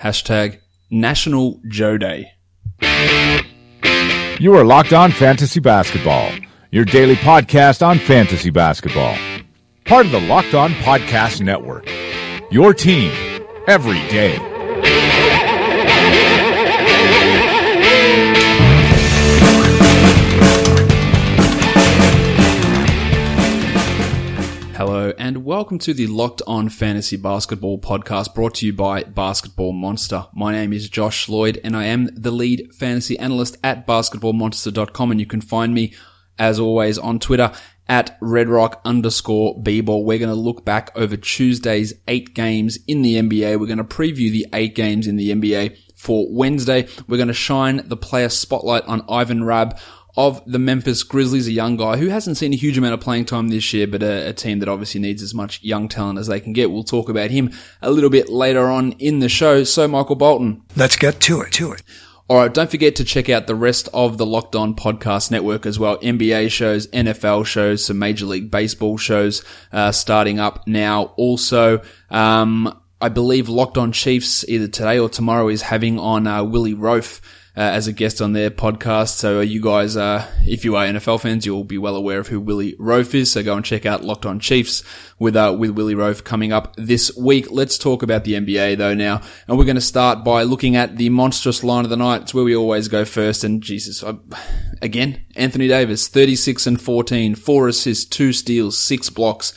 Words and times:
Hashtag 0.00 0.60
National 0.90 1.60
Joe 1.68 1.98
Day. 1.98 2.30
You 4.40 4.54
are 4.54 4.64
Locked 4.64 4.92
On 4.92 5.10
Fantasy 5.12 5.60
Basketball, 5.60 6.30
your 6.70 6.84
daily 6.84 7.14
podcast 7.16 7.86
on 7.86 7.98
fantasy 7.98 8.50
basketball. 8.50 9.16
Part 9.84 10.06
of 10.06 10.12
the 10.12 10.20
Locked 10.20 10.54
On 10.54 10.72
Podcast 10.72 11.40
Network. 11.40 11.88
Your 12.50 12.74
team 12.74 13.12
every 13.66 14.00
day. 14.08 14.36
Hello, 24.76 25.12
and 25.18 25.44
welcome 25.44 25.78
to 25.78 25.94
the 25.94 26.08
Locked 26.08 26.42
On 26.48 26.68
Fantasy 26.68 27.16
Basketball 27.16 27.78
podcast 27.78 28.34
brought 28.34 28.56
to 28.56 28.66
you 28.66 28.72
by 28.72 29.04
Basketball 29.04 29.72
Monster. 29.72 30.26
My 30.34 30.50
name 30.50 30.72
is 30.72 30.88
Josh 30.88 31.28
Lloyd, 31.28 31.60
and 31.62 31.76
I 31.76 31.84
am 31.84 32.06
the 32.06 32.32
lead 32.32 32.74
fantasy 32.74 33.16
analyst 33.20 33.56
at 33.62 33.86
basketballmonster.com, 33.86 35.12
and 35.12 35.20
you 35.20 35.26
can 35.26 35.40
find 35.40 35.72
me, 35.72 35.94
as 36.40 36.58
always, 36.58 36.98
on 36.98 37.20
Twitter 37.20 37.52
at 37.88 38.20
redrock 38.20 38.80
underscore 38.84 39.62
bball. 39.62 40.04
We're 40.04 40.18
going 40.18 40.28
to 40.28 40.34
look 40.34 40.64
back 40.64 40.90
over 40.96 41.16
Tuesday's 41.16 41.94
eight 42.08 42.34
games 42.34 42.76
in 42.88 43.02
the 43.02 43.14
NBA. 43.14 43.60
We're 43.60 43.66
going 43.66 43.78
to 43.78 43.84
preview 43.84 44.32
the 44.32 44.46
eight 44.52 44.74
games 44.74 45.06
in 45.06 45.14
the 45.14 45.30
NBA 45.30 45.78
for 45.94 46.26
Wednesday. 46.28 46.88
We're 47.06 47.18
going 47.18 47.28
to 47.28 47.32
shine 47.32 47.82
the 47.86 47.96
player 47.96 48.28
spotlight 48.28 48.82
on 48.86 49.04
Ivan 49.08 49.44
Rabb 49.44 49.78
of 50.16 50.42
the 50.46 50.58
Memphis 50.58 51.02
Grizzlies, 51.02 51.48
a 51.48 51.52
young 51.52 51.76
guy 51.76 51.96
who 51.96 52.08
hasn't 52.08 52.36
seen 52.36 52.52
a 52.52 52.56
huge 52.56 52.78
amount 52.78 52.94
of 52.94 53.00
playing 53.00 53.24
time 53.24 53.48
this 53.48 53.72
year, 53.72 53.86
but 53.86 54.02
a, 54.02 54.28
a, 54.28 54.32
team 54.32 54.60
that 54.60 54.68
obviously 54.68 55.00
needs 55.00 55.22
as 55.22 55.34
much 55.34 55.62
young 55.62 55.88
talent 55.88 56.18
as 56.18 56.28
they 56.28 56.40
can 56.40 56.52
get. 56.52 56.70
We'll 56.70 56.84
talk 56.84 57.08
about 57.08 57.30
him 57.30 57.50
a 57.82 57.90
little 57.90 58.10
bit 58.10 58.28
later 58.28 58.68
on 58.68 58.92
in 58.92 59.18
the 59.18 59.28
show. 59.28 59.64
So, 59.64 59.88
Michael 59.88 60.16
Bolton. 60.16 60.62
Let's 60.76 60.96
get 60.96 61.20
to 61.22 61.40
it, 61.40 61.52
to 61.54 61.72
it. 61.72 61.82
All 62.26 62.38
right, 62.38 62.54
don't 62.54 62.70
forget 62.70 62.96
to 62.96 63.04
check 63.04 63.28
out 63.28 63.46
the 63.46 63.54
rest 63.54 63.88
of 63.92 64.16
the 64.16 64.24
Locked 64.24 64.56
On 64.56 64.74
Podcast 64.74 65.30
Network 65.30 65.66
as 65.66 65.78
well. 65.78 65.98
NBA 65.98 66.50
shows, 66.50 66.86
NFL 66.86 67.44
shows, 67.44 67.84
some 67.84 67.98
Major 67.98 68.24
League 68.24 68.50
Baseball 68.50 68.96
shows 68.96 69.44
uh, 69.72 69.92
starting 69.92 70.38
up 70.38 70.66
now. 70.66 71.12
Also, 71.18 71.82
um, 72.08 72.80
I 72.98 73.10
believe 73.10 73.50
Locked 73.50 73.76
On 73.76 73.92
Chiefs 73.92 74.48
either 74.48 74.68
today 74.68 74.98
or 74.98 75.10
tomorrow 75.10 75.48
is 75.48 75.60
having 75.60 75.98
on 75.98 76.26
uh, 76.26 76.42
Willie 76.44 76.74
Roaf 76.74 77.20
uh, 77.56 77.60
as 77.60 77.86
a 77.86 77.92
guest 77.92 78.20
on 78.20 78.32
their 78.32 78.50
podcast. 78.50 79.10
So 79.10 79.40
you 79.40 79.60
guys, 79.60 79.96
uh, 79.96 80.28
if 80.44 80.64
you 80.64 80.74
are 80.74 80.86
NFL 80.86 81.20
fans, 81.20 81.46
you'll 81.46 81.62
be 81.62 81.78
well 81.78 81.94
aware 81.94 82.18
of 82.18 82.28
who 82.28 82.40
Willie 82.40 82.74
Roaf 82.76 83.14
is. 83.14 83.30
So 83.30 83.42
go 83.44 83.54
and 83.54 83.64
check 83.64 83.86
out 83.86 84.02
Locked 84.02 84.26
On 84.26 84.40
Chiefs 84.40 84.82
with 85.18 85.36
uh, 85.36 85.54
with 85.56 85.70
Willie 85.70 85.94
Roaf 85.94 86.24
coming 86.24 86.52
up 86.52 86.74
this 86.76 87.16
week. 87.16 87.46
Let's 87.50 87.78
talk 87.78 88.02
about 88.02 88.24
the 88.24 88.34
NBA 88.34 88.78
though 88.78 88.94
now, 88.94 89.20
and 89.46 89.56
we're 89.56 89.64
going 89.64 89.76
to 89.76 89.80
start 89.80 90.24
by 90.24 90.42
looking 90.42 90.74
at 90.74 90.96
the 90.96 91.10
monstrous 91.10 91.62
line 91.62 91.84
of 91.84 91.90
the 91.90 91.96
night. 91.96 92.22
It's 92.22 92.34
where 92.34 92.44
we 92.44 92.56
always 92.56 92.88
go 92.88 93.04
first. 93.04 93.44
And 93.44 93.62
Jesus, 93.62 94.02
I, 94.02 94.16
again, 94.82 95.24
Anthony 95.36 95.68
Davis, 95.68 96.08
thirty 96.08 96.34
six 96.36 96.66
and 96.66 96.80
fourteen, 96.80 97.36
four 97.36 97.68
assists, 97.68 98.04
two 98.04 98.32
steals, 98.32 98.76
six 98.80 99.10
blocks. 99.10 99.54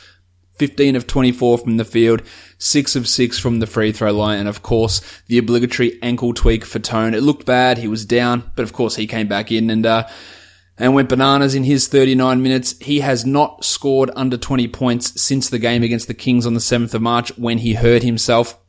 15 0.58 0.96
of 0.96 1.08
24 1.08 1.60
from 1.60 1.78
the 1.78 1.86
field, 1.86 2.24
6 2.58 2.96
of 2.96 3.08
6 3.08 3.40
from 3.40 3.60
the 3.60 3.68
free 3.68 3.92
throw 3.92 4.12
line, 4.12 4.40
and 4.40 4.50
of 4.50 4.64
course, 4.64 5.02
the 5.28 5.38
obligatory 5.38 6.00
ankle 6.02 6.34
tweak 6.34 6.66
for 6.66 6.80
Tone. 6.80 7.14
It 7.14 7.22
looked 7.22 7.46
bad, 7.46 7.78
he 7.78 7.88
was 7.88 8.06
down, 8.06 8.52
but 8.56 8.64
of 8.64 8.74
course 8.74 8.96
he 8.96 9.08
came 9.08 9.28
back 9.28 9.52
in 9.52 9.70
and, 9.70 9.86
uh, 9.86 10.08
and 10.78 10.94
went 10.94 11.10
bananas 11.10 11.56
in 11.56 11.64
his 11.64 11.88
39 11.88 12.42
minutes. 12.42 12.76
He 12.80 13.00
has 13.02 13.26
not 13.26 13.64
scored 13.64 14.12
under 14.16 14.38
20 14.38 14.68
points 14.70 15.22
since 15.22 15.50
the 15.50 15.60
game 15.60 15.84
against 15.84 16.08
the 16.08 16.14
Kings 16.14 16.46
on 16.46 16.54
the 16.54 16.60
7th 16.60 16.94
of 16.94 17.02
March 17.02 17.36
when 17.38 17.60
he 17.60 17.74
hurt 17.74 18.04
himself. 18.04 18.60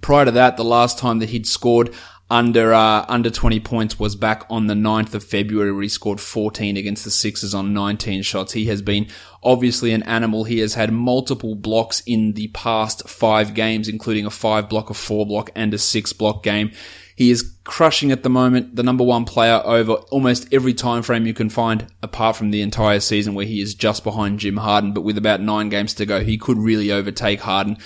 Prior 0.00 0.24
to 0.24 0.30
that, 0.32 0.56
the 0.56 0.64
last 0.64 0.98
time 0.98 1.18
that 1.20 1.30
he'd 1.30 1.46
scored 1.46 1.94
under 2.30 2.72
uh, 2.72 3.04
under 3.08 3.30
20 3.30 3.60
points 3.60 3.98
was 3.98 4.16
back 4.16 4.44
on 4.48 4.66
the 4.66 4.74
9th 4.74 5.14
of 5.14 5.22
February 5.22 5.72
where 5.72 5.82
he 5.82 5.88
scored 5.88 6.20
14 6.20 6.76
against 6.76 7.04
the 7.04 7.10
Sixers 7.10 7.54
on 7.54 7.74
19 7.74 8.22
shots. 8.22 8.52
He 8.52 8.66
has 8.66 8.82
been 8.82 9.08
obviously 9.44 9.92
an 9.92 10.02
animal. 10.04 10.44
He 10.44 10.58
has 10.60 10.74
had 10.74 10.92
multiple 10.92 11.54
blocks 11.54 12.02
in 12.06 12.32
the 12.32 12.48
past 12.48 13.08
five 13.08 13.54
games, 13.54 13.88
including 13.88 14.26
a 14.26 14.30
five 14.30 14.68
block, 14.68 14.90
a 14.90 14.94
four 14.94 15.26
block, 15.26 15.50
and 15.54 15.72
a 15.74 15.78
six 15.78 16.12
block 16.12 16.42
game. 16.42 16.72
He 17.16 17.30
is 17.30 17.54
crushing 17.62 18.10
at 18.10 18.24
the 18.24 18.30
moment, 18.30 18.74
the 18.74 18.82
number 18.82 19.04
one 19.04 19.24
player 19.24 19.62
over 19.64 19.92
almost 19.92 20.52
every 20.52 20.74
time 20.74 21.02
frame 21.02 21.26
you 21.26 21.34
can 21.34 21.48
find, 21.48 21.86
apart 22.02 22.34
from 22.34 22.50
the 22.50 22.60
entire 22.60 22.98
season 22.98 23.34
where 23.34 23.46
he 23.46 23.60
is 23.60 23.74
just 23.74 24.02
behind 24.02 24.40
Jim 24.40 24.56
Harden. 24.56 24.92
But 24.92 25.02
with 25.02 25.16
about 25.16 25.40
nine 25.40 25.68
games 25.68 25.94
to 25.94 26.06
go, 26.06 26.24
he 26.24 26.36
could 26.36 26.58
really 26.58 26.90
overtake 26.90 27.40
Harden 27.40 27.76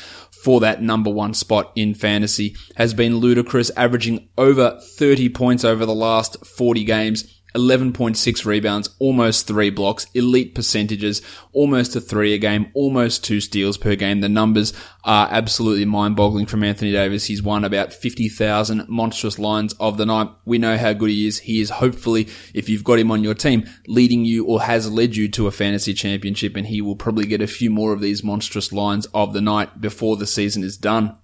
for 0.43 0.61
that 0.61 0.83
number 0.83 1.11
one 1.11 1.35
spot 1.35 1.73
in 1.77 1.95
fantasy. 1.95 2.57
Has 2.77 2.95
been 2.95 3.17
ludicrous, 3.17 3.71
averaging 3.77 4.29
over 4.39 4.81
30 4.97 5.29
points 5.31 5.65
over 5.65 5.85
the 5.85 5.95
last 5.95 6.45
40 6.47 6.85
games 6.85 7.38
11.6 7.55 8.45
rebounds, 8.45 8.91
almost 8.99 9.47
three 9.47 9.71
blocks, 9.71 10.07
elite 10.13 10.55
percentages, 10.55 11.23
almost 11.53 11.97
a 11.97 12.01
three 12.01 12.35
a 12.35 12.39
game, 12.39 12.71
almost 12.75 13.25
two 13.25 13.41
steals 13.41 13.79
per 13.79 13.97
game. 13.97 14.21
The 14.21 14.29
numbers 14.29 14.75
are 15.05 15.29
absolutely 15.31 15.87
mind 15.87 16.15
boggling 16.15 16.45
from 16.45 16.63
Anthony 16.63 16.93
Davis. 16.93 17.25
He's 17.25 17.43
won 17.43 17.65
about 17.65 17.93
50,000 17.93 18.89
monstrous 18.89 19.39
lines 19.39 19.73
of 19.81 19.97
the 19.97 20.05
night. 20.05 20.29
We 20.45 20.59
know 20.59 20.77
how 20.77 20.93
good 20.93 21.11
he 21.11 21.27
is. 21.27 21.41
He 21.41 21.61
is 21.61 21.71
hopefully, 21.71 22.29
if 22.53 22.69
you've 22.69 22.85
got 22.85 22.99
him 22.99 23.11
on 23.11 23.25
your 23.25 23.35
team, 23.35 23.65
leading 23.87 24.27
you 24.27 24.45
or 24.45 24.63
has 24.63 24.91
led 24.91 25.17
you 25.17 25.29
to 25.31 25.47
a 25.47 25.53
fantasy 25.53 25.95
championship 25.95 26.55
and 26.55 26.67
he 26.67 26.83
will 26.83 26.97
probably 26.97 27.27
get 27.27 27.41
a 27.41 27.47
few 27.47 27.71
more 27.71 27.93
of 27.95 28.01
these 28.01 28.23
monstrous 28.23 28.73
lines 28.73 29.07
of 29.15 29.33
the 29.33 29.41
night 29.41 29.81
before 29.81 30.17
the 30.17 30.27
season 30.27 30.63
is 30.63 30.77
done. 30.77 31.17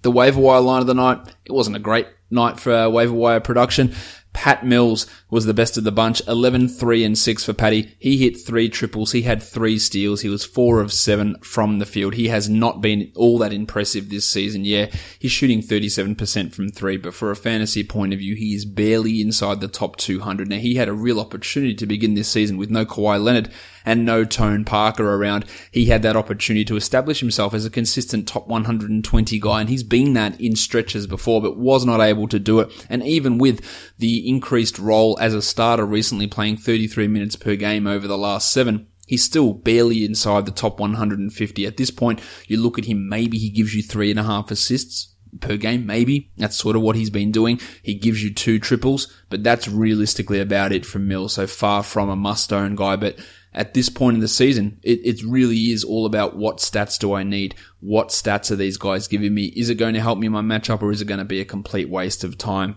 The 0.00 0.10
waiver 0.10 0.40
wire 0.40 0.60
line 0.60 0.80
of 0.80 0.86
the 0.86 0.94
night, 0.94 1.18
it 1.44 1.52
wasn't 1.52 1.76
a 1.76 1.80
great 1.80 2.06
night 2.30 2.58
for 2.58 2.88
waiver 2.90 3.14
wire 3.14 3.40
production. 3.40 3.94
Pat 4.36 4.66
Mills 4.66 5.06
was 5.30 5.46
the 5.46 5.54
best 5.54 5.78
of 5.78 5.84
the 5.84 5.90
bunch. 5.90 6.20
11, 6.28 6.68
3 6.68 7.04
and 7.04 7.16
6 7.16 7.42
for 7.42 7.54
Patty. 7.54 7.96
He 7.98 8.18
hit 8.18 8.36
three 8.36 8.68
triples. 8.68 9.12
He 9.12 9.22
had 9.22 9.42
three 9.42 9.78
steals. 9.78 10.20
He 10.20 10.28
was 10.28 10.44
four 10.44 10.82
of 10.82 10.92
seven 10.92 11.38
from 11.40 11.78
the 11.78 11.86
field. 11.86 12.12
He 12.12 12.28
has 12.28 12.46
not 12.46 12.82
been 12.82 13.10
all 13.16 13.38
that 13.38 13.54
impressive 13.54 14.10
this 14.10 14.28
season. 14.28 14.66
Yeah, 14.66 14.94
he's 15.18 15.32
shooting 15.32 15.62
37% 15.62 16.52
from 16.52 16.68
three, 16.68 16.98
but 16.98 17.14
for 17.14 17.30
a 17.30 17.36
fantasy 17.36 17.82
point 17.82 18.12
of 18.12 18.18
view, 18.18 18.34
he 18.34 18.54
is 18.54 18.66
barely 18.66 19.22
inside 19.22 19.62
the 19.62 19.68
top 19.68 19.96
200. 19.96 20.50
Now, 20.50 20.58
he 20.58 20.74
had 20.74 20.88
a 20.88 20.92
real 20.92 21.18
opportunity 21.18 21.74
to 21.74 21.86
begin 21.86 22.12
this 22.12 22.28
season 22.28 22.58
with 22.58 22.70
no 22.70 22.84
Kawhi 22.84 23.18
Leonard 23.20 23.50
and 23.86 24.04
no 24.04 24.24
Tone 24.24 24.64
Parker 24.64 25.14
around, 25.14 25.46
he 25.70 25.86
had 25.86 26.02
that 26.02 26.16
opportunity 26.16 26.64
to 26.66 26.76
establish 26.76 27.20
himself 27.20 27.54
as 27.54 27.64
a 27.64 27.70
consistent 27.70 28.28
top 28.28 28.48
120 28.48 29.38
guy. 29.38 29.60
And 29.60 29.70
he's 29.70 29.84
been 29.84 30.12
that 30.14 30.38
in 30.40 30.56
stretches 30.56 31.06
before, 31.06 31.40
but 31.40 31.56
was 31.56 31.86
not 31.86 32.00
able 32.00 32.28
to 32.28 32.38
do 32.38 32.60
it. 32.60 32.86
And 32.90 33.02
even 33.04 33.38
with 33.38 33.64
the 33.96 34.28
increased 34.28 34.78
role 34.78 35.16
as 35.20 35.32
a 35.32 35.40
starter 35.40 35.86
recently 35.86 36.26
playing 36.26 36.58
33 36.58 37.06
minutes 37.06 37.36
per 37.36 37.54
game 37.54 37.86
over 37.86 38.06
the 38.06 38.18
last 38.18 38.52
seven, 38.52 38.88
He's 39.06 39.22
still 39.22 39.52
barely 39.52 40.04
inside 40.04 40.46
the 40.46 40.50
top 40.50 40.80
150. 40.80 41.64
At 41.64 41.76
this 41.76 41.92
point, 41.92 42.20
you 42.48 42.60
look 42.60 42.76
at 42.76 42.86
him, 42.86 43.08
maybe 43.08 43.38
he 43.38 43.50
gives 43.50 43.72
you 43.72 43.80
three 43.80 44.10
and 44.10 44.18
a 44.18 44.24
half 44.24 44.50
assists 44.50 45.14
per 45.40 45.56
game, 45.56 45.86
maybe. 45.86 46.30
That's 46.36 46.56
sort 46.56 46.76
of 46.76 46.82
what 46.82 46.96
he's 46.96 47.10
been 47.10 47.30
doing. 47.30 47.60
He 47.82 47.94
gives 47.94 48.22
you 48.22 48.32
two 48.32 48.58
triples, 48.58 49.12
but 49.28 49.44
that's 49.44 49.68
realistically 49.68 50.40
about 50.40 50.72
it 50.72 50.84
from 50.84 51.08
Mill. 51.08 51.28
So 51.28 51.46
far 51.46 51.82
from 51.82 52.08
a 52.08 52.16
must 52.16 52.52
own 52.52 52.74
guy, 52.74 52.96
but 52.96 53.18
at 53.56 53.72
this 53.72 53.88
point 53.88 54.14
in 54.14 54.20
the 54.20 54.28
season, 54.28 54.78
it, 54.82 55.00
it 55.02 55.24
really 55.24 55.72
is 55.72 55.82
all 55.82 56.04
about 56.04 56.36
what 56.36 56.58
stats 56.58 56.98
do 56.98 57.14
I 57.14 57.22
need? 57.22 57.54
What 57.80 58.08
stats 58.08 58.50
are 58.50 58.56
these 58.56 58.76
guys 58.76 59.08
giving 59.08 59.34
me? 59.34 59.46
Is 59.56 59.70
it 59.70 59.76
going 59.76 59.94
to 59.94 60.00
help 60.00 60.18
me 60.18 60.26
in 60.26 60.32
my 60.32 60.42
matchup 60.42 60.82
or 60.82 60.92
is 60.92 61.00
it 61.00 61.06
going 61.06 61.18
to 61.18 61.24
be 61.24 61.40
a 61.40 61.44
complete 61.44 61.88
waste 61.88 62.22
of 62.22 62.36
time? 62.36 62.76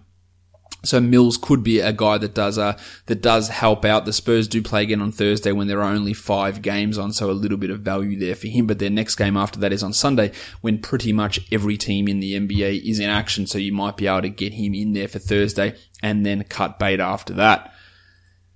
So 0.85 1.01
Mills 1.01 1.38
could 1.38 1.62
be 1.62 1.81
a 1.81 1.91
guy 1.91 2.18
that 2.19 2.34
does 2.34 2.57
uh, 2.57 2.79
that 3.07 3.22
does 3.22 3.50
help 3.50 3.84
out. 3.84 4.06
The 4.06 4.13
Spurs 4.13 4.47
do 4.47 4.62
play 4.62 4.84
again 4.84 5.01
on 5.01 5.12
Thursday 5.12 5.51
when 5.51 5.68
there 5.68 5.81
are 5.81 5.91
only 5.91 6.13
five 6.13 6.62
games 6.62 6.97
on, 6.97 7.12
so 7.12 7.29
a 7.29 7.34
little 7.34 7.57
bit 7.57 7.69
of 7.69 7.81
value 7.81 8.18
there 8.18 8.35
for 8.35 8.47
him. 8.47 8.66
But 8.66 8.79
their 8.79 8.89
next 8.89 9.16
game 9.16 9.35
after 9.35 9.59
that 9.59 9.73
is 9.73 9.84
on 9.84 9.91
Sunday, 9.91 10.31
when 10.62 10.79
pretty 10.79 11.12
much 11.12 11.41
every 11.51 11.75
team 11.75 12.07
in 12.07 12.22
the 12.22 12.39
NBA 12.39 12.89
is 12.89 13.00
in 13.00 13.09
action. 13.09 13.45
So 13.45 13.57
you 13.57 13.74
might 13.74 13.98
be 13.98 14.07
able 14.07 14.21
to 14.21 14.30
get 14.30 14.53
him 14.53 14.74
in 14.74 14.94
there 14.94 15.09
for 15.09 15.19
Thursday 15.19 15.75
and 16.01 16.25
then 16.25 16.45
cut 16.45 16.80
bait 16.80 17.01
after 17.01 17.33
that. 17.33 17.74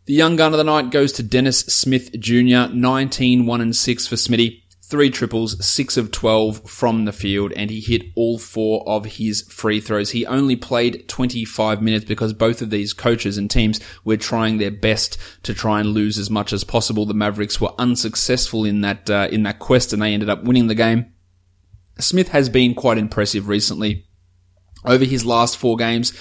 The 0.05 0.13
young 0.13 0.35
gun 0.35 0.53
of 0.53 0.57
the 0.57 0.65
night 0.65 0.91
goes 0.91 1.13
to 1.13 1.23
Dennis 1.23 1.59
Smith 1.61 2.11
Jr., 2.19 2.73
19, 2.73 3.45
1 3.45 3.61
and 3.61 3.73
6 3.73 4.07
for 4.07 4.15
Smitty. 4.15 4.61
Three 4.81 5.09
triples, 5.09 5.65
six 5.65 5.95
of 5.95 6.11
12 6.11 6.69
from 6.69 7.05
the 7.05 7.13
field, 7.13 7.53
and 7.53 7.71
he 7.71 7.79
hit 7.79 8.11
all 8.15 8.37
four 8.37 8.87
of 8.87 9.05
his 9.05 9.43
free 9.43 9.79
throws. 9.79 10.11
He 10.11 10.25
only 10.25 10.57
played 10.57 11.07
25 11.07 11.81
minutes 11.81 12.03
because 12.03 12.33
both 12.33 12.61
of 12.61 12.69
these 12.69 12.91
coaches 12.91 13.37
and 13.37 13.49
teams 13.49 13.79
were 14.03 14.17
trying 14.17 14.57
their 14.57 14.71
best 14.71 15.17
to 15.43 15.53
try 15.53 15.79
and 15.79 15.89
lose 15.89 16.19
as 16.19 16.29
much 16.29 16.51
as 16.51 16.65
possible. 16.65 17.05
The 17.05 17.13
Mavericks 17.13 17.61
were 17.61 17.73
unsuccessful 17.79 18.65
in 18.65 18.81
that, 18.81 19.09
uh, 19.09 19.29
in 19.31 19.43
that 19.43 19.59
quest 19.59 19.93
and 19.93 20.01
they 20.01 20.13
ended 20.13 20.29
up 20.29 20.43
winning 20.43 20.67
the 20.67 20.75
game. 20.75 21.13
Smith 21.97 22.27
has 22.27 22.49
been 22.49 22.75
quite 22.75 22.97
impressive 22.97 23.47
recently. 23.47 24.05
Over 24.85 25.05
his 25.05 25.25
last 25.25 25.57
four 25.57 25.77
games, 25.77 26.11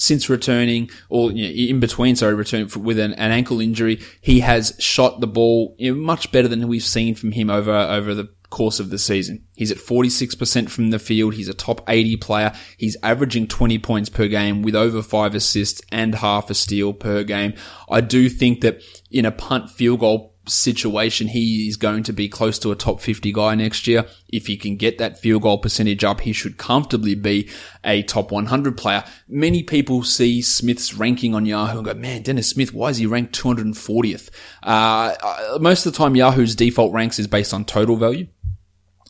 since 0.00 0.30
returning, 0.30 0.90
or 1.10 1.30
you 1.30 1.44
know, 1.44 1.72
in 1.74 1.78
between, 1.78 2.16
sorry, 2.16 2.34
returning 2.34 2.70
with 2.82 2.98
an, 2.98 3.12
an, 3.14 3.30
ankle 3.30 3.60
injury, 3.60 4.00
he 4.22 4.40
has 4.40 4.74
shot 4.78 5.20
the 5.20 5.26
ball 5.26 5.76
you 5.78 5.94
know, 5.94 6.00
much 6.00 6.32
better 6.32 6.48
than 6.48 6.66
we've 6.68 6.82
seen 6.82 7.14
from 7.14 7.32
him 7.32 7.50
over 7.50 7.70
over 7.70 8.14
the 8.14 8.30
course 8.48 8.80
of 8.80 8.88
the 8.88 8.98
season. 8.98 9.44
He's 9.54 9.70
at 9.70 9.76
46% 9.76 10.70
from 10.70 10.88
the 10.88 10.98
field. 10.98 11.34
He's 11.34 11.48
a 11.48 11.54
top 11.54 11.82
80 11.86 12.16
player. 12.16 12.52
He's 12.78 12.96
averaging 13.02 13.46
20 13.46 13.78
points 13.78 14.08
per 14.08 14.26
game 14.26 14.62
with 14.62 14.74
over 14.74 15.02
five 15.02 15.34
assists 15.34 15.82
and 15.92 16.14
half 16.14 16.48
a 16.48 16.54
steal 16.54 16.94
per 16.94 17.22
game. 17.22 17.54
I 17.88 18.00
do 18.00 18.28
think 18.30 18.62
that 18.62 18.82
in 19.10 19.26
a 19.26 19.32
punt 19.32 19.70
field 19.70 20.00
goal 20.00 20.29
situation, 20.52 21.28
he 21.28 21.68
is 21.68 21.76
going 21.76 22.02
to 22.04 22.12
be 22.12 22.28
close 22.28 22.58
to 22.60 22.72
a 22.72 22.76
top 22.76 23.00
50 23.00 23.32
guy 23.32 23.54
next 23.54 23.86
year. 23.86 24.06
If 24.28 24.46
he 24.46 24.56
can 24.56 24.76
get 24.76 24.98
that 24.98 25.18
field 25.18 25.42
goal 25.42 25.58
percentage 25.58 26.04
up, 26.04 26.20
he 26.20 26.32
should 26.32 26.56
comfortably 26.56 27.14
be 27.14 27.48
a 27.84 28.02
top 28.02 28.30
100 28.30 28.76
player. 28.76 29.04
Many 29.28 29.62
people 29.62 30.02
see 30.02 30.42
Smith's 30.42 30.94
ranking 30.94 31.34
on 31.34 31.46
Yahoo 31.46 31.78
and 31.78 31.86
go, 31.86 31.94
man, 31.94 32.22
Dennis 32.22 32.50
Smith, 32.50 32.72
why 32.72 32.88
is 32.90 32.98
he 32.98 33.06
ranked 33.06 33.38
240th? 33.40 34.30
Uh, 34.62 35.14
uh, 35.22 35.58
most 35.60 35.86
of 35.86 35.92
the 35.92 35.98
time, 35.98 36.16
Yahoo's 36.16 36.54
default 36.54 36.92
ranks 36.92 37.18
is 37.18 37.26
based 37.26 37.54
on 37.54 37.64
total 37.64 37.96
value. 37.96 38.26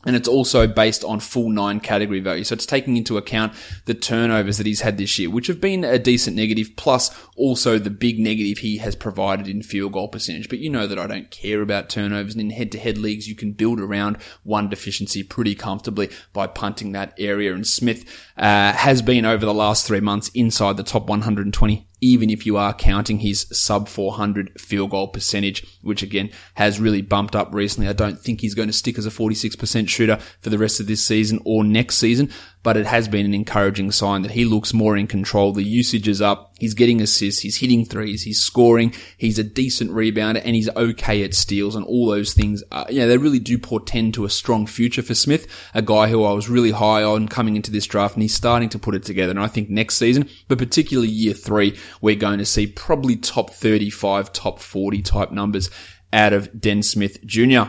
And 0.05 0.15
it's 0.15 0.27
also 0.27 0.67
based 0.67 1.03
on 1.03 1.19
full 1.19 1.49
nine 1.49 1.79
category 1.79 2.19
value. 2.19 2.43
So 2.43 2.53
it's 2.53 2.65
taking 2.65 2.97
into 2.97 3.17
account 3.17 3.53
the 3.85 3.93
turnovers 3.93 4.57
that 4.57 4.65
he's 4.65 4.81
had 4.81 4.97
this 4.97 5.17
year, 5.19 5.29
which 5.29 5.47
have 5.47 5.61
been 5.61 5.83
a 5.83 5.99
decent 5.99 6.35
negative, 6.35 6.75
plus 6.75 7.11
also 7.35 7.77
the 7.77 7.89
big 7.89 8.19
negative 8.19 8.59
he 8.59 8.77
has 8.77 8.95
provided 8.95 9.47
in 9.47 9.61
field 9.61 9.93
goal 9.93 10.07
percentage. 10.07 10.49
But 10.49 10.59
you 10.59 10.69
know 10.69 10.87
that 10.87 10.99
I 10.99 11.07
don't 11.07 11.31
care 11.31 11.61
about 11.61 11.89
turnovers. 11.89 12.33
And 12.33 12.41
in 12.41 12.49
head 12.51 12.71
to 12.71 12.79
head 12.79 12.97
leagues, 12.97 13.27
you 13.27 13.35
can 13.35 13.51
build 13.51 13.79
around 13.79 14.17
one 14.43 14.69
deficiency 14.69 15.23
pretty 15.23 15.55
comfortably 15.55 16.09
by 16.33 16.47
punting 16.47 16.91
that 16.93 17.13
area. 17.17 17.53
And 17.53 17.67
Smith 17.67 18.05
uh, 18.37 18.73
has 18.73 19.01
been 19.01 19.25
over 19.25 19.45
the 19.45 19.53
last 19.53 19.85
three 19.85 19.99
months 19.99 20.29
inside 20.33 20.77
the 20.77 20.83
top 20.83 21.07
120 21.07 21.87
even 22.01 22.29
if 22.29 22.45
you 22.45 22.57
are 22.57 22.73
counting 22.73 23.19
his 23.19 23.45
sub 23.51 23.87
400 23.87 24.59
field 24.59 24.89
goal 24.89 25.07
percentage, 25.07 25.65
which 25.81 26.01
again 26.01 26.31
has 26.55 26.79
really 26.79 27.01
bumped 27.01 27.35
up 27.35 27.53
recently. 27.53 27.87
I 27.87 27.93
don't 27.93 28.19
think 28.19 28.41
he's 28.41 28.55
going 28.55 28.67
to 28.69 28.73
stick 28.73 28.97
as 28.97 29.05
a 29.05 29.11
46% 29.11 29.87
shooter 29.87 30.17
for 30.41 30.49
the 30.49 30.57
rest 30.57 30.79
of 30.79 30.87
this 30.87 31.05
season 31.05 31.39
or 31.45 31.63
next 31.63 31.97
season, 31.97 32.31
but 32.63 32.77
it 32.77 32.85
has 32.85 33.07
been 33.07 33.25
an 33.25 33.33
encouraging 33.33 33.91
sign 33.91 34.21
that 34.21 34.31
he 34.31 34.45
looks 34.45 34.73
more 34.73 34.95
in 34.95 35.07
control. 35.07 35.51
The 35.51 35.63
usage 35.63 36.07
is 36.07 36.21
up. 36.21 36.53
He's 36.59 36.75
getting 36.75 37.01
assists. 37.01 37.41
He's 37.41 37.57
hitting 37.57 37.85
threes. 37.85 38.23
He's 38.23 38.41
scoring. 38.41 38.93
He's 39.17 39.39
a 39.39 39.43
decent 39.43 39.91
rebounder 39.91 40.41
and 40.43 40.55
he's 40.55 40.69
okay 40.69 41.23
at 41.23 41.33
steals 41.33 41.75
and 41.75 41.85
all 41.85 42.07
those 42.07 42.33
things. 42.33 42.63
Uh, 42.71 42.85
yeah, 42.89 43.07
they 43.07 43.17
really 43.17 43.39
do 43.39 43.57
portend 43.57 44.13
to 44.13 44.25
a 44.25 44.29
strong 44.29 44.67
future 44.67 45.01
for 45.01 45.15
Smith, 45.15 45.47
a 45.73 45.81
guy 45.81 46.07
who 46.07 46.23
I 46.23 46.33
was 46.33 46.49
really 46.49 46.71
high 46.71 47.03
on 47.03 47.27
coming 47.27 47.55
into 47.55 47.71
this 47.71 47.87
draft 47.87 48.15
and 48.15 48.21
he's 48.21 48.35
starting 48.35 48.69
to 48.69 48.79
put 48.79 48.95
it 48.95 49.03
together. 49.03 49.31
And 49.31 49.39
I 49.39 49.47
think 49.47 49.69
next 49.69 49.95
season, 49.95 50.29
but 50.47 50.59
particularly 50.59 51.09
year 51.09 51.33
three, 51.33 51.77
we're 51.99 52.15
going 52.15 52.39
to 52.39 52.45
see 52.45 52.67
probably 52.67 53.15
top 53.15 53.49
35, 53.49 54.31
top 54.33 54.59
40 54.59 55.01
type 55.01 55.31
numbers 55.31 55.71
out 56.13 56.33
of 56.33 56.59
Den 56.59 56.83
Smith 56.83 57.25
Jr. 57.25 57.63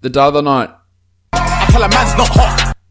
The 0.00 0.20
other 0.20 0.42
night, 0.42 0.70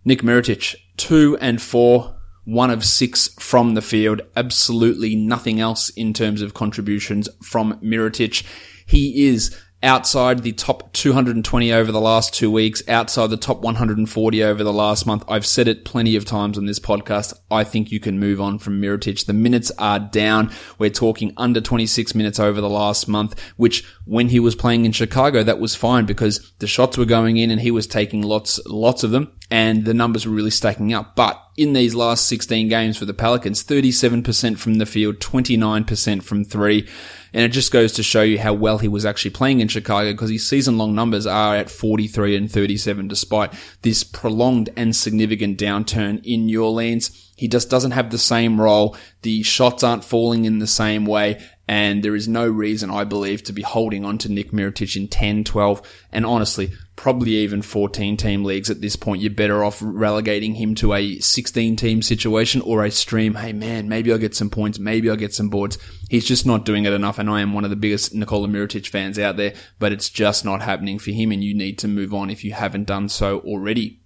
Nick 0.03 0.21
Mirotic, 0.21 0.75
two 0.97 1.37
and 1.39 1.61
four, 1.61 2.15
one 2.43 2.71
of 2.71 2.83
six 2.83 3.27
from 3.39 3.75
the 3.75 3.81
field. 3.81 4.21
Absolutely 4.35 5.15
nothing 5.15 5.59
else 5.59 5.89
in 5.89 6.13
terms 6.13 6.41
of 6.41 6.53
contributions 6.53 7.29
from 7.43 7.79
Mirotic. 7.81 8.43
He 8.85 9.27
is 9.27 9.55
outside 9.83 10.43
the 10.43 10.51
top 10.51 10.93
220 10.93 11.71
over 11.73 11.91
the 11.91 12.01
last 12.01 12.33
two 12.33 12.51
weeks, 12.51 12.83
outside 12.87 13.27
the 13.27 13.37
top 13.37 13.61
140 13.61 14.43
over 14.43 14.63
the 14.63 14.73
last 14.73 15.05
month. 15.05 15.23
I've 15.27 15.45
said 15.45 15.67
it 15.67 15.85
plenty 15.85 16.15
of 16.15 16.25
times 16.25 16.57
on 16.57 16.65
this 16.65 16.79
podcast. 16.79 17.33
I 17.49 17.63
think 17.63 17.91
you 17.91 17.99
can 17.99 18.19
move 18.19 18.39
on 18.39 18.59
from 18.59 18.81
Mirotic. 18.81 19.25
The 19.25 19.33
minutes 19.33 19.71
are 19.77 19.99
down. 19.99 20.51
We're 20.77 20.89
talking 20.89 21.33
under 21.37 21.61
26 21.61 22.13
minutes 22.15 22.39
over 22.39 22.61
the 22.61 22.69
last 22.69 23.07
month, 23.07 23.39
which 23.57 23.85
when 24.05 24.29
he 24.29 24.39
was 24.39 24.55
playing 24.55 24.85
in 24.85 24.91
Chicago, 24.91 25.43
that 25.43 25.59
was 25.59 25.75
fine 25.75 26.05
because 26.05 26.51
the 26.59 26.67
shots 26.67 26.97
were 26.97 27.05
going 27.05 27.37
in 27.37 27.51
and 27.51 27.61
he 27.61 27.71
was 27.71 27.87
taking 27.87 28.21
lots, 28.21 28.59
lots 28.65 29.03
of 29.03 29.11
them 29.11 29.31
and 29.51 29.83
the 29.83 29.93
numbers 29.93 30.25
were 30.25 30.33
really 30.33 30.49
stacking 30.49 30.93
up. 30.93 31.15
But 31.15 31.39
in 31.57 31.73
these 31.73 31.93
last 31.93 32.25
16 32.27 32.69
games 32.69 32.97
for 32.97 33.03
the 33.03 33.13
Pelicans, 33.13 33.63
37% 33.63 34.57
from 34.57 34.75
the 34.75 34.85
field, 34.85 35.19
29% 35.19 36.23
from 36.23 36.45
three. 36.45 36.87
And 37.33 37.43
it 37.43 37.49
just 37.49 37.71
goes 37.71 37.93
to 37.93 38.03
show 38.03 38.21
you 38.21 38.39
how 38.39 38.53
well 38.53 38.77
he 38.77 38.87
was 38.87 39.05
actually 39.05 39.31
playing 39.31 39.61
in 39.61 39.67
Chicago 39.67 40.11
because 40.11 40.29
his 40.29 40.47
season 40.47 40.77
long 40.77 40.93
numbers 40.93 41.25
are 41.25 41.55
at 41.55 41.69
43 41.69 42.35
and 42.35 42.51
37 42.51 43.07
despite 43.07 43.53
this 43.83 44.03
prolonged 44.03 44.69
and 44.75 44.95
significant 44.95 45.57
downturn 45.57 46.21
in 46.25 46.47
New 46.47 46.63
Orleans. 46.63 47.31
He 47.37 47.47
just 47.47 47.69
doesn't 47.69 47.91
have 47.91 48.11
the 48.11 48.17
same 48.17 48.59
role. 48.59 48.95
The 49.21 49.43
shots 49.43 49.83
aren't 49.83 50.03
falling 50.03 50.45
in 50.45 50.59
the 50.59 50.67
same 50.67 51.05
way. 51.05 51.41
And 51.71 52.03
there 52.03 52.17
is 52.17 52.27
no 52.27 52.49
reason, 52.49 52.89
I 52.89 53.05
believe, 53.05 53.43
to 53.43 53.53
be 53.53 53.61
holding 53.61 54.03
on 54.03 54.17
to 54.17 54.29
Nick 54.29 54.51
Mirotic 54.51 54.97
in 54.97 55.07
10, 55.07 55.45
12, 55.45 55.81
and 56.11 56.25
honestly, 56.25 56.73
probably 56.97 57.31
even 57.37 57.61
14 57.61 58.17
team 58.17 58.43
leagues 58.43 58.69
at 58.69 58.81
this 58.81 58.97
point. 58.97 59.21
You're 59.21 59.31
better 59.31 59.63
off 59.63 59.79
relegating 59.81 60.55
him 60.55 60.75
to 60.75 60.93
a 60.93 61.19
16 61.19 61.77
team 61.77 62.01
situation 62.01 62.59
or 62.59 62.83
a 62.83 62.91
stream. 62.91 63.35
Hey 63.35 63.53
man, 63.53 63.87
maybe 63.87 64.11
I'll 64.11 64.17
get 64.17 64.35
some 64.35 64.49
points. 64.49 64.79
Maybe 64.79 65.09
I'll 65.09 65.15
get 65.15 65.33
some 65.33 65.47
boards. 65.47 65.77
He's 66.09 66.25
just 66.25 66.45
not 66.45 66.65
doing 66.65 66.83
it 66.83 66.91
enough. 66.91 67.17
And 67.17 67.29
I 67.29 67.39
am 67.39 67.53
one 67.53 67.63
of 67.63 67.69
the 67.69 67.77
biggest 67.77 68.13
Nikola 68.13 68.49
Mirotic 68.49 68.87
fans 68.87 69.17
out 69.17 69.37
there, 69.37 69.53
but 69.79 69.93
it's 69.93 70.09
just 70.09 70.43
not 70.43 70.61
happening 70.61 70.99
for 70.99 71.11
him. 71.11 71.31
And 71.31 71.41
you 71.41 71.53
need 71.53 71.79
to 71.79 71.87
move 71.87 72.13
on 72.13 72.29
if 72.29 72.43
you 72.43 72.51
haven't 72.51 72.83
done 72.83 73.07
so 73.07 73.39
already 73.39 74.00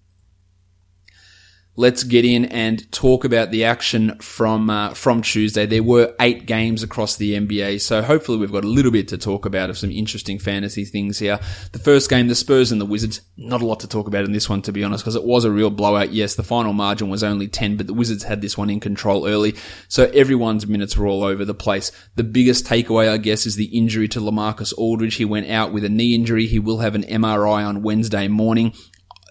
let's 1.77 2.04
get 2.04 2.24
in 2.24 2.45
and 2.45 2.89
talk 2.92 3.25
about 3.25 3.51
the 3.51 3.63
action 3.63 4.18
from 4.19 4.69
uh, 4.69 4.94
from 4.94 5.22
Tuesday. 5.22 5.66
There 5.66 5.83
were 5.83 6.13
eight 6.19 6.45
games 6.45 6.83
across 6.83 7.16
the 7.16 7.33
NBA, 7.33 7.81
so 7.81 8.01
hopefully 8.01 8.38
we've 8.38 8.51
got 8.51 8.63
a 8.63 8.69
little 8.69 8.92
bit 8.92 9.07
to 9.10 9.18
talk 9.18 9.45
about 9.45 9.69
of 9.69 9.77
some 9.77 9.92
interesting 9.92 10.39
fantasy 10.39 10.86
things 10.86 11.19
here. 11.19 11.39
The 11.72 11.80
first 11.80 12.10
game, 12.10 12.27
the 12.27 12.36
Spurs 12.36 12.72
and 12.72 12.80
the 12.80 12.86
Wizards. 12.86 13.22
Not 13.38 13.62
a 13.62 13.66
lot 13.66 13.81
to 13.81 13.88
talk 13.88 14.07
about 14.07 14.25
in 14.25 14.31
this 14.31 14.50
one, 14.50 14.62
to 14.63 14.72
be 14.72 14.83
honest, 14.83 15.04
because 15.04 15.16
it 15.16 15.25
was 15.25 15.44
a 15.44 15.51
real 15.51 15.69
blowout. 15.69 16.13
Yes, 16.13 16.36
the 16.36 16.44
final 16.44 16.74
margin 16.74 17.10
was 17.10 17.24
only 17.24 17.48
ten, 17.48 17.77
but 17.77 17.88
the 17.88 17.94
Wizards 17.94 18.24
had 18.24 18.42
this 18.42 18.57
one 18.57 18.69
in 18.69 18.80
control 18.80 19.27
early, 19.27 19.56
so 19.88 20.10
everyone's 20.13 20.68
minutes 20.68 20.98
were 20.98 21.07
all 21.07 21.24
over 21.24 21.44
the 21.44 21.54
place. 21.54 21.92
The 22.16 22.24
biggest 22.24 22.66
takeaway, 22.66 23.10
I 23.10 23.18
guess, 23.18 23.45
is 23.45 23.56
the 23.56 23.77
injury 23.77 24.07
to 24.10 24.19
LaMarcus 24.19 24.74
Aldridge. 24.77 25.16
He 25.16 25.25
went 25.25 25.50
out 25.50 25.74
with 25.74 25.83
a 25.83 25.89
knee 25.89 26.16
injury. 26.16 26.48
He 26.48 26.60
will 26.60 26.80
have 26.80 26.95
an 26.95 27.04
MRI 27.04 27.66
on 27.66 27.83
Wednesday 27.83 28.27
morning 28.27 28.74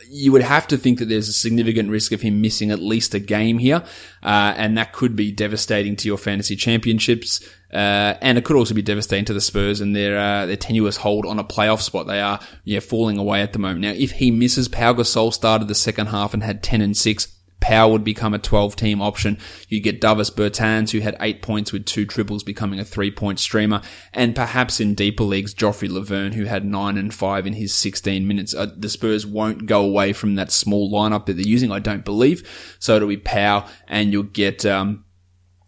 you 0.08 0.32
would 0.32 0.42
have 0.42 0.66
to 0.68 0.76
think 0.76 0.98
that 0.98 1.08
there's 1.08 1.28
a 1.28 1.32
significant 1.32 1.90
risk 1.90 2.12
of 2.12 2.20
him 2.20 2.40
missing 2.40 2.70
at 2.70 2.78
least 2.78 3.14
a 3.14 3.18
game 3.18 3.58
here, 3.58 3.82
uh, 4.22 4.54
and 4.56 4.78
that 4.78 4.92
could 4.92 5.16
be 5.16 5.32
devastating 5.32 5.96
to 5.96 6.08
your 6.08 6.18
fantasy 6.18 6.56
championships. 6.56 7.46
Uh, 7.72 8.16
and 8.22 8.38
it 8.38 8.44
could 8.44 8.56
also 8.56 8.72
be 8.72 8.82
devastating 8.82 9.24
to 9.24 9.34
the 9.34 9.40
Spurs 9.40 9.80
and 9.80 9.96
their 9.96 10.16
uh, 10.16 10.46
their 10.46 10.56
tenuous 10.56 10.96
hold 10.96 11.26
on 11.26 11.40
a 11.40 11.44
playoff 11.44 11.80
spot. 11.80 12.06
They 12.06 12.20
are 12.20 12.38
yeah 12.64 12.80
falling 12.80 13.18
away 13.18 13.42
at 13.42 13.52
the 13.52 13.58
moment. 13.58 13.80
Now, 13.80 13.90
if 13.90 14.12
he 14.12 14.30
misses, 14.30 14.68
Pau 14.68 14.92
Gasol 14.92 15.32
started 15.32 15.66
the 15.66 15.74
second 15.74 16.06
half 16.06 16.34
and 16.34 16.42
had 16.42 16.62
ten 16.62 16.80
and 16.80 16.96
six. 16.96 17.33
Pau 17.64 17.88
would 17.88 18.04
become 18.04 18.34
a 18.34 18.38
12 18.38 18.76
team 18.76 19.00
option. 19.00 19.38
You 19.70 19.80
get 19.80 19.98
Davis 19.98 20.28
Bertans, 20.28 20.90
who 20.90 21.00
had 21.00 21.16
eight 21.18 21.40
points 21.40 21.72
with 21.72 21.86
two 21.86 22.04
triples, 22.04 22.42
becoming 22.42 22.78
a 22.78 22.84
three 22.84 23.10
point 23.10 23.40
streamer. 23.40 23.80
And 24.12 24.34
perhaps 24.34 24.80
in 24.80 24.94
deeper 24.94 25.24
leagues, 25.24 25.54
Joffrey 25.54 25.88
Lauvergne, 25.88 26.34
who 26.34 26.44
had 26.44 26.66
nine 26.66 26.98
and 26.98 27.12
five 27.12 27.46
in 27.46 27.54
his 27.54 27.74
16 27.74 28.28
minutes. 28.28 28.54
Uh, 28.54 28.70
the 28.76 28.90
Spurs 28.90 29.24
won't 29.24 29.64
go 29.64 29.82
away 29.82 30.12
from 30.12 30.34
that 30.34 30.52
small 30.52 30.92
lineup 30.92 31.24
that 31.24 31.34
they're 31.34 31.46
using, 31.46 31.72
I 31.72 31.78
don't 31.78 32.04
believe. 32.04 32.76
So 32.78 32.96
it'll 32.96 33.08
be 33.08 33.16
Pau, 33.16 33.66
and 33.88 34.12
you'll 34.12 34.24
get, 34.24 34.66
um, 34.66 35.03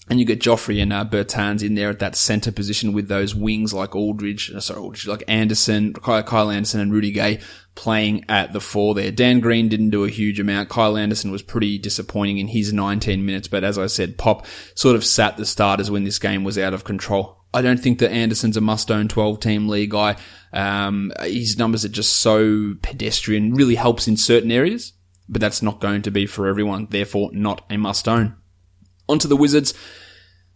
and 0.08 0.20
you 0.20 0.24
get 0.24 0.40
Joffrey 0.40 0.80
and 0.80 0.92
uh, 0.92 1.04
Bertans 1.04 1.64
in 1.64 1.74
there 1.74 1.90
at 1.90 1.98
that 1.98 2.14
center 2.14 2.52
position 2.52 2.92
with 2.92 3.08
those 3.08 3.34
wings 3.34 3.74
like 3.74 3.96
Aldridge, 3.96 4.52
uh, 4.52 4.60
sorry, 4.60 4.80
Aldridge, 4.80 5.06
like 5.08 5.24
Anderson, 5.26 5.92
Kyle 5.94 6.50
Anderson 6.50 6.80
and 6.80 6.92
Rudy 6.92 7.10
Gay 7.10 7.40
playing 7.74 8.24
at 8.28 8.52
the 8.52 8.60
four 8.60 8.94
there. 8.94 9.10
Dan 9.10 9.40
Green 9.40 9.68
didn't 9.68 9.90
do 9.90 10.04
a 10.04 10.08
huge 10.08 10.38
amount. 10.38 10.68
Kyle 10.68 10.96
Anderson 10.96 11.32
was 11.32 11.42
pretty 11.42 11.76
disappointing 11.78 12.38
in 12.38 12.48
his 12.48 12.72
19 12.72 13.26
minutes, 13.26 13.48
but 13.48 13.64
as 13.64 13.78
I 13.78 13.86
said, 13.86 14.16
Pop 14.16 14.46
sort 14.74 14.96
of 14.96 15.04
sat 15.04 15.36
the 15.36 15.44
starters 15.44 15.90
when 15.90 16.04
this 16.04 16.18
game 16.18 16.44
was 16.44 16.56
out 16.56 16.74
of 16.74 16.84
control. 16.84 17.44
I 17.52 17.62
don't 17.62 17.80
think 17.80 17.98
that 17.98 18.12
Anderson's 18.12 18.56
a 18.56 18.60
must-own 18.60 19.08
12-team 19.08 19.68
league 19.68 19.90
guy. 19.90 20.16
Um, 20.52 21.12
his 21.22 21.58
numbers 21.58 21.84
are 21.84 21.90
just 21.90 22.16
so 22.16 22.74
pedestrian. 22.82 23.54
Really 23.54 23.76
helps 23.76 24.06
in 24.06 24.16
certain 24.16 24.52
areas, 24.52 24.92
but 25.28 25.40
that's 25.40 25.62
not 25.62 25.80
going 25.80 26.02
to 26.02 26.10
be 26.10 26.26
for 26.26 26.46
everyone. 26.46 26.86
Therefore, 26.90 27.30
not 27.32 27.64
a 27.70 27.76
must-own. 27.76 28.36
Onto 29.08 29.28
the 29.28 29.36
Wizards. 29.36 29.74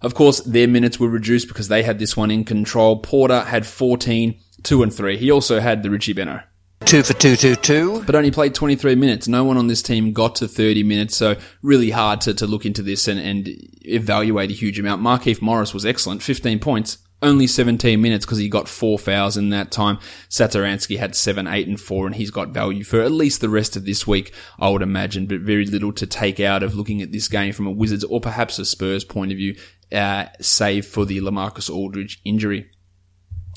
Of 0.03 0.15
course, 0.15 0.41
their 0.41 0.67
minutes 0.67 0.99
were 0.99 1.09
reduced 1.09 1.49
because 1.49 1.69
they 1.69 1.83
had 1.83 1.99
this 1.99 2.17
one 2.17 2.31
in 2.31 2.45
control. 2.45 3.01
Porter 3.01 3.43
had 3.43 3.67
14, 3.67 4.39
2 4.63 4.83
and 4.83 4.93
3. 4.93 5.17
He 5.19 5.31
also 5.31 5.61
had 5.61 5.83
the 5.83 5.91
Richie 5.91 6.15
Benaud. 6.15 6.43
Two 6.87 7.03
for 7.03 7.13
two, 7.13 7.37
two, 7.37 7.57
two. 7.57 8.03
But 8.05 8.15
only 8.15 8.31
played 8.31 8.55
23 8.55 8.95
minutes. 8.95 9.29
No 9.29 9.45
one 9.45 9.59
on 9.59 9.67
this 9.67 9.83
team 9.83 10.13
got 10.13 10.37
to 10.37 10.49
30 10.49 10.83
minutes, 10.83 11.15
so 11.15 11.37
really 11.63 11.91
hard 11.91 12.23
to, 12.23 12.35
to 12.35 12.47
look 12.47 12.65
into 12.65 12.83
this 12.83 13.07
and, 13.07 13.21
and 13.21 13.49
evaluate 13.83 14.51
a 14.51 14.55
huge 14.55 14.79
amount. 14.79 15.03
Markieff 15.03 15.43
Morris 15.43 15.75
was 15.75 15.85
excellent, 15.85 16.23
15 16.23 16.59
points. 16.59 16.99
Only 17.23 17.47
17 17.47 18.01
minutes 18.01 18.25
because 18.25 18.39
he 18.39 18.49
got 18.49 18.69
four 18.69 18.99
fouls 18.99 19.37
in 19.37 19.51
that 19.51 19.71
time. 19.71 19.99
Satoransky 20.31 20.99
had 20.99 21.15
seven, 21.15 21.47
eight, 21.47 21.69
and 21.69 21.79
four, 21.79 22.07
and 22.07 22.15
he's 22.15 22.31
got 22.31 22.49
value 22.49 22.83
for 22.83 23.03
at 23.03 23.13
least 23.13 23.43
the 23.43 23.51
rest 23.51 23.77
of 23.77 23.85
this 23.85 24.07
week, 24.07 24.33
I 24.59 24.71
would 24.71 24.81
imagine, 24.81 25.27
but 25.27 25.41
very 25.41 25.67
little 25.67 25.93
to 25.93 26.07
take 26.07 26.41
out 26.41 26.63
of 26.63 26.75
looking 26.75 27.03
at 27.03 27.13
this 27.13 27.29
game 27.29 27.53
from 27.53 27.67
a 27.67 27.71
Wizards 27.71 28.05
or 28.05 28.21
perhaps 28.21 28.59
a 28.59 28.65
Spurs 28.65 29.05
point 29.05 29.33
of 29.33 29.37
view, 29.37 29.55
uh, 29.93 30.27
save 30.41 30.87
for 30.87 31.05
the 31.05 31.21
Lamarcus 31.21 31.69
Aldridge 31.69 32.21
injury. 32.25 32.71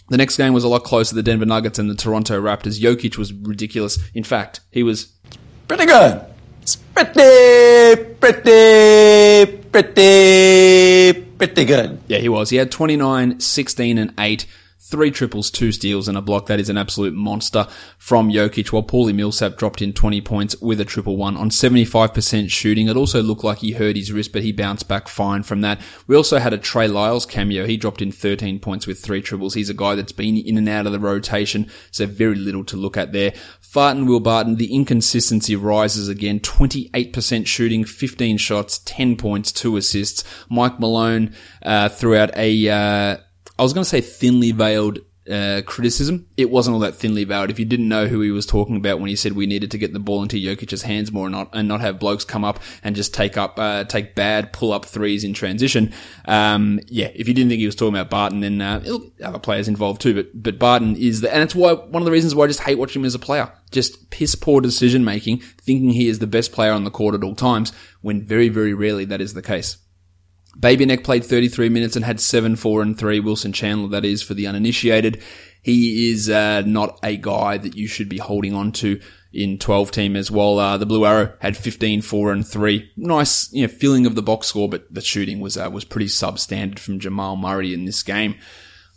The 0.10 0.18
next 0.18 0.36
game 0.36 0.54
was 0.54 0.66
a 0.66 0.68
lot 0.68 0.84
closer. 0.84 1.16
The 1.16 1.24
Denver 1.24 1.46
Nuggets 1.46 1.80
and 1.80 1.90
the 1.90 1.96
Toronto 1.96 2.42
Raptors. 2.42 2.82
Jokic 2.82 3.18
was 3.18 3.32
ridiculous. 3.32 3.98
In 4.14 4.24
fact, 4.24 4.60
he 4.72 4.84
was 4.84 5.14
pretty 5.68 5.86
good. 5.86 6.33
Pretty, 6.96 8.04
pretty, 8.20 9.46
pretty, 9.72 11.14
pretty 11.38 11.66
good. 11.66 12.00
Yeah, 12.08 12.20
he 12.20 12.30
was. 12.30 12.50
He 12.50 12.58
had 12.58 12.72
29, 12.72 13.40
16, 13.40 13.98
and 13.98 14.14
8 14.20 14.46
three 14.94 15.10
triples, 15.10 15.50
two 15.50 15.72
steals, 15.72 16.08
and 16.08 16.16
a 16.16 16.22
block. 16.22 16.46
That 16.46 16.60
is 16.60 16.70
an 16.70 16.78
absolute 16.78 17.16
monster 17.16 17.68
from 17.98 18.30
Jokic, 18.30 18.72
while 18.72 18.84
Paulie 18.84 19.16
Millsap 19.16 19.58
dropped 19.58 19.82
in 19.82 19.92
20 19.92 20.22
points 20.22 20.56
with 20.62 20.80
a 20.80 20.86
triple 20.86 21.18
one 21.18 21.36
on 21.36 21.50
75% 21.50 22.52
shooting. 22.52 22.88
It 22.88 22.96
also 22.96 23.24
looked 23.24 23.44
like 23.44 23.58
he 23.58 23.72
hurt 23.72 23.96
his 23.96 24.12
wrist, 24.12 24.32
but 24.32 24.44
he 24.44 24.52
bounced 24.52 24.88
back 24.88 25.08
fine 25.08 25.42
from 25.42 25.62
that. 25.62 25.82
We 26.06 26.16
also 26.16 26.38
had 26.38 26.54
a 26.54 26.60
Trey 26.60 26.88
Lyles 26.88 27.26
cameo. 27.26 27.66
He 27.66 27.76
dropped 27.76 28.04
in 28.04 28.12
13 28.12 28.60
points 28.60 28.86
with 28.86 29.00
three 29.00 29.24
triples. 29.24 29.56
He's 29.56 29.72
a 29.72 29.74
guy 29.74 29.96
that's 29.96 30.12
been 30.12 30.38
in 30.38 30.60
and 30.60 30.70
out 30.70 30.86
of 30.86 30.92
the 30.92 31.00
rotation, 31.00 31.72
so 31.90 32.06
very 32.06 32.36
little 32.36 32.64
to 32.66 32.78
look 32.78 32.96
at 32.96 33.14
there. 33.14 33.34
Farton 33.62 34.06
Will 34.06 34.20
Barton, 34.20 34.58
the 34.58 34.76
inconsistency 34.76 35.56
rises 35.56 36.08
again. 36.08 36.40
28% 36.40 37.48
shooting, 37.48 37.84
15 37.84 38.38
shots, 38.38 38.78
10 38.86 39.16
points, 39.16 39.52
2 39.52 39.76
assists. 39.76 40.24
Mike 40.52 40.80
Malone 40.80 41.34
uh, 41.64 41.90
threw 41.90 42.16
out 42.16 42.30
a 42.38 42.70
uh, 42.70 43.18
I 43.58 43.64
was 43.64 43.74
going 43.74 43.84
to 43.84 43.90
say 43.90 44.02
thinly 44.02 44.52
veiled 44.52 45.00
uh, 45.30 45.62
criticism. 45.66 46.28
It 46.36 46.50
wasn't 46.50 46.74
all 46.74 46.82
that 46.82 46.96
thinly 46.96 47.24
veiled. 47.24 47.50
If 47.50 47.60
you 47.60 47.66
didn't 47.66 47.88
know 47.88 48.08
who 48.08 48.20
he 48.22 48.32
was 48.32 48.46
talking 48.46 48.76
about 48.76 49.00
when 49.00 49.10
he 49.10 49.16
said 49.16 49.34
we 49.34 49.46
needed 49.46 49.72
to 49.72 49.78
get 49.78 49.94
the 49.94 50.00
ball 50.00 50.22
into 50.22 50.38
Jokic's 50.38 50.82
hands 50.82 51.12
more 51.12 51.28
and 51.28 51.36
not, 51.36 51.50
and 51.54 51.68
not 51.68 51.82
have 51.82 52.00
blokes 52.00 52.26
come 52.26 52.44
up 52.44 52.60
and 52.84 52.96
just 52.96 53.14
take 53.14 53.38
up, 53.38 53.58
uh, 53.58 53.84
take 53.86 54.16
bad 54.16 54.52
pull 54.52 54.74
up 54.74 54.86
threes 54.86 55.24
in 55.24 55.34
transition. 55.34 55.94
Um, 56.26 56.80
yeah, 56.88 57.10
if 57.14 57.28
you 57.28 57.34
didn't 57.34 57.50
think 57.50 57.60
he 57.60 57.66
was 57.66 57.76
talking 57.76 57.96
about 57.96 58.10
Barton, 58.10 58.42
then, 58.42 58.60
uh, 58.62 58.84
other 59.24 59.40
players 59.40 59.68
involved 59.68 60.02
too, 60.02 60.14
but, 60.14 60.30
but 60.34 60.60
Barton 60.60 60.96
is 60.98 61.22
the, 61.22 61.34
and 61.34 61.44
it's 61.44 61.56
why, 61.56 61.74
one 61.74 62.02
of 62.02 62.06
the 62.06 62.12
reasons 62.12 62.36
why 62.36 62.46
I 62.46 62.48
just 62.48 62.62
hate 62.62 62.78
watching 62.78 63.02
him 63.02 63.06
as 63.06 63.16
a 63.16 63.20
player. 63.20 63.52
Just 63.72 64.10
piss 64.10 64.36
poor 64.36 64.62
decision 64.62 65.04
making, 65.04 65.40
thinking 65.40 65.90
he 65.90 66.08
is 66.08 66.20
the 66.20 66.28
best 66.28 66.52
player 66.52 66.74
on 66.74 66.84
the 66.84 66.92
court 66.92 67.16
at 67.16 67.24
all 67.24 67.36
times, 67.36 67.72
when 68.02 68.22
very, 68.22 68.50
very 68.50 68.74
rarely 68.74 69.06
that 69.06 69.22
is 69.22 69.34
the 69.34 69.42
case. 69.42 69.78
Baby 70.60 70.86
Neck 70.86 71.04
played 71.04 71.26
33 71.26 71.70
minutes 71.70 71.96
and 71.96 72.06
had 72.06 72.20
7, 72.20 72.56
4 72.56 72.82
and 72.82 72.98
3. 72.98 73.20
Wilson 73.20 73.54
Chandler, 73.54 73.90
that 73.90 74.06
is, 74.06 74.22
for 74.22 74.34
the 74.34 74.48
uninitiated. 74.48 75.22
He 75.62 76.12
is 76.12 76.30
uh, 76.30 76.62
not 76.66 77.00
a 77.04 77.18
guy 77.18 77.58
that 77.58 77.76
you 77.76 77.88
should 77.88 78.10
be 78.10 78.18
holding 78.18 78.54
on 78.54 78.72
to 78.74 79.00
in 79.32 79.58
12 79.58 79.92
team 79.92 80.16
as 80.16 80.30
well. 80.30 80.60
Uh, 80.60 80.78
the 80.78 80.86
Blue 80.86 81.06
Arrow 81.06 81.34
had 81.40 81.58
15, 81.58 82.02
4 82.02 82.32
and 82.32 82.48
3. 82.48 82.92
Nice, 82.98 83.52
you 83.52 83.64
know, 83.64 83.74
filling 83.74 84.06
of 84.06 84.16
the 84.16 84.22
box 84.22 84.48
score, 84.48 84.70
but 84.70 84.94
the 84.94 85.02
shooting 85.02 85.40
was, 85.40 85.58
uh, 85.58 85.70
was 85.72 85.86
pretty 85.86 86.08
substandard 86.08 86.80
from 86.80 87.00
Jamal 87.00 87.36
Murray 87.36 87.74
in 87.74 87.86
this 87.86 88.04
game. 88.04 88.36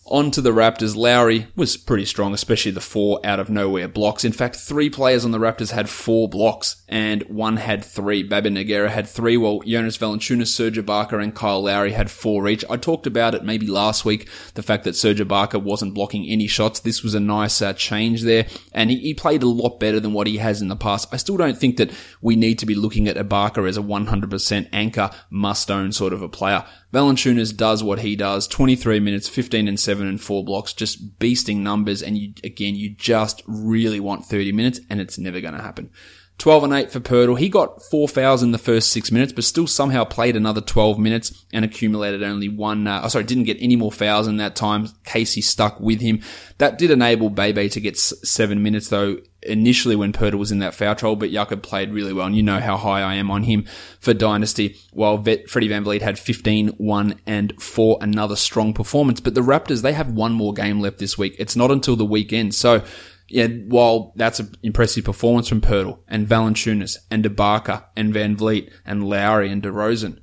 On 0.08 0.30
to 0.30 0.40
the 0.40 0.52
Raptors. 0.52 0.94
Lowry 0.94 1.48
was 1.56 1.76
pretty 1.76 2.04
strong, 2.04 2.32
especially 2.32 2.70
the 2.70 2.80
four 2.80 3.18
out 3.24 3.40
of 3.40 3.50
nowhere 3.50 3.88
blocks. 3.88 4.24
In 4.24 4.30
fact, 4.30 4.54
three 4.54 4.88
players 4.88 5.24
on 5.24 5.32
the 5.32 5.40
Raptors 5.40 5.72
had 5.72 5.88
four 5.88 6.28
blocks 6.28 6.76
and 6.88 7.24
one 7.24 7.56
had 7.56 7.84
three. 7.84 8.22
Bebe 8.22 8.50
Nogueira 8.50 8.88
had 8.88 9.08
three, 9.08 9.36
while 9.36 9.62
Jonas 9.66 9.98
Valanciunas, 9.98 10.46
Serge 10.46 10.78
Ibaka, 10.78 11.20
and 11.20 11.34
Kyle 11.34 11.64
Lowry 11.64 11.90
had 11.90 12.08
four 12.08 12.46
each. 12.46 12.64
I 12.70 12.76
talked 12.76 13.08
about 13.08 13.34
it 13.34 13.42
maybe 13.42 13.66
last 13.66 14.04
week, 14.04 14.28
the 14.54 14.62
fact 14.62 14.84
that 14.84 14.94
Serge 14.94 15.18
Ibaka 15.18 15.60
wasn't 15.60 15.94
blocking 15.94 16.24
any 16.28 16.46
shots. 16.46 16.78
This 16.78 17.02
was 17.02 17.14
a 17.14 17.20
nice 17.20 17.60
uh, 17.60 17.72
change 17.72 18.22
there, 18.22 18.46
and 18.72 18.90
he, 18.90 18.98
he, 18.98 19.14
played 19.14 19.42
a 19.42 19.48
lot 19.48 19.80
better 19.80 19.98
than 19.98 20.12
what 20.12 20.28
he 20.28 20.36
has 20.36 20.62
in 20.62 20.68
the 20.68 20.76
past. 20.76 21.08
I 21.10 21.16
still 21.16 21.36
don't 21.36 21.58
think 21.58 21.78
that 21.78 21.90
we 22.20 22.36
need 22.36 22.60
to 22.60 22.66
be 22.66 22.76
looking 22.76 23.08
at 23.08 23.16
Ibaka 23.16 23.68
as 23.68 23.76
a 23.76 23.82
100% 23.82 24.68
anchor, 24.72 25.10
must-own 25.30 25.90
sort 25.90 26.12
of 26.12 26.22
a 26.22 26.28
player. 26.28 26.64
Valanciunas 26.96 27.54
does 27.54 27.84
what 27.84 27.98
he 27.98 28.16
does. 28.16 28.48
23 28.48 29.00
minutes, 29.00 29.28
15 29.28 29.68
and 29.68 29.78
7 29.78 30.06
and 30.06 30.18
4 30.18 30.42
blocks, 30.42 30.72
just 30.72 31.18
beasting 31.18 31.58
numbers. 31.58 32.02
And 32.02 32.16
you, 32.16 32.32
again, 32.42 32.74
you 32.74 32.88
just 32.88 33.42
really 33.46 34.00
want 34.00 34.24
30 34.24 34.52
minutes 34.52 34.80
and 34.88 34.98
it's 34.98 35.18
never 35.18 35.42
going 35.42 35.52
to 35.52 35.62
happen. 35.62 35.90
12 36.38 36.64
and 36.64 36.72
8 36.72 36.90
for 36.90 37.00
Poeltl. 37.00 37.38
He 37.38 37.48
got 37.48 37.82
four 37.82 38.08
fouls 38.08 38.42
in 38.42 38.52
the 38.52 38.58
first 38.58 38.90
six 38.90 39.10
minutes, 39.10 39.32
but 39.32 39.44
still 39.44 39.66
somehow 39.66 40.04
played 40.04 40.36
another 40.36 40.60
12 40.60 40.98
minutes 40.98 41.44
and 41.52 41.64
accumulated 41.64 42.22
only 42.22 42.48
one, 42.48 42.86
uh, 42.86 43.00
oh, 43.04 43.08
sorry, 43.08 43.24
didn't 43.24 43.44
get 43.44 43.56
any 43.60 43.76
more 43.76 43.90
fouls 43.90 44.26
in 44.28 44.36
that 44.36 44.54
time. 44.54 44.88
Casey 45.04 45.40
stuck 45.40 45.80
with 45.80 46.00
him. 46.00 46.20
That 46.58 46.76
did 46.78 46.90
enable 46.90 47.30
Bebe 47.30 47.70
to 47.70 47.80
get 47.80 47.96
seven 47.96 48.62
minutes 48.62 48.88
though 48.88 49.18
initially 49.46 49.96
when 49.96 50.12
Poeltl 50.12 50.38
was 50.38 50.52
in 50.52 50.58
that 50.58 50.74
foul 50.74 50.94
trouble, 50.94 51.16
but 51.16 51.30
Jakob 51.30 51.62
played 51.62 51.90
really 51.90 52.12
well. 52.12 52.26
And 52.26 52.36
you 52.36 52.42
know 52.42 52.60
how 52.60 52.76
high 52.76 53.00
I 53.00 53.14
am 53.14 53.30
on 53.30 53.44
him 53.44 53.64
for 54.00 54.12
Dynasty. 54.12 54.76
While 54.92 55.18
Vet, 55.18 55.48
Freddie 55.48 55.68
VanVleet 55.68 56.02
had 56.02 56.18
15, 56.18 56.68
1 56.68 57.20
and 57.26 57.60
4, 57.62 57.98
another 58.00 58.36
strong 58.36 58.74
performance. 58.74 59.20
But 59.20 59.34
the 59.34 59.40
Raptors, 59.40 59.82
they 59.82 59.92
have 59.92 60.12
one 60.12 60.32
more 60.32 60.52
game 60.52 60.80
left 60.80 60.98
this 60.98 61.16
week. 61.16 61.36
It's 61.38 61.56
not 61.56 61.70
until 61.70 61.96
the 61.96 62.04
weekend. 62.04 62.54
So, 62.54 62.82
yeah, 63.28 63.48
while 63.48 64.12
that's 64.16 64.40
an 64.40 64.54
impressive 64.62 65.04
performance 65.04 65.48
from 65.48 65.60
Poeltl 65.60 65.98
and 66.06 66.28
Valanciunas 66.28 66.98
and 67.10 67.24
Ibaka 67.24 67.84
and 67.96 68.14
VanVleet 68.14 68.72
and 68.84 69.08
Lowry 69.08 69.50
and 69.50 69.62
DeRozan, 69.62 70.20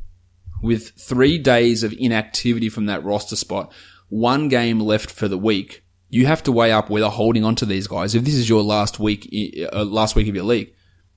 with 0.62 0.92
three 0.92 1.38
days 1.38 1.84
of 1.84 1.94
inactivity 1.98 2.70
from 2.70 2.86
that 2.86 3.04
roster 3.04 3.36
spot, 3.36 3.74
one 4.08 4.48
game 4.48 4.80
left 4.80 5.12
for 5.12 5.28
the 5.28 5.38
week, 5.38 5.84
you 6.10 6.26
have 6.28 6.44
to 6.44 6.52
weigh 6.52 6.72
up 6.72 6.90
whether 6.90 7.10
holding 7.10 7.44
on 7.44 7.56
to 7.56 7.66
these 7.66 7.88
guys. 7.88 8.16
If 8.16 8.24
this 8.24 8.36
is 8.36 8.48
your 8.48 8.64
last 8.64 9.00
week, 9.00 9.28
uh, 9.74 9.84
last 9.84 10.16
week 10.16 10.30
of 10.30 10.36
your 10.36 10.46
league, 10.46 10.74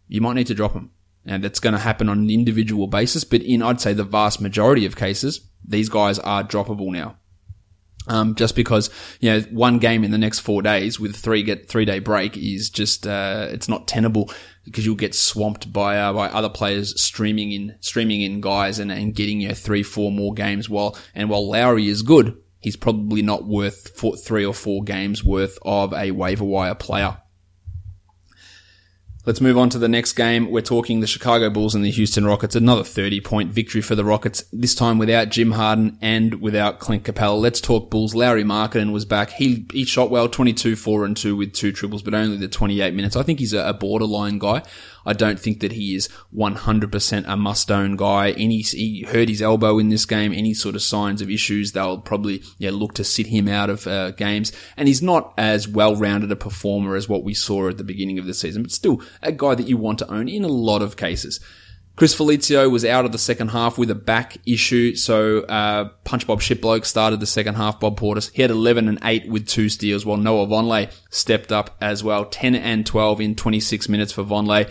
you 0.09 0.21
might 0.21 0.35
need 0.35 0.47
to 0.49 0.55
drop 0.55 0.73
them. 0.73 0.91
And 1.25 1.45
that's 1.45 1.61
going 1.61 1.75
to 1.75 1.79
happen 1.79 2.09
on 2.09 2.21
an 2.21 2.31
individual 2.31 2.87
basis. 2.87 3.25
But 3.25 3.43
in, 3.43 3.63
I'd 3.63 3.81
say 3.81 3.93
the 3.93 4.05
vast 4.05 4.41
majority 4.41 4.87
of 4.87 4.97
cases, 4.97 5.49
these 5.65 5.89
guys 5.89 6.19
are 6.21 6.43
droppable 6.43 6.93
now. 6.93 7.19
Um, 8.09 8.37
just 8.37 8.55
because, 8.55 8.89
you 9.21 9.31
know, 9.31 9.41
one 9.51 9.79
game 9.79 10.05
in 10.05 10.13
the 10.13 10.19
next 10.19 10.39
four 10.41 10.63
days 10.63 11.01
with 11.01 11.17
three 11.17 11.43
get 11.43 11.69
three 11.69 11.85
day 11.85 11.99
break 11.99 12.37
is 12.37 12.71
just, 12.71 13.07
uh, 13.07 13.49
it's 13.51 13.69
not 13.69 13.89
tenable 13.89 14.31
because 14.65 14.87
you'll 14.87 14.95
get 14.95 15.15
swamped 15.15 15.73
by, 15.73 15.99
uh, 15.99 16.13
by 16.13 16.29
other 16.29 16.49
players 16.49 17.01
streaming 17.03 17.51
in, 17.53 17.77
streaming 17.81 18.21
in 18.23 18.41
guys 18.41 18.79
and, 18.79 18.93
and 18.93 19.15
getting, 19.15 19.41
you 19.41 19.49
know, 19.49 19.55
three, 19.55 19.83
four 19.83 20.13
more 20.13 20.35
games 20.35 20.69
while, 20.69 20.97
and 21.15 21.29
while 21.29 21.49
Lowry 21.51 21.89
is 21.89 22.03
good, 22.03 22.37
he's 22.61 22.77
probably 22.77 23.23
not 23.23 23.45
worth 23.45 23.97
four, 23.97 24.17
three 24.17 24.45
or 24.45 24.55
four 24.55 24.83
games 24.85 25.25
worth 25.25 25.59
of 25.63 25.93
a 25.93 26.11
waiver 26.13 26.45
wire 26.45 26.75
player. 26.75 27.19
Let's 29.27 29.41
move 29.41 29.59
on 29.59 29.71
to 29.71 29.79
the 29.81 29.89
next 29.89 30.13
game. 30.13 30.53
We're 30.53 30.61
talking 30.61 31.01
the 31.01 31.07
Chicago 31.09 31.51
Bulls 31.51 31.75
and 31.75 31.85
the 31.85 31.91
Houston 31.91 32.25
Rockets. 32.25 32.55
Another 32.55 32.85
30 32.85 33.21
point 33.23 33.51
victory 33.51 33.81
for 33.81 33.97
the 33.97 34.05
Rockets, 34.05 34.45
this 34.53 34.73
time 34.73 34.99
without 34.99 35.31
Jim 35.31 35.51
Harden 35.51 35.99
and 36.01 36.41
without 36.41 36.79
Clint 36.79 37.03
Capela. 37.03 37.41
Let's 37.41 37.61
talk 37.61 37.91
Bulls. 37.91 38.15
Lauri 38.15 38.45
Markkanen 38.45 38.93
was 38.93 39.05
back. 39.05 39.31
He, 39.31 39.67
he 39.73 39.85
shot 39.85 40.13
well, 40.13 40.29
22, 40.29 40.77
4 40.77 41.05
and 41.05 41.17
2 41.17 41.35
with 41.35 41.53
two 41.55 41.73
triples, 41.73 42.03
but 42.03 42.15
only 42.15 42.37
the 42.37 42.47
28 42.47 42.95
minutes. 42.95 43.17
I 43.17 43.25
think 43.25 43.41
he's 43.41 43.53
a, 43.53 43.67
a 43.67 43.75
borderline 43.75 44.39
guy. 44.39 44.63
I 45.07 45.13
don't 45.13 45.41
think 45.41 45.61
that 45.61 45.73
he 45.73 45.95
is 45.95 46.09
100% 46.37 47.25
a 47.27 47.37
must-own 47.37 47.97
guy. 47.97 48.33
Any, 48.33 48.59
he 48.59 49.07
hurt 49.09 49.29
his 49.29 49.41
elbow 49.41 49.79
in 49.79 49.89
this 49.89 50.05
game. 50.05 50.33
Any 50.33 50.53
sort 50.53 50.75
of 50.75 50.83
signs 50.83 51.23
of 51.23 51.31
issues, 51.31 51.73
they'll 51.73 51.99
probably 51.99 52.43
yeah, 52.59 52.71
look 52.73 52.95
to 52.95 53.05
sit 53.05 53.29
him 53.29 53.49
out 53.49 53.71
of 53.71 53.87
uh, 53.87 54.11
games. 54.11 54.53
And 54.77 54.89
he's 54.89 55.03
not 55.03 55.33
as 55.39 55.69
well-rounded 55.69 56.31
a 56.33 56.37
performer 56.37 56.97
as 56.97 57.09
what 57.09 57.25
we 57.25 57.35
saw 57.35 57.69
at 57.69 57.79
the 57.79 57.85
beginning 57.85 58.19
of 58.19 58.27
the 58.27 58.35
season, 58.35 58.63
but 58.63 58.73
still 58.73 59.01
a 59.23 59.33
guy 59.33 59.55
that 59.55 59.69
you 59.69 59.77
want 59.77 59.99
to 60.01 60.13
own 60.13 60.29
in 60.29 60.45
a 60.45 60.49
lot 60.49 60.83
of 60.83 60.97
cases. 60.97 61.41
Chris 61.97 62.15
Felicio 62.15 62.71
was 62.71 62.85
out 62.85 63.07
of 63.07 63.13
the 63.13 63.19
second 63.19 63.49
half 63.49 63.79
with 63.79 63.91
a 63.91 63.95
back 63.95 64.37
issue, 64.47 64.95
so 64.95 65.41
uh, 65.45 65.89
Punch 66.05 66.27
Bob 66.27 66.41
Shitbloke 66.41 66.85
started 66.85 67.21
the 67.21 67.27
second 67.27 67.55
half. 67.55 67.81
Bob 67.81 67.99
Portis 67.99 68.31
he 68.35 68.43
had 68.43 68.51
11 68.51 68.87
and 68.87 68.99
8 69.03 69.31
with 69.31 69.49
two 69.49 69.71
steals, 69.71 70.05
while 70.05 70.19
Noah 70.19 70.47
Vonleh 70.47 70.93
stepped 71.09 71.53
up 71.53 71.75
as 71.81 72.05
well, 72.05 72.27
10 72.27 72.55
and 72.55 72.85
12 72.85 73.23
in 73.23 73.35
26 73.35 73.89
minutes 73.89 74.13
for 74.13 74.25
Vonleh 74.25 74.71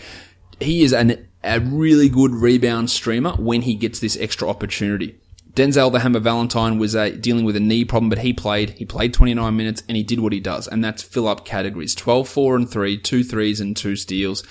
he 0.60 0.82
is 0.82 0.92
an, 0.92 1.26
a 1.44 1.60
really 1.60 2.08
good 2.08 2.32
rebound 2.32 2.90
streamer 2.90 3.32
when 3.32 3.62
he 3.62 3.74
gets 3.74 4.00
this 4.00 4.16
extra 4.18 4.48
opportunity. 4.48 5.18
Denzel 5.54 5.90
the 5.90 6.00
Hammer 6.00 6.20
Valentine 6.20 6.78
was 6.78 6.94
uh, 6.94 7.10
dealing 7.18 7.44
with 7.46 7.56
a 7.56 7.60
knee 7.60 7.84
problem, 7.84 8.10
but 8.10 8.18
he 8.18 8.34
played. 8.34 8.70
He 8.70 8.84
played 8.84 9.14
29 9.14 9.56
minutes 9.56 9.82
and 9.88 9.96
he 9.96 10.02
did 10.02 10.20
what 10.20 10.34
he 10.34 10.40
does, 10.40 10.68
and 10.68 10.84
that's 10.84 11.02
fill 11.02 11.26
up 11.26 11.46
categories 11.46 11.94
12, 11.94 12.28
4, 12.28 12.56
and 12.56 12.70
3, 12.70 12.98
two 12.98 13.24
threes, 13.24 13.58
and 13.58 13.74
two 13.74 13.96
steals 13.96 14.42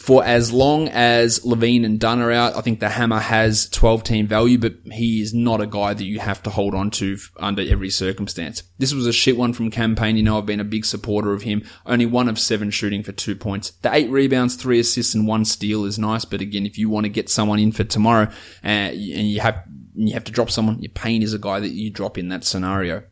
for 0.00 0.24
as 0.24 0.50
long 0.50 0.88
as 0.88 1.40
LaVine 1.40 1.84
and 1.84 2.00
Dunn 2.00 2.22
are 2.22 2.32
out, 2.32 2.56
I 2.56 2.62
think 2.62 2.80
the 2.80 2.88
Hammer 2.88 3.18
has 3.18 3.68
12 3.68 4.02
team 4.02 4.26
value, 4.26 4.56
but 4.56 4.76
he 4.90 5.20
is 5.20 5.34
not 5.34 5.60
a 5.60 5.66
guy 5.66 5.92
that 5.92 6.04
you 6.04 6.18
have 6.20 6.42
to 6.44 6.50
hold 6.50 6.74
on 6.74 6.90
to 6.92 7.18
under 7.36 7.60
every 7.60 7.90
circumstance. 7.90 8.62
This 8.78 8.94
was 8.94 9.06
a 9.06 9.12
shit 9.12 9.36
one 9.36 9.52
from 9.52 9.70
Cam 9.70 9.94
Payne. 9.94 10.16
You 10.16 10.22
know, 10.22 10.38
I've 10.38 10.46
been 10.46 10.58
a 10.58 10.64
big 10.64 10.86
supporter 10.86 11.34
of 11.34 11.42
him. 11.42 11.64
Only 11.84 12.06
one 12.06 12.30
of 12.30 12.38
seven 12.38 12.70
shooting 12.70 13.02
for 13.02 13.12
two 13.12 13.36
points. 13.36 13.72
The 13.82 13.94
eight 13.94 14.08
rebounds, 14.08 14.56
three 14.56 14.80
assists, 14.80 15.14
and 15.14 15.28
one 15.28 15.44
steal 15.44 15.84
is 15.84 15.98
nice. 15.98 16.24
But 16.24 16.40
again, 16.40 16.64
if 16.64 16.78
you 16.78 16.88
want 16.88 17.04
to 17.04 17.10
get 17.10 17.28
someone 17.28 17.58
in 17.58 17.70
for 17.70 17.84
tomorrow 17.84 18.30
uh, 18.64 18.66
and 18.66 18.96
you 18.96 19.40
have, 19.40 19.62
you 19.94 20.14
have 20.14 20.24
to 20.24 20.32
drop 20.32 20.50
someone, 20.50 20.80
your 20.80 20.92
Payne 20.92 21.22
is 21.22 21.34
a 21.34 21.38
guy 21.38 21.60
that 21.60 21.72
you 21.72 21.90
drop 21.90 22.16
in 22.16 22.28
that 22.28 22.44
scenario. 22.44 23.02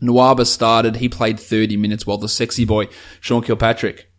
Nwaba 0.00 0.46
started. 0.46 0.94
He 0.94 1.08
played 1.08 1.40
30 1.40 1.76
minutes 1.76 2.06
while 2.06 2.18
the 2.18 2.28
sexy 2.28 2.64
boy, 2.64 2.86
Sean 3.20 3.42
Kilpatrick, 3.42 4.12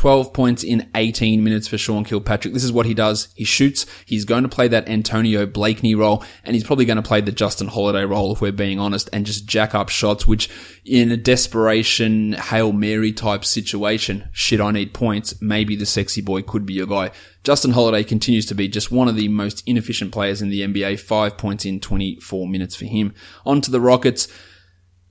12 0.00 0.32
points 0.32 0.64
in 0.64 0.88
18 0.94 1.44
minutes 1.44 1.68
for 1.68 1.76
Sean 1.76 2.04
Kilpatrick. 2.04 2.54
This 2.54 2.64
is 2.64 2.72
what 2.72 2.86
he 2.86 2.94
does. 2.94 3.28
He 3.34 3.44
shoots. 3.44 3.84
He's 4.06 4.24
going 4.24 4.44
to 4.44 4.48
play 4.48 4.66
that 4.66 4.88
Antonio 4.88 5.44
Blakeney 5.44 5.94
role 5.94 6.24
and 6.42 6.56
he's 6.56 6.64
probably 6.64 6.86
going 6.86 6.96
to 6.96 7.02
play 7.02 7.20
the 7.20 7.32
Justin 7.32 7.68
Holiday 7.68 8.06
role 8.06 8.32
if 8.32 8.40
we're 8.40 8.50
being 8.50 8.78
honest 8.78 9.10
and 9.12 9.26
just 9.26 9.44
jack 9.44 9.74
up 9.74 9.90
shots, 9.90 10.26
which 10.26 10.48
in 10.86 11.12
a 11.12 11.18
desperation 11.18 12.32
Hail 12.32 12.72
Mary 12.72 13.12
type 13.12 13.44
situation, 13.44 14.26
shit, 14.32 14.58
I 14.58 14.70
need 14.70 14.94
points. 14.94 15.38
Maybe 15.42 15.76
the 15.76 15.84
sexy 15.84 16.22
boy 16.22 16.40
could 16.40 16.64
be 16.64 16.72
your 16.72 16.86
guy. 16.86 17.10
Justin 17.44 17.72
Holiday 17.72 18.02
continues 18.02 18.46
to 18.46 18.54
be 18.54 18.68
just 18.68 18.90
one 18.90 19.06
of 19.06 19.16
the 19.16 19.28
most 19.28 19.62
inefficient 19.66 20.12
players 20.12 20.40
in 20.40 20.48
the 20.48 20.62
NBA. 20.62 20.98
Five 20.98 21.36
points 21.36 21.66
in 21.66 21.78
24 21.78 22.48
minutes 22.48 22.74
for 22.74 22.86
him. 22.86 23.12
On 23.44 23.60
to 23.60 23.70
the 23.70 23.82
Rockets. 23.82 24.28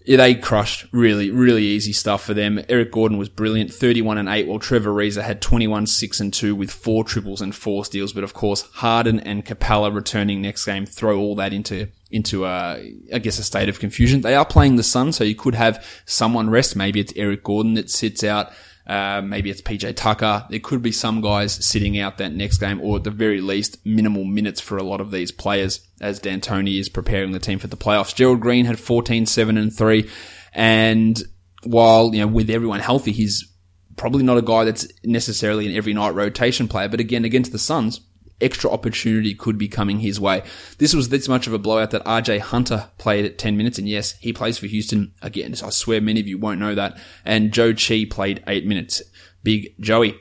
Yeah, 0.09 0.17
they 0.17 0.33
crushed 0.33 0.87
really, 0.91 1.29
really 1.29 1.61
easy 1.61 1.93
stuff 1.93 2.23
for 2.23 2.33
them. 2.33 2.59
Eric 2.67 2.91
Gordon 2.91 3.19
was 3.19 3.29
brilliant, 3.29 3.71
31 3.71 4.17
and 4.17 4.27
8, 4.27 4.47
while 4.47 4.57
Trevor 4.57 4.91
Ariza 4.91 5.21
had 5.21 5.39
21, 5.39 5.85
6 5.85 6.19
and 6.19 6.33
2 6.33 6.55
with 6.55 6.71
four 6.71 7.03
triples 7.03 7.43
and 7.43 7.53
four 7.53 7.85
steals. 7.85 8.11
But 8.11 8.23
of 8.23 8.33
course, 8.33 8.63
Harden 8.73 9.19
and 9.19 9.45
Capela 9.45 9.93
returning 9.93 10.41
next 10.41 10.65
game 10.65 10.87
throw 10.87 11.19
all 11.19 11.35
that 11.35 11.53
into, 11.53 11.89
into, 12.09 12.43
uh, 12.45 12.81
I 13.13 13.19
guess 13.19 13.37
a 13.37 13.43
state 13.43 13.69
of 13.69 13.79
confusion. 13.79 14.21
They 14.21 14.33
are 14.33 14.47
playing 14.47 14.77
the 14.77 14.83
Sun, 14.83 15.11
so 15.11 15.23
you 15.23 15.35
could 15.35 15.53
have 15.53 15.85
someone 16.07 16.49
rest. 16.49 16.75
Maybe 16.75 16.99
it's 16.99 17.13
Eric 17.15 17.43
Gordon 17.43 17.75
that 17.75 17.91
sits 17.91 18.23
out. 18.23 18.51
Uh, 18.89 19.22
maybe 19.22 19.51
it's 19.51 19.62
PJ 19.62 19.96
Tucker. 19.96 20.48
There 20.50 20.60
could 20.60 20.81
be 20.81 20.91
some 20.91 21.22
guys 21.22 21.53
sitting 21.63 22.00
out 22.00 22.17
that 22.17 22.34
next 22.34 22.58
game, 22.58 22.81
or 22.81 22.98
at 22.98 23.03
the 23.03 23.12
very 23.12 23.39
least, 23.39 23.77
minimal 23.86 24.24
minutes 24.24 24.60
for 24.60 24.77
a 24.77 24.84
lot 24.84 25.00
of 25.00 25.12
these 25.12 25.31
players 25.31 25.88
as 26.01 26.19
D'Antoni 26.19 26.79
is 26.79 26.89
preparing 26.89 27.31
the 27.31 27.39
team 27.39 27.60
for 27.60 27.67
the 27.67 27.77
playoffs. 27.77 28.15
Gerald 28.15 28.39
Green 28.39 28.65
had 28.65 28.79
14, 28.79 29.27
7 29.27 29.58
and 29.58 29.72
3. 29.72 30.10
And 30.55 31.22
while, 31.65 32.15
you 32.15 32.22
know, 32.22 32.27
with 32.27 32.50
everyone 32.50 32.79
healthy, 32.79 33.12
he's 33.12 33.48
probably 33.96 34.24
not 34.24 34.39
a 34.39 34.41
guy 34.41 34.63
that's 34.63 34.88
necessarily 35.03 35.67
an 35.67 35.75
every 35.75 35.93
night 35.93 36.15
rotation 36.15 36.67
player. 36.67 36.89
But 36.89 37.00
again, 37.00 37.25
against 37.25 37.51
the 37.51 37.60
Suns, 37.60 38.01
extra 38.41 38.69
opportunity 38.69 39.34
could 39.34 39.58
be 39.58 39.67
coming 39.67 40.00
his 40.00 40.19
way. 40.19 40.43
This 40.77 40.93
was 40.93 41.10
this 41.10 41.27
much 41.27 41.48
of 41.48 41.53
a 41.53 41.60
blowout 41.60 41.91
that 41.91 42.05
RJ 42.05 42.39
Hunter 42.39 42.89
played 42.98 43.25
at 43.25 43.38
10 43.38 43.58
minutes. 43.58 43.77
And 43.77 43.88
yes, 43.88 44.13
he 44.19 44.34
plays 44.34 44.58
for 44.58 44.67
Houston. 44.67 45.13
Again, 45.22 45.53
I 45.63 45.69
swear 45.69 46.01
many 46.01 46.19
of 46.19 46.27
you 46.27 46.38
won't 46.38 46.60
know 46.60 46.75
that. 46.75 46.98
And 47.25 47.51
Zhou 47.51 47.74
Qi 47.74 48.10
played 48.10 48.43
eight 48.48 48.65
minutes. 48.65 49.01
Big 49.43 49.74
Joey. 49.79 50.15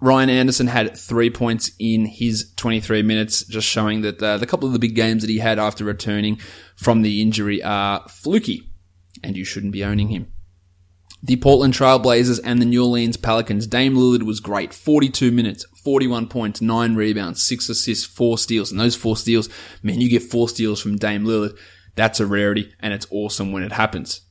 Ryan 0.00 0.28
Anderson 0.28 0.66
had 0.66 0.98
three 0.98 1.30
points 1.30 1.70
in 1.78 2.04
his 2.04 2.52
23 2.56 3.02
minutes, 3.02 3.42
just 3.44 3.66
showing 3.66 4.02
that 4.02 4.22
uh, 4.22 4.36
the 4.36 4.46
couple 4.46 4.66
of 4.66 4.74
the 4.74 4.78
big 4.78 4.94
games 4.94 5.22
that 5.22 5.30
he 5.30 5.38
had 5.38 5.58
after 5.58 5.82
returning 5.84 6.38
from 6.76 7.00
the 7.00 7.22
injury 7.22 7.62
are 7.62 8.06
fluky, 8.08 8.68
and 9.22 9.34
you 9.34 9.44
shouldn't 9.44 9.72
be 9.72 9.82
owning 9.82 10.08
him. 10.08 10.30
The 11.22 11.36
Portland 11.36 11.72
Trailblazers 11.72 12.38
and 12.44 12.60
the 12.60 12.66
New 12.66 12.84
Orleans 12.84 13.16
Pelicans. 13.16 13.66
Dame 13.66 13.94
Lillard 13.94 14.24
was 14.24 14.40
great. 14.40 14.74
42 14.74 15.32
minutes, 15.32 15.64
41 15.84 16.28
points, 16.28 16.60
9 16.60 16.94
rebounds, 16.94 17.42
6 17.42 17.68
assists, 17.68 18.04
4 18.06 18.38
steals. 18.38 18.70
And 18.70 18.80
those 18.80 18.96
4 18.96 19.16
steals, 19.16 19.48
man, 19.82 20.00
you 20.00 20.08
get 20.08 20.22
4 20.22 20.48
steals 20.48 20.80
from 20.80 20.96
Dame 20.96 21.24
Lillard. 21.24 21.56
That's 21.94 22.20
a 22.20 22.26
rarity 22.26 22.72
and 22.80 22.92
it's 22.92 23.06
awesome 23.10 23.52
when 23.52 23.62
it 23.62 23.72
happens. 23.72 24.22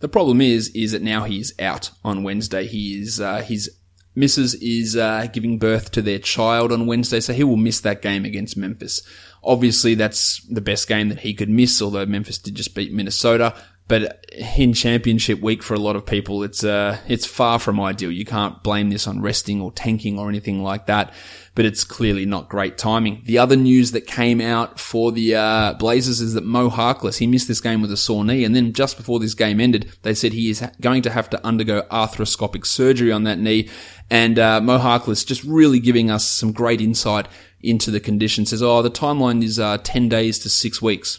The 0.00 0.08
problem 0.08 0.40
is, 0.40 0.68
is 0.74 0.92
that 0.92 1.02
now 1.02 1.24
he's 1.24 1.58
out 1.60 1.90
on 2.04 2.24
Wednesday. 2.24 2.66
He 2.66 3.00
is, 3.00 3.20
uh, 3.20 3.40
his 3.42 3.70
missus 4.16 4.54
is, 4.54 4.96
uh, 4.96 5.28
giving 5.32 5.58
birth 5.58 5.92
to 5.92 6.02
their 6.02 6.18
child 6.18 6.72
on 6.72 6.86
Wednesday, 6.86 7.20
so 7.20 7.32
he 7.32 7.44
will 7.44 7.56
miss 7.56 7.80
that 7.80 8.02
game 8.02 8.24
against 8.24 8.56
Memphis. 8.56 9.02
Obviously, 9.44 9.94
that's 9.94 10.44
the 10.50 10.60
best 10.60 10.88
game 10.88 11.08
that 11.08 11.20
he 11.20 11.34
could 11.34 11.48
miss, 11.48 11.80
although 11.80 12.04
Memphis 12.04 12.38
did 12.38 12.56
just 12.56 12.74
beat 12.74 12.92
Minnesota. 12.92 13.54
But 13.88 14.24
in 14.32 14.72
championship 14.72 15.42
week 15.42 15.62
for 15.62 15.74
a 15.74 15.78
lot 15.78 15.96
of 15.96 16.06
people, 16.06 16.42
it's 16.42 16.64
uh, 16.64 16.98
it's 17.08 17.26
far 17.26 17.58
from 17.58 17.80
ideal. 17.80 18.10
You 18.10 18.24
can't 18.24 18.62
blame 18.62 18.90
this 18.90 19.06
on 19.06 19.20
resting 19.20 19.60
or 19.60 19.72
tanking 19.72 20.18
or 20.18 20.28
anything 20.28 20.62
like 20.62 20.86
that. 20.86 21.12
But 21.54 21.66
it's 21.66 21.84
clearly 21.84 22.24
not 22.24 22.48
great 22.48 22.78
timing. 22.78 23.22
The 23.26 23.36
other 23.36 23.56
news 23.56 23.92
that 23.92 24.06
came 24.06 24.40
out 24.40 24.80
for 24.80 25.12
the 25.12 25.34
uh, 25.34 25.74
Blazers 25.74 26.22
is 26.22 26.32
that 26.32 26.44
Mo 26.44 26.70
Harkless 26.70 27.18
he 27.18 27.26
missed 27.26 27.48
this 27.48 27.60
game 27.60 27.82
with 27.82 27.92
a 27.92 27.96
sore 27.96 28.24
knee, 28.24 28.44
and 28.44 28.56
then 28.56 28.72
just 28.72 28.96
before 28.96 29.20
this 29.20 29.34
game 29.34 29.60
ended, 29.60 29.92
they 30.02 30.14
said 30.14 30.32
he 30.32 30.48
is 30.48 30.66
going 30.80 31.02
to 31.02 31.10
have 31.10 31.28
to 31.30 31.46
undergo 31.46 31.82
arthroscopic 31.90 32.64
surgery 32.64 33.12
on 33.12 33.24
that 33.24 33.38
knee. 33.38 33.68
And 34.08 34.38
uh, 34.38 34.60
Mo 34.60 34.78
Harkless 34.78 35.26
just 35.26 35.44
really 35.44 35.80
giving 35.80 36.10
us 36.10 36.26
some 36.26 36.52
great 36.52 36.80
insight 36.80 37.26
into 37.60 37.90
the 37.90 38.00
condition. 38.00 38.46
Says, 38.46 38.62
"Oh, 38.62 38.80
the 38.80 38.90
timeline 38.90 39.42
is 39.42 39.58
uh, 39.58 39.78
ten 39.78 40.08
days 40.08 40.38
to 40.38 40.48
six 40.48 40.80
weeks." 40.80 41.18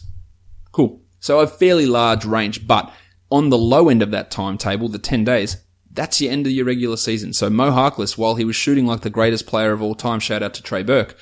Cool. 0.72 1.03
So 1.24 1.40
a 1.40 1.48
fairly 1.48 1.86
large 1.86 2.26
range, 2.26 2.68
but 2.68 2.92
on 3.32 3.48
the 3.48 3.58
low 3.58 3.88
end 3.88 4.02
of 4.02 4.12
that 4.12 4.30
timetable, 4.30 4.90
the 4.90 5.00
10 5.00 5.24
days, 5.24 5.56
that's 5.90 6.18
the 6.18 6.28
end 6.28 6.46
of 6.46 6.52
your 6.52 6.66
regular 6.66 6.98
season. 6.98 7.32
So 7.32 7.50
Mo 7.50 7.72
Harkless, 7.72 8.18
while 8.18 8.36
he 8.36 8.44
was 8.44 8.58
shooting 8.58 8.86
like 8.86 9.02
the 9.02 9.10
greatest 9.10 9.48
player 9.48 9.72
of 9.72 9.82
all 9.82 9.96
time, 9.96 10.20
shout 10.20 10.44
out 10.44 10.54
to 10.56 10.62
Trey 10.62 10.84
Burke, 10.84 11.16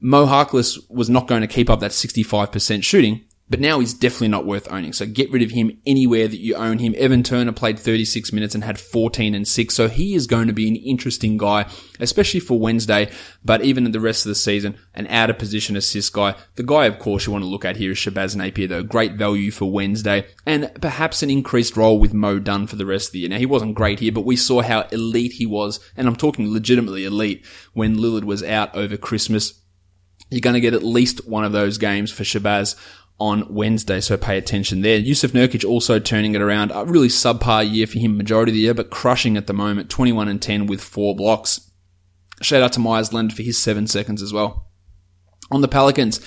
Mo 0.00 0.26
Harkless 0.26 0.76
was 0.90 1.08
not 1.08 1.28
going 1.28 1.42
to 1.42 1.46
keep 1.46 1.70
up 1.70 1.78
that 1.78 1.92
65% 1.92 2.82
shooting 2.82 3.24
but 3.50 3.60
now 3.60 3.78
he's 3.78 3.92
definitely 3.92 4.28
not 4.28 4.46
worth 4.46 4.70
owning. 4.72 4.94
So 4.94 5.04
get 5.04 5.30
rid 5.30 5.42
of 5.42 5.50
him 5.50 5.78
anywhere 5.86 6.26
that 6.28 6.40
you 6.40 6.54
own 6.54 6.78
him. 6.78 6.94
Evan 6.96 7.22
Turner 7.22 7.52
played 7.52 7.78
36 7.78 8.32
minutes 8.32 8.54
and 8.54 8.64
had 8.64 8.78
14 8.78 9.34
and 9.34 9.46
6. 9.46 9.74
So 9.74 9.88
he 9.88 10.14
is 10.14 10.26
going 10.26 10.46
to 10.46 10.54
be 10.54 10.66
an 10.66 10.76
interesting 10.76 11.36
guy, 11.36 11.66
especially 12.00 12.40
for 12.40 12.58
Wednesday, 12.58 13.10
but 13.44 13.62
even 13.62 13.84
in 13.84 13.92
the 13.92 14.00
rest 14.00 14.24
of 14.24 14.30
the 14.30 14.34
season, 14.34 14.78
an 14.94 15.06
out 15.08 15.28
of 15.28 15.38
position 15.38 15.76
assist 15.76 16.14
guy. 16.14 16.34
The 16.54 16.62
guy, 16.62 16.86
of 16.86 16.98
course, 16.98 17.26
you 17.26 17.32
want 17.32 17.44
to 17.44 17.50
look 17.50 17.66
at 17.66 17.76
here 17.76 17.90
is 17.90 17.98
Shabazz 17.98 18.34
Napier, 18.34 18.66
though. 18.66 18.82
Great 18.82 19.12
value 19.12 19.50
for 19.50 19.70
Wednesday 19.70 20.26
and 20.46 20.70
perhaps 20.80 21.22
an 21.22 21.30
increased 21.30 21.76
role 21.76 21.98
with 21.98 22.14
Mo 22.14 22.38
Dunn 22.38 22.66
for 22.66 22.76
the 22.76 22.86
rest 22.86 23.08
of 23.08 23.12
the 23.12 23.20
year. 23.20 23.28
Now 23.28 23.38
he 23.38 23.46
wasn't 23.46 23.74
great 23.74 24.00
here, 24.00 24.12
but 24.12 24.24
we 24.24 24.36
saw 24.36 24.62
how 24.62 24.82
elite 24.90 25.32
he 25.32 25.44
was. 25.44 25.80
And 25.98 26.08
I'm 26.08 26.16
talking 26.16 26.50
legitimately 26.50 27.04
elite 27.04 27.44
when 27.74 27.98
Lillard 27.98 28.24
was 28.24 28.42
out 28.42 28.74
over 28.74 28.96
Christmas. 28.96 29.60
You're 30.30 30.40
going 30.40 30.54
to 30.54 30.60
get 30.60 30.74
at 30.74 30.82
least 30.82 31.28
one 31.28 31.44
of 31.44 31.52
those 31.52 31.76
games 31.76 32.10
for 32.10 32.24
Shabazz 32.24 32.74
on 33.20 33.52
Wednesday, 33.52 34.00
so 34.00 34.16
pay 34.16 34.36
attention 34.36 34.82
there. 34.82 34.98
Yusuf 34.98 35.32
Nurkic 35.32 35.68
also 35.68 35.98
turning 35.98 36.34
it 36.34 36.42
around. 36.42 36.72
A 36.74 36.84
really 36.84 37.08
subpar 37.08 37.70
year 37.70 37.86
for 37.86 37.98
him 37.98 38.16
majority 38.16 38.50
of 38.50 38.54
the 38.54 38.60
year, 38.60 38.74
but 38.74 38.90
crushing 38.90 39.36
at 39.36 39.46
the 39.46 39.52
moment. 39.52 39.90
21 39.90 40.28
and 40.28 40.42
10 40.42 40.66
with 40.66 40.82
four 40.82 41.14
blocks. 41.14 41.70
Shout 42.42 42.62
out 42.62 42.72
to 42.72 42.80
Meyers 42.80 43.12
Leonard 43.12 43.32
for 43.32 43.42
his 43.42 43.62
seven 43.62 43.86
seconds 43.86 44.20
as 44.20 44.32
well. 44.32 44.68
On 45.50 45.60
the 45.60 45.68
Pelicans, 45.68 46.20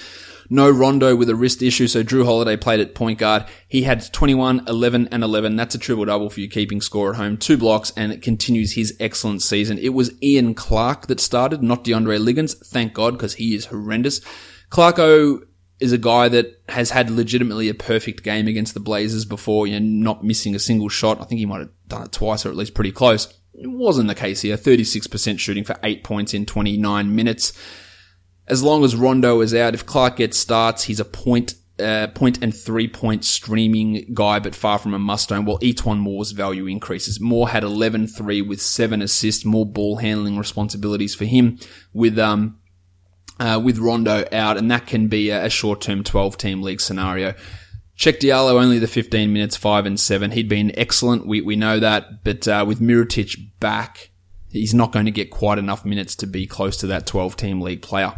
no 0.49 0.69
Rondo 0.69 1.15
with 1.15 1.29
a 1.29 1.35
wrist 1.35 1.61
issue, 1.61 1.87
so 1.87 2.03
Jrue 2.03 2.23
Holiday 2.23 2.55
played 2.55 2.79
at 2.79 2.95
point 2.95 3.19
guard. 3.19 3.45
He 3.67 3.83
had 3.83 4.11
21, 4.13 4.67
11, 4.67 5.09
and 5.11 5.23
11. 5.23 5.57
That's 5.57 5.75
a 5.75 5.79
triple 5.79 6.05
double 6.05 6.29
for 6.29 6.39
you 6.39 6.47
keeping 6.47 6.79
score 6.79 7.11
at 7.11 7.17
home. 7.17 7.37
Two 7.37 7.57
blocks, 7.57 7.91
and 7.97 8.13
it 8.13 8.21
continues 8.21 8.73
his 8.73 8.95
excellent 8.99 9.41
season. 9.41 9.77
It 9.77 9.89
was 9.89 10.11
Ian 10.23 10.53
Clark 10.53 11.07
that 11.07 11.19
started, 11.19 11.61
not 11.61 11.83
DeAndre 11.83 12.23
Liggins. 12.23 12.53
Thank 12.53 12.93
God, 12.93 13.13
because 13.13 13.33
he 13.33 13.55
is 13.55 13.65
horrendous. 13.65 14.21
Clarko 14.69 15.41
is 15.79 15.91
a 15.91 15.97
guy 15.97 16.27
that 16.29 16.61
has 16.69 16.89
had 16.89 17.09
legitimately 17.09 17.69
a 17.69 17.73
perfect 17.73 18.23
game 18.23 18.47
against 18.47 18.73
the 18.73 18.79
Blazers 18.79 19.25
before, 19.25 19.67
you 19.67 19.79
know, 19.79 20.11
not 20.11 20.23
missing 20.23 20.55
a 20.55 20.59
single 20.59 20.89
shot. 20.89 21.21
I 21.21 21.25
think 21.25 21.39
he 21.39 21.45
might 21.45 21.59
have 21.59 21.69
done 21.87 22.03
it 22.03 22.11
twice 22.11 22.45
or 22.45 22.49
at 22.49 22.55
least 22.55 22.73
pretty 22.73 22.91
close. 22.91 23.31
It 23.53 23.67
wasn't 23.67 24.07
the 24.07 24.15
case 24.15 24.41
here. 24.41 24.57
36% 24.57 25.39
shooting 25.39 25.63
for 25.63 25.79
eight 25.83 26.03
points 26.03 26.33
in 26.33 26.45
29 26.45 27.15
minutes. 27.15 27.53
As 28.47 28.63
long 28.63 28.83
as 28.83 28.95
Rondo 28.95 29.41
is 29.41 29.53
out, 29.53 29.73
if 29.73 29.85
Clark 29.85 30.17
gets 30.17 30.37
starts, 30.37 30.83
he's 30.83 30.99
a 30.99 31.05
point, 31.05 31.53
uh, 31.79 32.07
point 32.07 32.41
and 32.41 32.55
three 32.55 32.87
point 32.87 33.23
streaming 33.25 34.11
guy, 34.13 34.39
but 34.39 34.55
far 34.55 34.79
from 34.79 34.93
a 34.93 34.99
must 34.99 35.31
own. 35.31 35.45
While 35.45 35.59
E'Twaun 35.59 35.99
Moore's 35.99 36.31
value 36.31 36.65
increases. 36.65 37.19
Moore 37.19 37.49
had 37.49 37.63
11-3 37.63 38.47
with 38.47 38.61
seven 38.61 39.01
assists, 39.01 39.45
more 39.45 39.65
ball 39.65 39.97
handling 39.97 40.37
responsibilities 40.37 41.13
for 41.13 41.25
him 41.25 41.59
with, 41.93 42.17
um, 42.17 42.57
uh, 43.39 43.61
with 43.63 43.77
Rondo 43.77 44.25
out, 44.31 44.57
and 44.57 44.69
that 44.71 44.87
can 44.87 45.07
be 45.07 45.29
a, 45.29 45.45
a 45.45 45.49
short-term 45.49 46.03
12-team 46.03 46.61
league 46.61 46.81
scenario. 46.81 47.33
Cheick 47.97 48.19
Diallo 48.19 48.61
only 48.61 48.79
the 48.79 48.87
15 48.87 49.33
minutes, 49.33 49.55
five 49.55 49.85
and 49.85 49.99
seven. 49.99 50.31
He'd 50.31 50.49
been 50.49 50.71
excellent. 50.77 51.25
We 51.25 51.41
we 51.41 51.55
know 51.55 51.79
that, 51.79 52.23
but 52.23 52.47
uh, 52.47 52.63
with 52.67 52.79
Mirotic 52.79 53.35
back, 53.59 54.11
he's 54.51 54.73
not 54.73 54.91
going 54.91 55.05
to 55.05 55.11
get 55.11 55.31
quite 55.31 55.57
enough 55.57 55.83
minutes 55.83 56.15
to 56.17 56.27
be 56.27 56.45
close 56.45 56.77
to 56.77 56.87
that 56.87 57.07
12-team 57.07 57.59
league 57.59 57.81
player. 57.81 58.13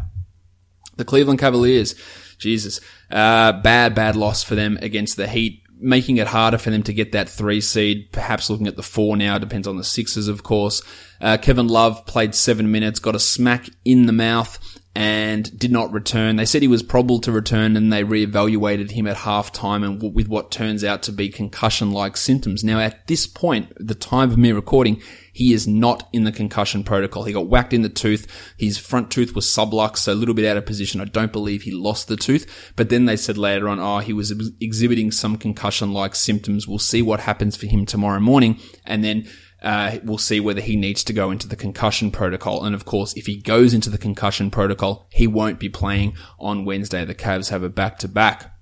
The 0.98 1.06
Cleveland 1.06 1.40
Cavaliers, 1.40 1.96
Jesus, 2.38 2.82
uh, 3.10 3.54
bad 3.54 3.96
bad 3.96 4.18
loss 4.18 4.44
for 4.44 4.56
them 4.56 4.78
against 4.82 5.16
the 5.16 5.28
Heat 5.28 5.64
making 5.80 6.18
it 6.18 6.28
harder 6.28 6.58
for 6.58 6.70
them 6.70 6.84
to 6.84 6.94
get 6.94 7.14
that 7.14 7.30
three 7.30 7.62
seed. 7.62 8.12
Perhaps 8.12 8.50
looking 8.50 8.68
at 8.68 8.76
the 8.76 8.84
four 8.84 9.16
now 9.16 9.38
depends 9.38 9.68
on 9.68 9.78
the 9.78 9.84
Sixers, 9.84 10.28
of 10.28 10.44
course. 10.44 10.84
Uh, 11.22 11.38
Kevin 11.38 11.68
Love 11.68 12.06
played 12.06 12.36
seven 12.36 12.72
minutes, 12.72 13.00
got 13.00 13.16
a 13.16 13.20
smack 13.20 13.70
in 13.86 14.06
the 14.06 14.14
mouth, 14.14 14.79
and 14.96 15.58
did 15.58 15.72
not 15.72 15.94
return. 15.94 16.36
They 16.36 16.46
said 16.46 16.62
he 16.62 16.68
was 16.68 16.82
probable 16.82 17.20
to 17.22 17.32
return 17.32 17.78
and 17.78 17.94
they 17.94 18.04
reevaluated 18.04 18.92
him 18.92 19.06
at 19.08 19.18
halftime 19.18 19.86
and 19.86 19.98
w- 19.98 20.14
with 20.14 20.28
what 20.28 20.52
turns 20.52 20.84
out 20.84 21.04
to 21.04 21.12
be 21.12 21.30
concussion-like 21.30 22.18
symptoms. 22.18 22.64
Now 22.64 22.80
at 22.80 23.06
this 23.08 23.28
point, 23.28 23.72
the 23.78 23.94
time 23.94 24.32
of 24.32 24.38
me 24.38 24.52
recording, 24.52 25.02
he 25.32 25.54
is 25.54 25.68
not 25.68 26.10
in 26.12 26.24
the 26.24 26.32
concussion 26.32 26.84
protocol. 26.84 27.24
He 27.24 27.34
got 27.34 27.48
whacked 27.48 27.72
in 27.72 27.84
the 27.84 27.90
tooth. 27.90 28.28
His 28.58 28.78
front 28.80 29.12
tooth 29.12 29.36
was 29.36 29.46
sublux, 29.46 29.98
so 29.98 30.12
a 30.12 30.16
little 30.16 30.34
bit 30.34 30.46
out 30.46 30.58
of 30.58 30.66
position. 30.66 31.00
I 31.00 31.06
don't 31.06 31.32
believe 31.32 31.62
he 31.62 31.72
lost 31.72 32.08
the 32.08 32.18
tooth, 32.18 32.74
but 32.76 32.90
then 32.90 33.06
they 33.06 33.16
said 33.16 33.38
later 33.38 33.70
on, 33.70 33.80
oh, 33.80 34.00
he 34.00 34.12
was 34.12 34.32
ex- 34.32 34.50
exhibiting 34.60 35.12
some 35.12 35.38
concussion-like 35.38 36.16
symptoms. 36.16 36.68
We'll 36.68 36.80
see 36.80 37.04
what 37.04 37.22
happens 37.22 37.56
for 37.56 37.68
him 37.68 37.86
tomorrow 37.86 38.20
morning. 38.20 38.60
And 38.86 39.04
then 39.04 39.30
Uh, 39.62 39.98
we'll 40.04 40.18
see 40.18 40.40
whether 40.40 40.62
he 40.62 40.76
needs 40.76 41.04
to 41.04 41.14
go 41.14 41.32
into 41.32 41.48
the 41.48 41.56
concussion 41.56 42.12
protocol. 42.12 42.64
And 42.64 42.74
of 42.74 42.86
course, 42.86 43.14
if 43.16 43.26
he 43.26 43.42
goes 43.42 43.74
into 43.74 43.90
the 43.90 43.98
concussion 43.98 44.52
protocol, 44.52 45.08
he 45.12 45.28
won't 45.28 45.60
be 45.60 45.70
playing 45.70 46.16
on 46.40 46.66
Wednesday. 46.66 47.04
The 47.06 47.16
Cavs 47.16 47.50
have 47.50 47.64
a 47.64 47.70
back 47.70 47.98
to 48.00 48.08
back. 48.08 48.56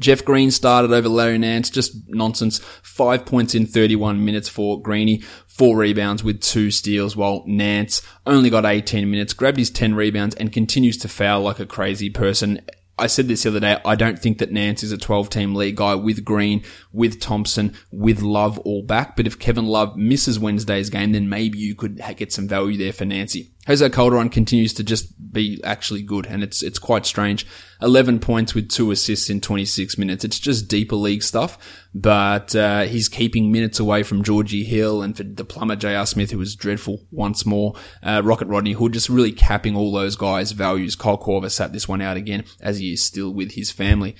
Jeff 0.00 0.24
Green 0.24 0.50
started 0.50 0.92
over 0.92 1.08
Larry 1.08 1.36
Nance, 1.36 1.68
just 1.68 2.08
nonsense. 2.08 2.58
Five 2.82 3.26
points 3.26 3.54
in 3.54 3.66
31 3.66 4.24
minutes 4.24 4.48
for 4.48 4.80
Greeny, 4.80 5.20
four 5.46 5.76
rebounds 5.76 6.24
with 6.24 6.40
two 6.40 6.70
steals, 6.70 7.14
while 7.14 7.44
Nance 7.46 8.00
only 8.26 8.48
got 8.48 8.64
18 8.64 9.10
minutes, 9.10 9.34
grabbed 9.34 9.58
his 9.58 9.68
10 9.70 9.94
rebounds, 9.94 10.34
and 10.36 10.52
continues 10.52 10.96
to 10.98 11.08
foul 11.08 11.42
like 11.42 11.60
a 11.60 11.66
crazy 11.66 12.08
person. 12.08 12.62
I 12.98 13.06
said 13.06 13.28
this 13.28 13.42
the 13.42 13.50
other 13.50 13.60
day. 13.60 13.78
I 13.84 13.94
don't 13.94 14.18
think 14.18 14.38
that 14.38 14.52
Nance 14.52 14.82
is 14.82 14.92
a 14.92 14.98
12 14.98 15.30
team 15.30 15.54
league 15.54 15.76
guy 15.76 15.94
with 15.94 16.24
Green, 16.24 16.62
with 16.92 17.20
Thompson, 17.20 17.74
with 17.90 18.22
Love 18.22 18.58
all 18.60 18.82
back. 18.82 19.16
But 19.16 19.26
if 19.26 19.38
Kevin 19.38 19.66
Love 19.66 19.96
misses 19.96 20.38
Wednesday's 20.38 20.90
game, 20.90 21.12
then 21.12 21.28
maybe 21.28 21.58
you 21.58 21.74
could 21.74 22.00
get 22.16 22.32
some 22.32 22.48
value 22.48 22.76
there 22.76 22.92
for 22.92 23.04
Nancy. 23.04 23.52
Jose 23.66 23.88
Calderon 23.90 24.30
continues 24.30 24.72
to 24.74 24.82
just 24.82 25.32
be 25.32 25.60
actually 25.62 26.02
good 26.02 26.26
and 26.26 26.42
it's, 26.42 26.62
it's 26.62 26.78
quite 26.78 27.04
strange. 27.04 27.46
11 27.82 28.18
points 28.18 28.54
with 28.54 28.68
two 28.68 28.90
assists 28.90 29.30
in 29.30 29.40
26 29.40 29.98
minutes. 29.98 30.24
It's 30.24 30.40
just 30.40 30.66
deeper 30.66 30.96
league 30.96 31.22
stuff, 31.22 31.58
but, 31.94 32.56
uh, 32.56 32.82
he's 32.82 33.08
keeping 33.08 33.52
minutes 33.52 33.78
away 33.78 34.02
from 34.02 34.24
Georgie 34.24 34.64
Hill 34.64 35.02
and 35.02 35.16
for 35.16 35.24
the 35.24 35.44
plumber 35.44 35.76
J.R. 35.76 36.06
Smith, 36.06 36.30
who 36.30 36.38
was 36.38 36.56
dreadful 36.56 37.06
once 37.10 37.44
more. 37.44 37.74
Uh, 38.02 38.22
Rocket 38.24 38.48
Rodney 38.48 38.72
Hood 38.72 38.94
just 38.94 39.08
really 39.08 39.32
capping 39.32 39.76
all 39.76 39.92
those 39.92 40.16
guys' 40.16 40.52
values. 40.52 40.96
Kyle 40.96 41.18
Korver 41.18 41.50
sat 41.50 41.72
this 41.72 41.86
one 41.86 42.00
out 42.00 42.16
again 42.16 42.44
as 42.60 42.78
he 42.78 42.94
is 42.94 43.04
still 43.04 43.32
with 43.32 43.52
his 43.52 43.70
family. 43.70 44.16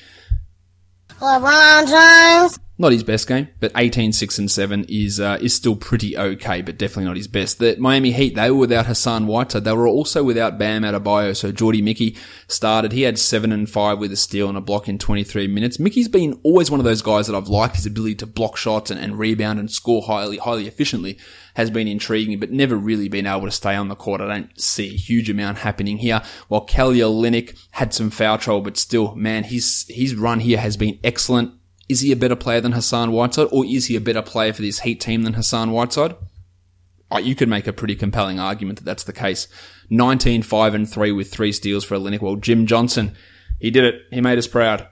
LeBron 1.20 1.86
James. 1.86 2.69
Not 2.80 2.92
his 2.92 3.04
best 3.04 3.28
game, 3.28 3.48
but 3.60 3.72
18, 3.76 4.14
6 4.14 4.38
and 4.38 4.50
7 4.50 4.86
is, 4.88 5.20
uh, 5.20 5.36
is 5.38 5.52
still 5.52 5.76
pretty 5.76 6.16
okay, 6.16 6.62
but 6.62 6.78
definitely 6.78 7.04
not 7.04 7.18
his 7.18 7.28
best. 7.28 7.58
The 7.58 7.76
Miami 7.78 8.10
Heat, 8.10 8.36
they 8.36 8.50
were 8.50 8.56
without 8.56 8.86
Hassan 8.86 9.26
Whiteside. 9.26 9.64
They 9.64 9.74
were 9.74 9.86
also 9.86 10.24
without 10.24 10.58
Bam 10.58 10.80
Adebayo. 10.80 11.36
So 11.36 11.52
Jordy 11.52 11.82
Mickey 11.82 12.16
started. 12.48 12.92
He 12.92 13.02
had 13.02 13.18
7 13.18 13.52
and 13.52 13.68
5 13.68 13.98
with 13.98 14.12
a 14.12 14.16
steal 14.16 14.48
and 14.48 14.56
a 14.56 14.62
block 14.62 14.88
in 14.88 14.96
23 14.96 15.46
minutes. 15.46 15.78
Mickey's 15.78 16.08
been 16.08 16.40
always 16.42 16.70
one 16.70 16.80
of 16.80 16.84
those 16.84 17.02
guys 17.02 17.26
that 17.26 17.36
I've 17.36 17.48
liked 17.48 17.76
his 17.76 17.84
ability 17.84 18.14
to 18.14 18.26
block 18.26 18.56
shots 18.56 18.90
and, 18.90 18.98
and 18.98 19.18
rebound 19.18 19.58
and 19.58 19.70
score 19.70 20.00
highly, 20.00 20.38
highly 20.38 20.66
efficiently 20.66 21.18
has 21.56 21.68
been 21.68 21.86
intriguing, 21.86 22.40
but 22.40 22.50
never 22.50 22.76
really 22.76 23.10
been 23.10 23.26
able 23.26 23.44
to 23.44 23.50
stay 23.50 23.74
on 23.74 23.88
the 23.88 23.94
court. 23.94 24.22
I 24.22 24.28
don't 24.28 24.58
see 24.58 24.94
a 24.94 24.96
huge 24.96 25.28
amount 25.28 25.58
happening 25.58 25.98
here. 25.98 26.22
While 26.48 26.62
Kelly 26.62 27.00
Olynyk 27.00 27.58
had 27.72 27.92
some 27.92 28.08
foul 28.08 28.38
trouble, 28.38 28.62
but 28.62 28.78
still, 28.78 29.14
man, 29.16 29.44
his, 29.44 29.84
his 29.90 30.14
run 30.14 30.40
here 30.40 30.56
has 30.56 30.78
been 30.78 30.98
excellent. 31.04 31.59
Is 31.90 32.02
he 32.02 32.12
a 32.12 32.16
better 32.16 32.36
player 32.36 32.60
than 32.60 32.70
Hassan 32.70 33.10
Whiteside, 33.10 33.48
or 33.50 33.66
is 33.66 33.86
he 33.86 33.96
a 33.96 34.00
better 34.00 34.22
player 34.22 34.52
for 34.52 34.62
this 34.62 34.78
Heat 34.78 35.00
team 35.00 35.24
than 35.24 35.32
Hassan 35.32 35.72
Whiteside? 35.72 36.14
Oh, 37.10 37.18
you 37.18 37.34
could 37.34 37.48
make 37.48 37.66
a 37.66 37.72
pretty 37.72 37.96
compelling 37.96 38.38
argument 38.38 38.78
that 38.78 38.84
that's 38.84 39.02
the 39.02 39.12
case. 39.12 39.48
19, 39.90 40.42
5 40.42 40.74
and 40.74 40.88
3 40.88 41.10
with 41.10 41.32
three 41.32 41.50
steals 41.50 41.82
for 41.84 41.96
Olynyk. 41.96 42.22
Well, 42.22 42.36
Jim 42.36 42.66
Johnson, 42.66 43.16
he 43.58 43.72
did 43.72 43.82
it. 43.82 44.02
He 44.12 44.20
made 44.20 44.38
us 44.38 44.46
proud. 44.46 44.86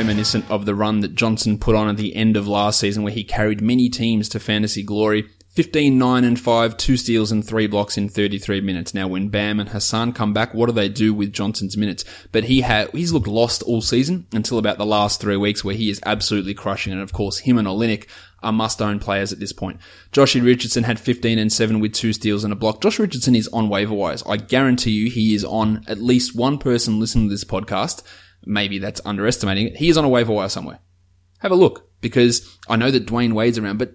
Reminiscent 0.00 0.50
of 0.50 0.64
the 0.64 0.74
run 0.74 1.00
that 1.00 1.14
Johnson 1.14 1.58
put 1.58 1.76
on 1.76 1.86
at 1.86 1.98
the 1.98 2.16
end 2.16 2.34
of 2.34 2.48
last 2.48 2.80
season 2.80 3.02
where 3.02 3.12
he 3.12 3.22
carried 3.22 3.60
many 3.60 3.90
teams 3.90 4.30
to 4.30 4.40
fantasy 4.40 4.82
glory. 4.82 5.28
15, 5.50 5.98
9 5.98 6.24
and 6.24 6.40
5, 6.40 6.76
two 6.78 6.96
steals 6.96 7.30
and 7.30 7.46
three 7.46 7.66
blocks 7.66 7.98
in 7.98 8.08
33 8.08 8.62
minutes. 8.62 8.94
Now 8.94 9.08
when 9.08 9.28
Bam 9.28 9.60
and 9.60 9.68
Hassan 9.68 10.14
come 10.14 10.32
back, 10.32 10.54
what 10.54 10.66
do 10.66 10.72
they 10.72 10.88
do 10.88 11.12
with 11.12 11.34
Johnson's 11.34 11.76
minutes? 11.76 12.06
But 12.32 12.44
he 12.44 12.62
had, 12.62 12.88
he's 12.92 13.12
looked 13.12 13.26
lost 13.26 13.62
all 13.64 13.82
season 13.82 14.26
until 14.32 14.56
about 14.56 14.78
the 14.78 14.86
last 14.86 15.20
three 15.20 15.36
weeks 15.36 15.62
where 15.62 15.74
he 15.74 15.90
is 15.90 16.00
absolutely 16.06 16.54
crushing. 16.54 16.94
And 16.94 17.02
of 17.02 17.12
course, 17.12 17.40
him 17.40 17.58
and 17.58 17.68
Olynyk 17.68 18.06
are 18.42 18.52
must 18.52 18.80
own 18.80 19.00
players 19.00 19.34
at 19.34 19.38
this 19.38 19.52
point. 19.52 19.80
Joshy 20.12 20.42
Richardson 20.42 20.84
had 20.84 20.98
15 20.98 21.38
and 21.38 21.52
7 21.52 21.78
with 21.78 21.92
two 21.92 22.14
steals 22.14 22.42
and 22.42 22.54
a 22.54 22.56
block. 22.56 22.80
Josh 22.80 22.98
Richardson 22.98 23.36
is 23.36 23.48
on 23.48 23.68
waiver 23.68 23.92
wires. 23.92 24.22
I 24.26 24.38
guarantee 24.38 24.92
you 24.92 25.10
he 25.10 25.34
is 25.34 25.44
on 25.44 25.84
at 25.86 26.00
least 26.00 26.34
one 26.34 26.56
person 26.56 26.98
listening 26.98 27.28
to 27.28 27.34
this 27.34 27.44
podcast. 27.44 28.02
Maybe 28.44 28.78
that's 28.78 29.00
underestimating 29.04 29.68
it. 29.68 29.76
He 29.76 29.88
is 29.88 29.98
on 29.98 30.04
a 30.04 30.08
waiver 30.08 30.32
wire 30.32 30.48
somewhere. 30.48 30.80
Have 31.40 31.52
a 31.52 31.56
look 31.56 31.90
because 32.00 32.58
I 32.68 32.76
know 32.76 32.90
that 32.90 33.06
Dwyane 33.06 33.32
Wade's 33.32 33.58
around, 33.58 33.78
but 33.78 33.94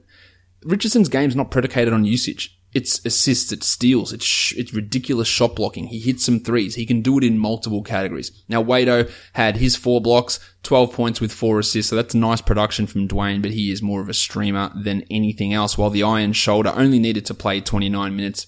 Richardson's 0.63 1.09
game's 1.09 1.35
not 1.35 1.51
predicated 1.51 1.93
on 1.93 2.05
usage. 2.05 2.59
It's 2.73 3.03
assists, 3.05 3.53
it's 3.53 3.67
steals, 3.67 4.11
it's 4.11 4.25
sh- 4.25 4.55
it's 4.57 4.73
ridiculous 4.73 5.29
shot 5.29 5.55
blocking. 5.55 5.87
He 5.87 5.99
hits 5.99 6.25
some 6.25 6.41
threes. 6.41 6.75
He 6.75 6.85
can 6.85 7.01
do 7.01 7.17
it 7.17 7.23
in 7.23 7.37
multiple 7.37 7.81
categories. 7.81 8.43
Now 8.49 8.61
Wado 8.61 9.09
had 9.31 9.57
his 9.57 9.77
four 9.77 10.01
blocks, 10.01 10.41
12 10.63 10.91
points 10.91 11.21
with 11.21 11.31
four 11.31 11.59
assists, 11.59 11.91
so 11.91 11.95
that's 11.95 12.13
nice 12.13 12.41
production 12.41 12.85
from 12.85 13.07
Dwyane, 13.07 13.41
but 13.41 13.51
he 13.51 13.71
is 13.71 13.81
more 13.81 14.01
of 14.01 14.09
a 14.09 14.13
streamer 14.13 14.71
than 14.75 15.05
anything 15.09 15.53
else, 15.53 15.77
while 15.77 15.89
the 15.89 16.03
Iron 16.03 16.33
Shoulder 16.33 16.73
only 16.75 16.99
needed 16.99 17.25
to 17.27 17.33
play 17.33 17.61
29 17.61 18.13
minutes 18.13 18.47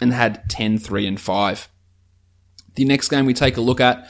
and 0.00 0.12
had 0.12 0.48
10, 0.50 0.78
3, 0.78 1.06
and 1.06 1.20
5. 1.20 1.68
The 2.74 2.84
next 2.84 3.08
game 3.08 3.24
we 3.24 3.34
take 3.34 3.56
a 3.56 3.60
look 3.60 3.80
at, 3.80 4.08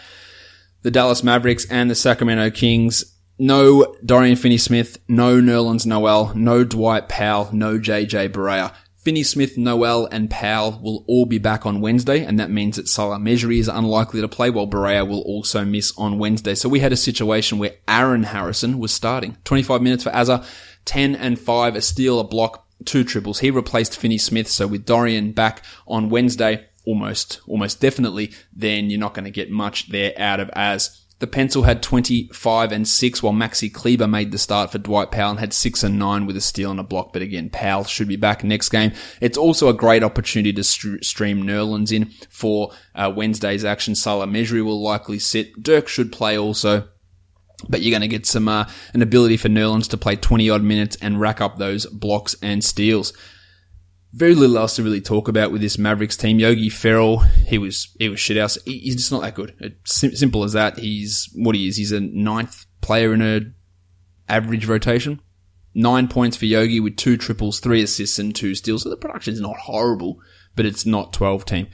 the 0.83 0.91
Dallas 0.91 1.23
Mavericks 1.23 1.67
and 1.71 1.91
the 1.91 1.95
Sacramento 1.95 2.51
Kings 2.51 3.15
no 3.39 3.95
Dorian 4.05 4.37
Finney-Smith, 4.37 4.99
no 5.09 5.41
Nerlens 5.41 5.87
Noel, 5.87 6.33
no 6.35 6.65
Dwight 6.65 7.09
Powell, 7.09 7.51
no 7.53 7.79
JJ 7.79 8.31
Barea. 8.31 8.75
Finney-Smith, 8.97 9.57
Noel, 9.57 10.07
and 10.07 10.29
Powell 10.29 10.81
will 10.83 11.05
all 11.07 11.25
be 11.25 11.39
back 11.39 11.65
on 11.65 11.81
Wednesday, 11.81 12.25
and 12.25 12.39
that 12.41 12.51
means 12.51 12.77
that 12.77 12.89
Salah 12.89 13.19
Mejri 13.19 13.61
is 13.61 13.69
unlikely 13.69 14.21
to 14.21 14.29
play, 14.29 14.51
while 14.51 14.67
Barea 14.67 15.09
will 15.09 15.23
also 15.23 15.65
miss 15.65 15.97
on 15.97 16.19
Wednesday. 16.19 16.55
So 16.55 16.69
we 16.69 16.81
had 16.81 16.93
a 16.93 16.97
situation 16.97 17.59
where 17.59 17.77
Aaron 17.87 18.25
Harrison 18.25 18.79
was 18.81 18.93
starting. 18.93 19.37
25 19.45 19.81
minutes 19.81 20.03
for 20.03 20.11
Azza, 20.11 20.45
10 20.85 21.15
and 21.15 21.39
5, 21.39 21.77
a 21.77 21.81
steal, 21.81 22.19
a 22.19 22.25
block, 22.25 22.67
two 22.85 23.05
triples. 23.05 23.39
He 23.39 23.51
replaced 23.51 23.97
Finney-Smith, 23.97 24.49
so 24.49 24.67
with 24.67 24.85
Dorian 24.85 25.33
back 25.33 25.65
on 25.87 26.11
Wednesday, 26.11 26.67
almost, 26.89 27.43
almost 27.47 27.83
definitely, 27.83 28.33
then 28.51 28.89
you're 28.89 28.99
not 28.99 29.13
going 29.13 29.27
to 29.27 29.31
get 29.31 29.51
much 29.51 29.91
there 29.91 30.15
out 30.17 30.41
of 30.41 30.51
Az. 30.55 31.05
The 31.19 31.27
pencil 31.27 31.65
had 31.65 31.83
25 31.83 32.73
and 32.73 32.89
6, 32.89 33.23
while 33.23 33.35
Maxi 33.35 33.73
Kleber 33.73 34.09
made 34.09 34.33
the 34.33 34.39
start 34.39 34.73
for 34.73 34.79
Dwight 34.79 35.11
Powell 35.11 35.33
and 35.33 35.41
had 35.41 35.53
6 35.53 35.83
and 35.83 35.99
9 35.99 36.25
with 36.25 36.37
a 36.37 36.41
steal 36.41 36.71
and 36.71 36.81
a 36.81 36.85
block. 36.85 37.13
But 37.13 37.21
again, 37.21 37.51
Powell 37.51 37.85
should 37.85 38.09
be 38.09 38.17
back 38.17 38.43
next 38.43 38.71
game. 38.71 38.93
It's 39.21 39.37
also 39.37 39.69
a 39.69 39.75
great 39.75 40.03
opportunity 40.03 40.53
to 40.55 40.65
st- 40.65 41.05
stream 41.05 41.43
Nerlens 41.43 41.93
in 41.93 42.13
for 42.31 42.71
uh, 42.95 43.13
Wednesday's 43.15 43.67
action. 43.67 43.95
Salah 43.95 44.27
Mejri 44.27 44.63
will 44.63 44.81
likely 44.81 45.19
sit. 45.19 45.63
Dirk 45.63 45.89
should 45.89 46.11
play 46.11 46.39
also. 46.39 46.89
But 47.69 47.83
you're 47.83 47.91
going 47.91 48.09
to 48.09 48.17
get 48.17 48.25
some, 48.25 48.49
uh, 48.49 48.71
an 48.95 49.03
ability 49.03 49.37
for 49.37 49.49
Nerlens 49.49 49.91
to 49.91 49.97
play 49.99 50.17
20 50.17 50.49
odd 50.49 50.63
minutes 50.63 50.97
and 51.03 51.21
rack 51.21 51.41
up 51.41 51.59
those 51.59 51.85
blocks 51.87 52.37
and 52.41 52.65
steals 52.65 53.13
very 54.13 54.35
little 54.35 54.59
else 54.59 54.77
to 54.77 54.83
really 54.83 55.01
talk 55.01 55.29
about 55.29 55.53
with 55.53 55.61
this 55.61 55.79
Mavericks 55.79 56.17
team. 56.17 56.39
Yogi 56.39 56.71
Ferrell, 56.71 57.19
he 57.19 57.59
was 57.59 57.95
he 57.99 58.09
was 58.09 58.21
shit 58.21 58.37
house. 58.37 58.59
He's 58.65 58.97
just 58.97 59.13
not 59.13 59.23
that 59.23 59.35
good. 59.35 59.55
It's 59.61 59.93
simple 59.93 60.45
as 60.45 60.55
that. 60.55 60.79
He's 60.79 61.31
what 61.35 61.55
he 61.55 61.69
is. 61.69 61.77
He's 61.77 61.93
a 61.93 62.01
ninth 62.01 62.67
player 62.81 63.13
in 63.13 63.23
a 63.23 63.41
average 64.29 64.67
rotation. 64.67 65.21
Nine 65.75 66.09
points 66.09 66.37
for 66.37 66.47
Yogi 66.47 66.81
with 66.81 66.97
two 66.97 67.17
triples, 67.17 67.61
three 67.61 67.83
assists, 67.83 68.19
and 68.19 68.35
two 68.35 68.55
steals. 68.55 68.83
So 68.83 68.91
the 68.91 68.97
production 68.97 69.35
is 69.35 69.41
not 69.41 69.57
horrible, 69.59 70.21
but 70.57 70.67
it's 70.67 70.87
not 70.87 71.13
12 71.13 71.45
team. 71.45 71.69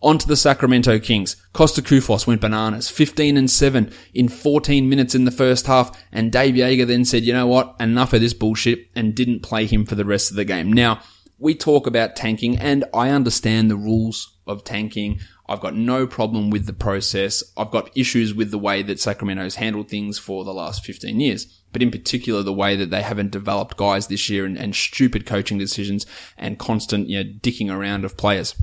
On 0.00 0.16
to 0.16 0.28
the 0.28 0.36
Sacramento 0.36 1.00
Kings. 1.00 1.34
Kosta 1.52 1.80
Koufos 1.80 2.26
went 2.26 2.40
bananas. 2.40 2.88
15 2.88 3.36
and 3.36 3.50
7 3.50 3.90
in 4.14 4.28
14 4.28 4.88
minutes 4.88 5.16
in 5.16 5.24
the 5.24 5.32
first 5.32 5.66
half. 5.66 6.04
And 6.12 6.30
Dave 6.30 6.54
Joerger 6.54 6.86
then 6.86 7.04
said, 7.04 7.24
you 7.24 7.32
know 7.32 7.48
what? 7.48 7.74
Enough 7.80 8.12
of 8.12 8.20
this 8.20 8.34
bullshit 8.34 8.86
and 8.94 9.14
didn't 9.14 9.42
play 9.42 9.66
him 9.66 9.84
for 9.84 9.96
the 9.96 10.04
rest 10.04 10.30
of 10.30 10.36
the 10.36 10.44
game. 10.44 10.72
Now, 10.72 11.00
we 11.38 11.54
talk 11.54 11.86
about 11.86 12.16
tanking 12.16 12.58
and 12.58 12.84
I 12.92 13.10
understand 13.10 13.70
the 13.70 13.76
rules 13.76 14.36
of 14.46 14.64
tanking. 14.64 15.20
I've 15.48 15.60
got 15.60 15.74
no 15.74 16.06
problem 16.06 16.50
with 16.50 16.66
the 16.66 16.72
process. 16.72 17.42
I've 17.56 17.70
got 17.70 17.96
issues 17.96 18.34
with 18.34 18.50
the 18.50 18.58
way 18.58 18.82
that 18.82 19.00
Sacramento's 19.00 19.54
handled 19.54 19.88
things 19.88 20.18
for 20.18 20.44
the 20.44 20.52
last 20.52 20.84
15 20.84 21.20
years, 21.20 21.46
but 21.72 21.82
in 21.82 21.90
particular 21.90 22.42
the 22.42 22.52
way 22.52 22.76
that 22.76 22.90
they 22.90 23.02
haven't 23.02 23.30
developed 23.30 23.76
guys 23.76 24.08
this 24.08 24.28
year 24.28 24.44
and, 24.44 24.58
and 24.58 24.74
stupid 24.74 25.26
coaching 25.26 25.58
decisions 25.58 26.06
and 26.36 26.58
constant, 26.58 27.08
you 27.08 27.22
know, 27.22 27.30
dicking 27.40 27.72
around 27.72 28.04
of 28.04 28.16
players. 28.16 28.54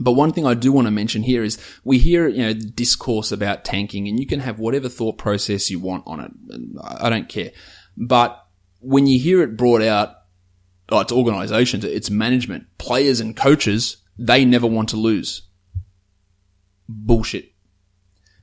But 0.00 0.12
one 0.12 0.32
thing 0.32 0.46
I 0.46 0.54
do 0.54 0.70
want 0.70 0.86
to 0.86 0.92
mention 0.92 1.24
here 1.24 1.42
is 1.42 1.58
we 1.82 1.98
hear, 1.98 2.28
you 2.28 2.42
know, 2.42 2.52
discourse 2.52 3.32
about 3.32 3.64
tanking 3.64 4.06
and 4.06 4.20
you 4.20 4.26
can 4.26 4.40
have 4.40 4.60
whatever 4.60 4.88
thought 4.88 5.18
process 5.18 5.70
you 5.70 5.80
want 5.80 6.04
on 6.06 6.20
it. 6.20 6.30
I 6.80 7.10
don't 7.10 7.28
care. 7.28 7.50
But 7.96 8.44
when 8.80 9.06
you 9.06 9.18
hear 9.18 9.42
it 9.42 9.56
brought 9.56 9.82
out 9.82 10.17
Uh, 10.90 10.96
oh, 10.96 11.00
it's 11.00 11.12
organizations, 11.12 11.84
it's 11.84 12.10
management, 12.10 12.66
players 12.78 13.20
and 13.20 13.36
coaches, 13.36 13.98
they 14.18 14.44
never 14.44 14.66
want 14.66 14.88
to 14.90 14.96
lose. 14.96 15.42
Bullshit. 16.88 17.52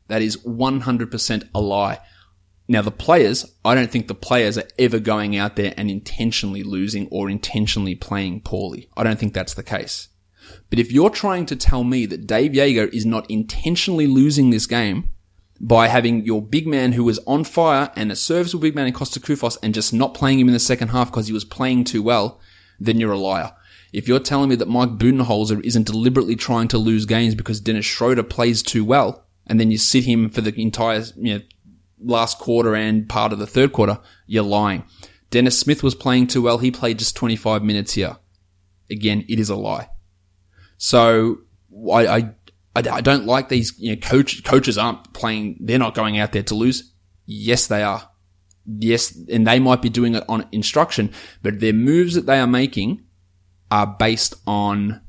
That 0.07 0.21
is 0.21 0.37
100% 0.37 1.49
a 1.55 1.61
lie. 1.61 1.99
Now 2.67 2.81
the 2.81 2.91
players, 2.91 3.45
I 3.63 3.75
don't 3.75 3.91
think 3.91 4.07
the 4.07 4.15
players 4.15 4.57
are 4.57 4.67
ever 4.79 4.99
going 4.99 5.35
out 5.35 5.55
there 5.55 5.73
and 5.77 5.89
intentionally 5.89 6.63
losing 6.63 7.07
or 7.11 7.29
intentionally 7.29 7.95
playing 7.95 8.41
poorly. 8.41 8.89
I 8.95 9.03
don't 9.03 9.19
think 9.19 9.33
that's 9.33 9.53
the 9.53 9.63
case. 9.63 10.09
But 10.69 10.79
if 10.79 10.91
you're 10.91 11.09
trying 11.09 11.45
to 11.47 11.55
tell 11.55 11.83
me 11.83 12.05
that 12.07 12.27
Dave 12.27 12.51
Joerger 12.51 12.93
is 12.93 13.05
not 13.05 13.29
intentionally 13.29 14.07
losing 14.07 14.49
this 14.49 14.67
game 14.67 15.09
by 15.59 15.87
having 15.87 16.25
your 16.25 16.41
big 16.41 16.67
man 16.67 16.91
who 16.91 17.03
was 17.03 17.19
on 17.19 17.43
fire 17.43 17.91
and 17.95 18.11
a 18.11 18.15
serviceable 18.15 18.61
big 18.61 18.75
man 18.75 18.87
in 18.87 18.93
Kosta 18.93 19.19
Koufos 19.19 19.57
and 19.63 19.73
just 19.73 19.93
not 19.93 20.13
playing 20.13 20.39
him 20.39 20.47
in 20.47 20.53
the 20.53 20.59
second 20.59 20.89
half 20.89 21.09
because 21.09 21.27
he 21.27 21.33
was 21.33 21.45
playing 21.45 21.85
too 21.85 22.03
well, 22.03 22.39
then 22.79 22.99
you're 22.99 23.13
a 23.13 23.17
liar. 23.17 23.53
If 23.93 24.07
you're 24.07 24.19
telling 24.19 24.49
me 24.49 24.55
that 24.57 24.67
Mike 24.67 24.97
Budenholzer 24.97 25.63
isn't 25.63 25.87
deliberately 25.87 26.35
trying 26.35 26.67
to 26.69 26.77
lose 26.77 27.05
games 27.05 27.35
because 27.35 27.61
Dennis 27.61 27.85
Schroeder 27.85 28.23
plays 28.23 28.61
too 28.61 28.83
well, 28.83 29.25
and 29.47 29.59
then 29.59 29.71
you 29.71 29.77
sit 29.77 30.03
him 30.03 30.29
for 30.29 30.41
the 30.41 30.53
entire 30.61 31.03
you 31.15 31.35
know, 31.35 31.41
last 32.01 32.39
quarter 32.39 32.75
and 32.75 33.07
part 33.07 33.31
of 33.31 33.39
the 33.39 33.47
third 33.47 33.71
quarter, 33.71 33.99
you're 34.27 34.43
lying. 34.43 34.83
Dennis 35.29 35.59
Smith 35.59 35.83
was 35.83 35.95
playing 35.95 36.27
too 36.27 36.41
well. 36.41 36.57
He 36.57 36.71
played 36.71 36.99
just 36.99 37.15
25 37.15 37.63
minutes 37.63 37.93
here. 37.93 38.17
Again, 38.89 39.25
it 39.27 39.39
is 39.39 39.49
a 39.49 39.55
lie. 39.55 39.89
So 40.77 41.39
I, 41.91 42.07
I, 42.07 42.29
I 42.75 43.01
don't 43.01 43.25
like 43.25 43.49
these, 43.49 43.73
you 43.79 43.95
know, 43.95 44.01
coach, 44.01 44.43
coaches 44.43 44.77
aren't 44.77 45.13
playing, 45.13 45.57
they're 45.61 45.79
not 45.79 45.95
going 45.95 46.19
out 46.19 46.33
there 46.33 46.43
to 46.43 46.55
lose. 46.55 46.93
Yes, 47.25 47.67
they 47.67 47.83
are. 47.83 48.09
Yes, 48.65 49.17
and 49.31 49.47
they 49.47 49.59
might 49.59 49.81
be 49.81 49.89
doing 49.89 50.15
it 50.15 50.23
on 50.27 50.47
instruction, 50.51 51.11
but 51.41 51.59
their 51.59 51.73
moves 51.73 52.15
that 52.15 52.25
they 52.25 52.39
are 52.39 52.47
making 52.47 53.03
are 53.71 53.87
based 53.87 54.35
on 54.45 55.01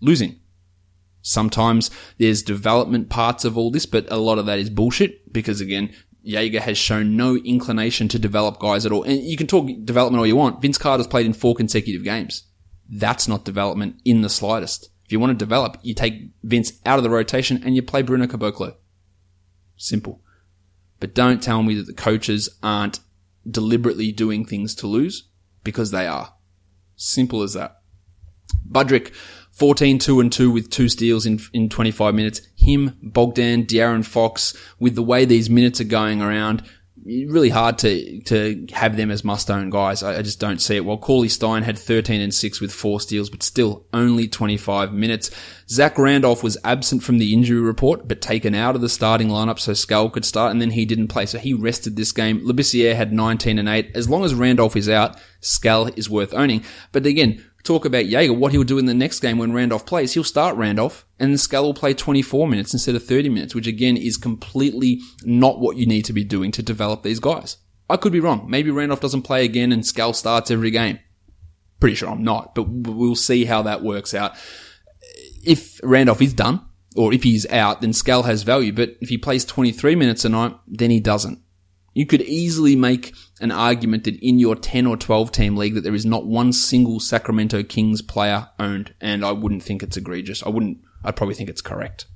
losing. 0.00 0.40
Sometimes 1.22 1.90
there's 2.18 2.42
development 2.42 3.10
parts 3.10 3.44
of 3.44 3.58
all 3.58 3.70
this, 3.70 3.86
but 3.86 4.10
a 4.10 4.16
lot 4.16 4.38
of 4.38 4.46
that 4.46 4.58
is 4.58 4.70
bullshit 4.70 5.32
because 5.32 5.60
again, 5.60 5.94
Joerger 6.26 6.60
has 6.60 6.78
shown 6.78 7.16
no 7.16 7.36
inclination 7.36 8.08
to 8.08 8.18
develop 8.18 8.58
guys 8.58 8.84
at 8.84 8.92
all. 8.92 9.02
And 9.02 9.20
you 9.22 9.36
can 9.36 9.46
talk 9.46 9.68
development 9.84 10.20
all 10.20 10.26
you 10.26 10.36
want. 10.36 10.60
Vince 10.60 10.78
Carter's 10.78 11.06
played 11.06 11.26
in 11.26 11.32
four 11.32 11.54
consecutive 11.54 12.04
games. 12.04 12.44
That's 12.88 13.28
not 13.28 13.44
development 13.44 14.00
in 14.04 14.22
the 14.22 14.28
slightest. 14.28 14.90
If 15.08 15.12
you 15.12 15.20
want 15.20 15.30
to 15.30 15.42
develop, 15.42 15.78
you 15.80 15.94
take 15.94 16.32
Vince 16.42 16.74
out 16.84 16.98
of 16.98 17.02
the 17.02 17.08
rotation 17.08 17.62
and 17.64 17.74
you 17.74 17.80
play 17.80 18.02
Bruno 18.02 18.26
Caboclo. 18.26 18.74
Simple. 19.78 20.20
But 21.00 21.14
don't 21.14 21.42
tell 21.42 21.62
me 21.62 21.74
that 21.76 21.86
the 21.86 21.94
coaches 21.94 22.50
aren't 22.62 23.00
deliberately 23.50 24.12
doing 24.12 24.44
things 24.44 24.74
to 24.74 24.86
lose 24.86 25.30
because 25.64 25.92
they 25.92 26.06
are. 26.06 26.34
Simple 26.94 27.42
as 27.42 27.54
that. 27.54 27.80
Budrick, 28.70 29.14
14, 29.52 29.98
2 29.98 30.20
and 30.20 30.30
2 30.30 30.50
with 30.50 30.68
two 30.68 30.90
steals 30.90 31.24
in, 31.24 31.40
in 31.54 31.70
25 31.70 32.14
minutes. 32.14 32.42
Him, 32.54 32.98
Bogdan, 33.02 33.64
De'Aaron 33.64 34.04
Fox, 34.04 34.54
with 34.78 34.94
the 34.94 35.02
way 35.02 35.24
these 35.24 35.48
minutes 35.48 35.80
are 35.80 35.84
going 35.84 36.20
around, 36.20 36.62
really 37.08 37.48
hard 37.48 37.78
to 37.78 38.20
to 38.22 38.66
have 38.72 38.96
them 38.96 39.10
as 39.10 39.24
must 39.24 39.50
own 39.50 39.70
guys. 39.70 40.02
I, 40.02 40.18
I, 40.18 40.22
just 40.22 40.40
don't 40.40 40.60
see 40.60 40.76
it. 40.76 40.84
While 40.84 40.98
Cauley 40.98 41.28
Stein 41.28 41.62
had 41.62 41.78
13 41.78 42.20
and 42.20 42.34
6 42.34 42.60
with 42.60 42.72
four 42.72 43.00
steals, 43.00 43.30
but 43.30 43.42
still 43.42 43.86
only 43.92 44.28
25 44.28 44.92
minutes. 44.92 45.30
Zach 45.68 45.98
Randolph 45.98 46.42
was 46.42 46.56
absent 46.64 47.02
from 47.02 47.18
the 47.18 47.32
injury 47.32 47.60
report, 47.60 48.08
but 48.08 48.20
taken 48.20 48.54
out 48.54 48.74
of 48.74 48.80
the 48.80 48.88
starting 48.88 49.28
lineup 49.28 49.58
so 49.58 49.74
Skal 49.74 50.10
could 50.10 50.24
start, 50.24 50.50
and 50.50 50.60
then 50.60 50.70
he 50.70 50.84
didn't 50.84 51.08
play, 51.08 51.26
so 51.26 51.38
he 51.38 51.52
rested 51.52 51.96
this 51.96 52.12
game. 52.12 52.40
Labissiere 52.40 52.94
had 52.94 53.12
19 53.12 53.58
and 53.58 53.68
8. 53.68 53.90
As 53.94 54.08
long 54.08 54.24
as 54.24 54.34
Randolph 54.34 54.76
is 54.76 54.88
out, 54.88 55.18
Skal 55.40 55.86
is 55.96 56.08
worth 56.10 56.34
owning. 56.34 56.64
But 56.92 57.06
again, 57.06 57.44
talk 57.62 57.84
about 57.84 58.06
Joerger, 58.06 58.36
what 58.36 58.52
he'll 58.52 58.64
do 58.64 58.78
in 58.78 58.86
the 58.86 58.94
next 58.94 59.20
game 59.20 59.38
when 59.38 59.52
Randolph 59.52 59.86
plays. 59.86 60.14
He'll 60.14 60.24
start 60.24 60.56
Randolph 60.56 61.06
and 61.18 61.38
Skal 61.38 61.64
will 61.64 61.74
play 61.74 61.94
24 61.94 62.48
minutes 62.48 62.72
instead 62.72 62.94
of 62.94 63.04
30 63.04 63.28
minutes, 63.28 63.54
which 63.54 63.66
again 63.66 63.96
is 63.96 64.16
completely 64.16 65.00
not 65.24 65.60
what 65.60 65.76
you 65.76 65.86
need 65.86 66.04
to 66.06 66.12
be 66.12 66.24
doing 66.24 66.50
to 66.52 66.62
develop 66.62 67.02
these 67.02 67.20
guys. 67.20 67.58
I 67.90 67.96
could 67.96 68.12
be 68.12 68.20
wrong. 68.20 68.46
Maybe 68.48 68.70
Randolph 68.70 69.00
doesn't 69.00 69.22
play 69.22 69.44
again 69.44 69.72
and 69.72 69.84
Skal 69.84 70.12
starts 70.12 70.50
every 70.50 70.70
game. 70.70 70.98
Pretty 71.80 71.96
sure 71.96 72.10
I'm 72.10 72.24
not, 72.24 72.54
but 72.54 72.64
we'll 72.68 73.14
see 73.14 73.44
how 73.44 73.62
that 73.62 73.82
works 73.82 74.14
out. 74.14 74.32
If 75.44 75.80
Randolph 75.82 76.20
is 76.20 76.34
done, 76.34 76.60
or 76.96 77.12
if 77.12 77.22
he's 77.22 77.46
out, 77.46 77.80
then 77.80 77.92
Skal 77.92 78.24
has 78.24 78.42
value, 78.42 78.72
but 78.72 78.96
if 79.00 79.08
he 79.08 79.18
plays 79.18 79.44
23 79.44 79.94
minutes 79.94 80.24
a 80.24 80.28
night, 80.28 80.56
then 80.66 80.90
he 80.90 81.00
doesn't. 81.00 81.40
You 81.98 82.06
could 82.06 82.22
easily 82.22 82.76
make 82.76 83.12
an 83.40 83.50
argument 83.50 84.04
that 84.04 84.14
in 84.24 84.38
your 84.38 84.54
10 84.54 84.86
or 84.86 84.96
12 84.96 85.32
team 85.32 85.56
league 85.56 85.74
that 85.74 85.80
there 85.80 85.96
is 85.96 86.06
not 86.06 86.26
one 86.26 86.52
single 86.52 87.00
Sacramento 87.00 87.64
Kings 87.64 88.02
player 88.02 88.50
owned, 88.56 88.94
and 89.00 89.24
I 89.24 89.32
wouldn't 89.32 89.64
think 89.64 89.82
it's 89.82 89.96
egregious. 89.96 90.44
I 90.44 90.48
wouldn't, 90.48 90.78
I'd 91.02 91.16
probably 91.16 91.34
think 91.34 91.50
it's 91.50 91.60
correct. 91.60 92.06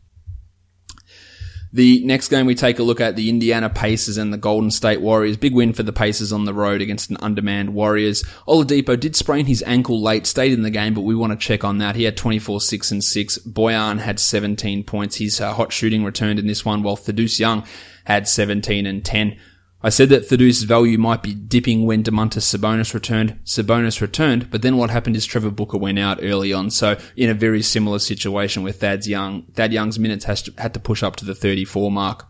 The 1.73 2.01
next 2.05 2.29
game 2.29 2.47
we 2.47 2.55
take 2.55 2.79
a 2.79 2.85
look 2.85 3.01
at 3.01 3.17
the 3.17 3.29
Indiana 3.29 3.69
Pacers 3.69 4.19
and 4.19 4.33
the 4.33 4.37
Golden 4.37 4.71
State 4.71 5.01
Warriors. 5.01 5.37
Big 5.37 5.53
win 5.53 5.73
for 5.73 5.83
the 5.83 5.93
Pacers 5.93 6.33
on 6.33 6.45
the 6.45 6.55
road 6.55 6.81
against 6.81 7.11
an 7.11 7.17
undermanned 7.17 7.75
Warriors. 7.75 8.23
Oladipo 8.47 9.01
did 9.01 9.17
sprain 9.17 9.47
his 9.47 9.65
ankle 9.67 10.01
late, 10.01 10.29
stayed 10.29 10.53
in 10.53 10.63
the 10.63 10.71
game, 10.71 10.95
but 10.95 11.01
we 11.01 11.17
want 11.17 11.33
to 11.33 11.45
check 11.45 11.65
on 11.65 11.79
that. 11.79 11.97
He 11.97 12.05
had 12.05 12.17
24, 12.17 12.61
6 12.61 12.91
and 12.93 13.03
6. 13.03 13.39
Boyan 13.39 13.99
had 13.99 14.21
17 14.21 14.85
points. 14.85 15.17
His 15.17 15.41
uh, 15.41 15.55
hot 15.55 15.73
shooting 15.73 16.05
returned 16.05 16.39
in 16.39 16.47
this 16.47 16.65
one, 16.65 16.85
while 16.85 16.95
Thaddeus 16.95 17.41
Young 17.41 17.67
had 18.05 18.29
17 18.29 18.87
and 18.87 19.05
10. 19.05 19.37
I 19.85 19.89
said 19.89 20.11
that 20.11 20.27
Thaddeus' 20.27 20.63
value 20.63 20.97
might 20.97 21.23
be 21.23 21.35
dipping 21.35 21.87
when 21.87 22.05
Domantas 22.05 22.45
Sabonis 22.45 22.95
returned. 22.95 23.41
Sabonis 23.45 24.01
returned, 24.01 24.51
but 24.51 24.63
then 24.63 24.77
what 24.77 24.91
happened 24.91 25.17
is 25.17 25.27
Trevor 25.27 25.51
Booker 25.51 25.77
went 25.77 25.99
out 25.99 26.21
early 26.23 26.53
on. 26.53 26.71
So 26.71 26.97
in 27.17 27.29
a 27.29 27.35
very 27.35 27.63
similar 27.63 27.99
situation 27.99 28.63
with 28.63 28.81
Thad 28.81 29.07
Young, 29.07 29.43
Thad 29.55 29.73
Young's 29.73 29.99
minutes 29.99 30.25
to, 30.25 30.53
had 30.59 30.75
to 30.75 30.81
push 30.81 31.03
up 31.03 31.17
to 31.17 31.25
the 31.25 31.35
34 31.35 31.91
mark. 31.91 32.27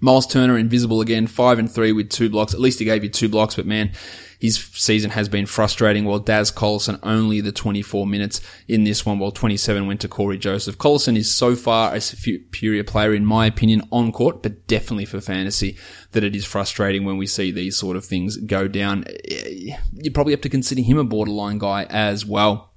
Miles 0.00 0.28
Turner 0.28 0.56
invisible 0.56 1.00
again, 1.00 1.26
five 1.26 1.58
and 1.58 1.70
three 1.70 1.90
with 1.90 2.10
two 2.10 2.30
blocks. 2.30 2.54
At 2.54 2.60
least 2.60 2.78
he 2.78 2.84
gave 2.84 3.02
you 3.02 3.10
two 3.10 3.28
blocks, 3.28 3.56
but 3.56 3.66
man, 3.66 3.90
his 4.38 4.56
season 4.56 5.10
has 5.10 5.28
been 5.28 5.46
frustrating. 5.46 6.04
While 6.04 6.20
Daz 6.20 6.52
Collison 6.52 6.98
only 7.02 7.40
the 7.40 7.52
24 7.52 8.06
minutes 8.06 8.40
in 8.68 8.84
this 8.84 9.04
one, 9.04 9.18
while 9.18 9.32
27 9.32 9.86
went 9.86 10.00
to 10.02 10.08
Cory 10.08 10.38
Joseph. 10.38 10.78
Collison 10.78 11.16
is 11.16 11.34
so 11.34 11.56
far 11.56 11.94
a 11.94 12.00
superior 12.00 12.84
player 12.84 13.14
in 13.14 13.24
my 13.24 13.46
opinion 13.46 13.82
on 13.90 14.12
court, 14.12 14.42
but 14.42 14.66
definitely 14.66 15.04
for 15.04 15.20
fantasy 15.20 15.76
that 16.12 16.24
it 16.24 16.36
is 16.36 16.44
frustrating 16.44 17.04
when 17.04 17.16
we 17.16 17.26
see 17.26 17.50
these 17.50 17.76
sort 17.76 17.96
of 17.96 18.04
things 18.04 18.36
go 18.36 18.68
down. 18.68 19.04
You 19.92 20.10
probably 20.12 20.32
have 20.32 20.40
to 20.42 20.48
consider 20.48 20.82
him 20.82 20.98
a 20.98 21.04
borderline 21.04 21.58
guy 21.58 21.84
as 21.90 22.24
well 22.24 22.72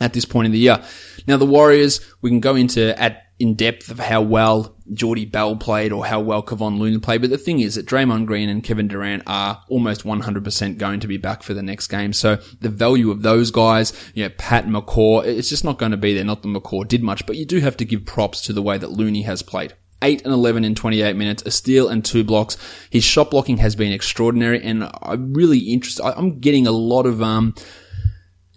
at 0.00 0.12
this 0.12 0.24
point 0.24 0.46
in 0.46 0.52
the 0.52 0.58
year. 0.58 0.82
Now 1.26 1.36
the 1.36 1.46
Warriors, 1.46 2.00
we 2.22 2.30
can 2.30 2.40
go 2.40 2.54
into 2.54 3.00
at 3.00 3.24
in 3.38 3.54
depth 3.54 3.90
of 3.90 3.98
how 4.00 4.20
well 4.20 4.74
Jordy 4.92 5.24
Bell 5.24 5.54
played 5.56 5.92
or 5.92 6.04
how 6.04 6.20
well 6.20 6.42
Kevon 6.42 6.78
Looney 6.78 6.98
played. 6.98 7.20
But 7.20 7.30
the 7.30 7.38
thing 7.38 7.60
is 7.60 7.76
that 7.76 7.86
Draymond 7.86 8.26
Green 8.26 8.48
and 8.48 8.64
Kevin 8.64 8.88
Durant 8.88 9.22
are 9.26 9.62
almost 9.68 10.04
100% 10.04 10.78
going 10.78 11.00
to 11.00 11.06
be 11.06 11.18
back 11.18 11.42
for 11.42 11.54
the 11.54 11.62
next 11.62 11.86
game. 11.86 12.12
So 12.12 12.36
the 12.60 12.68
value 12.68 13.10
of 13.10 13.22
those 13.22 13.50
guys, 13.50 13.92
you 14.14 14.24
know, 14.24 14.34
Pat 14.38 14.66
McCaw, 14.66 15.24
it's 15.24 15.48
just 15.48 15.64
not 15.64 15.78
going 15.78 15.92
to 15.92 15.96
be 15.96 16.14
there. 16.14 16.24
Not 16.24 16.42
that 16.42 16.48
McCaw 16.48 16.86
did 16.88 17.02
much, 17.02 17.26
but 17.26 17.36
you 17.36 17.44
do 17.44 17.60
have 17.60 17.76
to 17.76 17.84
give 17.84 18.04
props 18.04 18.42
to 18.42 18.52
the 18.52 18.62
way 18.62 18.76
that 18.76 18.90
Looney 18.90 19.22
has 19.22 19.42
played. 19.42 19.74
8 20.02 20.22
and 20.24 20.32
11 20.32 20.64
in 20.64 20.74
28 20.74 21.16
minutes, 21.16 21.42
a 21.44 21.50
steal 21.50 21.88
and 21.88 22.04
two 22.04 22.22
blocks. 22.24 22.56
His 22.90 23.04
shot 23.04 23.30
blocking 23.30 23.58
has 23.58 23.74
been 23.74 23.92
extraordinary 23.92 24.62
and 24.62 24.88
I'm 25.02 25.32
really 25.34 25.58
interested. 25.58 26.04
I'm 26.04 26.38
getting 26.38 26.66
a 26.66 26.72
lot 26.72 27.06
of, 27.06 27.20
um, 27.20 27.54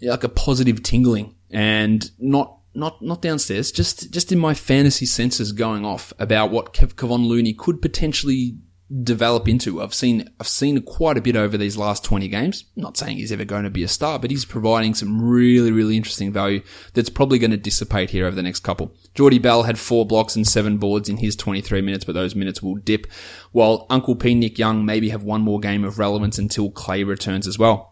like 0.00 0.24
a 0.24 0.28
positive 0.28 0.82
tingling 0.82 1.34
and 1.50 2.08
not 2.18 2.58
not 2.74 3.02
not 3.02 3.22
downstairs, 3.22 3.70
just 3.70 4.10
just 4.10 4.32
in 4.32 4.38
my 4.38 4.54
fantasy 4.54 5.06
senses 5.06 5.52
going 5.52 5.84
off 5.84 6.12
about 6.18 6.50
what 6.50 6.72
Kev- 6.72 6.94
Kevon 6.94 7.26
Looney 7.26 7.52
could 7.52 7.82
potentially 7.82 8.56
develop 9.02 9.48
into. 9.48 9.80
I've 9.80 9.94
seen 9.94 10.28
I've 10.38 10.48
seen 10.48 10.80
quite 10.82 11.16
a 11.16 11.22
bit 11.22 11.36
over 11.36 11.56
these 11.56 11.76
last 11.76 12.04
20 12.04 12.28
games. 12.28 12.64
I'm 12.76 12.82
not 12.82 12.96
saying 12.96 13.16
he's 13.16 13.32
ever 13.32 13.44
going 13.44 13.64
to 13.64 13.70
be 13.70 13.82
a 13.82 13.88
star, 13.88 14.18
but 14.18 14.30
he's 14.30 14.44
providing 14.44 14.94
some 14.94 15.22
really 15.22 15.70
really 15.70 15.96
interesting 15.96 16.32
value 16.32 16.62
that's 16.94 17.08
probably 17.08 17.38
going 17.38 17.52
to 17.52 17.56
dissipate 17.56 18.10
here 18.10 18.26
over 18.26 18.36
the 18.36 18.42
next 18.42 18.60
couple. 18.60 18.94
Jordy 19.14 19.38
Bell 19.38 19.62
had 19.62 19.78
four 19.78 20.06
blocks 20.06 20.36
and 20.36 20.46
seven 20.46 20.78
boards 20.78 21.08
in 21.08 21.18
his 21.18 21.36
23 21.36 21.80
minutes, 21.80 22.04
but 22.04 22.14
those 22.14 22.34
minutes 22.34 22.62
will 22.62 22.76
dip. 22.76 23.06
While 23.52 23.86
Uncle 23.88 24.16
P 24.16 24.34
Nick 24.34 24.58
Young 24.58 24.84
maybe 24.84 25.08
have 25.10 25.22
one 25.22 25.42
more 25.42 25.60
game 25.60 25.84
of 25.84 25.98
relevance 25.98 26.38
until 26.38 26.70
Clay 26.70 27.04
returns 27.04 27.46
as 27.46 27.58
well. 27.58 27.91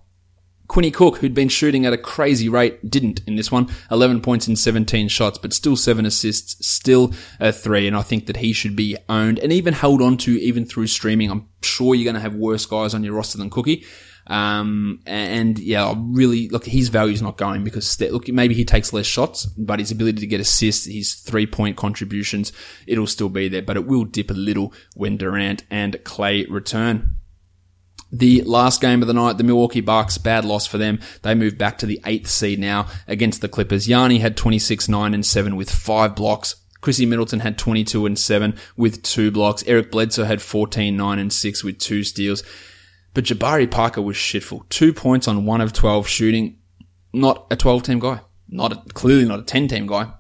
Quinny 0.71 0.93
Cook, 0.93 1.17
who'd 1.17 1.35
been 1.35 1.49
shooting 1.49 1.85
at 1.85 1.93
a 1.93 1.99
crazy 1.99 2.49
rate, 2.49 2.89
didn't 2.89 3.23
in 3.27 3.35
this 3.35 3.51
one. 3.51 3.69
11 3.91 4.21
points 4.21 4.47
in 4.47 4.55
17 4.55 5.09
shots, 5.09 5.37
but 5.37 5.53
still 5.53 5.75
7 5.75 6.07
assists, 6.07 6.65
still 6.65 7.13
a 7.41 7.51
3, 7.51 7.89
and 7.89 7.97
I 7.97 8.03
think 8.03 8.27
that 8.27 8.37
he 8.37 8.53
should 8.53 8.77
be 8.77 8.97
owned 9.09 9.41
and 9.41 9.53
even 9.53 9.75
held 9.75 10.01
on 10.01 10.17
to 10.19 10.41
even 10.41 10.65
through 10.65 10.87
streaming. 10.87 11.29
I'm 11.29 11.49
sure 11.61 11.97
you're 11.97 12.05
going 12.05 12.15
to 12.15 12.21
have 12.21 12.37
worse 12.37 12.67
guys 12.67 12.95
on 12.95 13.03
your 13.03 13.15
roster 13.15 13.37
than 13.37 13.51
Cookie. 13.51 13.85
Um, 14.29 15.01
and 15.07 15.59
yeah, 15.59 15.93
really, 15.97 16.49
look, 16.49 16.67
his 16.67 16.89
value's 16.89 17.21
not 17.21 17.37
going 17.37 17.65
because, 17.65 18.01
look, 18.01 18.29
maybe 18.29 18.55
he 18.55 18.65
takes 18.65 18.93
less 18.93 19.07
shots, 19.07 19.47
but 19.47 19.81
his 19.81 19.91
ability 19.91 20.21
to 20.21 20.27
get 20.29 20.41
assists, 20.41 20.87
his 20.87 21.15
three 21.15 21.49
point 21.49 21.79
contributions, 21.79 22.53
it'll 22.87 23.09
still 23.09 23.29
be 23.29 23.49
there, 23.49 23.61
but 23.61 23.77
it 23.77 23.89
will 23.89 24.05
dip 24.05 24.31
a 24.31 24.35
little 24.35 24.73
when 24.95 25.17
Durant 25.17 25.65
and 25.69 25.99
Clay 26.05 26.45
return. 26.45 27.17
The 28.13 28.43
last 28.43 28.81
game 28.81 29.03
of 29.03 29.09
the 29.09 29.15
night, 29.15 29.39
the 29.39 29.45
Milwaukee 29.45 29.81
Bucks, 29.81 30.19
bad 30.19 30.45
loss 30.45 30.67
for 30.67 30.79
them. 30.79 30.99
They 31.23 31.35
move 31.35 31.57
back 31.57 31.79
to 31.79 31.87
the 31.87 32.01
eighth 32.05 32.29
seed 32.29 32.59
now 32.59 32.89
against 33.07 33.41
the 33.41 33.49
Clippers. 33.49 33.89
Yanni 33.89 34.19
had 34.19 34.37
26, 34.37 34.89
9 34.89 35.15
and 35.15 35.25
7 35.25 35.55
with 35.55 35.71
five 35.71 36.17
blocks. 36.17 36.57
Chrissy 36.81 37.07
Middleton 37.07 37.41
had 37.41 37.59
22 37.59 38.07
and 38.07 38.19
7 38.19 38.57
with 38.77 39.03
two 39.03 39.31
blocks. 39.31 39.63
Eric 39.67 39.93
Bledsoe 39.93 40.25
had 40.25 40.43
14, 40.43 40.97
9 40.97 41.19
and 41.19 41.33
6 41.33 41.65
with 41.65 41.79
two 41.79 42.03
steals. 42.03 42.43
But 43.15 43.25
Jabari 43.25 43.71
Parker 43.71 44.03
was 44.03 44.17
shitful. 44.17 44.69
Two 44.69 44.93
points 44.93 45.29
on 45.29 45.45
one 45.45 45.61
of 45.61 45.73
12 45.73 46.09
shooting. 46.09 46.59
Not 47.13 47.47
a 47.51 47.57
12 47.57 47.83
team 47.83 47.99
guy. 47.99 48.21
Not 48.49 48.73
a, 48.73 48.77
clearly 48.93 49.25
not 49.25 49.41
a 49.41 49.45
10 49.45 49.69
team 49.69 49.87
guy. 49.87 50.13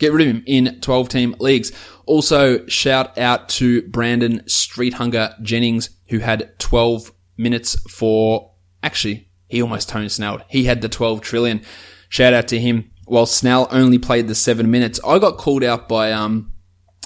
Get 0.00 0.12
rid 0.14 0.26
of 0.26 0.34
him 0.34 0.42
in 0.46 0.80
12 0.80 1.08
team 1.10 1.36
leagues. 1.38 1.72
Also, 2.06 2.66
shout 2.66 3.16
out 3.18 3.50
to 3.50 3.82
Brandon 3.82 4.42
Street 4.48 4.94
Hunger 4.94 5.34
Jennings, 5.42 5.90
who 6.08 6.18
had 6.18 6.58
12 6.58 7.12
minutes 7.36 7.76
for, 7.88 8.54
actually, 8.82 9.28
he 9.48 9.60
almost 9.60 9.90
toned 9.90 10.10
Snelled. 10.10 10.42
He 10.48 10.64
had 10.64 10.80
the 10.80 10.88
12 10.88 11.20
trillion. 11.20 11.60
Shout 12.08 12.32
out 12.32 12.48
to 12.48 12.58
him. 12.58 12.90
While 13.04 13.26
Snell 13.26 13.68
only 13.70 13.98
played 13.98 14.26
the 14.26 14.34
seven 14.34 14.70
minutes, 14.70 14.98
I 15.06 15.18
got 15.18 15.36
called 15.36 15.62
out 15.62 15.86
by, 15.86 16.12
um, 16.12 16.52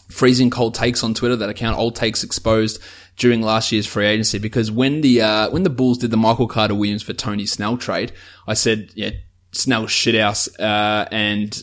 freezing 0.09 0.51
cold 0.51 0.75
takes 0.75 1.03
on 1.03 1.15
Twitter, 1.15 1.35
that 1.35 1.49
account, 1.49 1.77
old 1.77 1.97
takes 1.97 2.23
exposed 2.23 2.81
during 3.17 3.43
last 3.43 3.73
year's 3.73 3.87
free 3.87 4.07
agency 4.07 4.39
because 4.39 4.71
when 4.71 5.01
the, 5.01 5.21
uh, 5.23 5.51
when 5.51 5.65
the 5.65 5.71
Bulls 5.71 5.99
did 5.99 6.13
the 6.13 6.17
Michael 6.17 6.47
Carter 6.47 6.75
Williams 6.75 7.03
for 7.03 7.13
Tony 7.13 7.47
Snell 7.47 7.77
trade, 7.77 8.13
I 8.47 8.55
said, 8.55 8.91
yeah, 8.95 9.11
Snell's 9.51 9.91
shithouse, 9.91 10.49
uh, 10.61 11.09
and, 11.11 11.61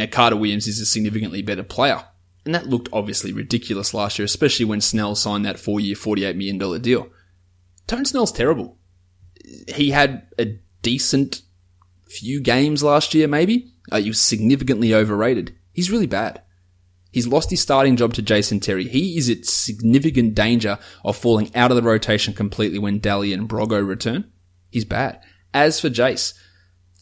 know, 0.00 0.06
Carter 0.06 0.36
Williams 0.36 0.66
is 0.66 0.80
a 0.80 0.86
significantly 0.86 1.42
better 1.42 1.62
player. 1.62 2.04
And 2.44 2.54
that 2.54 2.68
looked 2.68 2.88
obviously 2.92 3.32
ridiculous 3.32 3.92
last 3.92 4.18
year, 4.18 4.24
especially 4.24 4.66
when 4.66 4.80
Snell 4.80 5.16
signed 5.16 5.44
that 5.44 5.58
four 5.58 5.80
year, 5.80 5.96
$48 5.96 6.36
million 6.36 6.82
deal. 6.82 7.08
Tony 7.86 8.04
Snell's 8.04 8.32
terrible. 8.32 8.78
He 9.68 9.90
had 9.90 10.28
a 10.38 10.58
decent 10.82 11.42
few 12.08 12.40
games 12.40 12.82
last 12.82 13.14
year, 13.14 13.26
maybe. 13.26 13.72
Uh, 13.90 14.00
he 14.00 14.08
was 14.08 14.20
significantly 14.20 14.94
overrated. 14.94 15.56
He's 15.72 15.90
really 15.90 16.06
bad. 16.06 16.42
He's 17.10 17.26
lost 17.26 17.50
his 17.50 17.60
starting 17.60 17.96
job 17.96 18.14
to 18.14 18.22
Jason 18.22 18.60
Terry. 18.60 18.86
He 18.86 19.16
is 19.16 19.30
at 19.30 19.46
significant 19.46 20.34
danger 20.34 20.78
of 21.04 21.16
falling 21.16 21.54
out 21.54 21.70
of 21.70 21.76
the 21.76 21.82
rotation 21.82 22.34
completely 22.34 22.78
when 22.78 23.00
Delly 23.00 23.32
and 23.32 23.48
Brogo 23.48 23.86
return. 23.86 24.30
He's 24.70 24.84
bad. 24.84 25.20
As 25.54 25.80
for 25.80 25.88
Jace, 25.88 26.34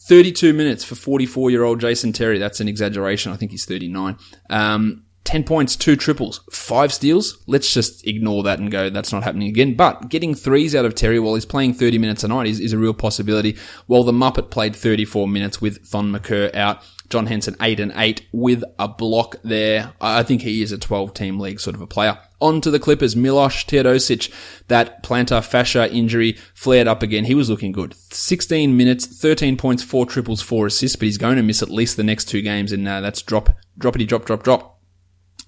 32 0.07 0.53
minutes 0.53 0.83
for 0.83 0.95
44 0.95 1.51
year 1.51 1.63
old 1.63 1.79
Jason 1.79 2.13
Terry. 2.13 2.37
That's 2.37 2.59
an 2.59 2.67
exaggeration. 2.67 3.31
I 3.31 3.37
think 3.37 3.51
he's 3.51 3.65
39. 3.65 4.17
Um, 4.49 5.05
10 5.23 5.43
points, 5.43 5.75
two 5.75 5.95
triples, 5.95 6.41
five 6.51 6.93
steals. 6.93 7.43
Let's 7.47 7.73
just 7.73 8.05
ignore 8.05 8.43
that 8.43 8.59
and 8.59 8.69
go, 8.69 8.91
that's 8.91 9.11
not 9.11 9.23
happening 9.23 9.47
again. 9.47 9.73
But 9.73 10.09
getting 10.09 10.35
threes 10.35 10.75
out 10.75 10.85
of 10.85 10.93
Terry 10.93 11.19
while 11.19 11.33
he's 11.33 11.45
playing 11.45 11.73
30 11.73 11.97
minutes 11.97 12.23
a 12.23 12.27
night 12.27 12.45
is, 12.45 12.59
is 12.59 12.73
a 12.73 12.77
real 12.77 12.93
possibility. 12.93 13.57
While 13.87 14.03
the 14.03 14.11
Muppet 14.11 14.51
played 14.51 14.75
34 14.75 15.27
minutes 15.27 15.59
with 15.59 15.85
Thon 15.87 16.11
Maker 16.11 16.51
out. 16.53 16.83
John 17.09 17.27
Henson 17.27 17.55
8 17.61 17.79
and 17.79 17.93
8 17.95 18.25
with 18.31 18.63
a 18.79 18.87
block 18.87 19.35
there. 19.43 19.93
I 20.01 20.23
think 20.23 20.41
he 20.41 20.61
is 20.61 20.71
a 20.71 20.77
12 20.77 21.13
team 21.13 21.39
league 21.39 21.59
sort 21.59 21.75
of 21.75 21.81
a 21.81 21.87
player. 21.87 22.17
On 22.41 22.61
to 22.61 22.69
the 22.69 22.79
Clippers. 22.79 23.15
Milos 23.15 23.63
Teodosic, 23.63 24.31
that 24.67 25.03
plantar 25.03 25.43
fascia 25.43 25.91
injury 25.91 26.33
flared 26.53 26.87
up 26.87 27.01
again. 27.01 27.25
He 27.25 27.35
was 27.35 27.49
looking 27.49 27.71
good. 27.71 27.95
16 27.95 28.75
minutes, 28.75 29.05
13 29.05 29.57
points, 29.57 29.83
4 29.83 30.05
triples, 30.05 30.41
4 30.41 30.67
assists, 30.67 30.95
but 30.95 31.05
he's 31.05 31.17
going 31.17 31.37
to 31.37 31.43
miss 31.43 31.61
at 31.61 31.69
least 31.69 31.97
the 31.97 32.03
next 32.03 32.25
two 32.25 32.41
games 32.41 32.71
and 32.71 32.87
uh, 32.87 33.01
that's 33.01 33.21
drop, 33.21 33.57
droppity 33.79 34.07
drop, 34.07 34.25
drop, 34.25 34.43
drop. 34.43 34.74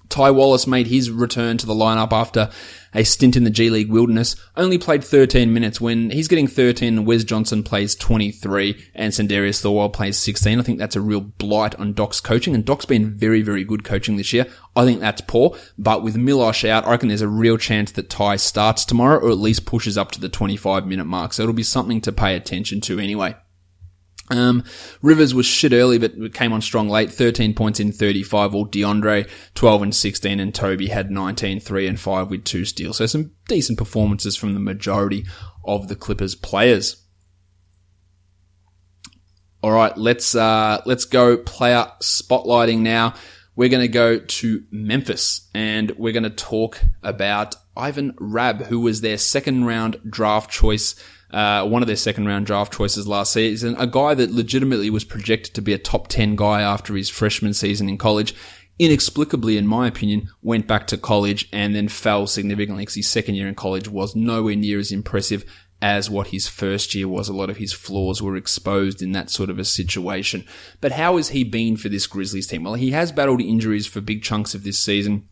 Ty 0.08 0.30
Wallace 0.30 0.66
made 0.66 0.86
his 0.86 1.10
return 1.10 1.58
to 1.58 1.66
the 1.66 1.74
lineup 1.74 2.12
after 2.12 2.50
a 2.94 3.04
stint 3.04 3.36
in 3.36 3.44
the 3.44 3.50
G 3.50 3.68
League 3.70 3.90
Wilderness. 3.90 4.36
Only 4.56 4.78
played 4.78 5.04
13 5.04 5.52
minutes 5.52 5.80
when 5.80 6.10
he's 6.10 6.28
getting 6.28 6.46
13. 6.46 7.04
Wes 7.04 7.24
Johnson 7.24 7.62
plays 7.62 7.94
23 7.94 8.90
and 8.94 9.12
Sindarius 9.12 9.62
Thornwell 9.62 9.92
plays 9.92 10.16
16. 10.16 10.58
I 10.58 10.62
think 10.62 10.78
that's 10.78 10.96
a 10.96 11.00
real 11.00 11.20
blight 11.20 11.74
on 11.76 11.92
Doc's 11.92 12.20
coaching 12.20 12.54
and 12.54 12.64
Doc's 12.64 12.86
been 12.86 13.10
very, 13.10 13.42
very 13.42 13.64
good 13.64 13.84
coaching 13.84 14.16
this 14.16 14.32
year. 14.32 14.46
I 14.74 14.84
think 14.84 15.00
that's 15.00 15.20
poor, 15.20 15.56
but 15.76 16.02
with 16.02 16.16
Milosh 16.16 16.68
out, 16.68 16.86
I 16.86 16.92
reckon 16.92 17.08
there's 17.08 17.20
a 17.20 17.28
real 17.28 17.58
chance 17.58 17.92
that 17.92 18.10
Ty 18.10 18.36
starts 18.36 18.84
tomorrow 18.84 19.18
or 19.18 19.30
at 19.30 19.38
least 19.38 19.66
pushes 19.66 19.98
up 19.98 20.10
to 20.12 20.20
the 20.20 20.28
25 20.28 20.86
minute 20.86 21.06
mark. 21.06 21.32
So 21.32 21.42
it'll 21.42 21.52
be 21.52 21.62
something 21.62 22.00
to 22.02 22.12
pay 22.12 22.34
attention 22.34 22.80
to 22.82 22.98
anyway. 22.98 23.36
Um, 24.30 24.64
Rivers 25.02 25.34
was 25.34 25.46
shit 25.46 25.72
early, 25.72 25.98
but 25.98 26.34
came 26.34 26.52
on 26.52 26.60
strong 26.60 26.88
late. 26.88 27.10
13 27.10 27.54
points 27.54 27.80
in 27.80 27.92
35. 27.92 28.54
All 28.54 28.66
DeAndre, 28.66 29.28
12 29.54 29.82
and 29.82 29.94
16, 29.94 30.40
and 30.40 30.54
Toby 30.54 30.88
had 30.88 31.10
19, 31.10 31.60
3 31.60 31.86
and 31.86 32.00
5 32.00 32.30
with 32.30 32.44
two 32.44 32.64
steals. 32.64 32.98
So 32.98 33.06
some 33.06 33.32
decent 33.46 33.78
performances 33.78 34.36
from 34.36 34.54
the 34.54 34.60
majority 34.60 35.24
of 35.64 35.88
the 35.88 35.96
Clippers 35.96 36.34
players. 36.34 37.04
All 39.60 39.72
right, 39.72 39.96
let's 39.96 40.36
uh, 40.36 40.82
let's 40.86 41.04
go 41.04 41.36
player 41.36 41.86
spotlighting 42.00 42.78
now. 42.78 43.14
We're 43.56 43.68
going 43.68 43.82
to 43.82 43.88
go 43.88 44.20
to 44.20 44.62
Memphis 44.70 45.48
and 45.52 45.90
we're 45.98 46.12
going 46.12 46.22
to 46.22 46.30
talk 46.30 46.80
about 47.02 47.56
Ivan 47.76 48.14
Rabb, 48.20 48.66
who 48.66 48.78
was 48.78 49.00
their 49.00 49.18
second 49.18 49.64
round 49.64 50.00
draft 50.08 50.48
choice 50.48 50.94
uh, 51.30 51.66
one 51.66 51.82
of 51.82 51.86
their 51.86 51.96
second 51.96 52.26
round 52.26 52.46
draft 52.46 52.72
choices 52.72 53.06
last 53.06 53.32
season, 53.32 53.76
a 53.78 53.86
guy 53.86 54.14
that 54.14 54.30
legitimately 54.30 54.90
was 54.90 55.04
projected 55.04 55.54
to 55.54 55.62
be 55.62 55.72
a 55.72 55.78
top 55.78 56.08
10 56.08 56.36
guy 56.36 56.62
after 56.62 56.94
his 56.94 57.10
freshman 57.10 57.54
season 57.54 57.88
in 57.88 57.98
college. 57.98 58.34
Inexplicably, 58.78 59.56
in 59.56 59.66
my 59.66 59.88
opinion, 59.88 60.30
went 60.40 60.68
back 60.68 60.86
to 60.86 60.96
college 60.96 61.48
and 61.52 61.74
then 61.74 61.88
fell 61.88 62.26
significantly 62.26 62.82
because 62.82 62.94
his 62.94 63.08
second 63.08 63.34
year 63.34 63.48
in 63.48 63.56
college 63.56 63.88
was 63.88 64.14
nowhere 64.14 64.54
near 64.54 64.78
as 64.78 64.92
impressive 64.92 65.44
as 65.82 66.08
what 66.08 66.28
his 66.28 66.48
first 66.48 66.94
year 66.94 67.08
was. 67.08 67.28
A 67.28 67.32
lot 67.32 67.50
of 67.50 67.56
his 67.56 67.72
flaws 67.72 68.22
were 68.22 68.36
exposed 68.36 69.02
in 69.02 69.12
that 69.12 69.30
sort 69.30 69.50
of 69.50 69.58
a 69.58 69.64
situation. 69.64 70.44
But 70.80 70.92
how 70.92 71.16
has 71.16 71.30
he 71.30 71.44
been 71.44 71.76
for 71.76 71.88
this 71.88 72.06
Grizzlies 72.06 72.46
team? 72.46 72.64
Well, 72.64 72.74
he 72.74 72.92
has 72.92 73.12
battled 73.12 73.40
injuries 73.40 73.86
for 73.86 74.00
big 74.00 74.22
chunks 74.22 74.54
of 74.54 74.62
this 74.64 74.78
season 74.78 75.28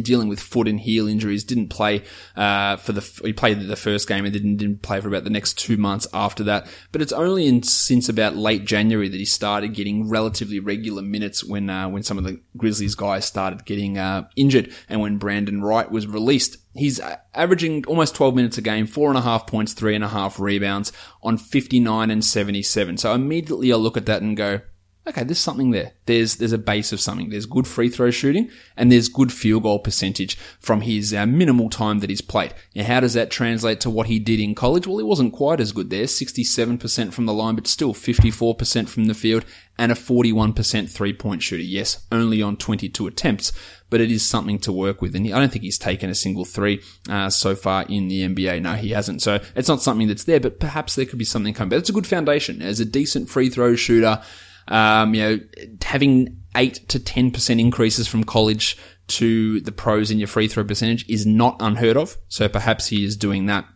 dealing 0.00 0.28
with 0.28 0.40
foot 0.40 0.68
and 0.68 0.80
heel 0.80 1.08
injuries, 1.08 1.44
didn't 1.44 1.68
play 1.68 2.02
uh, 2.36 2.76
for 2.76 2.92
the 2.92 3.00
he 3.24 3.32
played 3.32 3.60
the 3.60 3.76
first 3.76 4.08
game 4.08 4.24
and 4.24 4.32
didn't 4.32 4.56
didn't 4.56 4.82
play 4.82 5.00
for 5.00 5.08
about 5.08 5.24
the 5.24 5.30
next 5.30 5.58
two 5.58 5.76
months 5.76 6.06
after 6.14 6.44
that. 6.44 6.66
But 6.92 7.02
it's 7.02 7.12
only 7.12 7.46
in 7.46 7.62
since 7.62 8.08
about 8.08 8.36
late 8.36 8.64
January 8.64 9.08
that 9.08 9.18
he 9.18 9.24
started 9.24 9.74
getting 9.74 10.08
relatively 10.08 10.60
regular 10.60 11.02
minutes 11.02 11.44
when 11.44 11.68
uh, 11.68 11.88
when 11.88 12.02
some 12.02 12.18
of 12.18 12.24
the 12.24 12.40
Grizzlies 12.56 12.94
guys 12.94 13.24
started 13.24 13.64
getting 13.64 13.98
uh, 13.98 14.28
injured 14.36 14.72
and 14.88 15.00
when 15.00 15.18
Brandan 15.18 15.62
Wright 15.62 15.90
was 15.90 16.06
released. 16.06 16.58
He's 16.74 17.00
uh, 17.00 17.16
averaging 17.34 17.84
almost 17.86 18.14
12 18.14 18.34
minutes 18.34 18.58
a 18.58 18.62
game, 18.62 18.86
four 18.86 19.10
and 19.10 19.18
a 19.18 19.22
half 19.22 19.46
points, 19.46 19.74
three 19.74 19.94
and 19.94 20.04
a 20.04 20.08
half 20.08 20.40
rebounds 20.40 20.90
on 21.22 21.36
59 21.36 22.10
and 22.10 22.24
77. 22.24 22.96
So 22.96 23.12
immediately 23.12 23.72
I 23.72 23.76
look 23.76 23.98
at 23.98 24.06
that 24.06 24.22
and 24.22 24.36
go, 24.36 24.60
okay, 25.06 25.24
there's 25.24 25.38
something 25.38 25.70
there. 25.70 25.92
There's 26.06 26.36
there's 26.36 26.52
a 26.52 26.58
base 26.58 26.92
of 26.92 27.00
something. 27.00 27.30
There's 27.30 27.46
good 27.46 27.66
free 27.66 27.88
throw 27.88 28.10
shooting 28.10 28.50
and 28.76 28.90
there's 28.90 29.08
good 29.08 29.32
field 29.32 29.64
goal 29.64 29.78
percentage 29.78 30.36
from 30.60 30.82
his 30.82 31.12
uh, 31.12 31.26
minimal 31.26 31.70
time 31.70 31.98
that 32.00 32.10
he's 32.10 32.20
played. 32.20 32.54
Now, 32.74 32.84
how 32.84 33.00
does 33.00 33.14
that 33.14 33.30
translate 33.30 33.80
to 33.80 33.90
what 33.90 34.06
he 34.06 34.18
did 34.18 34.40
in 34.40 34.54
college? 34.54 34.86
Well, 34.86 34.98
he 34.98 35.04
wasn't 35.04 35.32
quite 35.32 35.60
as 35.60 35.72
good 35.72 35.90
there. 35.90 36.04
67% 36.04 37.12
from 37.12 37.26
the 37.26 37.32
line, 37.32 37.54
but 37.54 37.66
still 37.66 37.94
54% 37.94 38.88
from 38.88 39.06
the 39.06 39.14
field 39.14 39.44
and 39.78 39.90
a 39.90 39.96
41% 39.96 40.90
three 40.90 41.12
point 41.12 41.42
shooter. 41.42 41.62
Yes, 41.62 42.06
only 42.12 42.42
on 42.42 42.56
22 42.56 43.06
attempts, 43.06 43.52
but 43.90 44.00
it 44.00 44.10
is 44.10 44.24
something 44.24 44.58
to 44.60 44.72
work 44.72 45.02
with. 45.02 45.14
And 45.16 45.26
I 45.26 45.40
don't 45.40 45.50
think 45.50 45.64
he's 45.64 45.78
taken 45.78 46.10
a 46.10 46.14
single 46.14 46.44
three 46.44 46.82
uh, 47.08 47.30
so 47.30 47.54
far 47.54 47.84
in 47.88 48.08
the 48.08 48.28
NBA. 48.28 48.62
No, 48.62 48.74
he 48.74 48.90
hasn't. 48.90 49.22
So 49.22 49.40
it's 49.56 49.68
not 49.68 49.82
something 49.82 50.08
that's 50.08 50.24
there, 50.24 50.40
but 50.40 50.60
perhaps 50.60 50.94
there 50.94 51.06
could 51.06 51.18
be 51.18 51.24
something 51.24 51.54
coming. 51.54 51.70
But 51.70 51.78
it's 51.78 51.90
a 51.90 51.94
good 51.94 52.06
foundation 52.06 52.62
as 52.62 52.80
a 52.80 52.84
decent 52.84 53.28
free 53.28 53.48
throw 53.48 53.74
shooter. 53.74 54.22
Um, 54.68 55.14
you 55.14 55.22
know, 55.22 55.40
having 55.82 56.42
eight 56.56 56.88
to 56.88 57.00
10% 57.00 57.60
increases 57.60 58.08
from 58.08 58.24
college 58.24 58.76
to 59.08 59.60
the 59.60 59.72
pros 59.72 60.10
in 60.10 60.18
your 60.18 60.28
free 60.28 60.48
throw 60.48 60.64
percentage 60.64 61.08
is 61.08 61.26
not 61.26 61.56
unheard 61.60 61.96
of. 61.96 62.16
So 62.28 62.48
perhaps 62.48 62.88
he 62.88 63.04
is 63.04 63.16
doing 63.16 63.46
that. 63.46 63.66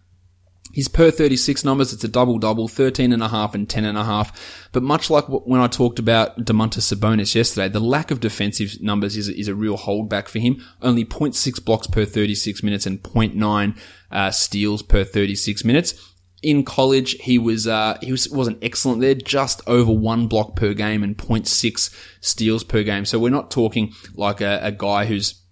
His 0.72 0.88
per 0.88 1.10
36 1.10 1.64
numbers, 1.64 1.94
it's 1.94 2.04
a 2.04 2.08
double 2.08 2.38
double, 2.38 2.68
13 2.68 3.10
and 3.10 3.22
a 3.22 3.28
half 3.28 3.54
and 3.54 3.66
10 3.66 3.86
and 3.86 3.96
a 3.96 4.04
half. 4.04 4.68
But 4.72 4.82
much 4.82 5.08
like 5.08 5.24
when 5.24 5.60
I 5.60 5.68
talked 5.68 5.98
about 5.98 6.36
Domantas 6.36 6.94
Sabonis 6.94 7.34
yesterday, 7.34 7.68
the 7.68 7.80
lack 7.80 8.10
of 8.10 8.20
defensive 8.20 8.76
numbers 8.82 9.16
is, 9.16 9.30
is 9.30 9.48
a 9.48 9.54
real 9.54 9.78
holdback 9.78 10.28
for 10.28 10.38
him. 10.38 10.62
Only 10.82 11.06
0.6 11.06 11.64
blocks 11.64 11.86
per 11.86 12.04
36 12.04 12.62
minutes 12.62 12.84
and 12.84 13.02
0.9 13.02 13.78
uh, 14.10 14.30
steals 14.30 14.82
per 14.82 15.02
36 15.02 15.64
minutes 15.64 15.94
in 16.46 16.62
college, 16.62 17.16
he 17.20 17.40
was 17.40 17.66
uh, 17.66 17.98
he 18.00 18.12
was 18.12 18.30
wasn't 18.30 18.62
excellent 18.62 19.00
there, 19.00 19.16
just 19.16 19.60
over 19.66 19.90
one 19.90 20.28
block 20.28 20.54
per 20.54 20.74
game 20.74 21.02
and 21.02 21.18
0.6 21.18 21.94
steals 22.20 22.62
per 22.62 22.84
game. 22.84 23.04
So 23.04 23.18
we're 23.18 23.30
not 23.30 23.50
talking 23.50 23.92
like 24.14 24.40
a, 24.40 24.60
a 24.62 24.70
guy 24.70 25.06
who's 25.06 25.42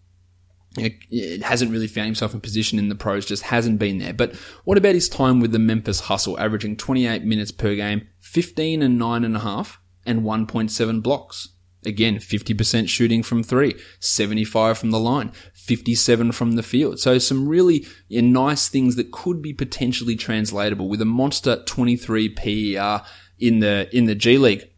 it 0.78 1.42
hasn't 1.42 1.72
really 1.72 1.88
found 1.88 2.06
himself 2.06 2.32
in 2.32 2.40
position 2.40 2.78
in 2.78 2.90
the 2.90 2.94
pros, 2.94 3.26
just 3.26 3.42
hasn't 3.42 3.80
been 3.80 3.98
there. 3.98 4.12
But 4.12 4.36
what 4.62 4.78
about 4.78 4.94
his 4.94 5.08
time 5.08 5.40
with 5.40 5.50
the 5.50 5.58
Memphis 5.58 6.00
Hustle, 6.00 6.38
averaging 6.38 6.76
28 6.76 7.24
minutes 7.24 7.50
per 7.50 7.74
game, 7.74 8.06
15 8.20 8.80
and 8.80 8.96
nine 8.96 9.24
and 9.24 9.36
a 9.36 9.40
half, 9.40 9.80
and 10.06 10.22
1.7 10.22 11.02
blocks? 11.02 11.48
Again, 11.84 12.16
50% 12.16 12.88
shooting 12.88 13.22
from 13.22 13.42
three, 13.42 13.74
75 14.00 14.78
from 14.78 14.90
the 14.90 14.98
line, 15.00 15.32
57 15.64 16.32
from 16.32 16.52
the 16.52 16.62
field. 16.62 17.00
So 17.00 17.18
some 17.18 17.48
really 17.48 17.86
nice 18.10 18.68
things 18.68 18.96
that 18.96 19.12
could 19.12 19.40
be 19.40 19.52
potentially 19.52 20.14
translatable 20.14 20.88
with 20.88 21.00
a 21.00 21.06
monster 21.06 21.62
23 21.64 22.28
PER 22.30 23.02
in 23.38 23.60
the, 23.60 23.88
in 23.96 24.04
the 24.04 24.14
G 24.14 24.36
League. 24.36 24.68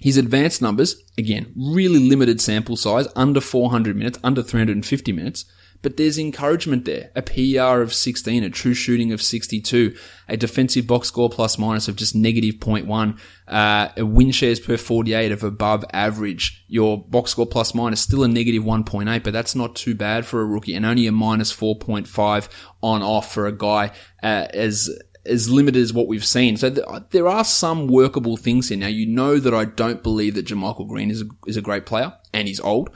His 0.00 0.16
advanced 0.16 0.62
numbers, 0.62 1.02
again, 1.18 1.52
really 1.56 1.98
limited 1.98 2.40
sample 2.40 2.76
size, 2.76 3.06
under 3.14 3.40
400 3.40 3.94
minutes, 3.96 4.18
under 4.24 4.42
350 4.42 5.12
minutes, 5.12 5.44
but 5.82 5.96
there's 5.96 6.18
encouragement 6.18 6.84
there. 6.84 7.10
A 7.14 7.22
PER 7.22 7.80
of 7.80 7.94
16, 7.94 8.44
a 8.44 8.50
true 8.50 8.74
shooting 8.74 9.12
of 9.12 9.22
62, 9.22 9.96
a 10.28 10.36
defensive 10.36 10.86
box 10.86 11.08
score 11.08 11.30
plus 11.30 11.58
minus 11.58 11.88
of 11.88 11.96
just 11.96 12.14
negative 12.14 12.56
0.1, 12.56 13.18
uh, 13.48 13.88
a 13.96 14.04
win 14.04 14.30
shares 14.30 14.60
per 14.60 14.76
48 14.76 15.32
of 15.32 15.42
above 15.42 15.84
average. 15.92 16.64
Your 16.68 17.02
box 17.02 17.32
score 17.32 17.46
plus 17.46 17.74
minus 17.74 18.00
still 18.00 18.24
a 18.24 18.28
negative 18.28 18.62
1.8, 18.62 19.22
but 19.22 19.32
that's 19.32 19.54
not 19.54 19.74
too 19.74 19.94
bad 19.94 20.26
for 20.26 20.40
a 20.40 20.46
rookie 20.46 20.74
and 20.74 20.84
only 20.84 21.06
a 21.06 21.12
minus 21.12 21.54
4.5 21.54 22.48
on 22.82 23.02
off 23.02 23.32
for 23.32 23.46
a 23.46 23.52
guy 23.52 23.92
uh, 24.22 24.46
as 24.52 24.90
as 25.26 25.50
limited 25.50 25.80
as 25.80 25.92
what 25.92 26.08
we've 26.08 26.24
seen. 26.24 26.56
So 26.56 26.70
th- 26.70 26.86
there 27.10 27.28
are 27.28 27.44
some 27.44 27.86
workable 27.86 28.36
things 28.36 28.68
here. 28.68 28.78
Now, 28.78 28.86
you 28.86 29.06
know 29.06 29.38
that 29.38 29.54
I 29.54 29.66
don't 29.66 30.02
believe 30.02 30.34
that 30.34 30.46
JaMychal 30.46 30.88
Green 30.88 31.10
is 31.10 31.22
a, 31.22 31.26
is 31.46 31.56
a 31.56 31.62
great 31.62 31.84
player 31.84 32.14
and 32.32 32.48
he's 32.48 32.60
old. 32.60 32.90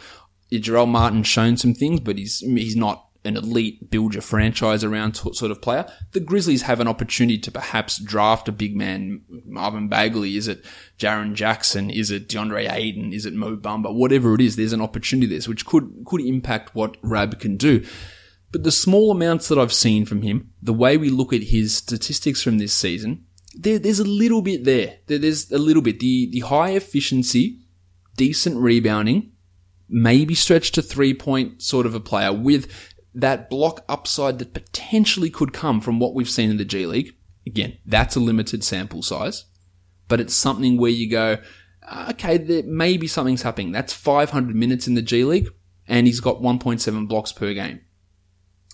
Jarell 0.61 0.89
Martin's 0.89 1.27
shown 1.27 1.57
some 1.57 1.75
things, 1.75 2.01
but 2.01 2.19
he's, 2.19 2.39
he's 2.41 2.77
not 2.77 3.05
an 3.25 3.37
elite 3.37 3.91
build 3.91 4.15
your 4.15 4.23
franchise 4.23 4.85
around 4.85 5.15
sort 5.15 5.51
of 5.51 5.63
player. 5.63 5.91
The 6.13 6.21
Grizzlies 6.21 6.63
have 6.63 6.81
an 6.81 6.89
opportunity 6.89 7.39
to 7.39 7.51
perhaps 7.51 7.99
draft 7.99 8.49
a 8.49 8.53
big 8.53 8.77
man, 8.77 9.23
Marvin 9.47 9.89
Bagley. 9.89 10.37
Is 10.37 10.47
it 10.47 10.65
Jaren 10.99 11.35
Jackson? 11.35 11.91
Is 11.91 12.11
it 12.11 12.29
DeAndre 12.29 12.71
Ayton? 12.71 13.13
Is 13.13 13.25
it 13.25 13.35
Mo 13.35 13.57
Bamba? 13.57 13.95
Whatever 13.95 14.35
it 14.35 14.41
is, 14.41 14.57
there's 14.57 14.75
an 14.75 14.83
opportunity 14.83 15.27
there, 15.27 15.49
which 15.49 15.65
could, 15.65 16.05
could 16.07 16.21
impact 16.21 16.75
what 16.75 16.97
Rabb 17.03 17.41
can 17.41 17.57
do. 17.57 17.85
But 18.53 18.63
the 18.63 18.71
small 18.71 19.11
amounts 19.11 19.49
that 19.49 19.59
I've 19.59 19.73
seen 19.73 20.05
from 20.05 20.23
him, 20.23 20.53
the 20.63 20.75
way 20.75 20.97
we 20.97 21.09
look 21.09 21.33
at 21.33 21.43
his 21.43 21.77
statistics 21.77 22.43
from 22.43 22.59
this 22.59 22.75
season, 22.75 23.25
there, 23.55 23.79
there's 23.79 24.01
a 24.01 24.05
little 24.05 24.43
bit 24.43 24.65
there. 24.65 24.99
there. 25.07 25.19
There's 25.19 25.51
a 25.51 25.59
little 25.59 25.83
bit. 25.83 25.99
The, 25.99 26.29
the 26.31 26.41
high 26.41 26.71
efficiency, 26.71 27.61
decent 28.17 28.59
rebounding, 28.59 29.33
maybe 29.89 30.35
stretched 30.35 30.75
to 30.75 30.83
three 30.83 31.15
point 31.15 31.63
sort 31.63 31.87
of 31.87 31.95
a 31.95 32.01
player 32.01 32.33
with 32.33 32.71
that 33.15 33.49
block 33.49 33.85
upside 33.89 34.39
that 34.39 34.55
potentially 34.55 35.31
could 35.31 35.53
come 35.53 35.81
from 35.81 35.99
what 36.01 36.15
we've 36.15 36.29
seen 36.29 36.51
in 36.51 36.57
the 36.57 36.65
G 36.65 36.87
League. 36.87 37.15
Again, 37.47 37.79
that's 37.87 38.17
a 38.17 38.21
limited 38.21 38.65
sample 38.65 39.03
size, 39.03 39.45
but 40.09 40.21
it's 40.21 40.35
something 40.35 40.77
where 40.77 40.91
you 40.91 41.09
go, 41.11 41.39
ah, 41.87 42.11
okay, 42.11 42.39
there 42.39 42.63
maybe 42.65 43.07
something's 43.07 43.43
happening. 43.43 43.73
That's 43.73 43.93
500 43.93 44.57
minutes 44.57 44.89
in 44.89 44.95
the 44.95 45.03
G 45.03 45.25
League 45.25 45.49
and 45.87 46.07
he's 46.07 46.21
got 46.21 46.41
1.7 46.41 47.09
blocks 47.09 47.33
per 47.33 47.53
game. 47.53 47.81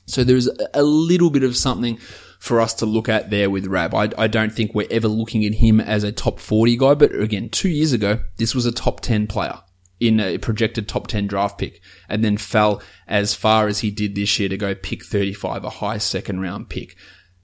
So 0.07 0.25
there's 0.25 0.49
a 0.75 0.83
little 0.83 1.31
bit 1.31 1.43
of 1.43 1.57
something 1.57 1.99
for 2.39 2.61
us 2.61 2.75
to 2.75 2.87
look 2.87 3.09
at 3.09 3.31
there 3.31 3.51
with 3.51 3.67
Rabb. 3.67 3.95
I, 3.95 4.11
I, 4.17 4.27
don't 4.27 4.53
think 4.53 4.75
we're 4.75 4.89
ever 4.91 5.09
looking 5.09 5.45
at 5.45 5.55
him 5.55 5.79
as 5.79 6.05
a 6.05 6.11
top 6.11 6.41
40 6.41 6.77
guy, 6.79 6.95
but 6.95 7.15
again, 7.15 7.51
two 7.51 7.69
years 7.69 7.93
ago, 7.93 8.21
this 8.39 8.55
was 8.55 8.65
a 8.65 8.73
top 8.73 9.01
10 9.01 9.27
player 9.27 9.61
in 10.01 10.19
a 10.19 10.39
projected 10.39 10.89
top 10.89 11.07
10 11.07 11.27
draft 11.27 11.59
pick 11.59 11.81
and 12.09 12.25
then 12.25 12.39
fell 12.39 12.83
as 13.07 13.35
far 13.35 13.69
as 13.69 13.81
he 13.81 13.91
did 13.91 14.15
this 14.15 14.39
year 14.41 14.49
to 14.49 14.57
go 14.57 14.75
pick 14.75 15.05
35, 15.05 15.63
a 15.65 15.71
high 15.71 15.99
second 15.99 16.41
round 16.41 16.69
pick. 16.71 16.97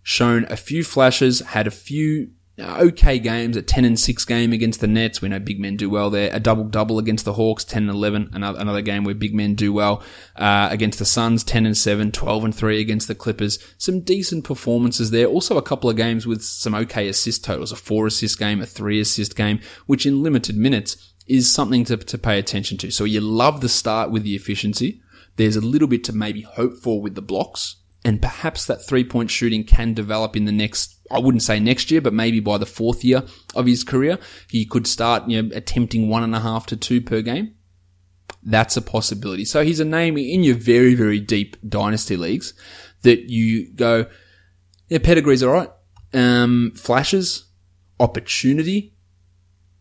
Shown 0.03 0.47
a 0.49 0.57
few 0.57 0.83
flashes, 0.83 1.41
had 1.41 1.67
a 1.67 1.71
few 1.71 2.31
okay 2.59 3.19
games, 3.19 3.57
a 3.57 3.63
10 3.63 3.85
and 3.85 3.99
6 3.99 4.25
game 4.25 4.53
against 4.53 4.81
the 4.81 4.87
Nets. 4.87 5.21
We 5.21 5.29
know 5.29 5.39
big 5.39 5.61
men 5.61 5.77
do 5.77 5.91
well 5.91 6.11
there. 6.11 6.31
A 6.33 6.41
double 6.41 6.65
double 6.65 6.99
against 6.99 7.25
the 7.25 7.35
Hawks, 7.35 7.65
10 7.65 7.83
and 7.83 7.91
11. 7.91 8.31
Another, 8.33 8.59
another 8.59 8.81
game 8.81 9.05
where 9.05 9.15
big 9.15 9.35
men 9.35 9.55
do 9.55 9.73
well. 9.73 10.03
Uh, 10.37 10.69
against 10.71 10.99
the 10.99 11.05
Suns, 11.05 11.45
10 11.45 11.67
and 11.67 11.77
7, 11.77 12.13
12 12.13 12.45
and 12.45 12.55
3 12.55 12.81
against 12.81 13.09
the 13.09 13.15
Clippers. 13.15 13.59
Some 13.79 14.01
decent 14.01 14.45
performances 14.45 15.11
there. 15.11 15.27
Also 15.27 15.59
a 15.59 15.63
couple 15.63 15.91
of 15.91 15.97
games 15.97 16.27
with 16.27 16.43
some 16.43 16.75
okay 16.75 17.09
assist 17.09 17.45
totals. 17.45 17.73
A 17.73 17.77
4 17.77 18.07
assist 18.07 18.39
game, 18.39 18.63
a 18.63 18.67
3 18.67 19.01
assist 19.01 19.37
game, 19.37 19.61
which 19.87 20.07
in 20.07 20.23
limited 20.23 20.57
minutes 20.57 21.13
is 21.27 21.53
something 21.53 21.85
to, 21.85 21.97
to 21.97 22.19
pay 22.19 22.39
attention 22.39 22.79
to. 22.79 22.91
So 22.91 23.05
you 23.05 23.21
love 23.21 23.61
the 23.61 23.69
start 23.69 24.11
with 24.11 24.23
the 24.23 24.37
efficiency. 24.37 25.01
There's 25.37 25.57
a 25.57 25.61
little 25.61 25.89
bit 25.89 26.05
to 26.05 26.13
maybe 26.13 26.43
hope 26.43 26.79
for 26.79 27.01
with 27.01 27.15
the 27.15 27.23
blocks. 27.23 27.77
And 28.05 28.23
perhaps 28.23 28.67
that 28.67 28.87
three 28.87 29.05
point 29.05 29.31
shooting 29.31 29.65
can 29.65 29.93
develop 29.93 30.37
in 30.37 30.45
the 30.45 30.53
next 30.53 30.97
I 31.11 31.19
wouldn't 31.19 31.43
say 31.43 31.61
next 31.61 31.91
year, 31.91 32.01
but 32.01 32.13
maybe 32.13 32.41
by 32.41 32.59
the 32.59 32.67
fourth 32.67 33.05
year 33.05 33.23
of 33.55 33.67
his 33.67 33.85
career, 33.85 34.19
he 34.49 34.65
could 34.65 34.87
start, 34.87 35.29
you 35.29 35.43
know, 35.43 35.55
attempting 35.55 36.09
one 36.09 36.23
and 36.23 36.35
a 36.35 36.41
half 36.41 36.67
to 36.67 36.77
two 36.77 37.01
per 37.01 37.23
game. 37.23 37.55
That's 38.43 38.77
a 38.77 38.83
possibility. 38.83 39.45
So 39.45 39.65
he's 39.65 39.81
a 39.81 39.85
name 39.85 40.17
in 40.17 40.43
your 40.43 40.57
very, 40.57 40.95
very 40.95 41.21
deep 41.21 41.57
dynasty 41.69 42.17
leagues 42.17 42.55
that 43.03 43.29
you 43.31 43.73
go, 43.73 44.07
yeah, 44.89 44.99
pedigree's 44.99 45.43
alright. 45.43 45.71
Um, 46.13 46.73
flashes, 46.77 47.47
opportunity, 47.99 48.95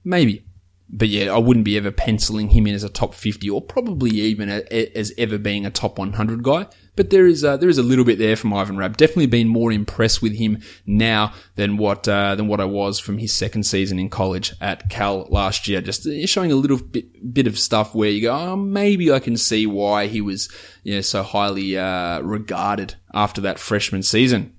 maybe. 0.04 0.46
But 0.90 1.10
yeah, 1.10 1.34
I 1.34 1.40
wouldn't 1.40 1.66
be 1.66 1.78
ever 1.78 1.92
penciling 1.92 2.50
him 2.50 2.68
in 2.68 2.76
as 2.76 2.84
a 2.84 2.90
top 2.90 3.16
50 3.16 3.50
or 3.50 3.62
probably 3.62 4.12
even 4.12 4.50
a, 4.50 4.64
a, 4.72 4.98
as 4.98 5.12
ever 5.18 5.38
being 5.38 5.66
a 5.66 5.72
top 5.72 5.98
100 5.98 6.44
guy. 6.44 6.68
But 6.96 7.10
there 7.10 7.26
is 7.26 7.44
a, 7.44 7.58
there 7.58 7.70
is 7.70 7.78
a 7.78 7.84
little 7.84 8.06
bit 8.06 8.20
there 8.20 8.36
from 8.36 8.54
Ivan 8.54 8.78
Rabb. 8.78 8.96
Definitely 8.96 9.26
been 9.26 9.48
more 9.48 9.72
impressed 9.72 10.22
with 10.22 10.36
him 10.36 10.62
now 10.86 11.34
than 11.56 11.78
what 11.78 12.08
uh, 12.08 12.36
than 12.36 12.48
what 12.48 12.62
I 12.62 12.66
was 12.66 13.00
from 13.00 13.18
his 13.18 13.34
second 13.34 13.64
season 13.64 14.00
in 14.00 14.10
college 14.10 14.54
at 14.62 14.90
Cal 14.90 15.28
last 15.30 15.68
year. 15.68 15.82
Just 15.82 16.08
uh, 16.08 16.26
showing 16.26 16.52
a 16.52 16.56
little 16.56 16.78
bit 16.78 17.34
bit 17.34 17.48
of 17.48 17.60
stuff 17.60 17.94
where 17.94 18.10
you 18.10 18.22
go, 18.22 18.34
oh, 18.34 18.56
maybe 18.56 19.12
I 19.12 19.20
can 19.20 19.36
see 19.36 19.68
why 19.68 20.08
he 20.08 20.22
was 20.22 20.50
you 20.84 20.96
know, 20.96 21.02
so 21.02 21.24
highly 21.24 21.78
uh, 21.78 22.22
regarded 22.22 22.96
after 23.14 23.42
that 23.42 23.60
freshman 23.60 24.04
season. 24.04 24.55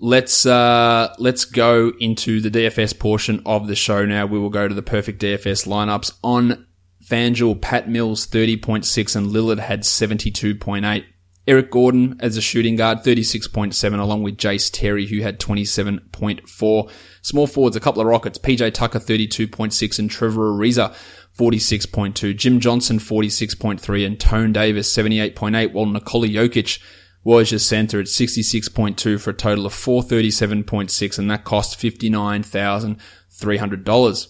Let's 0.00 0.46
uh, 0.46 1.14
let's 1.18 1.44
go 1.44 1.92
into 1.98 2.40
the 2.40 2.50
DFS 2.50 2.98
portion 2.98 3.42
of 3.44 3.66
the 3.66 3.74
show 3.74 4.04
now. 4.04 4.26
We 4.26 4.38
will 4.38 4.50
go 4.50 4.68
to 4.68 4.74
the 4.74 4.82
perfect 4.82 5.20
DFS 5.20 5.66
lineups 5.66 6.12
on 6.22 6.66
FanDuel, 7.08 7.60
Pat 7.60 7.88
Mills 7.88 8.26
30.6 8.26 9.16
and 9.16 9.28
Lillard 9.28 9.58
had 9.58 9.82
72.8. 9.82 11.04
Eric 11.48 11.70
Gordon 11.70 12.16
as 12.20 12.36
a 12.36 12.42
shooting 12.42 12.76
guard, 12.76 12.98
36.7, 12.98 13.98
along 13.98 14.22
with 14.22 14.36
Jace 14.36 14.70
Terry, 14.70 15.06
who 15.06 15.22
had 15.22 15.40
27.4. 15.40 16.90
Small 17.22 17.46
forwards, 17.46 17.74
a 17.74 17.80
couple 17.80 18.02
of 18.02 18.06
Rockets, 18.06 18.38
PJ 18.38 18.74
Tucker, 18.74 18.98
32.6, 18.98 19.98
and 19.98 20.10
Trevor 20.10 20.52
Ariza, 20.52 20.94
46.2. 21.38 22.36
Jim 22.36 22.60
Johnson, 22.60 22.98
46.3, 22.98 24.06
and 24.06 24.20
Tone 24.20 24.52
Davis, 24.52 24.94
78.8, 24.94 25.72
while 25.72 25.86
Nikola 25.86 26.28
Jokic 26.28 26.82
was 27.28 27.52
your 27.52 27.58
center 27.58 28.00
at 28.00 28.06
66.2 28.06 29.20
for 29.20 29.28
a 29.28 29.34
total 29.34 29.66
of 29.66 29.74
437.6, 29.74 31.18
and 31.18 31.30
that 31.30 31.44
cost 31.44 31.78
$59,300. 31.78 34.28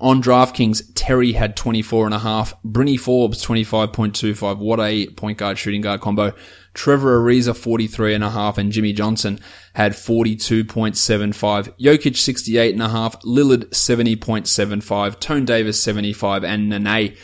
On 0.00 0.22
DraftKings, 0.22 0.92
Terry 0.94 1.32
had 1.32 1.56
24 1.56 2.06
and 2.06 2.14
a 2.14 2.20
half. 2.20 2.54
Brynnie 2.62 3.00
Forbes, 3.00 3.44
25.25. 3.44 4.58
What 4.58 4.78
a 4.78 5.08
point 5.08 5.38
guard 5.38 5.58
shooting 5.58 5.80
guard 5.80 6.00
combo. 6.00 6.34
Trevor 6.72 7.20
Ariza, 7.20 7.50
43.5 7.50 8.58
and 8.58 8.70
Jimmy 8.70 8.92
Johnson 8.92 9.40
had 9.74 9.94
42.75. 9.94 11.76
Jokic, 11.80 12.16
68 12.16 12.74
and 12.74 12.82
a 12.82 12.90
half. 12.90 13.20
Lillard, 13.22 13.70
70.75. 13.70 15.18
Tone 15.18 15.44
Davis, 15.44 15.82
75. 15.82 16.44
And 16.44 16.68
Nene, 16.68 17.16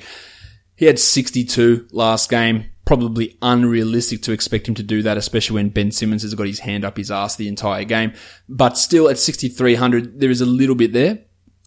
He 0.75 0.85
had 0.85 0.97
62 0.97 1.87
last 1.91 2.29
game. 2.29 2.71
Probably 2.91 3.37
unrealistic 3.41 4.21
to 4.23 4.33
expect 4.33 4.67
him 4.67 4.75
to 4.75 4.83
do 4.83 5.01
that, 5.03 5.15
especially 5.15 5.53
when 5.53 5.69
Ben 5.69 5.91
Simmons 5.91 6.23
has 6.23 6.35
got 6.35 6.45
his 6.45 6.59
hand 6.59 6.83
up 6.83 6.97
his 6.97 7.09
ass 7.09 7.37
the 7.37 7.47
entire 7.47 7.85
game. 7.85 8.11
But 8.49 8.77
still 8.77 9.07
at 9.07 9.17
6,300, 9.17 10.19
there 10.19 10.29
is 10.29 10.41
a 10.41 10.45
little 10.45 10.75
bit 10.75 10.91
there. 10.91 11.19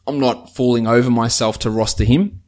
I'm 0.07 0.21
not 0.21 0.55
falling 0.55 0.87
over 0.87 1.09
myself 1.09 1.59
to 1.61 1.71
roster 1.71 2.05
him 2.05 2.43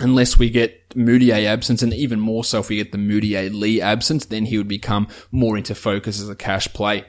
unless 0.00 0.36
we 0.36 0.50
get 0.50 0.88
Mudiay 0.96 1.44
absence 1.44 1.82
and 1.82 1.94
even 1.94 2.18
more 2.18 2.42
so 2.42 2.58
if 2.58 2.68
we 2.68 2.78
get 2.78 2.90
the 2.90 2.98
Mudiay 2.98 3.54
Lee 3.54 3.80
absence, 3.80 4.24
then 4.24 4.46
he 4.46 4.58
would 4.58 4.66
become 4.66 5.06
more 5.30 5.56
into 5.56 5.76
focus 5.76 6.20
as 6.20 6.28
a 6.28 6.34
cash 6.34 6.66
play. 6.72 7.04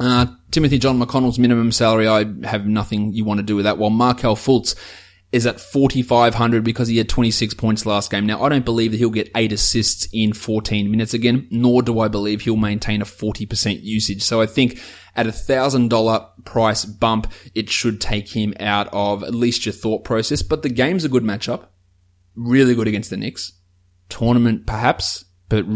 Uh, 0.00 0.28
Timothy 0.50 0.78
John 0.78 0.98
McConnell's 0.98 1.38
minimum 1.38 1.72
salary, 1.72 2.08
I 2.08 2.24
have 2.46 2.66
nothing 2.66 3.12
you 3.12 3.26
want 3.26 3.36
to 3.36 3.44
do 3.44 3.54
with 3.54 3.66
that. 3.66 3.76
While 3.76 3.90
Markelle 3.90 4.34
Fultz 4.34 4.76
is 5.34 5.46
at 5.46 5.58
4,500 5.58 6.62
because 6.62 6.86
he 6.86 6.96
had 6.96 7.08
26 7.08 7.54
points 7.54 7.84
last 7.84 8.08
game. 8.08 8.24
Now, 8.24 8.44
I 8.44 8.48
don't 8.48 8.64
believe 8.64 8.92
that 8.92 8.98
he'll 8.98 9.10
get 9.10 9.32
eight 9.34 9.50
assists 9.50 10.06
in 10.12 10.32
14 10.32 10.88
minutes 10.88 11.12
again, 11.12 11.48
nor 11.50 11.82
do 11.82 11.98
I 11.98 12.06
believe 12.06 12.42
he'll 12.42 12.56
maintain 12.56 13.02
a 13.02 13.04
40% 13.04 13.80
usage. 13.82 14.22
So 14.22 14.40
I 14.40 14.46
think 14.46 14.80
at 15.16 15.26
a 15.26 15.32
thousand 15.32 15.88
dollar 15.88 16.24
price 16.44 16.84
bump, 16.84 17.32
it 17.52 17.68
should 17.68 18.00
take 18.00 18.28
him 18.28 18.54
out 18.60 18.88
of 18.92 19.24
at 19.24 19.34
least 19.34 19.66
your 19.66 19.72
thought 19.72 20.04
process. 20.04 20.40
But 20.40 20.62
the 20.62 20.68
game's 20.68 21.04
a 21.04 21.08
good 21.08 21.24
matchup. 21.24 21.66
Really 22.36 22.76
good 22.76 22.86
against 22.86 23.10
the 23.10 23.16
Knicks. 23.16 23.58
Tournament, 24.08 24.68
perhaps, 24.68 25.24
but 25.48 25.66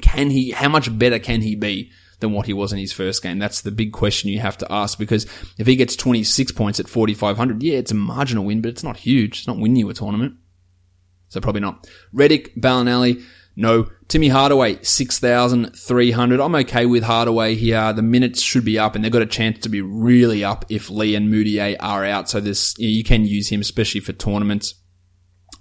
can 0.00 0.30
he, 0.30 0.52
how 0.52 0.70
much 0.70 0.98
better 0.98 1.18
can 1.18 1.42
he 1.42 1.54
be 1.54 1.92
than 2.20 2.32
what 2.32 2.46
he 2.46 2.52
was 2.52 2.72
in 2.72 2.78
his 2.78 2.92
first 2.92 3.22
game? 3.22 3.38
That's 3.38 3.60
the 3.60 3.70
big 3.70 3.92
question 3.92 4.30
you 4.30 4.40
have 4.40 4.58
to 4.58 4.72
ask 4.72 4.98
because 4.98 5.26
if 5.58 5.66
he 5.66 5.76
gets 5.76 5.96
26 5.96 6.52
points 6.52 6.80
at 6.80 6.88
4,500, 6.88 7.62
yeah, 7.62 7.78
it's 7.78 7.92
a 7.92 7.94
marginal 7.94 8.44
win, 8.44 8.60
but 8.60 8.70
it's 8.70 8.84
not 8.84 8.98
huge. 8.98 9.38
It's 9.38 9.46
not 9.46 9.58
winning 9.58 9.76
you 9.76 9.90
a 9.90 9.94
tournament. 9.94 10.34
So 11.28 11.40
probably 11.40 11.60
not. 11.60 11.88
Redick, 12.14 12.56
Belinelli, 12.58 13.22
no. 13.56 13.88
Timmy 14.08 14.28
Hardaway, 14.28 14.82
6,300. 14.82 16.40
I'm 16.40 16.54
okay 16.56 16.86
with 16.86 17.04
Hardaway 17.04 17.54
here. 17.54 17.92
The 17.92 18.02
minutes 18.02 18.40
should 18.40 18.64
be 18.64 18.78
up 18.78 18.94
and 18.94 19.04
they've 19.04 19.12
got 19.12 19.22
a 19.22 19.26
chance 19.26 19.60
to 19.60 19.68
be 19.68 19.80
really 19.80 20.42
up 20.42 20.64
if 20.68 20.90
Lee 20.90 21.14
and 21.14 21.32
Mudiay 21.32 21.76
are 21.78 22.04
out. 22.04 22.28
So 22.28 22.40
this, 22.40 22.76
you 22.78 23.04
can 23.04 23.24
use 23.24 23.48
him, 23.48 23.60
especially 23.60 24.00
for 24.00 24.12
tournaments. 24.12 24.74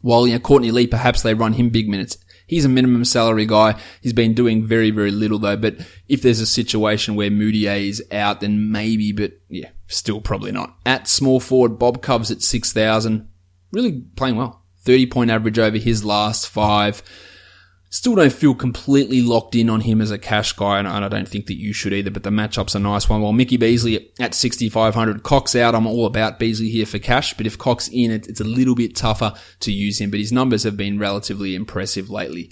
While, 0.01 0.25
you 0.25 0.33
know, 0.33 0.39
Courtney 0.39 0.71
Lee, 0.71 0.87
perhaps 0.87 1.21
they 1.21 1.33
run 1.33 1.53
him 1.53 1.69
big 1.69 1.89
minutes. 1.89 2.17
He's 2.49 2.65
a 2.65 2.69
minimum 2.69 3.05
salary 3.05 3.45
guy. 3.45 3.79
He's 4.01 4.11
been 4.11 4.33
doing 4.33 4.65
very, 4.65 4.89
very 4.89 5.11
little 5.11 5.37
though. 5.37 5.55
But 5.55 5.75
if 6.07 6.23
there's 6.23 6.39
a 6.39 6.47
situation 6.47 7.13
where 7.13 7.29
Mudiay 7.29 7.87
is 7.87 8.03
out, 8.11 8.41
then 8.41 8.71
maybe, 8.71 9.11
but 9.11 9.33
yeah, 9.49 9.69
still 9.85 10.19
probably 10.19 10.51
not. 10.51 10.75
At 10.83 11.07
small 11.07 11.39
forward, 11.39 11.77
Bob 11.77 12.01
Cubs 12.01 12.31
at 12.31 12.41
6,000. 12.41 13.29
Really 13.71 14.01
playing 14.15 14.35
well. 14.35 14.63
30 14.79 15.05
point 15.05 15.29
average 15.29 15.59
over 15.59 15.77
his 15.77 16.03
last 16.03 16.49
five. 16.49 17.03
Still 17.91 18.13
don't 18.13 18.31
feel 18.31 18.53
completely 18.53 19.21
locked 19.21 19.55
in 19.55 19.69
on 19.69 19.81
him 19.81 19.99
as 19.99 20.11
a 20.11 20.19
cash 20.19 20.53
guy, 20.53 20.77
and 20.77 20.87
I 20.87 21.09
don't 21.09 21.27
think 21.27 21.47
that 21.47 21.57
you 21.57 21.73
should 21.73 21.91
either, 21.91 22.11
but 22.11 22.21
the 22.21 22.29
matchup's 22.29 22.75
a 22.75 22.79
nice 22.79 23.09
one. 23.09 23.21
While 23.21 23.33
Mickey 23.33 23.57
Beasley 23.57 24.11
at 24.19 24.35
6,500, 24.35 25.23
Cox 25.23 25.55
out, 25.55 25.73
I'm 25.73 25.87
all 25.87 26.05
about 26.05 26.37
Beasley 26.37 26.69
here 26.69 26.85
for 26.85 26.99
cash, 26.99 27.33
but 27.33 27.47
if 27.47 27.57
Cox 27.57 27.87
in, 27.87 28.11
it's 28.11 28.39
a 28.39 28.43
little 28.43 28.75
bit 28.75 28.95
tougher 28.95 29.33
to 29.61 29.71
use 29.71 29.99
him, 29.99 30.11
but 30.11 30.19
his 30.19 30.31
numbers 30.31 30.63
have 30.63 30.77
been 30.77 30.99
relatively 30.99 31.55
impressive 31.55 32.11
lately 32.11 32.51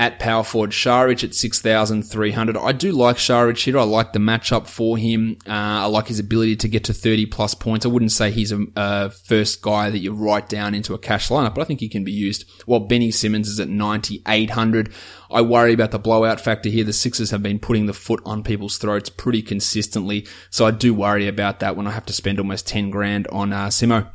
at 0.00 0.18
power 0.18 0.42
forward. 0.42 0.70
Saric 0.70 1.22
at 1.22 1.34
6,300. 1.34 2.56
I 2.56 2.72
do 2.72 2.90
like 2.90 3.16
Saric 3.16 3.62
here. 3.62 3.78
I 3.78 3.82
like 3.82 4.14
the 4.14 4.18
matchup 4.18 4.66
for 4.66 4.96
him. 4.96 5.36
Uh, 5.46 5.52
I 5.52 5.84
like 5.84 6.08
his 6.08 6.18
ability 6.18 6.56
to 6.56 6.68
get 6.68 6.84
to 6.84 6.94
30 6.94 7.26
plus 7.26 7.52
points. 7.52 7.84
I 7.84 7.90
wouldn't 7.90 8.10
say 8.10 8.30
he's 8.30 8.50
a, 8.50 8.64
a, 8.76 9.10
first 9.10 9.60
guy 9.60 9.90
that 9.90 9.98
you 9.98 10.14
write 10.14 10.48
down 10.48 10.74
into 10.74 10.94
a 10.94 10.98
cash 10.98 11.28
lineup, 11.28 11.54
but 11.54 11.60
I 11.60 11.64
think 11.64 11.80
he 11.80 11.88
can 11.90 12.02
be 12.02 12.12
used. 12.12 12.46
While 12.64 12.80
Benny 12.80 13.10
Simmons 13.10 13.46
is 13.46 13.60
at 13.60 13.68
9,800. 13.68 14.90
I 15.30 15.42
worry 15.42 15.74
about 15.74 15.90
the 15.90 15.98
blowout 15.98 16.40
factor 16.40 16.70
here. 16.70 16.82
The 16.82 16.94
Sixers 16.94 17.30
have 17.30 17.42
been 17.42 17.58
putting 17.58 17.84
the 17.84 17.92
foot 17.92 18.22
on 18.24 18.42
people's 18.42 18.78
throats 18.78 19.10
pretty 19.10 19.42
consistently. 19.42 20.26
So 20.48 20.64
I 20.64 20.70
do 20.70 20.94
worry 20.94 21.28
about 21.28 21.60
that 21.60 21.76
when 21.76 21.86
I 21.86 21.90
have 21.90 22.06
to 22.06 22.14
spend 22.14 22.38
almost 22.38 22.66
10 22.66 22.88
grand 22.88 23.28
on 23.28 23.52
uh, 23.52 23.66
Simo. 23.66 24.10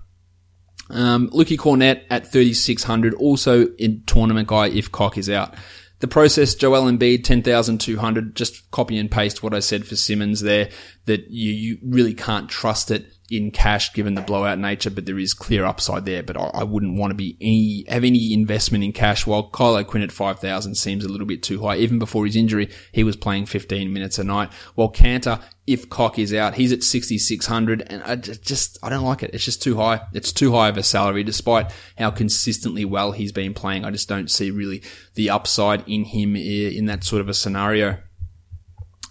Um, 0.90 1.30
Lukey 1.30 1.58
Kornet 1.58 2.04
at 2.10 2.32
3,600, 2.32 3.14
also 3.16 3.68
in 3.76 4.04
tournament 4.06 4.48
guy 4.48 4.68
if 4.68 4.92
Cock 4.92 5.18
is 5.18 5.30
out. 5.30 5.56
The 6.00 6.08
process, 6.08 6.56
Joel 6.56 6.92
Embiid, 6.92 7.24
10,200, 7.24 8.36
just 8.36 8.70
copy 8.72 8.98
and 8.98 9.10
paste 9.10 9.42
what 9.42 9.54
I 9.54 9.60
said 9.60 9.88
for 9.88 9.96
Simmons 9.96 10.42
there, 10.42 10.70
that 11.06 11.32
you, 11.32 11.52
you 11.52 11.78
really 11.82 12.14
can't 12.14 12.50
trust 12.50 12.92
it 12.92 13.06
in 13.32 13.50
cash 13.50 13.94
given 13.94 14.14
the 14.14 14.22
blowout 14.22 14.60
nature, 14.60 14.90
but 14.90 15.06
there 15.06 15.18
is 15.18 15.34
clear 15.34 15.66
upside 15.66 16.06
there. 16.06 16.22
But 16.22 16.38
I, 16.38 16.52
I 16.54 16.64
wouldn't 16.64 16.98
want 16.98 17.12
to 17.12 17.16
be 17.16 17.38
any, 17.42 17.86
have 17.88 18.04
any 18.04 18.34
investment 18.34 18.84
in 18.84 18.92
cash 18.92 19.26
while 19.26 19.50
Kyle 19.50 19.82
Quinn 19.84 20.04
at 20.04 20.12
5,000 20.12 20.76
seems 20.76 21.06
a 21.06 21.10
little 21.10 21.26
bit 21.26 21.42
too 21.42 21.62
high. 21.62 21.78
Even 21.78 21.98
before 21.98 22.26
his 22.26 22.36
injury, 22.36 22.70
he 22.92 23.04
was 23.04 23.16
playing 23.16 23.46
15 23.46 23.92
minutes 23.92 24.20
a 24.20 24.24
night. 24.24 24.52
While 24.76 24.92
Kanter, 24.92 25.42
if 25.68 25.90
Cock 25.90 26.20
is 26.20 26.34
out, 26.34 26.54
he's 26.54 26.72
at 26.72 26.84
6,600 26.84 27.88
and 27.88 28.04
I 28.04 28.16
just, 28.16 28.78
I 28.84 28.90
don't 28.90 29.04
like 29.04 29.24
it. 29.24 29.32
It's 29.34 29.44
just 29.44 29.64
too 29.64 29.76
high. 29.76 30.02
It's 30.14 30.32
too 30.32 30.52
high 30.52 30.70
of 30.70 30.78
a 30.78 30.84
salary 30.84 31.24
despite 31.24 31.72
how 31.98 32.12
consistently 32.12 32.86
well 32.86 33.12
he's 33.12 33.32
been 33.32 33.54
playing. 33.54 33.84
I 33.84 33.92
just 33.92 34.08
don't 34.08 34.30
see 34.30 34.52
really 34.52 34.84
the 35.16 35.32
upside 35.32 35.88
in 35.88 36.04
him 36.04 36.36
in 36.36 36.86
that 36.86 37.04
sort 37.04 37.22
of 37.22 37.30
a 37.30 37.34
scenario. 37.34 37.98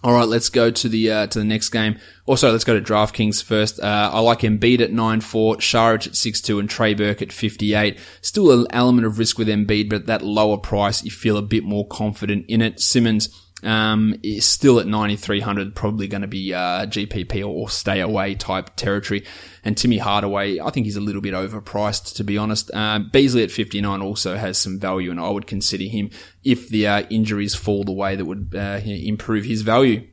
All 0.04 0.12
right, 0.12 0.28
let's 0.28 0.50
go 0.50 0.70
to 0.70 0.88
the 0.90 1.10
uh, 1.10 1.26
to 1.28 1.38
the 1.38 1.46
next 1.46 1.70
game. 1.70 1.98
Also, 2.26 2.52
let's 2.52 2.62
go 2.64 2.78
to 2.78 2.92
DraftKings 2.92 3.42
first. 3.42 3.80
Uh, 3.80 4.10
I 4.12 4.20
like 4.20 4.40
Embiid 4.40 4.80
at 4.80 4.92
nine 4.92 5.22
four, 5.22 5.56
Saric 5.56 6.06
at 6.06 6.14
six 6.14 6.42
two, 6.42 6.58
and 6.58 6.68
Trey 6.68 6.92
Burke 6.92 7.22
at 7.22 7.32
fifty 7.32 7.72
eight. 7.72 7.98
Still 8.20 8.52
an 8.52 8.66
element 8.68 9.06
of 9.06 9.18
risk 9.18 9.38
with 9.38 9.48
Embiid, 9.48 9.88
but 9.88 10.02
at 10.02 10.06
that 10.08 10.20
lower 10.20 10.58
price, 10.58 11.02
you 11.02 11.10
feel 11.10 11.38
a 11.38 11.42
bit 11.42 11.64
more 11.64 11.88
confident 11.88 12.44
in 12.48 12.60
it. 12.60 12.80
Simmons 12.80 13.30
um, 13.64 14.14
is 14.22 14.46
still 14.46 14.78
at 14.78 14.86
9,300, 14.86 15.74
probably 15.74 16.06
going 16.06 16.22
to 16.22 16.28
be 16.28 16.52
uh, 16.52 16.86
GPP 16.86 17.46
or, 17.46 17.68
stay 17.68 18.00
away 18.00 18.34
type 18.34 18.76
territory. 18.76 19.24
And 19.64 19.76
Timmy 19.76 19.98
Hardaway, 19.98 20.60
I 20.60 20.70
think 20.70 20.86
he's 20.86 20.96
a 20.96 21.00
little 21.00 21.22
bit 21.22 21.34
overpriced, 21.34 22.14
to 22.16 22.24
be 22.24 22.36
honest. 22.36 22.70
Uh, 22.72 22.98
Beasley 22.98 23.42
at 23.42 23.50
59 23.50 24.02
also 24.02 24.36
has 24.36 24.58
some 24.58 24.78
value, 24.78 25.10
and 25.10 25.18
I 25.18 25.30
would 25.30 25.46
consider 25.46 25.84
him 25.84 26.10
if 26.44 26.68
the 26.68 26.86
uh, 26.86 27.02
injuries 27.10 27.54
fall 27.54 27.84
the 27.84 27.92
way 27.92 28.16
that 28.16 28.24
would 28.24 28.54
uh, 28.54 28.80
improve 28.84 29.44
his 29.44 29.62
value. 29.62 30.06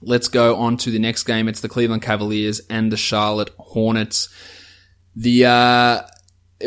Let's 0.00 0.28
go 0.28 0.56
on 0.56 0.78
to 0.78 0.90
the 0.90 0.98
next 0.98 1.24
game. 1.24 1.46
It's 1.48 1.60
the 1.60 1.68
Cleveland 1.68 2.02
Cavaliers 2.02 2.60
and 2.68 2.90
the 2.90 2.96
Charlotte 2.96 3.50
Hornets. 3.58 4.28
The 5.14 5.46
uh, 5.46 6.02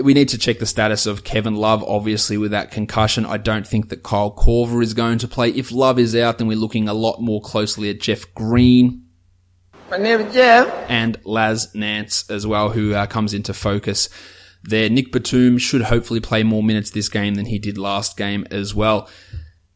we 0.04 0.14
need 0.14 0.30
to 0.30 0.38
check 0.38 0.60
the 0.60 0.66
status 0.66 1.06
of 1.06 1.24
Kevin 1.24 1.56
Love, 1.56 1.84
obviously, 1.84 2.38
with 2.38 2.52
that 2.52 2.72
concussion. 2.72 3.26
I 3.26 3.38
don't 3.38 3.66
think 3.66 3.90
that 3.90 4.04
Kyle 4.04 4.32
Korver 4.32 4.84
is 4.84 4.94
going 4.94 5.20
to 5.20 5.28
play. 5.28 5.50
If 5.50 5.72
Love 5.72 6.00
is 6.00 6.16
out, 6.16 6.38
then 6.38 6.48
we're 6.48 6.58
looking 6.58 6.88
a 6.88 6.94
lot 6.94 7.22
more 7.22 7.42
closely 7.42 7.90
at 7.90 8.00
Jeff 8.00 8.34
Green. 8.34 9.06
My 9.90 9.98
name 9.98 10.22
is 10.22 10.34
Jeff. 10.34 10.68
And 10.90 11.20
Laz 11.24 11.74
Nance 11.76 12.30
as 12.30 12.48
well, 12.48 12.70
who 12.70 12.94
uh, 12.94 13.06
comes 13.06 13.34
into 13.34 13.54
focus 13.54 14.10
there. 14.64 14.90
Nick 14.90 15.12
Batum 15.12 15.58
should 15.58 15.84
hopefully 15.84 16.20
play 16.20 16.44
more 16.44 16.64
minutes 16.64 16.90
this 16.90 17.10
game 17.10 17.36
than 17.36 17.46
he 17.46 17.60
did 17.60 17.78
last 17.78 18.18
game 18.18 18.46
as 18.50 18.74
well. 18.74 19.10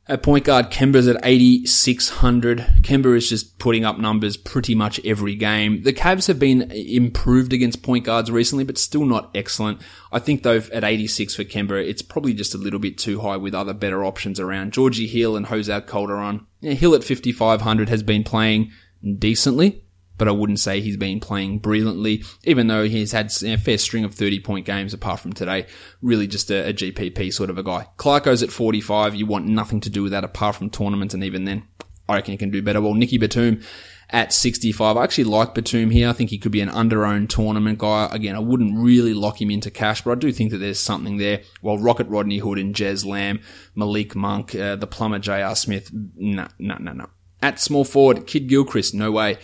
At 0.09 0.23
point 0.23 0.43
guard, 0.43 0.71
Kemba's 0.71 1.07
at 1.07 1.19
8,600. 1.21 2.81
Kemba 2.81 3.15
is 3.15 3.29
just 3.29 3.59
putting 3.59 3.85
up 3.85 3.99
numbers 3.99 4.37
pretty 4.37 4.73
much 4.73 4.99
every 5.05 5.35
game. 5.35 5.83
The 5.83 5.93
Cavs 5.93 6.25
have 6.27 6.39
been 6.39 6.71
improved 6.71 7.53
against 7.53 7.83
point 7.83 8.05
guards 8.05 8.31
recently, 8.31 8.63
but 8.63 8.79
still 8.79 9.05
not 9.05 9.29
excellent. 9.35 9.81
I 10.11 10.17
think 10.17 10.41
though 10.41 10.63
at 10.73 10.83
86 10.83 11.35
for 11.35 11.43
Kemba, 11.43 11.87
it's 11.87 12.01
probably 12.01 12.33
just 12.33 12.55
a 12.55 12.57
little 12.57 12.79
bit 12.79 12.97
too 12.97 13.21
high 13.21 13.37
with 13.37 13.53
other 13.53 13.75
better 13.75 14.03
options 14.03 14.39
around. 14.39 14.73
Georgie 14.73 15.05
Hill 15.05 15.37
and 15.37 15.45
Jose 15.45 15.81
Calderon. 15.81 16.47
Yeah, 16.59 16.73
Hill 16.73 16.95
at 16.95 17.03
5,500 17.03 17.89
has 17.89 18.01
been 18.01 18.23
playing 18.23 18.71
decently 19.19 19.83
but 20.19 20.27
I 20.27 20.31
wouldn't 20.31 20.59
say 20.59 20.81
he's 20.81 20.97
been 20.97 21.19
playing 21.19 21.59
brilliantly, 21.59 22.23
even 22.43 22.67
though 22.67 22.83
he's 22.83 23.13
had 23.13 23.31
a 23.43 23.57
fair 23.57 23.79
string 23.79 24.03
of 24.03 24.13
30 24.13 24.41
point 24.41 24.65
games 24.67 24.93
apart 24.93 25.21
from 25.21 25.33
today. 25.33 25.65
Really 26.03 26.27
just 26.27 26.51
a, 26.51 26.69
a 26.69 26.73
GPP 26.73 27.33
sort 27.33 27.49
of 27.49 27.57
a 27.57 27.63
guy. 27.63 27.87
Clarko's 27.97 28.43
at 28.43 28.51
45. 28.51 29.15
You 29.15 29.25
want 29.25 29.47
nothing 29.47 29.79
to 29.81 29.89
do 29.89 30.03
with 30.03 30.11
that 30.11 30.23
apart 30.23 30.57
from 30.57 30.69
tournaments, 30.69 31.15
and 31.15 31.23
even 31.23 31.45
then, 31.45 31.63
I 32.07 32.15
reckon 32.15 32.33
he 32.33 32.37
can 32.37 32.51
do 32.51 32.61
better. 32.61 32.81
Well, 32.81 32.93
Nicky 32.93 33.17
Batum 33.17 33.61
at 34.09 34.33
65. 34.33 34.97
I 34.97 35.03
actually 35.03 35.25
like 35.25 35.53
Batum 35.53 35.91
here. 35.91 36.09
I 36.09 36.13
think 36.13 36.29
he 36.29 36.37
could 36.37 36.51
be 36.51 36.61
an 36.61 36.69
under-owned 36.69 37.29
tournament 37.29 37.79
guy. 37.79 38.09
Again, 38.11 38.35
I 38.35 38.39
wouldn't 38.39 38.77
really 38.77 39.13
lock 39.13 39.41
him 39.41 39.51
into 39.51 39.69
cash, 39.69 40.01
but 40.01 40.11
I 40.11 40.15
do 40.15 40.31
think 40.31 40.51
that 40.51 40.57
there's 40.57 40.79
something 40.79 41.17
there. 41.17 41.41
While 41.61 41.77
Rocket 41.77 42.07
Rodney 42.07 42.39
Hood 42.39 42.57
and 42.57 42.73
Jez 42.73 43.05
Lamb, 43.05 43.41
Malik 43.75 44.15
Monk, 44.15 44.55
uh, 44.55 44.75
the 44.75 44.87
plumber 44.87 45.19
J.R. 45.19 45.55
Smith, 45.55 45.91
no, 45.93 46.47
no, 46.57 46.77
no, 46.79 46.93
no. 46.93 47.09
At 47.41 47.59
small 47.59 47.85
forward, 47.85 48.27
Kid 48.27 48.49
Gilchrist, 48.49 48.93
no 48.93 49.11
way. 49.11 49.37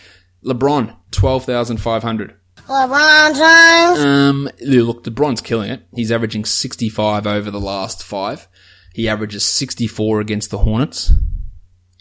LeBron, 0.44 0.96
12,500. 1.10 2.36
LeBron 2.68 3.28
James. 3.36 4.04
Um, 4.04 4.48
look, 4.62 5.04
LeBron's 5.04 5.40
killing 5.40 5.70
it. 5.70 5.82
He's 5.94 6.10
averaging 6.10 6.44
65 6.44 7.26
over 7.26 7.50
the 7.50 7.60
last 7.60 8.02
five. 8.02 8.48
He 8.92 9.08
averages 9.08 9.44
64 9.44 10.20
against 10.20 10.50
the 10.50 10.58
Hornets. 10.58 11.12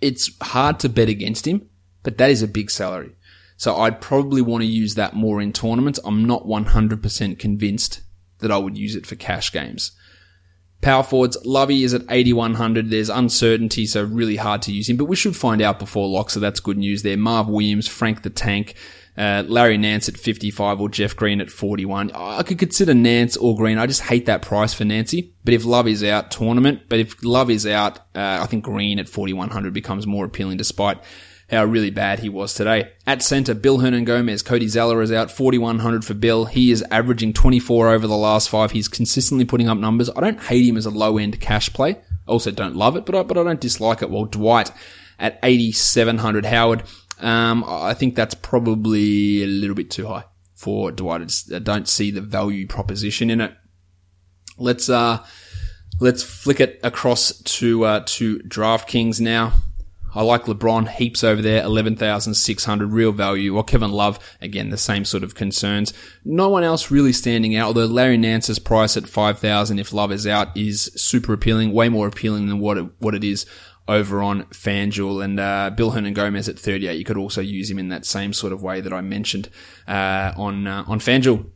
It's 0.02 0.32
hard 0.42 0.80
to 0.80 0.90
bet 0.90 1.10
against 1.10 1.48
him, 1.48 1.70
but 2.04 2.18
that 2.18 2.32
is 2.32 2.42
a 2.42 2.48
big 2.48 2.72
salary. 2.72 3.16
So 3.58 3.78
I'd 3.78 4.02
probably 4.02 4.42
want 4.42 4.62
to 4.62 4.68
use 4.68 4.96
that 4.96 5.14
more 5.14 5.42
in 5.42 5.54
tournaments. 5.54 6.00
I'm 6.04 6.26
not 6.26 6.46
100% 6.46 7.40
convinced 7.40 8.02
that 8.40 8.52
I 8.52 8.58
would 8.58 8.78
use 8.78 8.96
it 8.96 9.06
for 9.06 9.16
cash 9.16 9.52
games. 9.52 9.92
Power 10.82 11.03
forwards, 11.03 11.38
Lovey 11.45 11.84
is 11.84 11.93
at 11.93 12.03
8100. 12.09 12.89
There's 12.89 13.09
uncertainty, 13.09 13.86
so 13.86 14.03
really 14.03 14.36
hard 14.36 14.61
to 14.63 14.71
use 14.71 14.88
him, 14.88 14.97
but 14.97 15.05
we 15.05 15.15
should 15.15 15.36
find 15.36 15.61
out 15.61 15.80
before 15.80 16.07
lock, 16.07 16.30
so 16.30 16.39
that's 16.39 16.59
good 16.59 16.78
news 16.78 17.01
there. 17.01 17.17
Marv 17.17 17.47
Williams, 17.47 17.88
Frank 17.88 18.21
the 18.21 18.30
Tank, 18.30 18.76
uh, 19.17 19.43
Larry 19.47 19.78
Nance 19.78 20.09
at 20.09 20.17
55 20.17 20.82
or 20.82 20.89
Jeff 20.89 21.15
Green 21.15 21.39
at 21.41 21.49
41. 21.49 22.11
I 22.13 22.43
could 22.43 22.59
consider 22.59 22.93
Nance 22.93 23.38
or 23.38 23.55
Green. 23.55 23.78
I 23.78 23.88
just 23.88 24.01
hate 24.01 24.26
that 24.26 24.41
price 24.41 24.73
for 24.73 24.84
Nancy. 24.86 25.34
But 25.43 25.53
if 25.53 25.65
Love 25.65 25.88
is 25.88 26.03
out, 26.03 26.32
tournament. 26.32 26.82
But 26.89 26.99
if 26.99 27.23
Love 27.23 27.49
is 27.49 27.65
out, 27.65 27.99
uh, 28.13 28.39
I 28.41 28.45
think 28.45 28.65
Green 28.65 28.99
at 28.99 29.07
4100 29.07 29.73
becomes 29.73 30.05
more 30.05 30.26
appealing 30.26 30.57
despite 30.57 30.97
how 31.50 31.64
really 31.64 31.91
bad 31.91 32.20
he 32.20 32.30
was 32.30 32.54
today. 32.54 32.91
At 33.06 33.22
centre, 33.22 33.54
Bill 33.54 33.78
Hernangomez, 33.78 34.43
Cody 34.43 34.68
Zeller 34.68 35.02
is 35.02 35.12
out, 35.12 35.30
4100 35.30 36.04
for 36.04 36.16
Bill. 36.16 36.46
He 36.46 36.72
is 36.72 36.84
averaging 36.89 37.34
24 37.34 37.89
over 37.89 38.08
the 38.08 38.18
last 38.18 38.50
five. 38.50 38.72
He's 38.72 38.88
consistently 38.88 39.46
putting 39.46 39.70
up 39.70 39.78
numbers. 39.78 40.10
I 40.16 40.22
don't 40.22 40.41
hate 40.41 40.66
him 40.66 40.78
as 40.78 40.86
a 40.86 40.91
low 40.91 41.18
end 41.18 41.39
cash 41.39 41.72
play. 41.72 41.98
Also 42.28 42.50
don't 42.50 42.76
love 42.76 42.96
it, 42.96 43.06
but 43.06 43.16
I, 43.16 43.24
but 43.24 43.38
I 43.38 43.43
don't 43.43 43.62
dislike 43.62 44.02
it. 44.02 44.10
Well, 44.10 44.26
Dwight 44.26 44.72
at 45.20 45.39
8700. 45.43 46.46
Howard, 46.46 46.84
um, 47.20 47.64
I 47.68 47.93
think 47.93 48.16
that's 48.16 48.36
probably 48.36 49.43
a 49.43 49.48
little 49.48 49.76
bit 49.76 49.91
too 49.91 50.08
high 50.08 50.26
for 50.56 50.91
Dwight. 50.91 51.22
I 51.54 51.60
don't 51.60 51.88
see 51.88 52.10
the 52.10 52.22
value 52.22 52.66
proposition 52.66 53.30
in 53.30 53.41
it. 53.41 53.54
Let's, 54.58 54.89
uh, 54.89 55.24
let's 56.00 56.24
flick 56.24 56.60
it 56.60 56.80
across 56.82 57.38
to, 57.39 57.86
uh, 57.86 58.04
to 58.08 58.39
DraftKings 58.39 59.22
now. 59.22 59.54
I 60.16 60.24
like 60.24 60.45
LeBron 60.45 60.89
heaps 60.89 61.24
over 61.24 61.41
there, 61.41 61.63
11,600 61.63 62.91
real 62.91 63.11
value. 63.11 63.55
Or 63.55 63.63
Kevin 63.63 63.91
Love, 63.91 64.18
again, 64.41 64.70
the 64.70 64.78
same 64.78 65.05
sort 65.05 65.24
of 65.24 65.36
concerns. 65.36 65.93
No 66.24 66.49
one 66.49 66.63
else 66.63 66.89
really 66.89 67.13
standing 67.13 67.55
out, 67.55 67.68
although 67.68 67.86
Larry 67.86 68.18
Nance's 68.18 68.59
price 68.59 68.95
at 68.95 69.09
5,000 69.09 69.78
if 69.78 69.93
Love 69.93 70.11
is 70.11 70.26
out 70.26 70.55
is 70.55 70.91
super 70.95 71.34
appealing, 71.34 71.74
way 71.74 71.89
more 71.89 72.07
appealing 72.07 72.47
than 72.47 72.59
what 72.59 72.78
it, 72.78 72.89
what 72.99 73.13
it 73.13 73.24
is 73.24 73.45
over 73.88 74.22
on 74.22 74.43
FanDuel 74.45 75.24
and 75.24 75.39
uh, 75.39 75.70
Bill 75.76 75.91
Hernangomez 75.91 76.49
at 76.49 76.57
38. 76.57 76.97
You 76.97 77.05
could 77.05 77.18
also 77.18 77.41
use 77.41 77.70
him 77.70 77.78
in 77.78 77.89
that 77.89 78.05
same 78.05 78.34
sort 78.34 78.53
of 78.53 78.63
way 78.63 78.82
that 78.82 78.93
I 78.93 79.01
mentioned 79.01 79.49
uh, 79.88 80.34
on 80.36 80.66
uh, 80.66 80.86
on 80.88 80.99
FanDuel. 80.99 81.51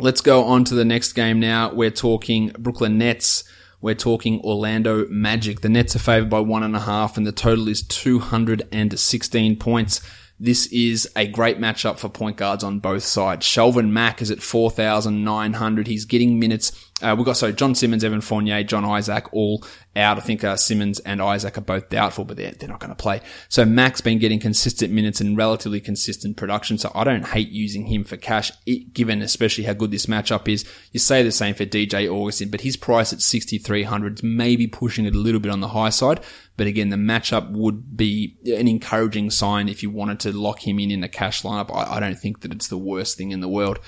Let's 0.00 0.20
go 0.20 0.44
on 0.44 0.64
to 0.64 0.74
the 0.74 0.84
next 0.84 1.12
game 1.12 1.38
now. 1.38 1.72
We're 1.72 1.90
talking 1.90 2.48
Brooklyn 2.58 2.98
Nets 2.98 3.44
we're 3.84 3.94
talking 3.94 4.40
Orlando 4.40 5.06
Magic. 5.08 5.60
The 5.60 5.68
Nets 5.68 5.94
are 5.94 5.98
favored 5.98 6.30
by 6.30 6.40
one 6.40 6.62
and 6.62 6.74
a 6.74 6.80
half 6.80 7.18
and 7.18 7.26
the 7.26 7.32
total 7.32 7.68
is 7.68 7.82
216 7.82 9.56
points. 9.56 10.00
This 10.40 10.66
is 10.66 11.08
a 11.14 11.28
great 11.28 11.60
matchup 11.60 11.98
for 11.98 12.08
point 12.08 12.36
guards 12.36 12.64
on 12.64 12.80
both 12.80 13.04
sides. 13.04 13.46
Shelvin 13.46 13.90
Mack 13.90 14.20
is 14.20 14.32
at 14.32 14.42
4,900. 14.42 15.86
He's 15.86 16.04
getting 16.04 16.40
minutes. 16.40 16.72
Uh, 17.00 17.14
we've 17.16 17.24
got, 17.24 17.36
so 17.36 17.52
John 17.52 17.74
Simmons, 17.74 18.02
Evan 18.02 18.20
Fournier, 18.20 18.64
John 18.64 18.84
Isaac 18.84 19.32
all 19.32 19.64
out. 19.94 20.16
I 20.16 20.20
think 20.20 20.42
uh, 20.42 20.56
Simmons 20.56 20.98
and 21.00 21.22
Isaac 21.22 21.56
are 21.56 21.60
both 21.60 21.88
doubtful, 21.88 22.24
but 22.24 22.36
they're, 22.36 22.50
they're 22.50 22.68
not 22.68 22.80
going 22.80 22.90
to 22.90 22.96
play. 22.96 23.20
So 23.48 23.64
Mack's 23.64 24.00
been 24.00 24.18
getting 24.18 24.40
consistent 24.40 24.92
minutes 24.92 25.20
and 25.20 25.36
relatively 25.36 25.80
consistent 25.80 26.36
production. 26.36 26.78
So 26.78 26.90
I 26.94 27.04
don't 27.04 27.26
hate 27.26 27.50
using 27.50 27.86
him 27.86 28.02
for 28.02 28.16
cash, 28.16 28.50
given 28.92 29.22
especially 29.22 29.64
how 29.64 29.74
good 29.74 29.92
this 29.92 30.06
matchup 30.06 30.48
is. 30.48 30.64
You 30.90 30.98
say 30.98 31.22
the 31.22 31.30
same 31.30 31.54
for 31.54 31.64
DJ 31.64 32.08
Augustin, 32.08 32.48
but 32.48 32.62
his 32.62 32.76
price 32.76 33.12
at 33.12 33.20
6,300 33.20 34.18
is 34.18 34.22
maybe 34.24 34.66
pushing 34.66 35.04
it 35.04 35.14
a 35.14 35.18
little 35.18 35.40
bit 35.40 35.52
on 35.52 35.60
the 35.60 35.68
high 35.68 35.90
side. 35.90 36.20
But 36.56 36.66
again, 36.66 36.90
the 36.90 36.96
matchup 36.96 37.50
would 37.50 37.96
be 37.96 38.36
an 38.46 38.68
encouraging 38.68 39.30
sign 39.30 39.68
if 39.68 39.82
you 39.82 39.90
wanted 39.90 40.20
to 40.20 40.32
lock 40.32 40.66
him 40.66 40.78
in 40.78 40.90
in 40.90 41.02
a 41.02 41.08
cash 41.08 41.42
lineup. 41.42 41.74
I, 41.74 41.96
I 41.96 42.00
don't 42.00 42.18
think 42.18 42.40
that 42.40 42.52
it's 42.52 42.68
the 42.68 42.78
worst 42.78 43.16
thing 43.16 43.32
in 43.32 43.40
the 43.40 43.48
world. 43.48 43.80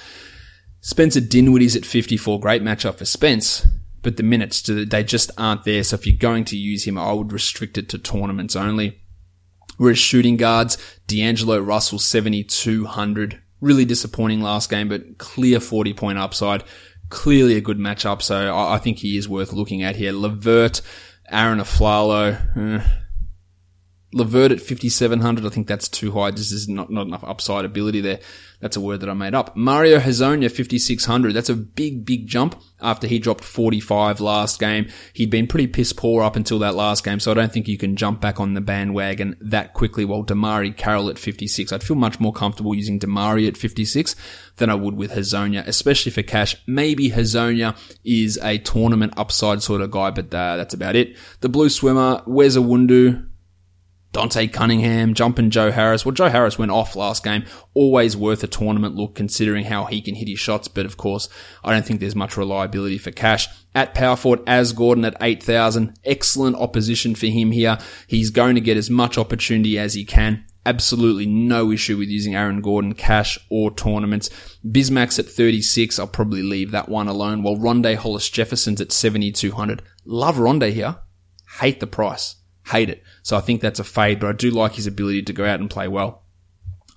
Spencer 0.80 1.20
Dinwiddie's 1.20 1.76
at 1.76 1.84
54. 1.84 2.40
Great 2.40 2.62
matchup 2.62 2.96
for 2.96 3.04
Spence, 3.04 3.66
but 4.02 4.16
the 4.16 4.22
minutes, 4.22 4.62
they 4.62 5.04
just 5.04 5.30
aren't 5.36 5.64
there. 5.64 5.82
So 5.82 5.94
if 5.94 6.06
you're 6.06 6.16
going 6.16 6.44
to 6.46 6.56
use 6.56 6.86
him, 6.86 6.98
I 6.98 7.12
would 7.12 7.32
restrict 7.32 7.78
it 7.78 7.88
to 7.90 7.98
tournaments 7.98 8.56
only. 8.56 9.00
Whereas 9.78 9.98
shooting 9.98 10.36
guards, 10.36 10.78
D'Angelo 11.06 11.58
Russell 11.58 11.98
7,200. 11.98 13.42
Really 13.60 13.84
disappointing 13.84 14.42
last 14.42 14.70
game, 14.70 14.88
but 14.88 15.18
clear 15.18 15.60
40 15.60 15.94
point 15.94 16.18
upside. 16.18 16.64
Clearly 17.08 17.56
a 17.56 17.60
good 17.60 17.78
matchup, 17.78 18.20
so 18.20 18.56
I, 18.56 18.78
think 18.78 18.98
he 18.98 19.16
is 19.16 19.28
worth 19.28 19.52
looking 19.52 19.82
at 19.82 19.96
here. 19.96 20.12
Levert, 20.12 20.82
Arron 21.28 21.60
Afflalo, 21.60 22.30
eh. 22.30 22.80
Levert 24.14 24.52
at 24.52 24.60
5,700, 24.60 25.44
I 25.44 25.48
think 25.48 25.66
that's 25.66 25.88
too 25.88 26.12
high. 26.12 26.30
Just 26.30 26.52
is 26.52 26.68
not, 26.68 26.90
not 26.90 27.06
enough 27.06 27.24
upside 27.24 27.64
ability 27.64 28.00
there. 28.00 28.20
That's 28.60 28.76
a 28.76 28.80
word 28.80 29.00
that 29.00 29.10
I 29.10 29.14
made 29.14 29.34
up. 29.34 29.56
Mario 29.56 29.98
Hezonja, 29.98 30.50
5,600. 30.50 31.34
That's 31.34 31.50
a 31.50 31.54
big, 31.54 32.06
big 32.06 32.26
jump 32.26 32.58
after 32.80 33.06
he 33.06 33.18
dropped 33.18 33.44
45 33.44 34.20
last 34.20 34.60
game. 34.60 34.88
He'd 35.12 35.28
been 35.28 35.46
pretty 35.46 35.66
piss 35.66 35.92
poor 35.92 36.22
up 36.22 36.36
until 36.36 36.60
that 36.60 36.74
last 36.74 37.04
game, 37.04 37.20
so 37.20 37.32
I 37.32 37.34
don't 37.34 37.52
think 37.52 37.68
you 37.68 37.76
can 37.76 37.96
jump 37.96 38.20
back 38.20 38.40
on 38.40 38.54
the 38.54 38.60
bandwagon 38.60 39.36
that 39.40 39.74
quickly 39.74 40.04
while 40.04 40.24
DeMarre 40.24 40.74
Carroll 40.76 41.10
at 41.10 41.18
56. 41.18 41.72
I'd 41.72 41.82
feel 41.82 41.96
much 41.96 42.20
more 42.20 42.32
comfortable 42.32 42.74
using 42.74 42.98
DeMarre 42.98 43.48
at 43.48 43.56
56 43.56 44.16
than 44.56 44.70
I 44.70 44.74
would 44.74 44.96
with 44.96 45.10
Hezonja, 45.10 45.66
especially 45.66 46.12
for 46.12 46.22
cash. 46.22 46.56
Maybe 46.66 47.10
Hezonja 47.10 47.76
is 48.04 48.38
a 48.42 48.58
tournament 48.58 49.14
upside 49.16 49.62
sort 49.62 49.82
of 49.82 49.90
guy, 49.90 50.10
but 50.12 50.32
uh, 50.32 50.56
that's 50.56 50.74
about 50.74 50.96
it. 50.96 51.16
The 51.40 51.48
blue 51.50 51.68
swimmer, 51.68 52.22
Wes 52.26 52.56
Iwundu, 52.56 53.26
Dante 54.16 54.46
Cunningham, 54.46 55.12
jumping 55.12 55.50
Joe 55.50 55.70
Harris. 55.70 56.06
Well, 56.06 56.14
Joe 56.14 56.30
Harris 56.30 56.58
went 56.58 56.70
off 56.70 56.96
last 56.96 57.22
game. 57.22 57.44
Always 57.74 58.16
worth 58.16 58.42
a 58.42 58.46
tournament 58.46 58.94
look 58.94 59.14
considering 59.14 59.66
how 59.66 59.84
he 59.84 60.00
can 60.00 60.14
hit 60.14 60.26
his 60.26 60.38
shots. 60.38 60.68
But 60.68 60.86
of 60.86 60.96
course, 60.96 61.28
I 61.62 61.74
don't 61.74 61.84
think 61.84 62.00
there's 62.00 62.16
much 62.16 62.38
reliability 62.38 62.96
for 62.96 63.10
cash. 63.10 63.46
At 63.74 63.92
power 63.92 64.16
forward, 64.16 64.40
as 64.46 64.72
Gordon 64.72 65.04
at 65.04 65.18
8,000. 65.20 65.98
Excellent 66.02 66.56
opposition 66.56 67.14
for 67.14 67.26
him 67.26 67.50
here. 67.50 67.76
He's 68.06 68.30
going 68.30 68.54
to 68.54 68.62
get 68.62 68.78
as 68.78 68.88
much 68.88 69.18
opportunity 69.18 69.78
as 69.78 69.92
he 69.92 70.06
can. 70.06 70.46
Absolutely 70.64 71.26
no 71.26 71.70
issue 71.70 71.98
with 71.98 72.08
using 72.08 72.34
Aaron 72.34 72.62
Gordon 72.62 72.94
cash 72.94 73.38
or 73.50 73.70
tournaments. 73.70 74.30
Bismack's 74.66 75.18
at 75.18 75.26
36. 75.26 75.98
I'll 75.98 76.06
probably 76.06 76.42
leave 76.42 76.70
that 76.70 76.88
one 76.88 77.06
alone. 77.06 77.42
While 77.42 77.56
Rondae 77.56 77.96
Hollis 77.96 78.30
Jefferson's 78.30 78.80
at 78.80 78.92
7,200. 78.92 79.82
Love 80.06 80.36
Rondae 80.36 80.72
here. 80.72 80.96
Hate 81.60 81.80
the 81.80 81.86
price. 81.86 82.36
Hate 82.68 82.90
it. 82.90 83.02
So 83.26 83.36
I 83.36 83.40
think 83.40 83.60
that's 83.60 83.80
a 83.80 83.84
fade, 83.84 84.20
but 84.20 84.28
I 84.28 84.32
do 84.34 84.52
like 84.52 84.74
his 84.74 84.86
ability 84.86 85.24
to 85.24 85.32
go 85.32 85.44
out 85.44 85.58
and 85.58 85.68
play 85.68 85.88
well. 85.88 86.22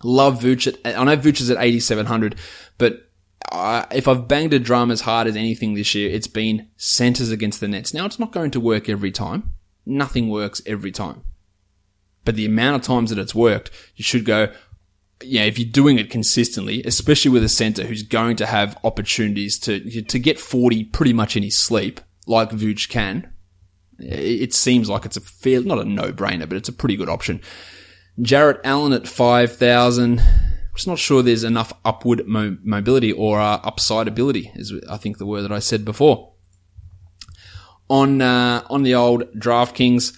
Love 0.03 0.39
Vooch 0.41 0.71
I 0.85 1.03
know 1.03 1.17
Vooch 1.17 1.41
is 1.41 1.49
at 1.49 1.57
8,700, 1.57 2.35
but 2.77 3.09
if 3.91 4.07
I've 4.07 4.27
banged 4.27 4.53
a 4.53 4.59
drum 4.59 4.91
as 4.91 5.01
hard 5.01 5.25
as 5.25 5.35
anything 5.35 5.73
this 5.73 5.95
year, 5.95 6.07
it's 6.07 6.27
been 6.27 6.67
centers 6.77 7.31
against 7.31 7.61
the 7.61 7.67
Nets. 7.67 7.95
Now 7.95 8.05
it's 8.05 8.19
not 8.19 8.31
going 8.31 8.51
to 8.51 8.59
work 8.59 8.87
every 8.87 9.11
time. 9.11 9.53
Nothing 9.87 10.29
works 10.29 10.61
every 10.67 10.91
time. 10.91 11.23
But 12.25 12.35
the 12.35 12.45
amount 12.45 12.75
of 12.75 12.81
times 12.83 13.09
that 13.09 13.17
it's 13.17 13.33
worked, 13.33 13.71
you 13.95 14.03
should 14.03 14.23
go, 14.23 14.53
yeah, 15.23 15.45
if 15.45 15.57
you're 15.57 15.67
doing 15.67 15.97
it 15.97 16.11
consistently, 16.11 16.83
especially 16.83 17.31
with 17.31 17.43
a 17.43 17.49
center 17.49 17.85
who's 17.85 18.03
going 18.03 18.35
to 18.35 18.45
have 18.45 18.77
opportunities 18.83 19.57
to, 19.61 20.03
to 20.03 20.19
get 20.19 20.39
40 20.39 20.83
pretty 20.83 21.11
much 21.11 21.35
in 21.35 21.41
his 21.41 21.57
sleep, 21.57 22.01
like 22.27 22.51
Vooch 22.51 22.87
can, 22.87 23.33
it 23.99 24.53
seems 24.53 24.89
like 24.89 25.05
it's 25.05 25.17
a 25.17 25.21
fair, 25.21 25.61
not 25.61 25.79
a 25.79 25.85
no-brainer, 25.85 26.47
but 26.47 26.57
it's 26.57 26.69
a 26.69 26.73
pretty 26.73 26.95
good 26.95 27.09
option. 27.09 27.41
Jarrett 28.21 28.61
Allen 28.63 28.93
at 28.93 29.07
5,000. 29.07 30.21
Just 30.75 30.87
not 30.87 30.99
sure 30.99 31.21
there's 31.21 31.43
enough 31.43 31.73
upward 31.83 32.25
mo- 32.25 32.57
mobility 32.63 33.11
or 33.11 33.39
uh, 33.39 33.59
upside 33.63 34.07
ability, 34.07 34.51
is 34.55 34.73
I 34.89 34.97
think 34.97 35.17
the 35.17 35.25
word 35.25 35.41
that 35.41 35.51
I 35.51 35.59
said 35.59 35.83
before. 35.83 36.33
On 37.89 38.21
uh, 38.21 38.63
on 38.69 38.83
the 38.83 38.95
old 38.95 39.23
DraftKings, 39.33 40.15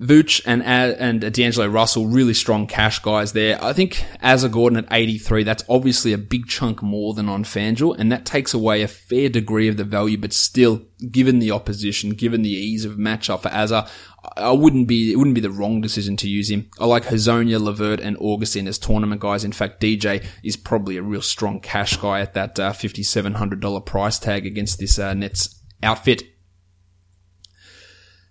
Vooch 0.00 0.40
and 0.44 0.62
and 0.62 1.32
D'Angelo 1.32 1.68
Russell, 1.68 2.06
really 2.06 2.34
strong 2.34 2.66
cash 2.66 2.98
guys 2.98 3.32
there. 3.32 3.62
I 3.62 3.72
think 3.72 4.04
Asa 4.22 4.48
Gordon 4.48 4.78
at 4.78 4.88
83, 4.90 5.44
that's 5.44 5.64
obviously 5.68 6.12
a 6.12 6.18
big 6.18 6.46
chunk 6.48 6.82
more 6.82 7.14
than 7.14 7.28
on 7.28 7.44
FanDuel, 7.44 7.96
and 7.98 8.10
that 8.10 8.26
takes 8.26 8.52
away 8.52 8.82
a 8.82 8.88
fair 8.88 9.28
degree 9.28 9.68
of 9.68 9.76
the 9.76 9.84
value, 9.84 10.18
but 10.18 10.32
still, 10.32 10.82
given 11.10 11.38
the 11.38 11.52
opposition, 11.52 12.10
given 12.10 12.42
the 12.42 12.50
ease 12.50 12.84
of 12.84 12.94
matchup 12.94 13.42
for 13.42 13.52
Asa, 13.52 13.88
I 14.36 14.50
wouldn't 14.50 14.88
be, 14.88 15.12
it 15.12 15.16
wouldn't 15.16 15.36
be 15.36 15.40
the 15.40 15.50
wrong 15.50 15.80
decision 15.80 16.16
to 16.18 16.28
use 16.28 16.50
him. 16.50 16.68
I 16.80 16.86
like 16.86 17.04
Hezonja, 17.04 17.60
Levert, 17.60 18.00
and 18.00 18.16
Augustin 18.18 18.66
as 18.66 18.78
tournament 18.78 19.20
guys. 19.20 19.44
In 19.44 19.52
fact, 19.52 19.80
DJ 19.80 20.24
is 20.42 20.56
probably 20.56 20.96
a 20.96 21.02
real 21.02 21.22
strong 21.22 21.60
cash 21.60 21.96
guy 21.98 22.20
at 22.20 22.34
that 22.34 22.58
uh, 22.58 22.72
$5,700 22.72 23.86
price 23.86 24.18
tag 24.18 24.44
against 24.44 24.80
this 24.80 24.98
uh, 24.98 25.14
Nets 25.14 25.60
outfit. 25.82 26.24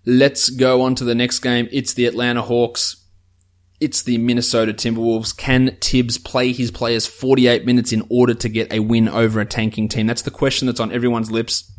Let's 0.06 0.50
go 0.50 0.82
on 0.82 0.94
to 0.96 1.04
the 1.04 1.14
next 1.14 1.38
game. 1.38 1.68
It's 1.72 1.94
the 1.94 2.06
Atlanta 2.06 2.42
Hawks. 2.42 3.04
It's 3.80 4.02
the 4.02 4.18
Minnesota 4.18 4.72
Timberwolves. 4.72 5.36
Can 5.36 5.76
Tibbs 5.80 6.18
play 6.18 6.52
his 6.52 6.70
players 6.70 7.06
48 7.06 7.64
minutes 7.64 7.92
in 7.92 8.06
order 8.10 8.34
to 8.34 8.48
get 8.48 8.72
a 8.72 8.80
win 8.80 9.08
over 9.08 9.40
a 9.40 9.46
tanking 9.46 9.88
team? 9.88 10.06
That's 10.06 10.22
the 10.22 10.30
question 10.30 10.66
that's 10.66 10.80
on 10.80 10.92
everyone's 10.92 11.30
lips. 11.30 11.70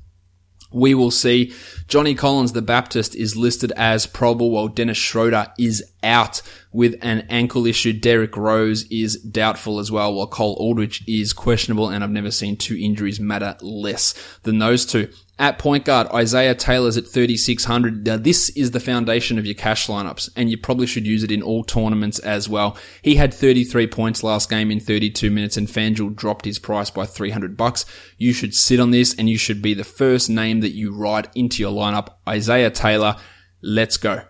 We 0.71 0.93
will 0.93 1.11
see. 1.11 1.53
Johnny 1.87 2.15
Collins, 2.15 2.51
the 2.51 2.61
Baptist, 2.61 3.15
is 3.15 3.37
listed 3.37 3.71
as 3.77 4.07
probable 4.07 4.51
while 4.51 4.67
Dennis 4.67 4.97
Schroeder 4.97 5.47
is 5.57 5.83
out 6.03 6.41
with 6.73 6.95
an 7.01 7.25
ankle 7.29 7.65
issue. 7.65 7.93
Derrick 7.93 8.35
Rose 8.35 8.83
is 8.91 9.15
doubtful 9.21 9.79
as 9.79 9.89
well 9.89 10.13
while 10.13 10.27
Cole 10.27 10.57
Aldrich 10.59 11.07
is 11.07 11.31
questionable 11.31 11.89
and 11.89 12.03
I've 12.03 12.09
never 12.09 12.31
seen 12.31 12.57
two 12.57 12.77
injuries 12.77 13.19
matter 13.19 13.55
less 13.61 14.13
than 14.43 14.57
those 14.57 14.85
two. 14.85 15.09
At 15.37 15.59
point 15.59 15.83
guard, 15.83 16.07
Isaiah 16.13 16.55
Taylor's 16.55 16.95
at 16.95 17.07
3,600. 17.07 18.05
Now, 18.05 18.15
this 18.15 18.49
is 18.51 18.71
the 18.71 18.79
foundation 18.79 19.37
of 19.37 19.45
your 19.45 19.55
cash 19.55 19.87
lineups, 19.87 20.29
and 20.37 20.49
you 20.49 20.57
probably 20.57 20.87
should 20.87 21.05
use 21.05 21.23
it 21.23 21.31
in 21.31 21.41
all 21.41 21.65
tournaments 21.65 22.19
as 22.19 22.47
well. 22.47 22.77
He 23.01 23.15
had 23.15 23.33
33 23.33 23.87
points 23.87 24.23
last 24.23 24.49
game 24.49 24.71
in 24.71 24.79
32 24.79 25.29
minutes, 25.29 25.57
and 25.57 25.67
FanDuel 25.67 26.15
dropped 26.15 26.45
his 26.45 26.57
price 26.57 26.89
by 26.89 27.05
300 27.05 27.57
bucks. 27.57 27.85
You 28.17 28.31
should 28.31 28.55
sit 28.55 28.79
on 28.79 28.91
this, 28.91 29.13
and 29.13 29.29
you 29.29 29.37
should 29.37 29.61
be 29.61 29.73
the 29.73 29.83
first 29.83 30.29
name 30.29 30.61
that 30.61 30.73
you 30.73 30.95
write 30.95 31.27
into 31.35 31.61
your 31.61 31.73
lineup. 31.73 32.15
Isaiah 32.27 32.71
Taylor, 32.71 33.17
let's 33.61 33.97
go. 33.97 34.21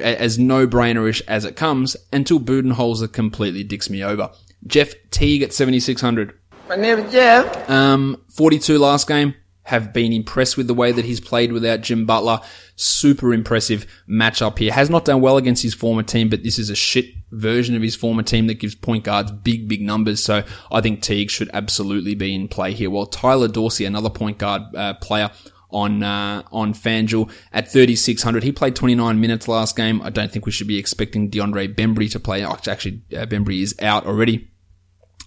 As 0.00 0.38
no-brainerish 0.38 1.20
as 1.28 1.44
it 1.44 1.56
comes, 1.56 1.94
until 2.10 2.40
Budenholzer 2.40 3.12
completely 3.12 3.64
dicks 3.64 3.90
me 3.90 4.02
over. 4.02 4.30
Jeff 4.66 4.94
Teague 5.10 5.42
at 5.42 5.52
7,600. 5.52 6.32
My 6.70 6.76
name 6.76 7.00
is 7.00 7.12
Jeff. 7.12 7.68
Um, 7.68 8.22
42 8.30 8.78
last 8.78 9.06
game. 9.06 9.34
Have 9.68 9.92
been 9.92 10.12
impressed 10.12 10.56
with 10.56 10.66
the 10.66 10.74
way 10.74 10.92
that 10.92 11.04
he's 11.04 11.20
played 11.20 11.52
without 11.52 11.80
Jim 11.82 12.06
Butler. 12.06 12.40
Super 12.76 13.32
impressive 13.32 13.86
matchup 14.08 14.58
here. 14.58 14.72
Has 14.72 14.90
not 14.90 15.04
done 15.04 15.20
well 15.20 15.36
against 15.36 15.62
his 15.62 15.74
former 15.74 16.02
team, 16.02 16.28
but 16.28 16.42
this 16.42 16.58
is 16.58 16.70
a 16.70 16.74
shit 16.74 17.06
version 17.30 17.76
of 17.76 17.82
his 17.82 17.94
former 17.94 18.22
team 18.22 18.46
that 18.46 18.54
gives 18.54 18.74
point 18.74 19.04
guards 19.04 19.30
big, 19.30 19.68
big 19.68 19.82
numbers. 19.82 20.22
So 20.22 20.42
I 20.72 20.80
think 20.80 21.02
Teague 21.02 21.30
should 21.30 21.50
absolutely 21.52 22.14
be 22.14 22.34
in 22.34 22.48
play 22.48 22.72
here. 22.72 22.90
While 22.90 23.06
Tyler 23.06 23.48
Dorsey, 23.48 23.84
another 23.84 24.10
point 24.10 24.38
guard 24.38 24.62
uh, 24.74 24.94
player, 24.94 25.30
on 25.70 26.02
uh, 26.02 26.42
on 26.50 26.72
FanDuel 26.72 27.30
at 27.52 27.70
3600. 27.70 28.42
He 28.42 28.52
played 28.52 28.74
29 28.74 29.20
minutes 29.20 29.48
last 29.48 29.76
game. 29.76 30.00
I 30.02 30.10
don't 30.10 30.32
think 30.32 30.46
we 30.46 30.52
should 30.52 30.68
be 30.68 30.78
expecting 30.78 31.30
DeAndre 31.30 31.74
Bembry 31.74 32.10
to 32.12 32.20
play. 32.20 32.42
Actually, 32.42 33.02
uh, 33.14 33.26
Bembry 33.26 33.62
is 33.62 33.74
out 33.80 34.06
already. 34.06 34.50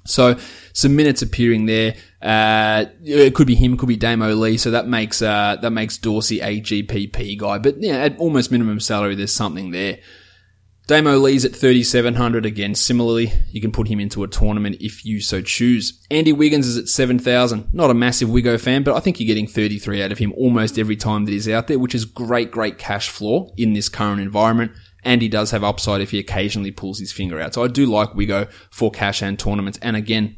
So 0.04 0.38
some 0.74 0.95
minutes 0.95 1.22
appearing 1.22 1.66
there. 1.66 1.95
Uh, 2.22 2.86
it 3.04 3.34
could 3.34 3.47
be 3.47 3.56
him, 3.56 3.74
it 3.74 3.80
could 3.80 3.89
be 3.89 3.95
Damo 3.95 4.34
Lee. 4.34 4.58
So 4.58 4.72
that 4.72 4.88
makes 4.88 5.22
uh, 5.22 5.58
that 5.62 5.72
makes 5.72 5.97
Dorsey 5.97 6.39
a 6.39 6.62
GPP 6.62 7.38
guy. 7.38 7.58
But 7.58 7.82
yeah, 7.82 7.97
at 7.97 8.18
almost 8.18 8.52
minimum 8.52 8.80
salary, 8.80 9.16
there's 9.16 9.34
something 9.34 9.72
there. 9.72 9.99
Damo 10.88 11.16
Lee's 11.18 11.45
at 11.45 11.56
3,700 11.56 12.45
again. 12.45 12.76
Similarly, 12.76 13.32
you 13.49 13.62
can 13.62 13.72
put 13.72 13.88
him 13.88 13.99
into 13.99 14.24
a 14.24 14.28
tournament 14.28 14.78
if 14.82 15.06
you 15.06 15.22
so 15.22 15.41
choose. 15.41 16.06
Andy 16.10 16.34
Wiggins 16.34 16.68
is 16.68 16.78
at 16.78 16.89
7,000. 16.89 17.74
Not 17.74 17.91
a 17.91 17.93
massive 17.93 18.28
Wiggo 18.28 18.60
fan, 18.60 18.84
but 18.84 18.95
I 18.95 18.99
think 18.99 19.18
you're 19.18 19.28
getting 19.28 19.47
33 19.47 20.04
out 20.04 20.12
of 20.12 20.18
him 20.18 20.34
almost 20.34 20.78
every 20.78 20.97
time 20.97 21.24
that 21.26 21.32
he's 21.32 21.47
out 21.47 21.68
there, 21.68 21.80
which 21.80 21.95
is 21.95 22.04
great, 22.04 22.52
great 22.52 22.78
cash 22.78 23.10
floor 23.10 23.54
in 23.56 23.72
this 23.72 23.88
current 23.88 24.20
environment. 24.20 24.74
And 25.04 25.22
he 25.22 25.30
does 25.30 25.52
have 25.52 25.64
upside 25.64 26.02
if 26.02 26.12
he 26.12 26.20
occasionally 26.20 26.72
pulls 26.72 26.99
his 26.99 27.12
finger 27.12 27.39
out. 27.39 27.54
So 27.54 27.64
I 27.64 27.68
do 27.68 27.86
like 27.86 28.12
Wiggo 28.12 28.52
for 28.70 28.91
cash 28.91 29.22
and 29.22 29.38
tournaments. 29.38 29.80
And 29.82 29.95
again, 29.95 30.38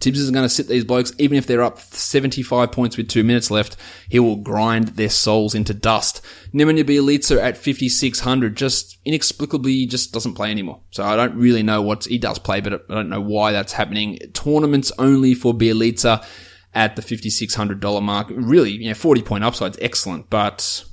Tibbs 0.00 0.18
is 0.18 0.30
going 0.30 0.44
to 0.44 0.50
sit 0.50 0.68
these 0.68 0.84
blokes, 0.84 1.12
even 1.18 1.38
if 1.38 1.46
they're 1.46 1.62
up 1.62 1.78
75 1.78 2.72
points 2.72 2.96
with 2.96 3.08
two 3.08 3.24
minutes 3.24 3.50
left, 3.50 3.76
he 4.10 4.18
will 4.18 4.36
grind 4.36 4.88
their 4.88 5.08
souls 5.08 5.54
into 5.54 5.72
dust. 5.72 6.20
Nemanja 6.52 6.84
Bjelica 6.84 7.40
at 7.40 7.56
5,600 7.56 8.54
just 8.56 8.98
inexplicably 9.06 9.86
just 9.86 10.12
doesn't 10.12 10.34
play 10.34 10.50
anymore. 10.50 10.82
So 10.90 11.04
I 11.04 11.16
don't 11.16 11.36
really 11.36 11.62
know 11.62 11.80
what 11.80 12.04
he 12.04 12.18
does 12.18 12.38
play, 12.38 12.60
but 12.60 12.84
I 12.90 12.94
don't 12.94 13.08
know 13.08 13.20
why 13.20 13.52
that's 13.52 13.72
happening. 13.72 14.18
Tournaments 14.34 14.92
only 14.98 15.34
for 15.34 15.54
Bjelica 15.54 16.26
at 16.74 16.96
the 16.96 17.02
$5,600 17.02 18.02
mark. 18.02 18.26
Really, 18.30 18.72
you 18.72 18.88
know, 18.88 18.94
40 18.94 19.22
point 19.22 19.44
upside's 19.44 19.78
excellent, 19.80 20.28
but 20.28 20.84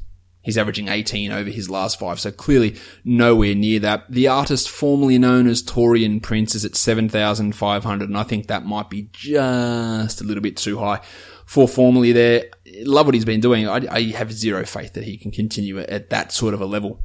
He's 0.43 0.57
averaging 0.57 0.87
18 0.87 1.31
over 1.31 1.49
his 1.49 1.69
last 1.69 1.99
five, 1.99 2.19
so 2.19 2.31
clearly 2.31 2.75
nowhere 3.05 3.53
near 3.53 3.79
that. 3.79 4.05
The 4.09 4.27
artist 4.27 4.69
formerly 4.69 5.19
known 5.19 5.47
as 5.47 5.61
Taurean 5.61 6.21
Prince 6.21 6.55
is 6.55 6.65
at 6.65 6.75
7,500, 6.75 8.09
and 8.09 8.17
I 8.17 8.23
think 8.23 8.47
that 8.47 8.65
might 8.65 8.89
be 8.89 9.09
just 9.11 10.19
a 10.19 10.23
little 10.23 10.41
bit 10.41 10.57
too 10.57 10.79
high 10.79 11.01
for 11.45 11.67
formerly 11.67 12.11
there. 12.11 12.45
Love 12.83 13.05
what 13.05 13.13
he's 13.13 13.25
been 13.25 13.41
doing. 13.41 13.67
I, 13.67 13.85
I 13.89 14.03
have 14.11 14.31
zero 14.31 14.65
faith 14.65 14.93
that 14.93 15.03
he 15.03 15.17
can 15.17 15.31
continue 15.31 15.79
at 15.79 16.09
that 16.09 16.31
sort 16.31 16.53
of 16.53 16.61
a 16.61 16.65
level. 16.65 17.03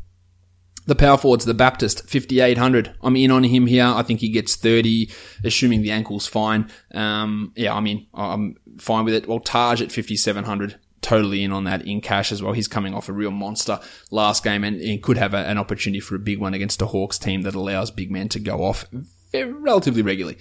The 0.86 0.94
power 0.94 1.18
forwards, 1.18 1.44
the 1.44 1.52
Baptist, 1.52 2.08
5,800. 2.08 2.94
I'm 3.02 3.16
in 3.16 3.32
on 3.32 3.42
him 3.42 3.66
here. 3.66 3.84
I 3.84 4.02
think 4.02 4.20
he 4.20 4.28
gets 4.28 4.54
30, 4.54 5.10
assuming 5.42 5.82
the 5.82 5.90
ankle's 5.90 6.28
fine. 6.28 6.70
Um, 6.94 7.52
yeah, 7.56 7.74
I 7.74 7.80
mean, 7.80 8.06
I'm 8.14 8.54
fine 8.78 9.04
with 9.04 9.14
it. 9.14 9.26
Well, 9.26 9.40
Taj 9.40 9.82
at 9.82 9.90
5,700 9.90 10.78
totally 11.06 11.44
in 11.44 11.52
on 11.52 11.62
that 11.64 11.86
in 11.86 12.00
cash 12.00 12.32
as 12.32 12.42
well. 12.42 12.52
He's 12.52 12.66
coming 12.66 12.92
off 12.92 13.08
a 13.08 13.12
real 13.12 13.30
monster 13.30 13.78
last 14.10 14.42
game 14.42 14.64
and, 14.64 14.80
and 14.80 15.00
could 15.00 15.16
have 15.16 15.34
a, 15.34 15.38
an 15.38 15.56
opportunity 15.56 16.00
for 16.00 16.16
a 16.16 16.18
big 16.18 16.40
one 16.40 16.52
against 16.52 16.82
a 16.82 16.86
Hawks 16.86 17.16
team 17.16 17.42
that 17.42 17.54
allows 17.54 17.92
big 17.92 18.10
men 18.10 18.28
to 18.30 18.40
go 18.40 18.64
off 18.64 18.86
relatively 19.32 20.02
regularly. 20.02 20.36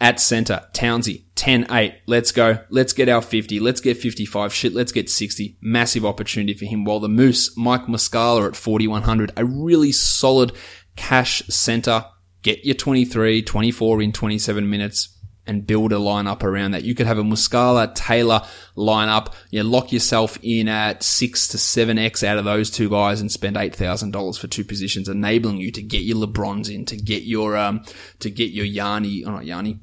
At 0.00 0.18
center, 0.18 0.66
Townsy, 0.72 1.24
10-8. 1.36 1.96
Let's 2.06 2.32
go. 2.32 2.60
Let's 2.70 2.94
get 2.94 3.10
our 3.10 3.20
50. 3.20 3.60
Let's 3.60 3.80
get 3.80 3.98
55. 3.98 4.54
Shit, 4.54 4.74
let's 4.74 4.92
get 4.92 5.10
60. 5.10 5.58
Massive 5.60 6.04
opportunity 6.04 6.54
for 6.54 6.64
him. 6.64 6.84
While 6.84 7.00
the 7.00 7.08
Moose, 7.08 7.56
Mike 7.56 7.86
Muscala 7.86 8.46
at 8.48 8.56
4,100. 8.56 9.32
A 9.36 9.44
really 9.44 9.92
solid 9.92 10.52
cash 10.96 11.42
center. 11.48 12.06
Get 12.42 12.64
your 12.64 12.74
23, 12.74 13.42
24 13.42 14.02
in 14.02 14.12
27 14.12 14.68
minutes 14.68 15.15
and 15.46 15.66
build 15.66 15.92
a 15.92 15.96
lineup 15.96 16.42
around 16.42 16.72
that. 16.72 16.84
You 16.84 16.94
could 16.94 17.06
have 17.06 17.18
a 17.18 17.22
Muscala 17.22 17.94
Taylor 17.94 18.42
lineup. 18.76 19.32
You 19.50 19.62
lock 19.62 19.92
yourself 19.92 20.38
in 20.42 20.68
at 20.68 21.02
six 21.02 21.48
to 21.48 21.58
seven 21.58 21.98
X 21.98 22.24
out 22.24 22.38
of 22.38 22.44
those 22.44 22.70
two 22.70 22.90
guys 22.90 23.20
and 23.20 23.30
spend 23.30 23.56
$8,000 23.56 24.38
for 24.38 24.46
two 24.46 24.64
positions, 24.64 25.08
enabling 25.08 25.58
you 25.58 25.70
to 25.72 25.82
get 25.82 26.02
your 26.02 26.26
LeBrons 26.26 26.72
in, 26.72 26.84
to 26.86 26.96
get 26.96 27.22
your, 27.22 27.56
um, 27.56 27.84
to 28.18 28.30
get 28.30 28.50
your 28.50 28.66
Yanni, 28.66 29.24
or 29.24 29.30
oh, 29.30 29.32
not 29.34 29.46
Yanni, 29.46 29.80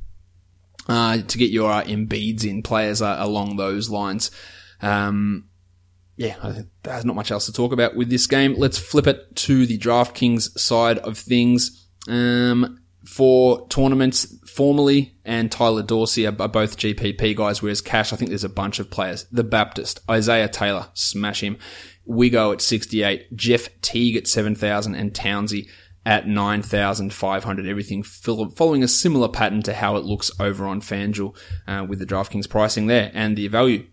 uh, 0.87 1.17
to 1.17 1.37
get 1.37 1.51
your 1.51 1.71
uh, 1.71 1.83
Embiids 1.83 2.43
in 2.45 2.61
players 2.61 3.01
uh, 3.01 3.15
along 3.19 3.55
those 3.55 3.89
lines. 3.89 4.31
Um, 4.81 5.45
yeah, 6.15 6.61
there's 6.83 7.05
not 7.05 7.15
much 7.15 7.31
else 7.31 7.47
to 7.47 7.53
talk 7.53 7.71
about 7.71 7.95
with 7.95 8.09
this 8.09 8.27
game. 8.27 8.53
Let's 8.55 8.77
flip 8.77 9.07
it 9.07 9.35
to 9.37 9.65
the 9.65 9.79
DraftKings 9.79 10.59
side 10.59 10.99
of 10.99 11.17
things. 11.17 11.87
Um, 12.07 12.82
for 13.05 13.67
tournaments 13.67 14.37
formally 14.47 15.15
and 15.25 15.51
Tyler 15.51 15.83
Dorsey 15.83 16.25
are, 16.25 16.31
both 16.31 16.77
GPP 16.77 17.35
guys, 17.35 17.61
whereas 17.61 17.81
Cash, 17.81 18.13
I 18.13 18.15
think 18.15 18.29
there's 18.29 18.43
a 18.43 18.49
bunch 18.49 18.79
of 18.79 18.89
players. 18.89 19.25
The 19.31 19.43
Baptist, 19.43 19.99
Isaiah 20.09 20.47
Taylor, 20.47 20.87
smash 20.93 21.41
him. 21.41 21.57
We 22.05 22.29
go 22.29 22.51
at 22.51 22.61
68, 22.61 23.35
Jeff 23.35 23.69
Teague 23.81 24.17
at 24.17 24.27
7,000 24.27 24.95
and 24.95 25.13
Townsy 25.13 25.69
at 26.05 26.27
9,500. 26.27 27.67
Everything 27.67 28.03
following 28.03 28.83
a 28.83 28.87
similar 28.87 29.29
pattern 29.29 29.63
to 29.63 29.73
how 29.73 29.95
it 29.95 30.03
looks 30.03 30.31
over 30.39 30.65
on 30.65 30.81
FanDuel 30.81 31.35
uh, 31.67 31.85
with 31.87 31.99
the 31.99 32.05
DraftKings 32.05 32.49
pricing 32.49 32.87
there 32.87 33.11
and 33.13 33.37
the 33.37 33.47
value. 33.47 33.85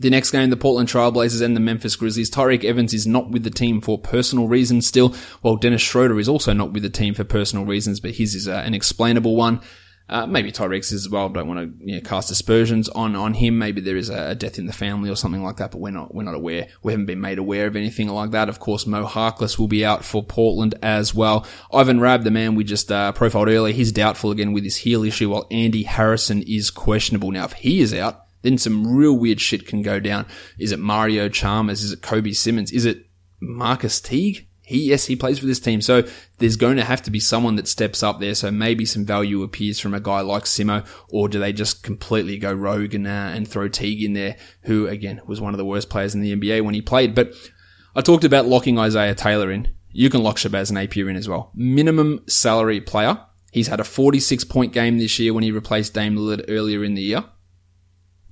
The 0.00 0.10
next 0.10 0.30
game, 0.30 0.50
the 0.50 0.56
Portland 0.56 0.88
Trailblazers 0.88 1.42
and 1.42 1.56
the 1.56 1.60
Memphis 1.60 1.96
Grizzlies. 1.96 2.30
Tyreke 2.30 2.64
Evans 2.64 2.94
is 2.94 3.06
not 3.06 3.30
with 3.30 3.42
the 3.42 3.50
team 3.50 3.80
for 3.80 3.98
personal 3.98 4.46
reasons 4.46 4.86
still, 4.86 5.14
while 5.42 5.56
Dennis 5.56 5.82
Schroeder 5.82 6.20
is 6.20 6.28
also 6.28 6.52
not 6.52 6.72
with 6.72 6.84
the 6.84 6.90
team 6.90 7.14
for 7.14 7.24
personal 7.24 7.64
reasons, 7.64 7.98
but 7.98 8.12
his 8.12 8.36
is 8.36 8.46
uh, 8.46 8.62
an 8.64 8.74
explainable 8.74 9.34
one. 9.34 9.60
Uh, 10.08 10.26
maybe 10.26 10.50
Tyreke's 10.50 10.92
as 10.92 11.08
well. 11.08 11.28
Don't 11.28 11.48
want 11.48 11.60
to 11.60 11.84
you 11.84 11.96
know, 11.96 12.00
cast 12.00 12.30
aspersions 12.30 12.88
on, 12.88 13.14
on 13.14 13.34
him. 13.34 13.58
Maybe 13.58 13.82
there 13.82 13.96
is 13.96 14.08
a, 14.08 14.34
death 14.34 14.58
in 14.58 14.64
the 14.64 14.72
family 14.72 15.10
or 15.10 15.16
something 15.16 15.42
like 15.42 15.56
that, 15.56 15.70
but 15.70 15.80
we're 15.80 15.90
not 15.90 16.14
we're 16.14 16.22
not 16.22 16.34
aware. 16.34 16.68
We 16.82 16.92
haven't 16.92 17.06
been 17.06 17.20
made 17.20 17.38
aware 17.38 17.66
of 17.66 17.76
anything 17.76 18.08
like 18.08 18.30
that. 18.30 18.48
Of 18.48 18.58
course, 18.58 18.86
Mo 18.86 19.04
Harkless 19.04 19.58
will 19.58 19.68
be 19.68 19.84
out 19.84 20.04
for 20.04 20.22
Portland 20.22 20.76
as 20.82 21.14
well. 21.14 21.46
Ivan 21.72 22.00
Rabb, 22.00 22.22
the 22.22 22.30
man 22.30 22.54
we 22.54 22.64
just 22.64 22.90
uh, 22.90 23.12
profiled 23.12 23.48
earlier, 23.48 23.74
he's 23.74 23.92
doubtful 23.92 24.30
again 24.30 24.52
with 24.52 24.64
his 24.64 24.76
heel 24.76 25.04
issue, 25.04 25.28
while 25.28 25.46
Andy 25.50 25.82
Harrison 25.82 26.42
is 26.42 26.70
questionable. 26.70 27.30
Now, 27.30 27.44
if 27.44 27.52
he 27.52 27.80
is 27.80 27.92
out, 27.92 28.27
then 28.48 28.58
some 28.58 28.96
real 28.96 29.16
weird 29.16 29.40
shit 29.40 29.66
can 29.66 29.82
go 29.82 30.00
down. 30.00 30.26
Is 30.58 30.72
it 30.72 30.78
Mario 30.78 31.28
Chalmers? 31.28 31.82
Is 31.82 31.92
it 31.92 32.02
Kobe 32.02 32.32
Simmons? 32.32 32.72
Is 32.72 32.86
it 32.86 33.06
Marcus 33.40 34.00
Teague? 34.00 34.48
He, 34.62 34.88
yes, 34.88 35.06
he 35.06 35.16
plays 35.16 35.38
for 35.38 35.46
this 35.46 35.60
team. 35.60 35.80
So 35.80 36.06
there's 36.38 36.56
going 36.56 36.76
to 36.76 36.84
have 36.84 37.02
to 37.02 37.10
be 37.10 37.20
someone 37.20 37.56
that 37.56 37.68
steps 37.68 38.02
up 38.02 38.20
there. 38.20 38.34
So 38.34 38.50
maybe 38.50 38.84
some 38.84 39.04
value 39.04 39.42
appears 39.42 39.80
from 39.80 39.94
a 39.94 40.00
guy 40.00 40.20
like 40.20 40.44
Simo, 40.44 40.86
or 41.08 41.28
do 41.28 41.38
they 41.38 41.52
just 41.52 41.82
completely 41.82 42.38
go 42.38 42.52
rogue 42.52 42.94
and, 42.94 43.06
uh, 43.06 43.10
and 43.34 43.46
throw 43.46 43.68
Teague 43.68 44.02
in 44.02 44.12
there, 44.12 44.36
who 44.62 44.86
again 44.86 45.20
was 45.26 45.40
one 45.40 45.54
of 45.54 45.58
the 45.58 45.64
worst 45.64 45.88
players 45.88 46.14
in 46.14 46.20
the 46.20 46.36
NBA 46.36 46.62
when 46.62 46.74
he 46.74 46.82
played. 46.82 47.14
But 47.14 47.32
I 47.96 48.02
talked 48.02 48.24
about 48.24 48.46
locking 48.46 48.78
Isaiah 48.78 49.14
Taylor 49.14 49.50
in. 49.50 49.68
You 49.90 50.10
can 50.10 50.22
lock 50.22 50.36
Shabazz 50.36 50.70
Napier 50.70 51.08
in 51.08 51.16
as 51.16 51.28
well. 51.28 51.50
Minimum 51.54 52.24
salary 52.26 52.82
player. 52.82 53.20
He's 53.52 53.68
had 53.68 53.80
a 53.80 53.84
46 53.84 54.44
point 54.44 54.74
game 54.74 54.98
this 54.98 55.18
year 55.18 55.32
when 55.32 55.44
he 55.44 55.50
replaced 55.50 55.94
Dame 55.94 56.16
Lillard 56.16 56.44
earlier 56.48 56.84
in 56.84 56.92
the 56.92 57.02
year 57.02 57.24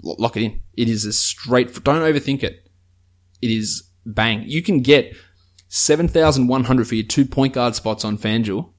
lock 0.03 0.37
it 0.37 0.43
in. 0.43 0.63
It 0.77 0.89
is 0.89 1.05
a 1.05 1.13
straight, 1.13 1.83
don't 1.85 2.03
overthink 2.03 2.43
it. 2.43 2.69
It 3.43 3.51
is 3.51 3.89
bang. 4.05 4.43
You 4.47 4.63
can 4.63 4.81
get 4.81 5.17
7,100 5.69 6.89
for 6.89 6.95
your 6.95 7.07
two 7.07 7.25
point 7.25 7.55
guard 7.55 7.75
spots 7.75 8.05
on 8.05 8.19
FanDuel 8.19 8.73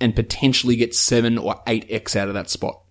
and 0.00 0.14
potentially 0.14 0.76
get 0.76 0.94
seven 0.94 1.38
or 1.38 1.62
eight 1.66 1.86
X 1.88 2.14
out 2.16 2.28
of 2.28 2.34
that 2.34 2.50
spot. 2.50 2.82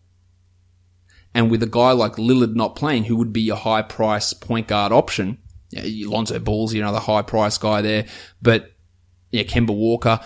And 1.34 1.52
with 1.52 1.62
a 1.62 1.68
guy 1.68 1.92
like 1.92 2.14
Lillard 2.14 2.56
not 2.56 2.76
playing, 2.76 3.04
who 3.04 3.18
would 3.18 3.34
be 3.34 3.50
a 3.50 3.56
high 3.56 3.82
price 3.82 4.34
point 4.34 4.68
guard 4.68 4.92
option, 4.92 5.38
yeah, 5.70 6.08
Lonzo 6.08 6.40
Ball's 6.40 6.74
another 6.74 7.00
high 7.00 7.22
price 7.22 7.58
guy 7.58 7.82
there, 7.82 8.06
but 8.42 8.72
yeah, 9.32 9.44
Kemba 9.44 9.76
Walker, 9.76 10.20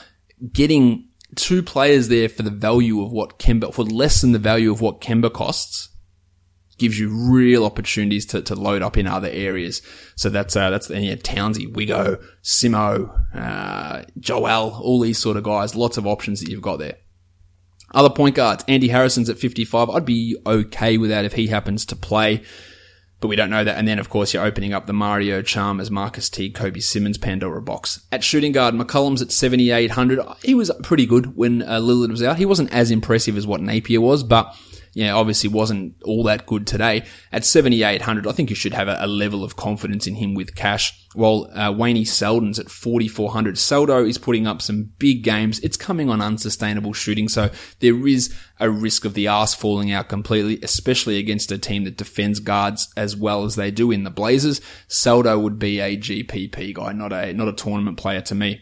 getting 0.54 1.10
two 1.36 1.64
players 1.64 2.08
there 2.08 2.30
for 2.30 2.43
the 2.43 2.52
value 2.52 3.02
of 3.02 3.12
what 3.12 3.39
Kemba, 3.39 3.74
for 3.74 3.84
less 3.84 4.22
than 4.22 4.32
the 4.32 4.39
value 4.39 4.72
of 4.72 4.82
what 4.82 5.02
Kemba 5.02 5.34
costs, 5.34 5.89
gives 6.80 6.97
you 6.97 7.09
real 7.09 7.65
opportunities 7.65 8.25
to, 8.27 8.41
to 8.41 8.55
load 8.55 8.82
up 8.82 8.97
in 8.97 9.07
other 9.07 9.30
areas. 9.30 9.82
So 10.15 10.30
that's, 10.30 10.55
uh, 10.55 10.69
that's, 10.69 10.89
yeah, 10.89 11.15
Townsy, 11.15 11.71
Wiggo, 11.71 12.23
Simo, 12.43 13.36
uh, 13.36 14.03
Joel, 14.19 14.80
all 14.82 14.99
these 14.99 15.19
sort 15.19 15.38
of 15.38 15.43
guys, 15.43 15.75
lots 15.75 15.97
of 15.97 16.07
options 16.07 16.39
that 16.39 16.49
you've 16.49 16.61
got 16.61 16.80
there. 16.80 16.95
Other 17.91 18.09
point 18.09 18.36
guards, 18.36 18.63
Andy 18.67 18.89
Harrison's 18.89 19.30
at 19.30 19.39
55. 19.39 19.89
I'd 19.89 20.05
be 20.05 20.38
okay 20.45 20.97
with 20.97 21.09
that 21.09 21.25
if 21.25 21.34
he 21.34 21.47
happens 21.47 21.86
to 21.86 21.95
play, 21.95 22.43
but 23.19 23.27
we 23.27 23.36
don't 23.36 23.49
know 23.49 23.63
that. 23.63 23.77
And 23.77 23.88
then, 23.88 23.97
of 23.97 24.09
course, 24.09 24.34
you're 24.34 24.45
opening 24.45 24.73
up 24.73 24.86
the 24.86 24.93
Mario 24.93 25.41
Chalmers, 25.41 25.89
Marcus 25.89 26.30
T, 26.30 26.51
Kobe 26.51 26.80
Simmons, 26.80 27.17
Pandora 27.17 27.61
box. 27.61 28.05
At 28.11 28.23
shooting 28.23 28.51
guard, 28.51 28.75
McCollum's 28.75 29.23
at 29.23 29.32
7,800. 29.32 30.19
He 30.43 30.53
was 30.53 30.71
pretty 30.84 31.07
good 31.07 31.36
when 31.36 31.63
uh, 31.63 31.80
Lillard 31.80 32.11
was 32.11 32.21
out. 32.21 32.38
He 32.38 32.45
wasn't 32.45 32.71
as 32.71 32.91
impressive 32.91 33.36
as 33.36 33.47
what 33.47 33.61
Napier 33.61 34.01
was, 34.01 34.23
but 34.23 34.55
yeah, 34.94 35.14
obviously 35.14 35.50
wasn't 35.50 35.96
all 36.04 36.24
that 36.24 36.46
good 36.46 36.66
today. 36.68 37.06
At 37.32 37.46
7,800, 37.46 38.28
I 38.28 38.32
think 38.32 38.50
you 38.50 38.56
should 38.56 38.74
have 38.74 38.88
a, 38.88 38.98
a, 39.00 39.08
level 39.08 39.44
of 39.44 39.56
confidence 39.56 40.08
in 40.08 40.16
him 40.16 40.34
with 40.34 40.56
cash. 40.56 41.08
While 41.14 41.50
uh, 41.54 41.72
Wayne 41.72 42.06
Selden's 42.06 42.60
at 42.60 42.70
4,400. 42.70 43.56
Seldo 43.56 44.08
is 44.08 44.18
putting 44.18 44.46
up 44.46 44.62
some 44.62 44.92
big 45.00 45.24
games. 45.24 45.60
It's 45.60 45.78
coming 45.78 46.10
on 46.10 46.22
unsustainable 46.22 46.94
shooting, 46.94 47.28
so 47.28 47.50
there 47.80 48.08
is 48.08 48.34
a 48.60 48.70
risk 48.70 49.06
of 49.06 49.14
the 49.14 49.28
arse 49.28 49.54
falling 49.54 49.92
out 49.92 50.10
completely, 50.10 50.60
especially 50.62 51.18
against 51.18 51.52
a 51.52 51.58
team 51.58 51.84
that 51.86 51.98
defends 51.98 52.40
guards 52.40 52.92
as 52.96 53.16
well 53.16 53.44
as 53.44 53.56
they 53.56 53.72
do 53.72 53.92
in 53.92 54.04
the 54.04 54.12
Blazers. 54.12 54.62
Seldo 54.88 55.42
would 55.42 55.58
be 55.58 55.80
a 55.80 55.98
GPP 55.98 56.74
guy, 56.74 56.92
not 56.92 57.12
a, 57.12 57.34
not 57.34 57.48
a 57.48 57.54
tournament 57.54 57.98
player 57.98 58.22
to 58.22 58.36
me. 58.36 58.62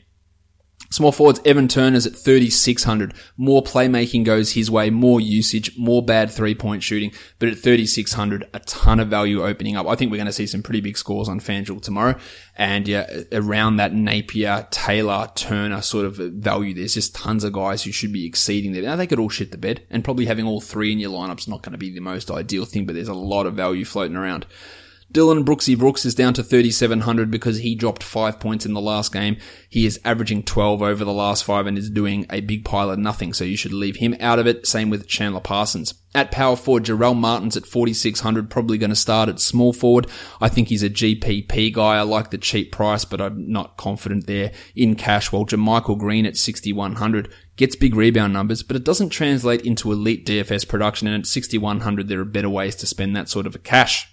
Small 0.90 1.12
forwards, 1.12 1.42
Evan 1.46 1.68
Turner's 1.68 2.06
at 2.06 2.16
3,600. 2.16 3.14
More 3.36 3.62
playmaking 3.62 4.24
goes 4.24 4.54
his 4.54 4.72
way, 4.72 4.90
more 4.90 5.20
usage, 5.20 5.78
more 5.78 6.04
bad 6.04 6.32
three 6.32 6.56
point 6.56 6.84
shooting, 6.84 7.12
but 7.40 7.50
at 7.50 7.60
3,600, 7.60 8.48
a 8.54 8.60
ton 8.62 9.00
of 9.00 9.10
value 9.10 9.44
opening 9.44 9.76
up. 9.76 9.88
I 9.88 9.96
think 9.96 10.12
we're 10.12 10.18
going 10.18 10.28
to 10.28 10.34
see 10.34 10.48
some 10.48 10.64
pretty 10.64 10.82
big 10.82 10.98
scores 10.98 11.30
on 11.30 11.40
FanDuel 11.40 11.82
tomorrow. 11.82 12.16
And 12.56 12.88
yeah, 12.88 13.24
around 13.32 13.78
that 13.78 13.94
Napier, 13.94 14.68
Taylor, 14.72 15.30
Turner 15.36 15.82
sort 15.82 16.06
of 16.06 16.16
value, 16.16 16.74
there's 16.74 16.94
just 16.94 17.16
tons 17.16 17.44
of 17.44 17.54
guys 17.54 17.84
who 17.84 17.92
should 17.92 18.14
be 18.14 18.26
exceeding 18.26 18.72
there. 18.72 18.84
Now 18.84 18.96
they 18.96 19.08
could 19.08 19.20
all 19.20 19.30
shit 19.30 19.52
the 19.52 19.58
bed 19.58 19.86
and 19.90 20.04
probably 20.04 20.26
having 20.26 20.46
all 20.46 20.62
three 20.62 20.92
in 20.92 21.00
your 21.00 21.12
lineup's 21.12 21.48
not 21.48 21.62
going 21.62 21.74
to 21.74 21.78
be 21.78 21.92
the 21.92 22.00
most 22.00 22.32
ideal 22.32 22.66
thing, 22.66 22.86
but 22.86 22.96
there's 22.96 23.08
a 23.08 23.14
lot 23.14 23.46
of 23.46 23.56
value 23.56 23.86
floating 23.86 24.16
around. 24.16 24.46
Dillon 25.10 25.46
Brooksy 25.46 25.78
Brooks 25.78 26.06
is 26.06 26.16
down 26.16 26.34
to 26.34 26.44
3,700 26.44 27.32
because 27.32 27.60
he 27.60 27.76
dropped 27.76 28.04
five 28.04 28.42
points 28.42 28.66
in 28.66 28.74
the 28.74 28.82
last 28.82 29.14
game. 29.14 29.38
He 29.70 29.86
is 29.86 30.02
averaging 30.04 30.44
12 30.44 30.82
over 30.82 31.06
the 31.06 31.14
last 31.14 31.46
five 31.46 31.66
and 31.66 31.78
is 31.78 31.90
doing 31.90 32.26
a 32.30 32.42
big 32.42 32.66
pile 32.66 32.90
of 32.90 33.00
nothing, 33.00 33.32
so 33.32 33.46
you 33.46 33.56
should 33.56 33.72
leave 33.72 33.96
him 33.96 34.18
out 34.20 34.38
of 34.38 34.48
it. 34.48 34.68
Same 34.68 34.90
with 34.90 35.08
Chandler 35.08 35.40
Parsons. 35.40 35.94
At 36.14 36.32
power 36.32 36.58
forward, 36.58 36.84
Jarell 36.84 37.16
Martin's 37.16 37.56
at 37.56 37.66
4,600, 37.66 38.50
probably 38.50 38.78
going 38.78 38.90
to 38.90 38.98
start 38.98 39.30
at 39.30 39.40
small 39.40 39.72
forward. 39.72 40.08
I 40.42 40.50
think 40.50 40.68
he's 40.68 40.84
a 40.84 40.90
GPP 40.90 41.72
guy. 41.72 41.98
I 41.98 42.02
like 42.02 42.32
the 42.32 42.38
cheap 42.38 42.74
price, 42.74 43.06
but 43.06 43.22
I'm 43.22 43.50
not 43.50 43.78
confident 43.78 44.28
there 44.28 44.52
in 44.76 44.96
cash. 44.96 45.32
While 45.32 45.46
JaMychal 45.46 46.00
Green 46.00 46.26
at 46.26 46.36
6,100 46.36 47.32
gets 47.56 47.78
big 47.78 47.96
rebound 47.96 48.34
numbers, 48.34 48.62
but 48.62 48.76
it 48.76 48.84
doesn't 48.84 49.10
translate 49.10 49.62
into 49.62 49.92
elite 49.92 50.26
DFS 50.26 50.68
production. 50.68 51.08
And 51.08 51.24
at 51.24 51.28
6,100, 51.28 52.10
there 52.10 52.20
are 52.20 52.26
better 52.26 52.50
ways 52.50 52.76
to 52.76 52.86
spend 52.86 53.16
that 53.16 53.30
sort 53.30 53.48
of 53.48 53.56
a 53.56 53.60
cash 53.60 54.10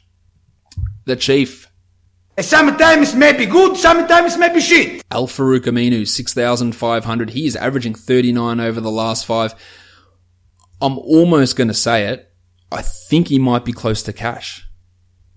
the 1.04 1.16
Chief. 1.16 1.68
Sometimes 2.40 3.14
may 3.14 3.32
be 3.32 3.46
good, 3.46 3.76
sometimes 3.76 4.36
may 4.36 4.52
be 4.52 4.60
shit. 4.60 5.04
Al 5.10 5.28
Farouq 5.28 5.60
Aminu, 5.60 6.06
6,500. 6.06 7.30
He 7.30 7.46
is 7.46 7.54
averaging 7.54 7.94
39 7.94 8.58
over 8.58 8.80
the 8.80 8.90
last 8.90 9.24
five. 9.24 9.54
I'm 10.80 10.98
almost 10.98 11.56
going 11.56 11.68
to 11.68 11.74
say 11.74 12.08
it. 12.08 12.32
I 12.72 12.82
think 12.82 13.28
he 13.28 13.38
might 13.38 13.64
be 13.64 13.72
close 13.72 14.02
to 14.02 14.12
cash. 14.12 14.66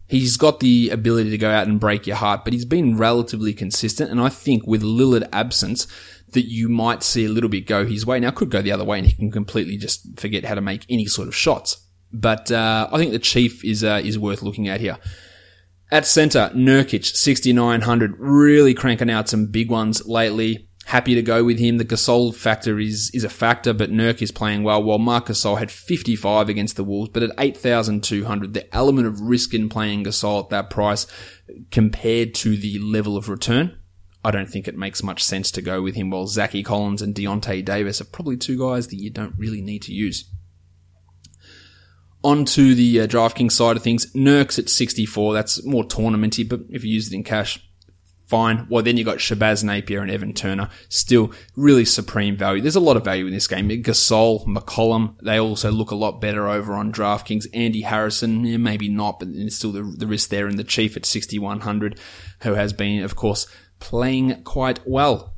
He's 0.08 0.38
got 0.38 0.60
the 0.60 0.90
ability 0.90 1.30
to 1.32 1.38
go 1.38 1.52
out 1.52 1.68
and 1.68 1.80
break 1.80 2.08
your 2.08 2.16
heart, 2.16 2.44
but 2.44 2.54
he's 2.54 2.66
been 2.66 2.98
relatively 2.98 3.54
consistent. 3.54 4.10
And 4.10 4.20
I 4.20 4.30
think 4.30 4.66
with 4.66 4.82
Lillard 4.82 5.28
absence, 5.32 5.86
that 6.32 6.46
you 6.50 6.68
might 6.68 7.04
see 7.04 7.26
a 7.26 7.30
little 7.30 7.50
bit 7.50 7.68
go 7.68 7.86
his 7.86 8.06
way. 8.06 8.20
Now, 8.20 8.32
could 8.32 8.50
go 8.50 8.62
the 8.62 8.72
other 8.72 8.84
way 8.84 8.98
and 8.98 9.08
he 9.08 9.14
can 9.14 9.32
completely 9.32 9.78
just 9.78 10.20
forget 10.20 10.46
how 10.46 10.56
to 10.56 10.62
make 10.62 10.86
any 10.90 11.06
sort 11.06 11.28
of 11.28 11.36
shots. 11.36 11.86
But, 12.12 12.52
uh, 12.52 12.90
I 12.92 12.98
think 12.98 13.12
the 13.12 13.20
Chief 13.20 13.64
is, 13.64 13.84
uh, 13.84 14.02
is 14.04 14.18
worth 14.18 14.42
looking 14.42 14.68
at 14.68 14.82
here. 14.82 14.98
At 15.90 16.06
centre, 16.06 16.52
Nurkic, 16.54 17.06
6,900, 17.06 18.16
really 18.18 18.74
cranking 18.74 19.10
out 19.10 19.30
some 19.30 19.46
big 19.48 19.72
ones 19.72 20.06
lately. 20.06 20.68
Happy 20.86 21.16
to 21.16 21.22
go 21.22 21.46
with 21.46 21.60
him. 21.60 21.78
The 21.78 21.86
Gasol 21.86 22.36
factor 22.36 22.78
is, 22.78 23.10
is 23.14 23.24
a 23.24 23.30
factor, 23.30 23.74
but 23.74 23.90
Nurk 23.90 24.22
is 24.22 24.32
playing 24.32 24.64
well, 24.64 24.84
while 24.84 25.00
Marc 25.00 25.28
Gasol 25.28 25.60
had 25.60 25.72
55 25.72 26.50
against 26.50 26.76
the 26.76 26.84
Wolves, 26.84 27.10
but 27.14 27.24
at 27.24 27.32
8,200, 27.38 28.54
the 28.54 28.76
element 28.76 29.08
of 29.08 29.22
risk 29.22 29.54
in 29.54 29.70
playing 29.70 30.04
Gasol 30.04 30.44
at 30.44 30.50
that 30.50 30.70
price 30.70 31.08
compared 31.72 32.34
to 32.36 32.58
the 32.58 32.80
level 32.80 33.16
of 33.16 33.30
return, 33.30 33.78
I 34.26 34.32
don't 34.32 34.50
think 34.50 34.68
it 34.68 34.78
makes 34.78 35.04
much 35.04 35.24
sense 35.24 35.52
to 35.52 35.62
go 35.62 35.82
with 35.82 35.96
him, 35.96 36.10
while 36.10 36.28
Zachy 36.28 36.64
Collins 36.64 37.02
and 37.02 37.16
Deyonta 37.16 37.64
Davis 37.64 38.02
are 38.02 38.06
probably 38.06 38.36
two 38.36 38.58
guys 38.58 38.88
that 38.88 38.98
you 38.98 39.10
don't 39.10 39.36
really 39.38 39.62
need 39.62 39.84
to 39.84 39.94
use. 39.94 40.30
Onto 42.24 42.74
the 42.74 43.02
uh, 43.02 43.08
DraftKings 43.08 43.52
side 43.52 43.78
of 43.78 43.84
things, 43.84 44.14
Nurk's 44.16 44.60
at 44.60 44.70
64. 44.70 45.34
That's 45.34 45.64
more 45.66 45.84
tournamenty, 45.84 46.48
but 46.48 46.62
if 46.70 46.84
you 46.84 46.92
use 46.92 47.08
it 47.08 47.16
in 47.16 47.24
cash, 47.24 47.60
fine. 48.28 48.68
Well, 48.70 48.84
then 48.84 48.98
you 48.98 49.04
got 49.04 49.18
Shabazz 49.18 49.64
Napier 49.64 50.02
and 50.02 50.12
Evan 50.12 50.34
Turner. 50.34 50.70
Still 50.90 51.32
really 51.56 51.86
supreme 51.86 52.36
value. 52.36 52.62
There's 52.62 52.76
a 52.76 52.82
lot 52.82 52.98
of 52.98 53.06
value 53.06 53.26
in 53.26 53.34
this 53.34 53.48
game. 53.48 53.70
Gasol, 53.70 54.46
McCollum, 54.46 55.16
they 55.22 55.40
also 55.40 55.72
look 55.72 55.92
a 55.92 55.96
lot 55.96 56.20
better 56.20 56.48
over 56.48 56.74
on 56.74 56.92
DraftKings. 56.92 57.48
Andy 57.54 57.82
Harrison, 57.82 58.46
yeah, 58.46 58.58
maybe 58.58 58.90
not, 58.90 59.20
but 59.20 59.30
it's 59.32 59.56
still 59.56 59.72
the, 59.72 59.84
the 59.84 60.08
risk 60.08 60.30
there. 60.30 60.48
And 60.48 60.60
the 60.60 60.64
Chief 60.64 60.98
at 60.98 61.06
6,100, 61.06 62.00
who 62.42 62.54
has 62.54 62.74
been, 62.74 63.04
of 63.04 63.16
course, 63.16 63.48
playing 63.80 64.44
quite 64.44 64.80
well 64.86 65.37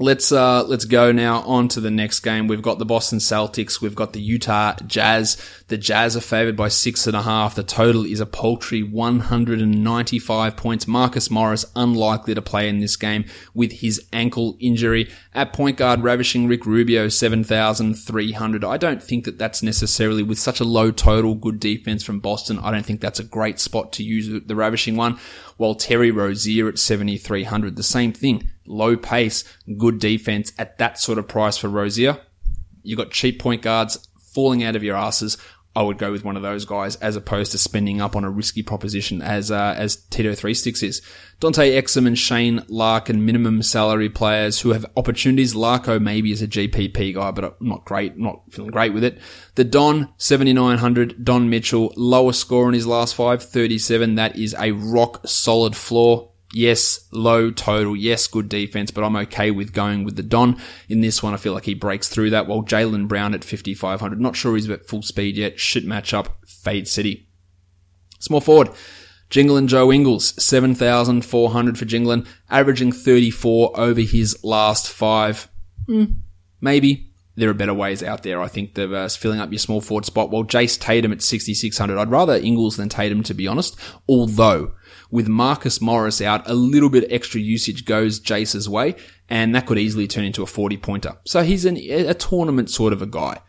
Let's 0.00 0.30
uh, 0.30 0.62
let's 0.62 0.84
go 0.84 1.10
now 1.10 1.40
on 1.40 1.66
to 1.68 1.80
the 1.80 1.90
next 1.90 2.20
game. 2.20 2.46
We've 2.46 2.62
got 2.62 2.78
the 2.78 2.84
Boston 2.84 3.18
Celtics. 3.18 3.80
We've 3.80 3.96
got 3.96 4.12
the 4.12 4.20
Utah 4.20 4.76
Jazz. 4.86 5.36
The 5.66 5.76
Jazz 5.76 6.16
are 6.16 6.20
favored 6.20 6.56
by 6.56 6.68
six 6.68 7.08
and 7.08 7.16
a 7.16 7.22
half. 7.22 7.56
The 7.56 7.64
total 7.64 8.04
is 8.04 8.20
a 8.20 8.26
paltry 8.26 8.84
195 8.84 10.56
points. 10.56 10.86
Marcus 10.86 11.32
Morris 11.32 11.64
unlikely 11.74 12.36
to 12.36 12.42
play 12.42 12.68
in 12.68 12.78
this 12.78 12.94
game 12.94 13.24
with 13.54 13.72
his 13.72 14.06
ankle 14.12 14.56
injury. 14.60 15.10
At 15.34 15.52
point 15.52 15.76
guard, 15.76 16.04
ravishing 16.04 16.46
Rick 16.46 16.64
Rubio 16.64 17.08
7,300. 17.08 18.64
I 18.64 18.76
don't 18.76 19.02
think 19.02 19.24
that 19.24 19.36
that's 19.38 19.64
necessarily 19.64 20.22
with 20.22 20.38
such 20.38 20.60
a 20.60 20.64
low 20.64 20.92
total, 20.92 21.34
good 21.34 21.58
defense 21.58 22.04
from 22.04 22.20
Boston. 22.20 22.60
I 22.60 22.70
don't 22.70 22.86
think 22.86 23.00
that's 23.00 23.18
a 23.18 23.24
great 23.24 23.58
spot 23.58 23.92
to 23.94 24.04
use 24.04 24.44
the 24.46 24.54
ravishing 24.54 24.94
one. 24.94 25.18
While 25.56 25.74
Terry 25.74 26.12
Rozier 26.12 26.68
at 26.68 26.78
7,300, 26.78 27.74
the 27.74 27.82
same 27.82 28.12
thing 28.12 28.48
low 28.68 28.96
pace, 28.96 29.44
good 29.76 29.98
defense 29.98 30.52
at 30.58 30.78
that 30.78 30.98
sort 30.98 31.18
of 31.18 31.26
price 31.26 31.56
for 31.56 31.68
Rozier. 31.68 32.18
You've 32.82 32.98
got 32.98 33.10
cheap 33.10 33.40
point 33.40 33.62
guards 33.62 34.08
falling 34.34 34.62
out 34.62 34.76
of 34.76 34.84
your 34.84 34.96
asses. 34.96 35.36
I 35.78 35.82
would 35.82 35.98
go 35.98 36.10
with 36.10 36.24
one 36.24 36.36
of 36.36 36.42
those 36.42 36.64
guys 36.64 36.96
as 36.96 37.14
opposed 37.14 37.52
to 37.52 37.58
spending 37.58 38.00
up 38.00 38.16
on 38.16 38.24
a 38.24 38.30
risky 38.30 38.64
proposition 38.64 39.22
as 39.22 39.52
uh, 39.52 39.74
as 39.76 39.94
Tito 39.94 40.34
Three 40.34 40.54
Sticks 40.54 40.82
is. 40.82 41.02
Dante 41.38 41.80
Exum 41.80 42.06
and 42.06 42.18
Shane 42.18 42.64
Larkin, 42.68 43.24
minimum 43.24 43.62
salary 43.62 44.08
players 44.08 44.60
who 44.60 44.72
have 44.72 44.84
opportunities. 44.96 45.54
Larko 45.54 46.00
maybe 46.00 46.32
is 46.32 46.42
a 46.42 46.48
GPP 46.48 47.14
guy, 47.14 47.30
but 47.30 47.62
not 47.62 47.84
great, 47.84 48.18
not 48.18 48.42
feeling 48.50 48.72
great 48.72 48.92
with 48.92 49.04
it. 49.04 49.20
The 49.54 49.62
Don, 49.62 50.12
7,900. 50.16 51.24
Don 51.24 51.48
Mitchell, 51.48 51.92
lowest 51.96 52.40
score 52.40 52.66
in 52.66 52.74
his 52.74 52.86
last 52.86 53.14
five, 53.14 53.40
37. 53.40 54.16
That 54.16 54.36
is 54.36 54.56
a 54.58 54.72
rock 54.72 55.28
solid 55.28 55.76
floor. 55.76 56.32
Yes, 56.52 57.06
low 57.12 57.50
total. 57.50 57.94
Yes, 57.94 58.26
good 58.26 58.48
defense, 58.48 58.90
but 58.90 59.04
I'm 59.04 59.16
okay 59.16 59.50
with 59.50 59.74
going 59.74 60.04
with 60.04 60.16
the 60.16 60.22
Don. 60.22 60.58
In 60.88 61.02
this 61.02 61.22
one, 61.22 61.34
I 61.34 61.36
feel 61.36 61.52
like 61.52 61.66
he 61.66 61.74
breaks 61.74 62.08
through 62.08 62.30
that. 62.30 62.46
While 62.46 62.62
Jaylen 62.62 63.06
Brown 63.06 63.34
at 63.34 63.44
5,500, 63.44 64.18
not 64.18 64.34
sure 64.34 64.54
he's 64.56 64.68
at 64.70 64.88
full 64.88 65.02
speed 65.02 65.36
yet. 65.36 65.60
Should 65.60 65.84
match 65.84 66.14
up. 66.14 66.38
Fade 66.46 66.88
City. 66.88 67.28
Small 68.18 68.40
forward. 68.40 68.70
Jinglin 69.30 69.66
Joe 69.66 69.92
Ingles, 69.92 70.42
7,400 70.42 71.78
for 71.78 71.84
Jinglin, 71.84 72.26
averaging 72.48 72.92
34 72.92 73.78
over 73.78 74.00
his 74.00 74.42
last 74.42 74.88
five. 74.88 75.48
Mm, 75.86 76.16
maybe. 76.60 77.04
There 77.36 77.50
are 77.50 77.54
better 77.54 77.74
ways 77.74 78.02
out 78.02 78.24
there. 78.24 78.42
I 78.42 78.48
think 78.48 78.76
of 78.78 78.92
uh, 78.92 79.08
filling 79.08 79.38
up 79.38 79.52
your 79.52 79.60
small 79.60 79.80
forward 79.80 80.04
spot. 80.04 80.30
While 80.30 80.42
Jace 80.42 80.80
Tatum 80.80 81.12
at 81.12 81.22
6,600, 81.22 81.96
I'd 81.96 82.10
rather 82.10 82.34
Ingles 82.34 82.76
than 82.76 82.88
Tatum 82.88 83.22
to 83.24 83.34
be 83.34 83.46
honest. 83.46 83.78
Although 84.08 84.72
with 85.10 85.28
Marcus 85.28 85.80
Morris 85.80 86.20
out, 86.20 86.48
a 86.48 86.54
little 86.54 86.90
bit 86.90 87.10
extra 87.10 87.40
usage 87.40 87.84
goes 87.84 88.20
Jayce's 88.20 88.68
way, 88.68 88.94
and 89.28 89.54
that 89.54 89.66
could 89.66 89.78
easily 89.78 90.06
turn 90.06 90.24
into 90.24 90.42
a 90.42 90.46
40 90.46 90.76
pointer. 90.78 91.16
So 91.24 91.42
he's 91.42 91.64
an, 91.64 91.76
a 91.76 92.14
tournament 92.14 92.70
sort 92.70 92.92
of 92.92 93.02
a 93.02 93.06
guy. 93.06 93.40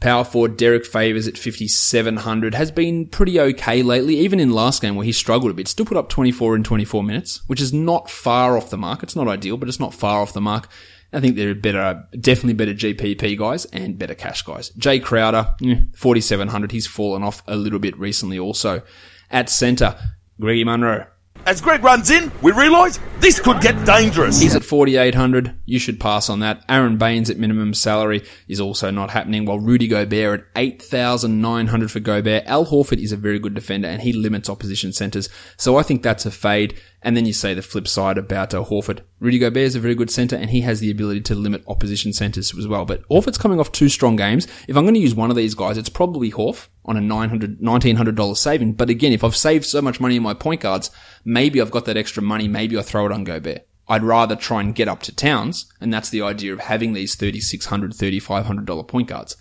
Power 0.00 0.24
forward 0.24 0.56
Derrick 0.56 0.86
Favors 0.86 1.28
at 1.28 1.36
5,700 1.36 2.54
has 2.54 2.70
been 2.70 3.06
pretty 3.06 3.38
okay 3.38 3.82
lately, 3.82 4.16
even 4.16 4.40
in 4.40 4.50
last 4.50 4.80
game 4.80 4.96
where 4.96 5.04
he 5.04 5.12
struggled 5.12 5.50
a 5.50 5.54
bit. 5.54 5.68
Still 5.68 5.84
put 5.84 5.98
up 5.98 6.08
24 6.08 6.56
in 6.56 6.64
24 6.64 7.04
minutes, 7.04 7.42
which 7.48 7.60
is 7.60 7.74
not 7.74 8.08
far 8.08 8.56
off 8.56 8.70
the 8.70 8.78
mark. 8.78 9.02
It's 9.02 9.14
not 9.14 9.28
ideal, 9.28 9.58
but 9.58 9.68
it's 9.68 9.80
not 9.80 9.92
far 9.92 10.22
off 10.22 10.32
the 10.32 10.40
mark. 10.40 10.68
I 11.12 11.20
think 11.20 11.36
they're 11.36 11.54
better, 11.54 12.06
definitely 12.18 12.54
better 12.54 12.72
GPP 12.72 13.36
guys 13.36 13.66
and 13.66 13.98
better 13.98 14.14
cash 14.14 14.42
guys. 14.42 14.70
Jae 14.70 15.02
Crowder, 15.02 15.54
4,700. 15.94 16.72
He's 16.72 16.86
fallen 16.86 17.22
off 17.22 17.42
a 17.46 17.56
little 17.56 17.78
bit 17.78 17.98
recently 17.98 18.38
also. 18.38 18.82
At 19.30 19.50
centre, 19.50 19.96
Greggy 20.40 20.64
Monroe, 20.64 21.04
As 21.44 21.60
Greg 21.60 21.84
runs 21.84 22.10
in, 22.10 22.32
we 22.40 22.52
realise 22.52 22.98
this 23.18 23.38
could 23.38 23.60
get 23.60 23.84
dangerous. 23.84 24.40
He's 24.40 24.56
at 24.56 24.64
4,800. 24.64 25.54
You 25.66 25.78
should 25.78 26.00
pass 26.00 26.30
on 26.30 26.40
that. 26.40 26.64
Aron 26.66 26.96
Baynes 26.96 27.28
at 27.28 27.38
minimum 27.38 27.74
salary 27.74 28.22
is 28.48 28.58
also 28.58 28.90
not 28.90 29.10
happening, 29.10 29.44
while 29.44 29.58
Rudy 29.58 29.86
Gobert 29.86 30.40
at 30.40 30.46
8,900 30.56 31.90
for 31.90 32.00
Gobert. 32.00 32.44
Al 32.46 32.64
Horford 32.64 33.02
is 33.02 33.12
a 33.12 33.18
very 33.18 33.38
good 33.38 33.54
defender 33.54 33.88
and 33.88 34.00
he 34.00 34.14
limits 34.14 34.48
opposition 34.48 34.94
centers. 34.94 35.28
So 35.58 35.76
I 35.76 35.82
think 35.82 36.02
that's 36.02 36.24
a 36.24 36.30
fade. 36.30 36.80
And 37.02 37.16
then 37.16 37.24
you 37.24 37.32
say 37.32 37.54
the 37.54 37.62
flip 37.62 37.88
side 37.88 38.18
about 38.18 38.52
uh, 38.52 38.62
Horford. 38.62 39.00
Rudy 39.20 39.38
Gobert 39.38 39.62
is 39.62 39.74
a 39.74 39.80
very 39.80 39.94
good 39.94 40.10
center 40.10 40.36
and 40.36 40.50
he 40.50 40.60
has 40.62 40.80
the 40.80 40.90
ability 40.90 41.22
to 41.22 41.34
limit 41.34 41.64
opposition 41.66 42.12
centers 42.12 42.56
as 42.56 42.68
well. 42.68 42.84
But 42.84 43.08
Horford's 43.08 43.38
coming 43.38 43.58
off 43.58 43.72
two 43.72 43.88
strong 43.88 44.16
games. 44.16 44.46
If 44.68 44.76
I'm 44.76 44.84
going 44.84 44.94
to 44.94 45.00
use 45.00 45.14
one 45.14 45.30
of 45.30 45.36
these 45.36 45.54
guys, 45.54 45.78
it's 45.78 45.88
probably 45.88 46.30
Horf 46.30 46.68
on 46.84 46.98
a 46.98 47.00
$900, 47.00 47.60
$1,900 47.60 48.36
saving. 48.36 48.74
But 48.74 48.90
again, 48.90 49.12
if 49.12 49.24
I've 49.24 49.36
saved 49.36 49.64
so 49.64 49.80
much 49.80 50.00
money 50.00 50.16
in 50.16 50.22
my 50.22 50.34
point 50.34 50.60
guards, 50.60 50.90
maybe 51.24 51.60
I've 51.60 51.70
got 51.70 51.86
that 51.86 51.96
extra 51.96 52.22
money. 52.22 52.48
Maybe 52.48 52.76
I 52.76 52.82
throw 52.82 53.06
it 53.06 53.12
on 53.12 53.24
Gobert. 53.24 53.66
I'd 53.88 54.04
rather 54.04 54.36
try 54.36 54.60
and 54.60 54.74
get 54.74 54.88
up 54.88 55.00
to 55.02 55.16
Towns. 55.16 55.72
And 55.80 55.92
that's 55.92 56.10
the 56.10 56.22
idea 56.22 56.52
of 56.52 56.60
having 56.60 56.92
these 56.92 57.16
$3,600, 57.16 57.96
$3,500 57.96 58.88
point 58.88 59.08
guards. 59.08 59.36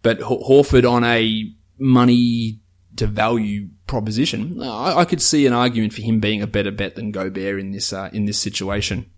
But 0.00 0.20
Horford 0.20 0.90
on 0.90 1.04
a 1.04 1.52
money 1.78 2.60
to 2.96 3.06
value 3.06 3.68
proposition, 3.86 4.60
I, 4.62 4.98
I 4.98 5.04
could 5.04 5.22
see 5.22 5.46
an 5.46 5.52
argument 5.52 5.92
for 5.92 6.02
him 6.02 6.20
being 6.20 6.42
a 6.42 6.46
better 6.46 6.70
bet 6.70 6.94
than 6.94 7.12
Gobert 7.12 7.60
in 7.60 7.72
this 7.72 7.92
uh, 7.92 8.10
in 8.12 8.24
this 8.24 8.38
situation. 8.38 9.10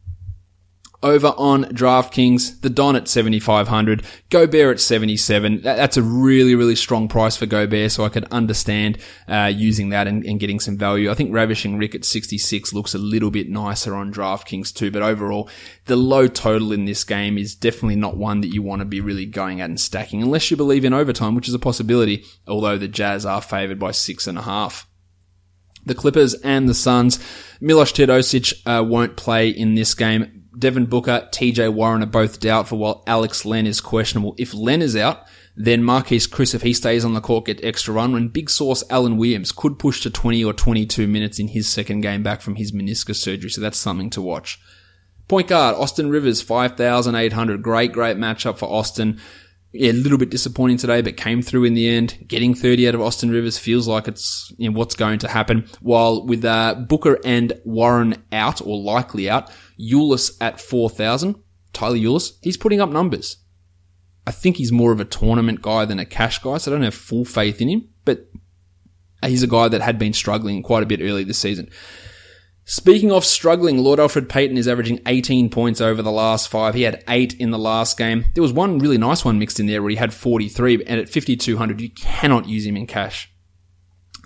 Over 1.06 1.28
on 1.36 1.66
DraftKings, 1.66 2.62
the 2.62 2.68
Don 2.68 2.96
at 2.96 3.06
7,500, 3.06 4.02
Gobert 4.28 4.74
at 4.74 4.80
77. 4.80 5.60
That's 5.62 5.96
a 5.96 6.02
really, 6.02 6.56
really 6.56 6.74
strong 6.74 7.06
price 7.06 7.36
for 7.36 7.46
Gobert, 7.46 7.92
so 7.92 8.04
I 8.04 8.08
could 8.08 8.24
understand 8.32 8.98
uh, 9.28 9.52
using 9.54 9.90
that 9.90 10.08
and, 10.08 10.26
and 10.26 10.40
getting 10.40 10.58
some 10.58 10.76
value. 10.76 11.08
I 11.08 11.14
think 11.14 11.32
Ravishing 11.32 11.78
Rick 11.78 11.94
at 11.94 12.04
66 12.04 12.72
looks 12.72 12.92
a 12.92 12.98
little 12.98 13.30
bit 13.30 13.48
nicer 13.48 13.94
on 13.94 14.12
DraftKings 14.12 14.74
too, 14.74 14.90
but 14.90 15.02
overall, 15.02 15.48
the 15.84 15.94
low 15.94 16.26
total 16.26 16.72
in 16.72 16.86
this 16.86 17.04
game 17.04 17.38
is 17.38 17.54
definitely 17.54 17.94
not 17.94 18.16
one 18.16 18.40
that 18.40 18.52
you 18.52 18.60
want 18.60 18.80
to 18.80 18.84
be 18.84 19.00
really 19.00 19.26
going 19.26 19.60
at 19.60 19.70
and 19.70 19.78
stacking, 19.78 20.24
unless 20.24 20.50
you 20.50 20.56
believe 20.56 20.84
in 20.84 20.92
overtime, 20.92 21.36
which 21.36 21.46
is 21.46 21.54
a 21.54 21.60
possibility, 21.60 22.24
although 22.48 22.78
the 22.78 22.88
Jazz 22.88 23.24
are 23.24 23.40
favored 23.40 23.78
by 23.78 23.92
six 23.92 24.26
and 24.26 24.38
a 24.38 24.42
half 24.42 24.88
the 25.86 25.94
Clippers 25.94 26.34
and 26.34 26.68
the 26.68 26.74
Suns. 26.74 27.18
Milos 27.60 27.92
Teodosic 27.92 28.60
uh, 28.66 28.84
won't 28.84 29.16
play 29.16 29.48
in 29.48 29.76
this 29.76 29.94
game. 29.94 30.35
Devin 30.58 30.86
Booker, 30.86 31.28
TJ 31.32 31.72
Warren 31.72 32.02
are 32.02 32.06
both 32.06 32.40
doubtful, 32.40 32.78
while 32.78 33.02
Alex 33.06 33.44
Len 33.44 33.66
is 33.66 33.80
questionable. 33.80 34.34
If 34.38 34.54
Len 34.54 34.80
is 34.80 34.96
out, 34.96 35.26
then 35.56 35.82
Marquese 35.82 36.28
Chriss, 36.28 36.54
if 36.54 36.62
he 36.62 36.74
stays 36.74 37.04
on 37.04 37.14
the 37.14 37.20
court, 37.20 37.46
get 37.46 37.64
extra 37.64 37.94
run. 37.94 38.12
When 38.12 38.28
big 38.28 38.50
source 38.50 38.84
Alan 38.90 39.16
Williams 39.16 39.52
could 39.52 39.78
push 39.78 40.02
to 40.02 40.10
20 40.10 40.44
or 40.44 40.52
22 40.52 41.06
minutes 41.06 41.38
in 41.38 41.48
his 41.48 41.68
second 41.68 42.02
game 42.02 42.22
back 42.22 42.40
from 42.40 42.56
his 42.56 42.72
meniscus 42.72 43.16
surgery, 43.16 43.50
so 43.50 43.60
that's 43.60 43.78
something 43.78 44.10
to 44.10 44.22
watch. 44.22 44.60
Point 45.28 45.48
guard, 45.48 45.74
Austin 45.76 46.08
Rivers, 46.08 46.40
5,800. 46.40 47.62
Great, 47.62 47.92
great 47.92 48.16
matchup 48.16 48.58
for 48.58 48.66
Austin. 48.66 49.20
Yeah, 49.72 49.90
a 49.90 49.92
little 49.92 50.18
bit 50.18 50.30
disappointing 50.30 50.76
today, 50.76 51.02
but 51.02 51.16
came 51.16 51.42
through 51.42 51.64
in 51.64 51.74
the 51.74 51.88
end. 51.88 52.24
Getting 52.28 52.54
30 52.54 52.88
out 52.88 52.94
of 52.94 53.00
Austin 53.00 53.30
Rivers 53.30 53.58
feels 53.58 53.88
like 53.88 54.08
it's 54.08 54.52
you 54.56 54.70
know, 54.70 54.78
what's 54.78 54.94
going 54.94 55.18
to 55.20 55.28
happen. 55.28 55.68
While 55.80 56.24
with 56.24 56.44
uh, 56.44 56.76
Booker 56.88 57.18
and 57.24 57.52
Warren 57.64 58.22
out, 58.30 58.60
or 58.60 58.78
likely 58.80 59.28
out, 59.28 59.50
Ulis 59.78 60.36
at 60.40 60.60
4,000. 60.60 61.36
Tyler 61.72 61.96
Ulis, 61.96 62.32
he's 62.42 62.56
putting 62.56 62.80
up 62.80 62.90
numbers. 62.90 63.38
I 64.26 64.30
think 64.32 64.56
he's 64.56 64.72
more 64.72 64.92
of 64.92 65.00
a 65.00 65.04
tournament 65.04 65.62
guy 65.62 65.84
than 65.84 65.98
a 65.98 66.04
cash 66.04 66.38
guy, 66.40 66.58
so 66.58 66.70
I 66.70 66.74
don't 66.74 66.82
have 66.82 66.94
full 66.94 67.24
faith 67.24 67.60
in 67.60 67.68
him, 67.68 67.88
but 68.04 68.28
he's 69.24 69.42
a 69.42 69.48
guy 69.48 69.68
that 69.68 69.82
had 69.82 69.98
been 69.98 70.12
struggling 70.12 70.62
quite 70.62 70.82
a 70.82 70.86
bit 70.86 71.00
early 71.00 71.22
this 71.22 71.38
season. 71.38 71.68
Speaking 72.68 73.12
of 73.12 73.24
struggling, 73.24 73.78
Lord 73.78 74.00
Alfred 74.00 74.28
Payton 74.28 74.58
is 74.58 74.66
averaging 74.66 75.00
18 75.06 75.50
points 75.50 75.80
over 75.80 76.02
the 76.02 76.10
last 76.10 76.48
five. 76.48 76.74
He 76.74 76.82
had 76.82 77.04
eight 77.06 77.34
in 77.34 77.52
the 77.52 77.58
last 77.58 77.96
game. 77.96 78.24
There 78.34 78.42
was 78.42 78.52
one 78.52 78.80
really 78.80 78.98
nice 78.98 79.24
one 79.24 79.38
mixed 79.38 79.60
in 79.60 79.66
there 79.66 79.80
where 79.80 79.90
he 79.90 79.96
had 79.96 80.12
43, 80.12 80.84
and 80.84 81.00
at 81.00 81.08
5,200, 81.08 81.80
you 81.80 81.90
cannot 81.90 82.48
use 82.48 82.66
him 82.66 82.76
in 82.76 82.88
cash. 82.88 83.30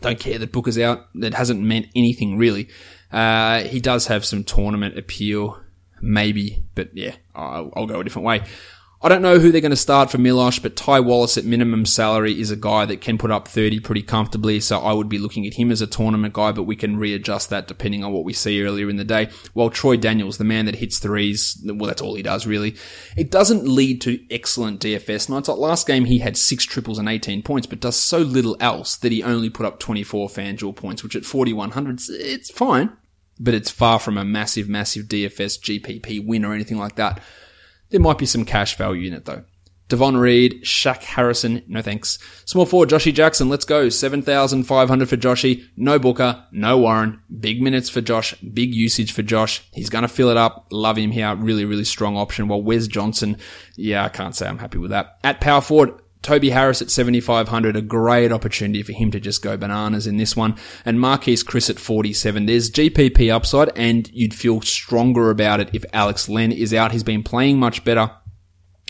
Don't 0.01 0.18
care 0.18 0.38
that 0.38 0.53
Booker's 0.53 0.78
out. 0.78 1.09
That 1.16 1.34
hasn't 1.34 1.61
meant 1.61 1.88
anything 1.94 2.38
really. 2.38 2.70
Uh, 3.12 3.62
he 3.62 3.80
does 3.80 4.06
have 4.06 4.24
some 4.24 4.44
tournament 4.44 4.96
appeal, 4.96 5.61
maybe, 6.00 6.62
but 6.74 6.96
yeah, 6.96 7.16
I'll, 7.34 7.72
I'll 7.74 7.86
go 7.86 8.00
a 8.00 8.04
different 8.04 8.26
way. 8.26 8.42
I 9.02 9.08
don't 9.08 9.22
know 9.22 9.38
who 9.38 9.50
they're 9.50 9.62
going 9.62 9.70
to 9.70 9.76
start 9.76 10.11
for 10.11 10.18
Milosh, 10.18 10.61
but 10.61 10.76
Ty 10.76 11.00
Wallace 11.00 11.38
at 11.38 11.46
minimum 11.46 11.86
salary 11.86 12.38
is 12.38 12.50
a 12.50 12.56
guy 12.56 12.84
that 12.84 13.00
can 13.00 13.16
put 13.16 13.30
up 13.30 13.48
30 13.48 13.80
pretty 13.80 14.02
comfortably. 14.02 14.61
So 14.61 14.78
I 14.78 14.92
would 14.92 15.08
be 15.08 15.16
looking 15.16 15.46
at 15.46 15.54
him 15.54 15.70
as 15.70 15.80
a 15.80 15.86
tournament 15.86 16.34
guy, 16.34 16.52
but 16.52 16.64
we 16.64 16.76
can 16.76 16.98
readjust 16.98 17.48
that 17.48 17.66
depending 17.66 18.04
on 18.04 18.12
what 18.12 18.24
we 18.24 18.34
see 18.34 18.62
earlier 18.62 18.90
in 18.90 18.96
the 18.96 19.04
day. 19.04 19.30
While 19.54 19.70
Troy 19.70 19.96
Daniels, 19.96 20.36
the 20.36 20.44
man 20.44 20.66
that 20.66 20.74
hits 20.74 20.98
threes, 20.98 21.58
well, 21.64 21.88
that's 21.88 22.02
all 22.02 22.14
he 22.14 22.22
does 22.22 22.46
really. 22.46 22.76
It 23.16 23.30
doesn't 23.30 23.66
lead 23.66 24.02
to 24.02 24.22
excellent 24.30 24.82
DFS 24.82 25.30
nights. 25.30 25.48
Like 25.48 25.56
last 25.56 25.86
game, 25.86 26.04
he 26.04 26.18
had 26.18 26.36
six 26.36 26.64
triples 26.64 26.98
and 26.98 27.08
18 27.08 27.42
points, 27.42 27.66
but 27.66 27.80
does 27.80 27.96
so 27.96 28.18
little 28.18 28.58
else 28.61 28.96
that 28.98 29.12
he 29.12 29.22
only 29.22 29.48
put 29.48 29.64
up 29.64 29.80
24 29.80 30.28
FanDuel 30.28 30.76
points, 30.76 31.02
which 31.02 31.16
at 31.16 31.24
4,100, 31.24 32.00
it's 32.11 32.50
fine, 32.50 32.94
but 33.41 33.55
it's 33.55 33.70
far 33.70 33.99
from 33.99 34.18
a 34.18 34.24
massive, 34.24 34.68
massive 34.68 35.07
DFS 35.07 35.59
GPP 35.59 36.24
win 36.24 36.45
or 36.45 36.53
anything 36.53 36.78
like 36.78 36.97
that. 36.97 37.20
There 37.88 37.99
might 37.99 38.18
be 38.18 38.26
some 38.26 38.45
cash 38.45 38.76
value 38.76 39.09
in 39.09 39.14
it 39.14 39.24
though. 39.24 39.45
Devon 39.88 40.16
Reed, 40.16 40.62
Shaq 40.62 41.03
Harrison, 41.03 41.64
no 41.66 41.82
thanks. 41.82 42.20
Small 42.45 42.64
forward, 42.64 42.91
Joshy 42.91 43.12
Jackson, 43.12 43.49
let's 43.49 43.64
go. 43.64 43.88
7,500 43.88 45.09
for 45.09 45.16
Joshy. 45.16 45.64
No 45.76 45.99
Booker, 45.99 46.45
no 46.53 46.78
Warren. 46.78 47.20
Big 47.41 47.61
minutes 47.61 47.91
for 47.91 48.01
Josh, 48.01 48.32
big 48.36 48.72
usage 48.72 49.11
for 49.11 49.22
Josh. 49.22 49.64
He's 49.72 49.91
gonna 49.91 50.07
fill 50.07 50.30
it 50.30 50.36
up. 50.36 50.68
Love 50.70 50.97
him 50.97 51.11
here. 51.11 51.34
Really, 51.34 51.64
really 51.64 51.84
strong 51.84 52.16
option. 52.16 52.47
Well, 52.47 52.62
Wes 52.62 52.86
Johnson, 52.86 53.36
yeah, 53.76 54.05
I 54.05 54.11
can't 54.11 54.36
say 54.36 54.47
I'm 54.47 54.59
happy 54.59 54.78
with 54.78 54.93
that. 54.93 55.18
At 55.24 55.41
power 55.41 55.61
forward, 55.61 56.01
Toby 56.23 56.51
Harris 56.51 56.83
at 56.83 56.91
7,500, 56.91 57.77
a 57.77 57.83
great 57.83 58.31
opportunity 58.31 58.83
for 58.83 58.93
him 58.93 59.11
to 59.11 59.21
just 59.21 59.43
go 59.43 59.57
bananas 59.57 60.07
in 60.07 60.18
this 60.18 60.37
one. 60.37 60.55
And 60.85 60.99
Marquese 60.99 61.45
Chriss 61.45 61.71
at 61.71 61.79
47. 61.79 62.47
There's 62.47 62.71
GPP 62.71 63.33
upside 63.33 63.71
and 63.77 64.11
you'd 64.12 64.35
feel 64.35 64.61
stronger 64.61 65.31
about 65.31 65.61
it 65.61 65.71
if 65.73 65.85
Alex 65.93 66.29
Len 66.29 66.53
is 66.53 66.75
out. 66.75 66.93
He's 66.93 67.03
been 67.03 67.23
playing 67.23 67.59
much 67.59 67.85
better. 67.85 68.11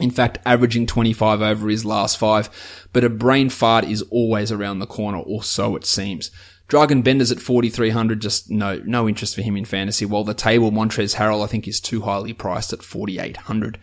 In 0.00 0.10
fact, 0.10 0.38
averaging 0.44 0.86
25 0.86 1.42
over 1.42 1.68
his 1.68 1.84
last 1.84 2.18
five. 2.18 2.48
But 2.92 3.04
a 3.04 3.10
brain 3.10 3.48
fart 3.48 3.84
is 3.84 4.02
always 4.10 4.50
around 4.50 4.78
the 4.78 4.86
corner, 4.86 5.18
or 5.18 5.42
so 5.42 5.76
it 5.76 5.84
seems. 5.84 6.30
Dragan 6.68 7.02
Bender's 7.04 7.32
at 7.32 7.40
4,300, 7.40 8.20
just 8.20 8.50
no, 8.50 8.80
no 8.86 9.08
interest 9.08 9.34
for 9.34 9.42
him 9.42 9.56
in 9.56 9.64
fantasy, 9.64 10.06
while 10.06 10.24
the 10.24 10.34
table 10.34 10.70
Montrezl 10.70 11.16
Harrell 11.16 11.44
I 11.44 11.48
think 11.48 11.66
is 11.66 11.80
too 11.80 12.02
highly 12.02 12.32
priced 12.32 12.72
at 12.72 12.82
4,800. 12.82 13.78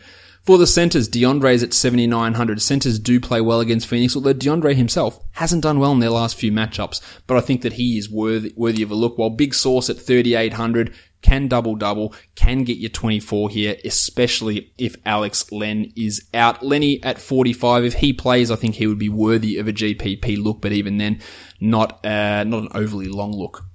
For 0.47 0.57
the 0.57 0.65
centers, 0.65 1.09
DeAndre's 1.09 1.61
at 1.61 1.73
7,900. 1.73 2.61
Centers 2.61 2.99
do 2.99 3.19
play 3.19 3.41
well 3.41 3.59
against 3.59 3.85
Phoenix, 3.85 4.15
although 4.15 4.33
DeAndre 4.33 4.75
himself 4.75 5.19
hasn't 5.31 5.63
done 5.63 5.77
well 5.77 5.91
in 5.91 5.99
their 5.99 6.09
last 6.09 6.37
few 6.37 6.53
matchups. 6.53 7.01
But 7.27 7.35
I 7.35 7.41
think 7.41 7.63
that 7.63 7.73
he 7.73 7.97
is 7.97 8.09
worthy, 8.09 8.53
worthy 8.55 8.81
of 8.81 8.89
a 8.89 8.95
look. 8.95 9.17
While 9.17 9.31
Big 9.31 9.53
Source 9.53 9.89
at 9.89 9.97
3,800 9.97 10.95
can 11.21 11.49
double 11.49 11.75
double, 11.75 12.15
can 12.35 12.63
get 12.63 12.77
you 12.77 12.87
24 12.87 13.49
here, 13.49 13.75
especially 13.83 14.71
if 14.77 14.95
Alex 15.05 15.51
Len 15.51 15.91
is 15.97 16.29
out. 16.33 16.63
Lenny 16.63 17.03
at 17.03 17.19
45, 17.19 17.83
if 17.83 17.95
he 17.95 18.13
plays, 18.13 18.49
I 18.49 18.55
think 18.55 18.75
he 18.75 18.87
would 18.87 18.97
be 18.97 19.09
worthy 19.09 19.57
of 19.57 19.67
a 19.67 19.73
GPP 19.73 20.41
look, 20.41 20.61
but 20.61 20.71
even 20.71 20.95
then, 20.95 21.19
not, 21.59 22.05
uh, 22.05 22.45
not 22.45 22.63
an 22.63 22.69
overly 22.73 23.09
long 23.09 23.33
look. 23.33 23.65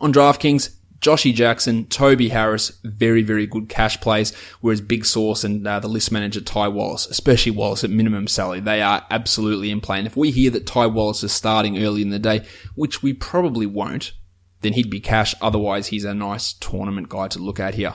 On 0.00 0.14
DraftKings, 0.14 0.77
Joshy 1.00 1.32
Jackson, 1.32 1.86
Toby 1.86 2.28
Harris, 2.28 2.70
very, 2.82 3.22
very 3.22 3.46
good 3.46 3.68
cash 3.68 4.00
plays, 4.00 4.34
whereas 4.60 4.80
Big 4.80 5.04
Source 5.04 5.44
and 5.44 5.66
uh, 5.66 5.78
the 5.78 5.88
list 5.88 6.10
manager 6.10 6.40
Ty 6.40 6.68
Wallace, 6.68 7.06
especially 7.06 7.52
Wallace 7.52 7.84
at 7.84 7.90
minimum 7.90 8.26
salary, 8.26 8.60
they 8.60 8.82
are 8.82 9.06
absolutely 9.10 9.70
in 9.70 9.80
play. 9.80 9.98
And 9.98 10.06
if 10.06 10.16
we 10.16 10.30
hear 10.30 10.50
that 10.50 10.66
Ty 10.66 10.86
Wallace 10.86 11.22
is 11.22 11.32
starting 11.32 11.82
early 11.82 12.02
in 12.02 12.10
the 12.10 12.18
day, 12.18 12.44
which 12.74 13.02
we 13.02 13.12
probably 13.12 13.66
won't, 13.66 14.12
then 14.60 14.72
he'd 14.72 14.90
be 14.90 15.00
cash. 15.00 15.34
Otherwise, 15.40 15.88
he's 15.88 16.04
a 16.04 16.14
nice 16.14 16.52
tournament 16.52 17.08
guy 17.08 17.28
to 17.28 17.38
look 17.38 17.60
at 17.60 17.74
here. 17.74 17.94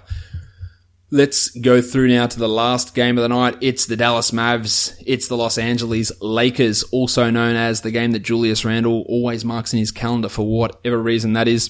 Let's 1.11 1.49
go 1.49 1.81
through 1.81 2.07
now 2.07 2.25
to 2.25 2.39
the 2.39 2.49
last 2.49 2.95
game 2.95 3.17
of 3.19 3.21
the 3.21 3.29
night. 3.29 3.57
It's 3.61 3.85
the 3.85 3.97
Dallas 3.97 4.31
Mavs. 4.31 4.95
It's 5.05 5.27
the 5.27 5.37
Los 5.37 5.59
Angeles 5.59 6.11
Lakers, 6.21 6.83
also 6.83 7.29
known 7.29 7.55
as 7.55 7.81
the 7.81 7.91
game 7.91 8.13
that 8.13 8.23
Julius 8.23 8.65
Randle 8.65 9.05
always 9.07 9.45
marks 9.45 9.73
in 9.73 9.79
his 9.79 9.91
calendar 9.91 10.29
for 10.29 10.47
whatever 10.47 10.97
reason 10.97 11.33
that 11.33 11.47
is. 11.47 11.69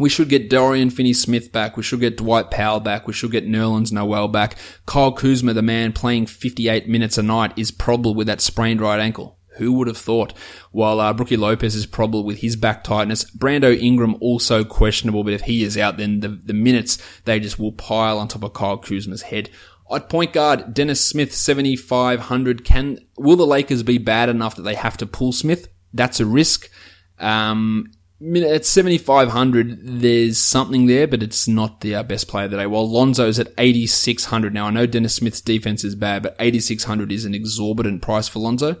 We 0.00 0.08
should 0.08 0.30
get 0.30 0.48
Dorian 0.48 0.88
Finney-Smith 0.88 1.52
back. 1.52 1.76
We 1.76 1.82
should 1.82 2.00
get 2.00 2.16
Dwight 2.16 2.50
Powell 2.50 2.80
back. 2.80 3.06
We 3.06 3.12
should 3.12 3.32
get 3.32 3.46
Nerlens 3.46 3.92
Noel 3.92 4.28
back. 4.28 4.56
Kyle 4.86 5.12
Kuzma, 5.12 5.52
the 5.52 5.60
man 5.60 5.92
playing 5.92 6.24
58 6.24 6.88
minutes 6.88 7.18
a 7.18 7.22
night, 7.22 7.52
is 7.54 7.70
probable 7.70 8.14
with 8.14 8.26
that 8.26 8.40
sprained 8.40 8.80
right 8.80 8.98
ankle. 8.98 9.36
Who 9.58 9.74
would 9.74 9.88
have 9.88 9.98
thought? 9.98 10.32
While 10.72 11.00
uh, 11.00 11.12
Brookie 11.12 11.36
Lopez 11.36 11.74
is 11.74 11.84
probable 11.84 12.24
with 12.24 12.38
his 12.38 12.56
back 12.56 12.82
tightness. 12.82 13.30
Brando 13.30 13.78
Ingram 13.78 14.16
also 14.22 14.64
questionable, 14.64 15.22
but 15.22 15.34
if 15.34 15.42
he 15.42 15.62
is 15.62 15.76
out, 15.76 15.98
then 15.98 16.20
the, 16.20 16.28
the 16.28 16.54
minutes, 16.54 16.96
they 17.26 17.38
just 17.38 17.58
will 17.58 17.72
pile 17.72 18.18
on 18.18 18.28
top 18.28 18.42
of 18.42 18.54
Kyle 18.54 18.78
Kuzma's 18.78 19.20
head. 19.20 19.50
At 19.92 20.08
point 20.08 20.32
guard, 20.32 20.72
Dennis 20.72 21.04
Smith, 21.04 21.34
7,500. 21.34 22.64
Can, 22.64 23.00
will 23.18 23.36
the 23.36 23.46
Lakers 23.46 23.82
be 23.82 23.98
bad 23.98 24.30
enough 24.30 24.56
that 24.56 24.62
they 24.62 24.76
have 24.76 24.96
to 24.96 25.06
pull 25.06 25.32
Smith? 25.32 25.68
That's 25.92 26.20
a 26.20 26.24
risk. 26.24 26.70
Um, 27.18 27.92
at 28.22 28.66
7,500, 28.66 29.78
there's 29.82 30.38
something 30.38 30.86
there, 30.86 31.06
but 31.06 31.22
it's 31.22 31.48
not 31.48 31.80
the 31.80 31.94
uh, 31.94 32.02
best 32.02 32.28
player 32.28 32.48
today. 32.48 32.66
While 32.66 32.90
Lonzo's 32.90 33.38
at 33.38 33.52
8,600. 33.56 34.52
Now, 34.52 34.66
I 34.66 34.70
know 34.70 34.86
Dennis 34.86 35.14
Smith's 35.14 35.40
defense 35.40 35.84
is 35.84 35.94
bad, 35.94 36.22
but 36.22 36.36
8,600 36.38 37.10
is 37.10 37.24
an 37.24 37.34
exorbitant 37.34 38.02
price 38.02 38.28
for 38.28 38.40
Lonzo. 38.40 38.76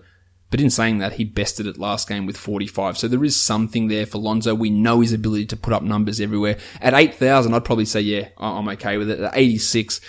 But 0.50 0.60
in 0.60 0.68
saying 0.68 0.98
that, 0.98 1.14
he 1.14 1.24
bested 1.24 1.66
it 1.66 1.78
last 1.78 2.08
game 2.08 2.26
with 2.26 2.36
45. 2.36 2.98
So 2.98 3.08
there 3.08 3.24
is 3.24 3.40
something 3.40 3.88
there 3.88 4.04
for 4.04 4.18
Lonzo. 4.18 4.54
We 4.54 4.68
know 4.68 5.00
his 5.00 5.12
ability 5.12 5.46
to 5.46 5.56
put 5.56 5.72
up 5.72 5.82
numbers 5.82 6.20
everywhere. 6.20 6.58
At 6.80 6.92
8,000, 6.92 7.54
I'd 7.54 7.64
probably 7.64 7.84
say, 7.84 8.00
yeah, 8.00 8.28
I'm 8.36 8.68
okay 8.70 8.98
with 8.98 9.10
it. 9.10 9.20
At 9.20 9.32
86, 9.34 10.00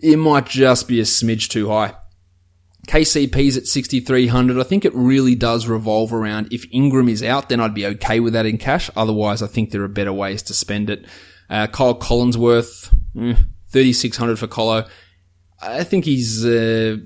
it 0.00 0.16
might 0.16 0.46
just 0.46 0.88
be 0.88 1.00
a 1.00 1.04
smidge 1.04 1.48
too 1.48 1.68
high. 1.68 1.94
KCP's 2.86 3.56
at 3.56 3.66
6,300. 3.66 4.58
I 4.58 4.62
think 4.62 4.84
it 4.84 4.94
really 4.94 5.34
does 5.34 5.66
revolve 5.66 6.12
around 6.12 6.52
if 6.52 6.66
Ingram 6.72 7.08
is 7.08 7.22
out, 7.22 7.48
then 7.48 7.60
I'd 7.60 7.74
be 7.74 7.86
okay 7.86 8.20
with 8.20 8.32
that 8.34 8.46
in 8.46 8.58
cash. 8.58 8.90
Otherwise, 8.96 9.42
I 9.42 9.46
think 9.46 9.70
there 9.70 9.82
are 9.82 9.88
better 9.88 10.12
ways 10.12 10.42
to 10.44 10.54
spend 10.54 10.90
it. 10.90 11.06
Uh, 11.48 11.66
Kyle 11.66 11.98
Collinsworth, 11.98 12.92
eh, 13.18 13.36
3,600 13.70 14.38
for 14.38 14.46
Colo. 14.46 14.86
I 15.62 15.84
think 15.84 16.04
he's, 16.04 16.44
uh, 16.44 16.96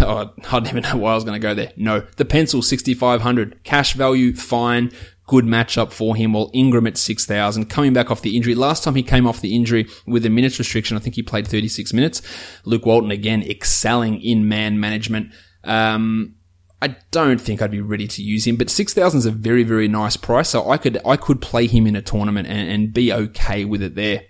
I 0.00 0.30
don't 0.50 0.68
even 0.68 0.82
know 0.82 0.96
why 0.96 1.12
I 1.12 1.14
was 1.14 1.24
going 1.24 1.40
to 1.40 1.46
go 1.46 1.54
there. 1.54 1.72
No. 1.76 2.00
The 2.16 2.24
pencil, 2.24 2.62
6,500. 2.62 3.62
Cash 3.64 3.94
value, 3.94 4.34
fine 4.34 4.92
good 5.28 5.44
matchup 5.44 5.92
for 5.92 6.16
him. 6.16 6.32
While 6.32 6.50
Ingram 6.52 6.88
at 6.88 6.96
6,000 6.96 7.66
coming 7.66 7.92
back 7.92 8.10
off 8.10 8.22
the 8.22 8.36
injury. 8.36 8.56
Last 8.56 8.82
time 8.82 8.96
he 8.96 9.04
came 9.04 9.26
off 9.26 9.40
the 9.40 9.54
injury 9.54 9.86
with 10.06 10.26
a 10.26 10.30
minutes 10.30 10.58
restriction, 10.58 10.96
I 10.96 11.00
think 11.00 11.14
he 11.14 11.22
played 11.22 11.46
36 11.46 11.92
minutes. 11.92 12.20
Luke 12.64 12.84
Walton 12.84 13.12
again 13.12 13.42
excelling 13.42 14.20
in 14.20 14.48
man 14.48 14.80
management. 14.80 15.32
Um, 15.62 16.34
I 16.80 16.96
don't 17.10 17.40
think 17.40 17.60
I'd 17.60 17.70
be 17.70 17.80
ready 17.80 18.08
to 18.08 18.22
use 18.22 18.46
him, 18.46 18.56
but 18.56 18.70
6,000 18.70 19.18
is 19.18 19.26
a 19.26 19.30
very, 19.30 19.64
very 19.64 19.88
nice 19.88 20.16
price. 20.16 20.48
So 20.48 20.68
I 20.70 20.78
could, 20.78 20.98
I 21.04 21.16
could 21.16 21.40
play 21.40 21.66
him 21.66 21.86
in 21.86 21.94
a 21.94 22.02
tournament 22.02 22.48
and, 22.48 22.70
and 22.70 22.92
be 22.92 23.12
okay 23.12 23.64
with 23.64 23.82
it 23.82 23.94
there. 23.94 24.22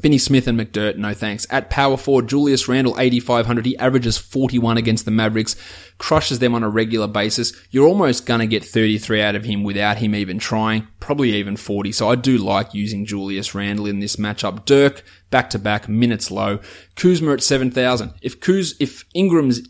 Finney 0.00 0.18
Smith 0.18 0.46
and 0.46 0.58
McDirt, 0.58 0.96
no 0.96 1.14
thanks. 1.14 1.46
At 1.50 1.70
power 1.70 1.96
forward, 1.96 2.28
Julius 2.28 2.68
Randle, 2.68 2.98
8,500. 2.98 3.64
He 3.64 3.78
averages 3.78 4.18
41 4.18 4.76
against 4.76 5.04
the 5.04 5.10
Mavericks, 5.10 5.56
crushes 5.98 6.38
them 6.38 6.54
on 6.54 6.62
a 6.62 6.68
regular 6.68 7.06
basis. 7.06 7.52
You're 7.70 7.88
almost 7.88 8.26
gonna 8.26 8.46
get 8.46 8.64
33 8.64 9.22
out 9.22 9.34
of 9.34 9.44
him 9.44 9.64
without 9.64 9.98
him 9.98 10.14
even 10.14 10.38
trying, 10.38 10.86
probably 11.00 11.32
even 11.32 11.56
40. 11.56 11.92
So 11.92 12.08
I 12.10 12.14
do 12.14 12.36
like 12.36 12.74
using 12.74 13.06
Julius 13.06 13.54
Randle 13.54 13.86
in 13.86 14.00
this 14.00 14.16
matchup. 14.16 14.66
Dirk, 14.66 15.02
back 15.30 15.48
to 15.50 15.58
back, 15.58 15.88
minutes 15.88 16.30
low. 16.30 16.60
Kuzma 16.94 17.32
at 17.32 17.42
7,000. 17.42 18.12
If 18.20 18.40
Kuz, 18.40 18.74
if 18.78 19.04
Ingram's 19.14 19.60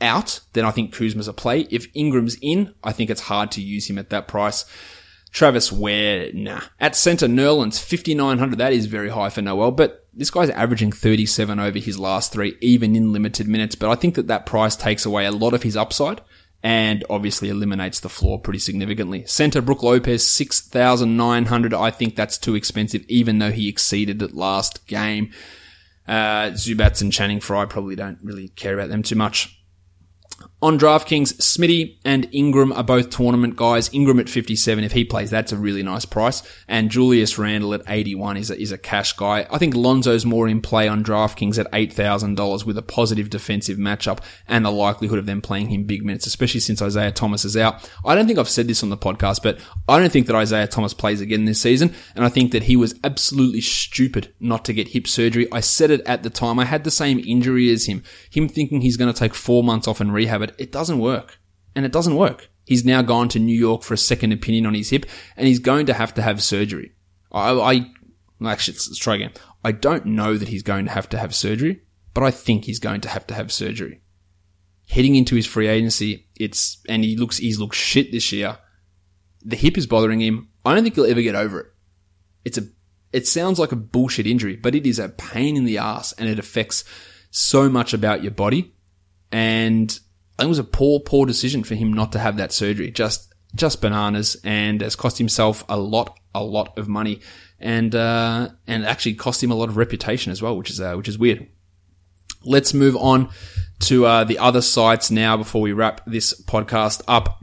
out, 0.00 0.40
then 0.54 0.64
I 0.64 0.70
think 0.70 0.92
Kuzma's 0.92 1.28
a 1.28 1.32
play. 1.32 1.66
If 1.70 1.86
Ingram's 1.94 2.36
in, 2.40 2.74
I 2.82 2.92
think 2.92 3.10
it's 3.10 3.22
hard 3.22 3.50
to 3.52 3.60
use 3.60 3.88
him 3.88 3.98
at 3.98 4.10
that 4.10 4.28
price. 4.28 4.64
Travis 5.34 5.72
Wear, 5.72 6.30
nah. 6.32 6.60
At 6.78 6.94
centre, 6.94 7.26
Nerlens, 7.26 7.84
5,900. 7.84 8.56
That 8.56 8.72
is 8.72 8.86
very 8.86 9.08
high 9.08 9.30
for 9.30 9.42
Noel, 9.42 9.72
but 9.72 10.06
this 10.14 10.30
guy's 10.30 10.48
averaging 10.50 10.92
37 10.92 11.58
over 11.58 11.78
his 11.80 11.98
last 11.98 12.32
three, 12.32 12.56
even 12.60 12.94
in 12.94 13.12
limited 13.12 13.48
minutes. 13.48 13.74
But 13.74 13.90
I 13.90 13.96
think 13.96 14.14
that 14.14 14.28
that 14.28 14.46
price 14.46 14.76
takes 14.76 15.04
away 15.04 15.26
a 15.26 15.32
lot 15.32 15.52
of 15.52 15.64
his 15.64 15.76
upside 15.76 16.20
and 16.62 17.04
obviously 17.10 17.48
eliminates 17.48 17.98
the 17.98 18.08
floor 18.08 18.40
pretty 18.40 18.60
significantly. 18.60 19.26
Centre, 19.26 19.60
Brook 19.60 19.82
Lopez, 19.82 20.26
6,900. 20.30 21.74
I 21.74 21.90
think 21.90 22.14
that's 22.14 22.38
too 22.38 22.54
expensive, 22.54 23.04
even 23.08 23.40
though 23.40 23.50
he 23.50 23.68
exceeded 23.68 24.22
it 24.22 24.34
last 24.34 24.86
game. 24.86 25.32
Uh, 26.06 26.52
Zubac 26.52 27.02
and 27.02 27.12
Channing 27.12 27.40
Frye 27.40 27.64
probably 27.64 27.96
don't 27.96 28.18
really 28.22 28.50
care 28.50 28.74
about 28.74 28.88
them 28.88 29.02
too 29.02 29.16
much. 29.16 29.60
On 30.64 30.78
DraftKings, 30.78 31.34
Smitty 31.34 31.98
and 32.06 32.26
Ingram 32.32 32.72
are 32.72 32.82
both 32.82 33.10
tournament 33.10 33.54
guys. 33.54 33.92
Ingram 33.92 34.18
at 34.18 34.30
57, 34.30 34.82
if 34.82 34.92
he 34.92 35.04
plays, 35.04 35.28
that's 35.28 35.52
a 35.52 35.58
really 35.58 35.82
nice 35.82 36.06
price. 36.06 36.42
And 36.66 36.90
Julius 36.90 37.36
Randle 37.36 37.74
at 37.74 37.82
81 37.86 38.38
is 38.38 38.50
a, 38.50 38.58
is 38.58 38.72
a 38.72 38.78
cash 38.78 39.12
guy. 39.12 39.46
I 39.50 39.58
think 39.58 39.74
Lonzo's 39.74 40.24
more 40.24 40.48
in 40.48 40.62
play 40.62 40.88
on 40.88 41.04
DraftKings 41.04 41.58
at 41.58 41.70
$8,000 41.72 42.64
with 42.64 42.78
a 42.78 42.82
positive 42.82 43.28
defensive 43.28 43.76
matchup 43.76 44.20
and 44.48 44.64
the 44.64 44.70
likelihood 44.70 45.18
of 45.18 45.26
them 45.26 45.42
playing 45.42 45.68
him 45.68 45.84
big 45.84 46.02
minutes, 46.02 46.26
especially 46.26 46.60
since 46.60 46.80
Isaiah 46.80 47.12
Thomas 47.12 47.44
is 47.44 47.58
out. 47.58 47.86
I 48.02 48.14
don't 48.14 48.26
think 48.26 48.38
I've 48.38 48.48
said 48.48 48.66
this 48.66 48.82
on 48.82 48.88
the 48.88 48.96
podcast, 48.96 49.42
but 49.42 49.60
I 49.86 49.98
don't 49.98 50.10
think 50.10 50.28
that 50.28 50.36
Isaiah 50.36 50.66
Thomas 50.66 50.94
plays 50.94 51.20
again 51.20 51.44
this 51.44 51.60
season. 51.60 51.94
And 52.16 52.24
I 52.24 52.30
think 52.30 52.52
that 52.52 52.62
he 52.62 52.76
was 52.76 52.98
absolutely 53.04 53.60
stupid 53.60 54.32
not 54.40 54.64
to 54.64 54.72
get 54.72 54.88
hip 54.88 55.08
surgery. 55.08 55.46
I 55.52 55.60
said 55.60 55.90
it 55.90 56.00
at 56.06 56.22
the 56.22 56.30
time. 56.30 56.58
I 56.58 56.64
had 56.64 56.84
the 56.84 56.90
same 56.90 57.18
injury 57.18 57.70
as 57.70 57.84
him. 57.84 58.02
Him 58.30 58.48
thinking 58.48 58.80
he's 58.80 58.96
going 58.96 59.12
to 59.12 59.18
take 59.18 59.34
four 59.34 59.62
months 59.62 59.86
off 59.86 60.00
and 60.00 60.10
rehab 60.10 60.40
it 60.40 60.53
it 60.58 60.72
doesn't 60.72 60.98
work. 60.98 61.38
And 61.74 61.84
it 61.84 61.92
doesn't 61.92 62.16
work. 62.16 62.50
He's 62.64 62.84
now 62.84 63.02
gone 63.02 63.28
to 63.30 63.38
New 63.38 63.56
York 63.58 63.82
for 63.82 63.94
a 63.94 63.98
second 63.98 64.32
opinion 64.32 64.66
on 64.66 64.74
his 64.74 64.90
hip 64.90 65.06
and 65.36 65.46
he's 65.46 65.58
going 65.58 65.86
to 65.86 65.94
have 65.94 66.14
to 66.14 66.22
have 66.22 66.42
surgery. 66.42 66.92
I, 67.30 67.50
I 67.50 67.74
actually, 68.46 68.74
let's, 68.74 68.98
try 68.98 69.16
again. 69.16 69.32
I 69.64 69.72
don't 69.72 70.06
know 70.06 70.36
that 70.36 70.48
he's 70.48 70.62
going 70.62 70.86
to 70.86 70.90
have 70.90 71.08
to 71.10 71.18
have 71.18 71.34
surgery, 71.34 71.82
but 72.14 72.22
I 72.22 72.30
think 72.30 72.64
he's 72.64 72.78
going 72.78 73.00
to 73.02 73.08
have 73.08 73.26
to 73.26 73.34
have 73.34 73.52
surgery. 73.52 74.00
Heading 74.88 75.16
into 75.16 75.34
his 75.34 75.46
free 75.46 75.66
agency, 75.66 76.26
it's, 76.38 76.78
and 76.88 77.04
he 77.04 77.16
looks, 77.16 77.38
he's 77.38 77.58
looked 77.58 77.74
shit 77.74 78.12
this 78.12 78.32
year. 78.32 78.58
The 79.42 79.56
hip 79.56 79.76
is 79.76 79.86
bothering 79.86 80.20
him. 80.20 80.48
I 80.64 80.74
don't 80.74 80.84
think 80.84 80.94
he'll 80.94 81.04
ever 81.04 81.22
get 81.22 81.34
over 81.34 81.60
it. 81.60 81.66
It's 82.44 82.58
a, 82.58 82.62
it 83.12 83.26
sounds 83.26 83.58
like 83.58 83.72
a 83.72 83.76
bullshit 83.76 84.26
injury, 84.26 84.56
but 84.56 84.74
it 84.74 84.86
is 84.86 84.98
a 84.98 85.08
pain 85.08 85.56
in 85.56 85.64
the 85.64 85.78
ass 85.78 86.12
and 86.12 86.28
it 86.28 86.38
affects 86.38 86.84
so 87.30 87.68
much 87.68 87.92
about 87.92 88.22
your 88.22 88.32
body. 88.32 88.74
And 89.32 89.98
I 90.38 90.42
think 90.42 90.48
it 90.48 90.48
was 90.48 90.58
a 90.58 90.64
poor, 90.64 91.00
poor 91.00 91.26
decision 91.26 91.62
for 91.62 91.74
him 91.74 91.92
not 91.92 92.12
to 92.12 92.18
have 92.18 92.36
that 92.38 92.52
surgery. 92.52 92.90
Just, 92.90 93.32
just 93.54 93.80
bananas 93.80 94.36
and 94.42 94.80
has 94.80 94.96
cost 94.96 95.18
himself 95.18 95.64
a 95.68 95.78
lot, 95.78 96.18
a 96.34 96.42
lot 96.42 96.76
of 96.76 96.88
money 96.88 97.20
and, 97.60 97.94
uh, 97.94 98.48
and 98.66 98.84
actually 98.84 99.14
cost 99.14 99.42
him 99.42 99.50
a 99.50 99.54
lot 99.54 99.68
of 99.68 99.76
reputation 99.76 100.32
as 100.32 100.42
well, 100.42 100.56
which 100.56 100.70
is, 100.70 100.80
uh, 100.80 100.94
which 100.94 101.08
is 101.08 101.18
weird. 101.18 101.46
Let's 102.44 102.74
move 102.74 102.96
on 102.96 103.30
to, 103.80 104.06
uh, 104.06 104.24
the 104.24 104.38
other 104.38 104.60
sites 104.60 105.10
now 105.10 105.36
before 105.36 105.62
we 105.62 105.72
wrap 105.72 106.00
this 106.04 106.40
podcast 106.44 107.02
up. 107.06 107.40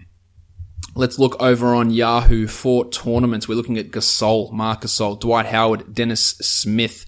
Let's 0.93 1.17
look 1.17 1.41
over 1.41 1.73
on 1.73 1.91
Yahoo 1.91 2.47
for 2.47 2.89
tournaments. 2.89 3.47
We're 3.47 3.55
looking 3.55 3.77
at 3.77 3.91
Gasol, 3.91 4.51
Marc 4.51 4.81
Gasol, 4.81 5.17
Dwight 5.17 5.45
Howard, 5.45 5.95
Dennis 5.95 6.31
Smith, 6.41 7.05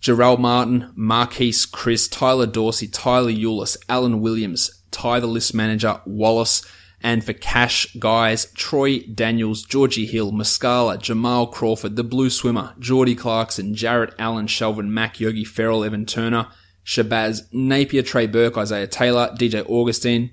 Jarell 0.00 0.38
Martin, 0.38 0.92
Marquese 0.96 1.68
Chriss, 1.70 2.10
Tyler 2.10 2.46
Dorsey, 2.46 2.88
Tyler 2.88 3.30
Ulis, 3.30 3.76
Alan 3.88 4.20
Williams, 4.20 4.77
Ty 4.90 5.20
the 5.20 5.26
list 5.26 5.54
manager, 5.54 6.00
Wallace, 6.06 6.62
and 7.00 7.24
for 7.24 7.32
cash 7.32 7.94
guys, 7.98 8.50
Troy 8.52 9.00
Daniels, 9.00 9.62
Georgie 9.64 10.06
Hill, 10.06 10.32
Muscala, 10.32 11.00
Jamal 11.00 11.46
Crawford, 11.46 11.96
the 11.96 12.04
Blue 12.04 12.30
Swimmer, 12.30 12.74
Geordie 12.78 13.14
Clarkson, 13.14 13.74
Jarrett 13.74 14.14
Allen, 14.18 14.46
Shelvin 14.46 14.88
Mack, 14.88 15.20
Yogi 15.20 15.44
Ferrell, 15.44 15.84
Evan 15.84 16.06
Turner, 16.06 16.48
Shabazz, 16.84 17.42
Napier, 17.52 18.02
Trey 18.02 18.26
Burke, 18.26 18.56
Isaiah 18.58 18.86
Taylor, 18.86 19.30
DJ 19.38 19.68
Augustin, 19.68 20.30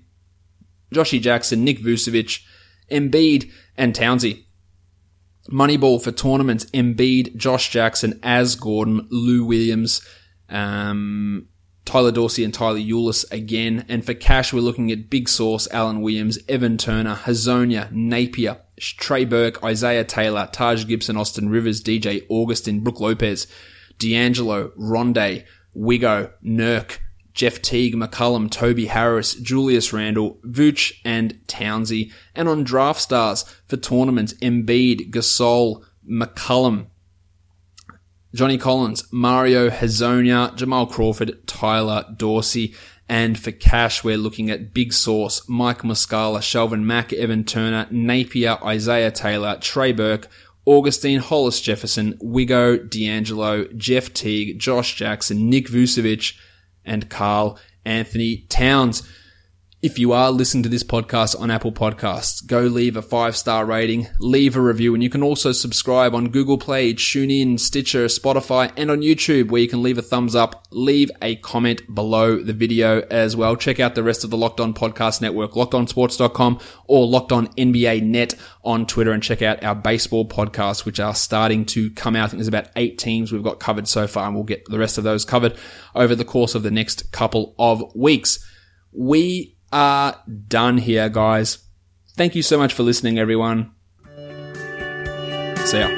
Joshy 0.93 1.21
Jackson, 1.21 1.63
Nick 1.63 1.79
Vucevic, 1.79 2.43
Embiid, 2.89 3.51
and 3.77 3.93
Townsy. 3.93 4.45
Moneyball 5.51 6.01
for 6.01 6.11
tournaments, 6.11 6.65
Embiid, 6.65 7.35
Josh 7.35 7.69
Jackson, 7.69 8.19
As 8.23 8.55
Gordon, 8.55 9.07
Lou 9.11 9.45
Williams, 9.45 10.01
um, 10.49 11.47
Tyler 11.85 12.11
Dorsey 12.11 12.43
and 12.43 12.53
Tyler 12.53 12.79
Ulis 12.79 13.31
again. 13.31 13.85
And 13.87 14.03
for 14.03 14.13
cash, 14.13 14.51
we're 14.51 14.59
looking 14.59 14.91
at 14.91 15.09
Big 15.09 15.29
Source, 15.29 15.67
Alan 15.71 16.01
Williams, 16.01 16.39
Evan 16.49 16.77
Turner, 16.77 17.15
Hezonja, 17.15 17.91
Napier, 17.91 18.57
Trey 18.79 19.25
Burke, 19.25 19.63
Isaiah 19.63 20.03
Taylor, 20.03 20.49
Taj 20.51 20.85
Gibson, 20.87 21.15
Austin 21.15 21.49
Rivers, 21.49 21.81
DJ 21.81 22.25
Augustin, 22.29 22.81
Brook 22.81 22.99
Lopez, 22.99 23.47
D'Angelo, 23.99 24.69
Rondae, 24.77 25.45
Wiggo, 25.75 26.31
Nurk, 26.43 26.99
Jeff 27.33 27.61
Teague, 27.61 27.95
McCollum, 27.95 28.49
Toby 28.49 28.87
Harris, 28.87 29.35
Julius 29.35 29.91
Randle, 29.91 30.39
Vooch, 30.45 30.93
and 31.03 31.39
Townsy. 31.47 32.11
And 32.33 32.47
on 32.47 32.63
Draft 32.63 33.01
Stars 33.01 33.43
for 33.67 33.77
tournaments, 33.77 34.33
Embiid, 34.35 35.11
Gasol, 35.11 35.83
McCollum, 36.09 36.87
Johnny 38.35 38.57
Collins, 38.57 39.07
Mario 39.13 39.69
Hezonja, 39.69 40.53
Jamal 40.57 40.87
Crawford, 40.87 41.47
Tyler 41.47 42.03
Dorsey. 42.17 42.75
And 43.07 43.39
for 43.39 43.53
cash, 43.53 44.03
we're 44.03 44.17
looking 44.17 44.49
at 44.51 44.73
Big 44.73 44.91
Source, 44.91 45.47
Mike 45.47 45.83
Muscala, 45.83 46.39
Shelvin 46.39 46.83
Mack, 46.83 47.13
Evan 47.13 47.45
Turner, 47.45 47.87
Napier, 47.91 48.57
Isaiah 48.61 49.11
Taylor, 49.11 49.57
Trey 49.61 49.93
Burke, 49.93 50.27
Augustin, 50.65 51.21
Hollis 51.21 51.61
Jefferson, 51.61 52.17
Wiggo, 52.21 52.89
D'Angelo, 52.89 53.67
Jeff 53.77 54.13
Teague, 54.13 54.59
Josh 54.59 54.95
Jackson, 54.95 55.49
Nick 55.49 55.67
Vucevic, 55.67 56.37
and 56.83 57.09
Carl 57.09 57.57
Anthony 57.85 58.47
Towns. 58.49 59.07
If 59.85 59.99
you 59.99 60.13
are 60.13 60.31
listening 60.31 60.63
to 60.63 60.69
this 60.69 60.81
podcast 60.81 61.39
on 61.39 61.51
Apple 61.51 61.71
Podcasts, 61.71 62.43
go 62.43 62.61
leave 62.61 62.97
a 62.97 63.03
five 63.03 63.37
star 63.37 63.67
rating, 63.67 64.07
leave 64.19 64.55
a 64.55 64.59
review, 64.59 64.95
and 64.95 65.03
you 65.03 65.11
can 65.11 65.21
also 65.21 65.51
subscribe 65.51 66.15
on 66.15 66.29
Google 66.29 66.57
Play, 66.57 66.95
TuneIn, 66.95 67.59
Stitcher, 67.59 68.05
Spotify, 68.05 68.71
and 68.77 68.89
on 68.89 69.01
YouTube 69.01 69.51
where 69.51 69.61
you 69.61 69.67
can 69.67 69.83
leave 69.83 69.99
a 69.99 70.01
thumbs 70.01 70.33
up, 70.33 70.65
leave 70.71 71.11
a 71.21 71.35
comment 71.35 71.83
below 71.93 72.41
the 72.41 72.51
video 72.51 73.01
as 73.11 73.35
well. 73.35 73.55
Check 73.55 73.79
out 73.79 73.93
the 73.93 74.01
rest 74.01 74.23
of 74.23 74.31
the 74.31 74.37
Locked 74.37 74.59
On 74.59 74.73
Podcast 74.73 75.21
Network, 75.21 75.51
lockedonsports.com 75.51 76.59
or 76.87 77.05
Locked 77.05 77.31
On 77.31 77.45
NBA 77.49 78.01
Net 78.01 78.33
on 78.63 78.87
Twitter 78.87 79.11
and 79.11 79.21
check 79.21 79.43
out 79.43 79.63
our 79.63 79.75
baseball 79.75 80.27
podcasts, 80.27 80.83
which 80.83 80.99
are 80.99 81.13
starting 81.13 81.63
to 81.63 81.91
come 81.91 82.15
out. 82.15 82.23
I 82.23 82.27
think 82.29 82.39
there's 82.39 82.47
about 82.47 82.71
eight 82.75 82.97
teams 82.97 83.31
we've 83.31 83.43
got 83.43 83.59
covered 83.59 83.87
so 83.87 84.07
far 84.07 84.25
and 84.25 84.33
we'll 84.33 84.45
get 84.45 84.65
the 84.65 84.79
rest 84.79 84.97
of 84.97 85.03
those 85.03 85.25
covered 85.25 85.55
over 85.93 86.15
the 86.15 86.25
course 86.25 86.55
of 86.55 86.63
the 86.63 86.71
next 86.71 87.11
couple 87.11 87.53
of 87.59 87.95
weeks. 87.95 88.43
We 88.91 89.54
are 89.71 90.21
done 90.47 90.77
here, 90.77 91.09
guys. 91.09 91.59
Thank 92.15 92.35
you 92.35 92.41
so 92.41 92.57
much 92.57 92.73
for 92.73 92.83
listening, 92.83 93.19
everyone. 93.19 93.71
See 95.65 95.79
ya. 95.79 95.89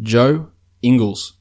Joe 0.00 0.52
Ingles. 0.82 1.32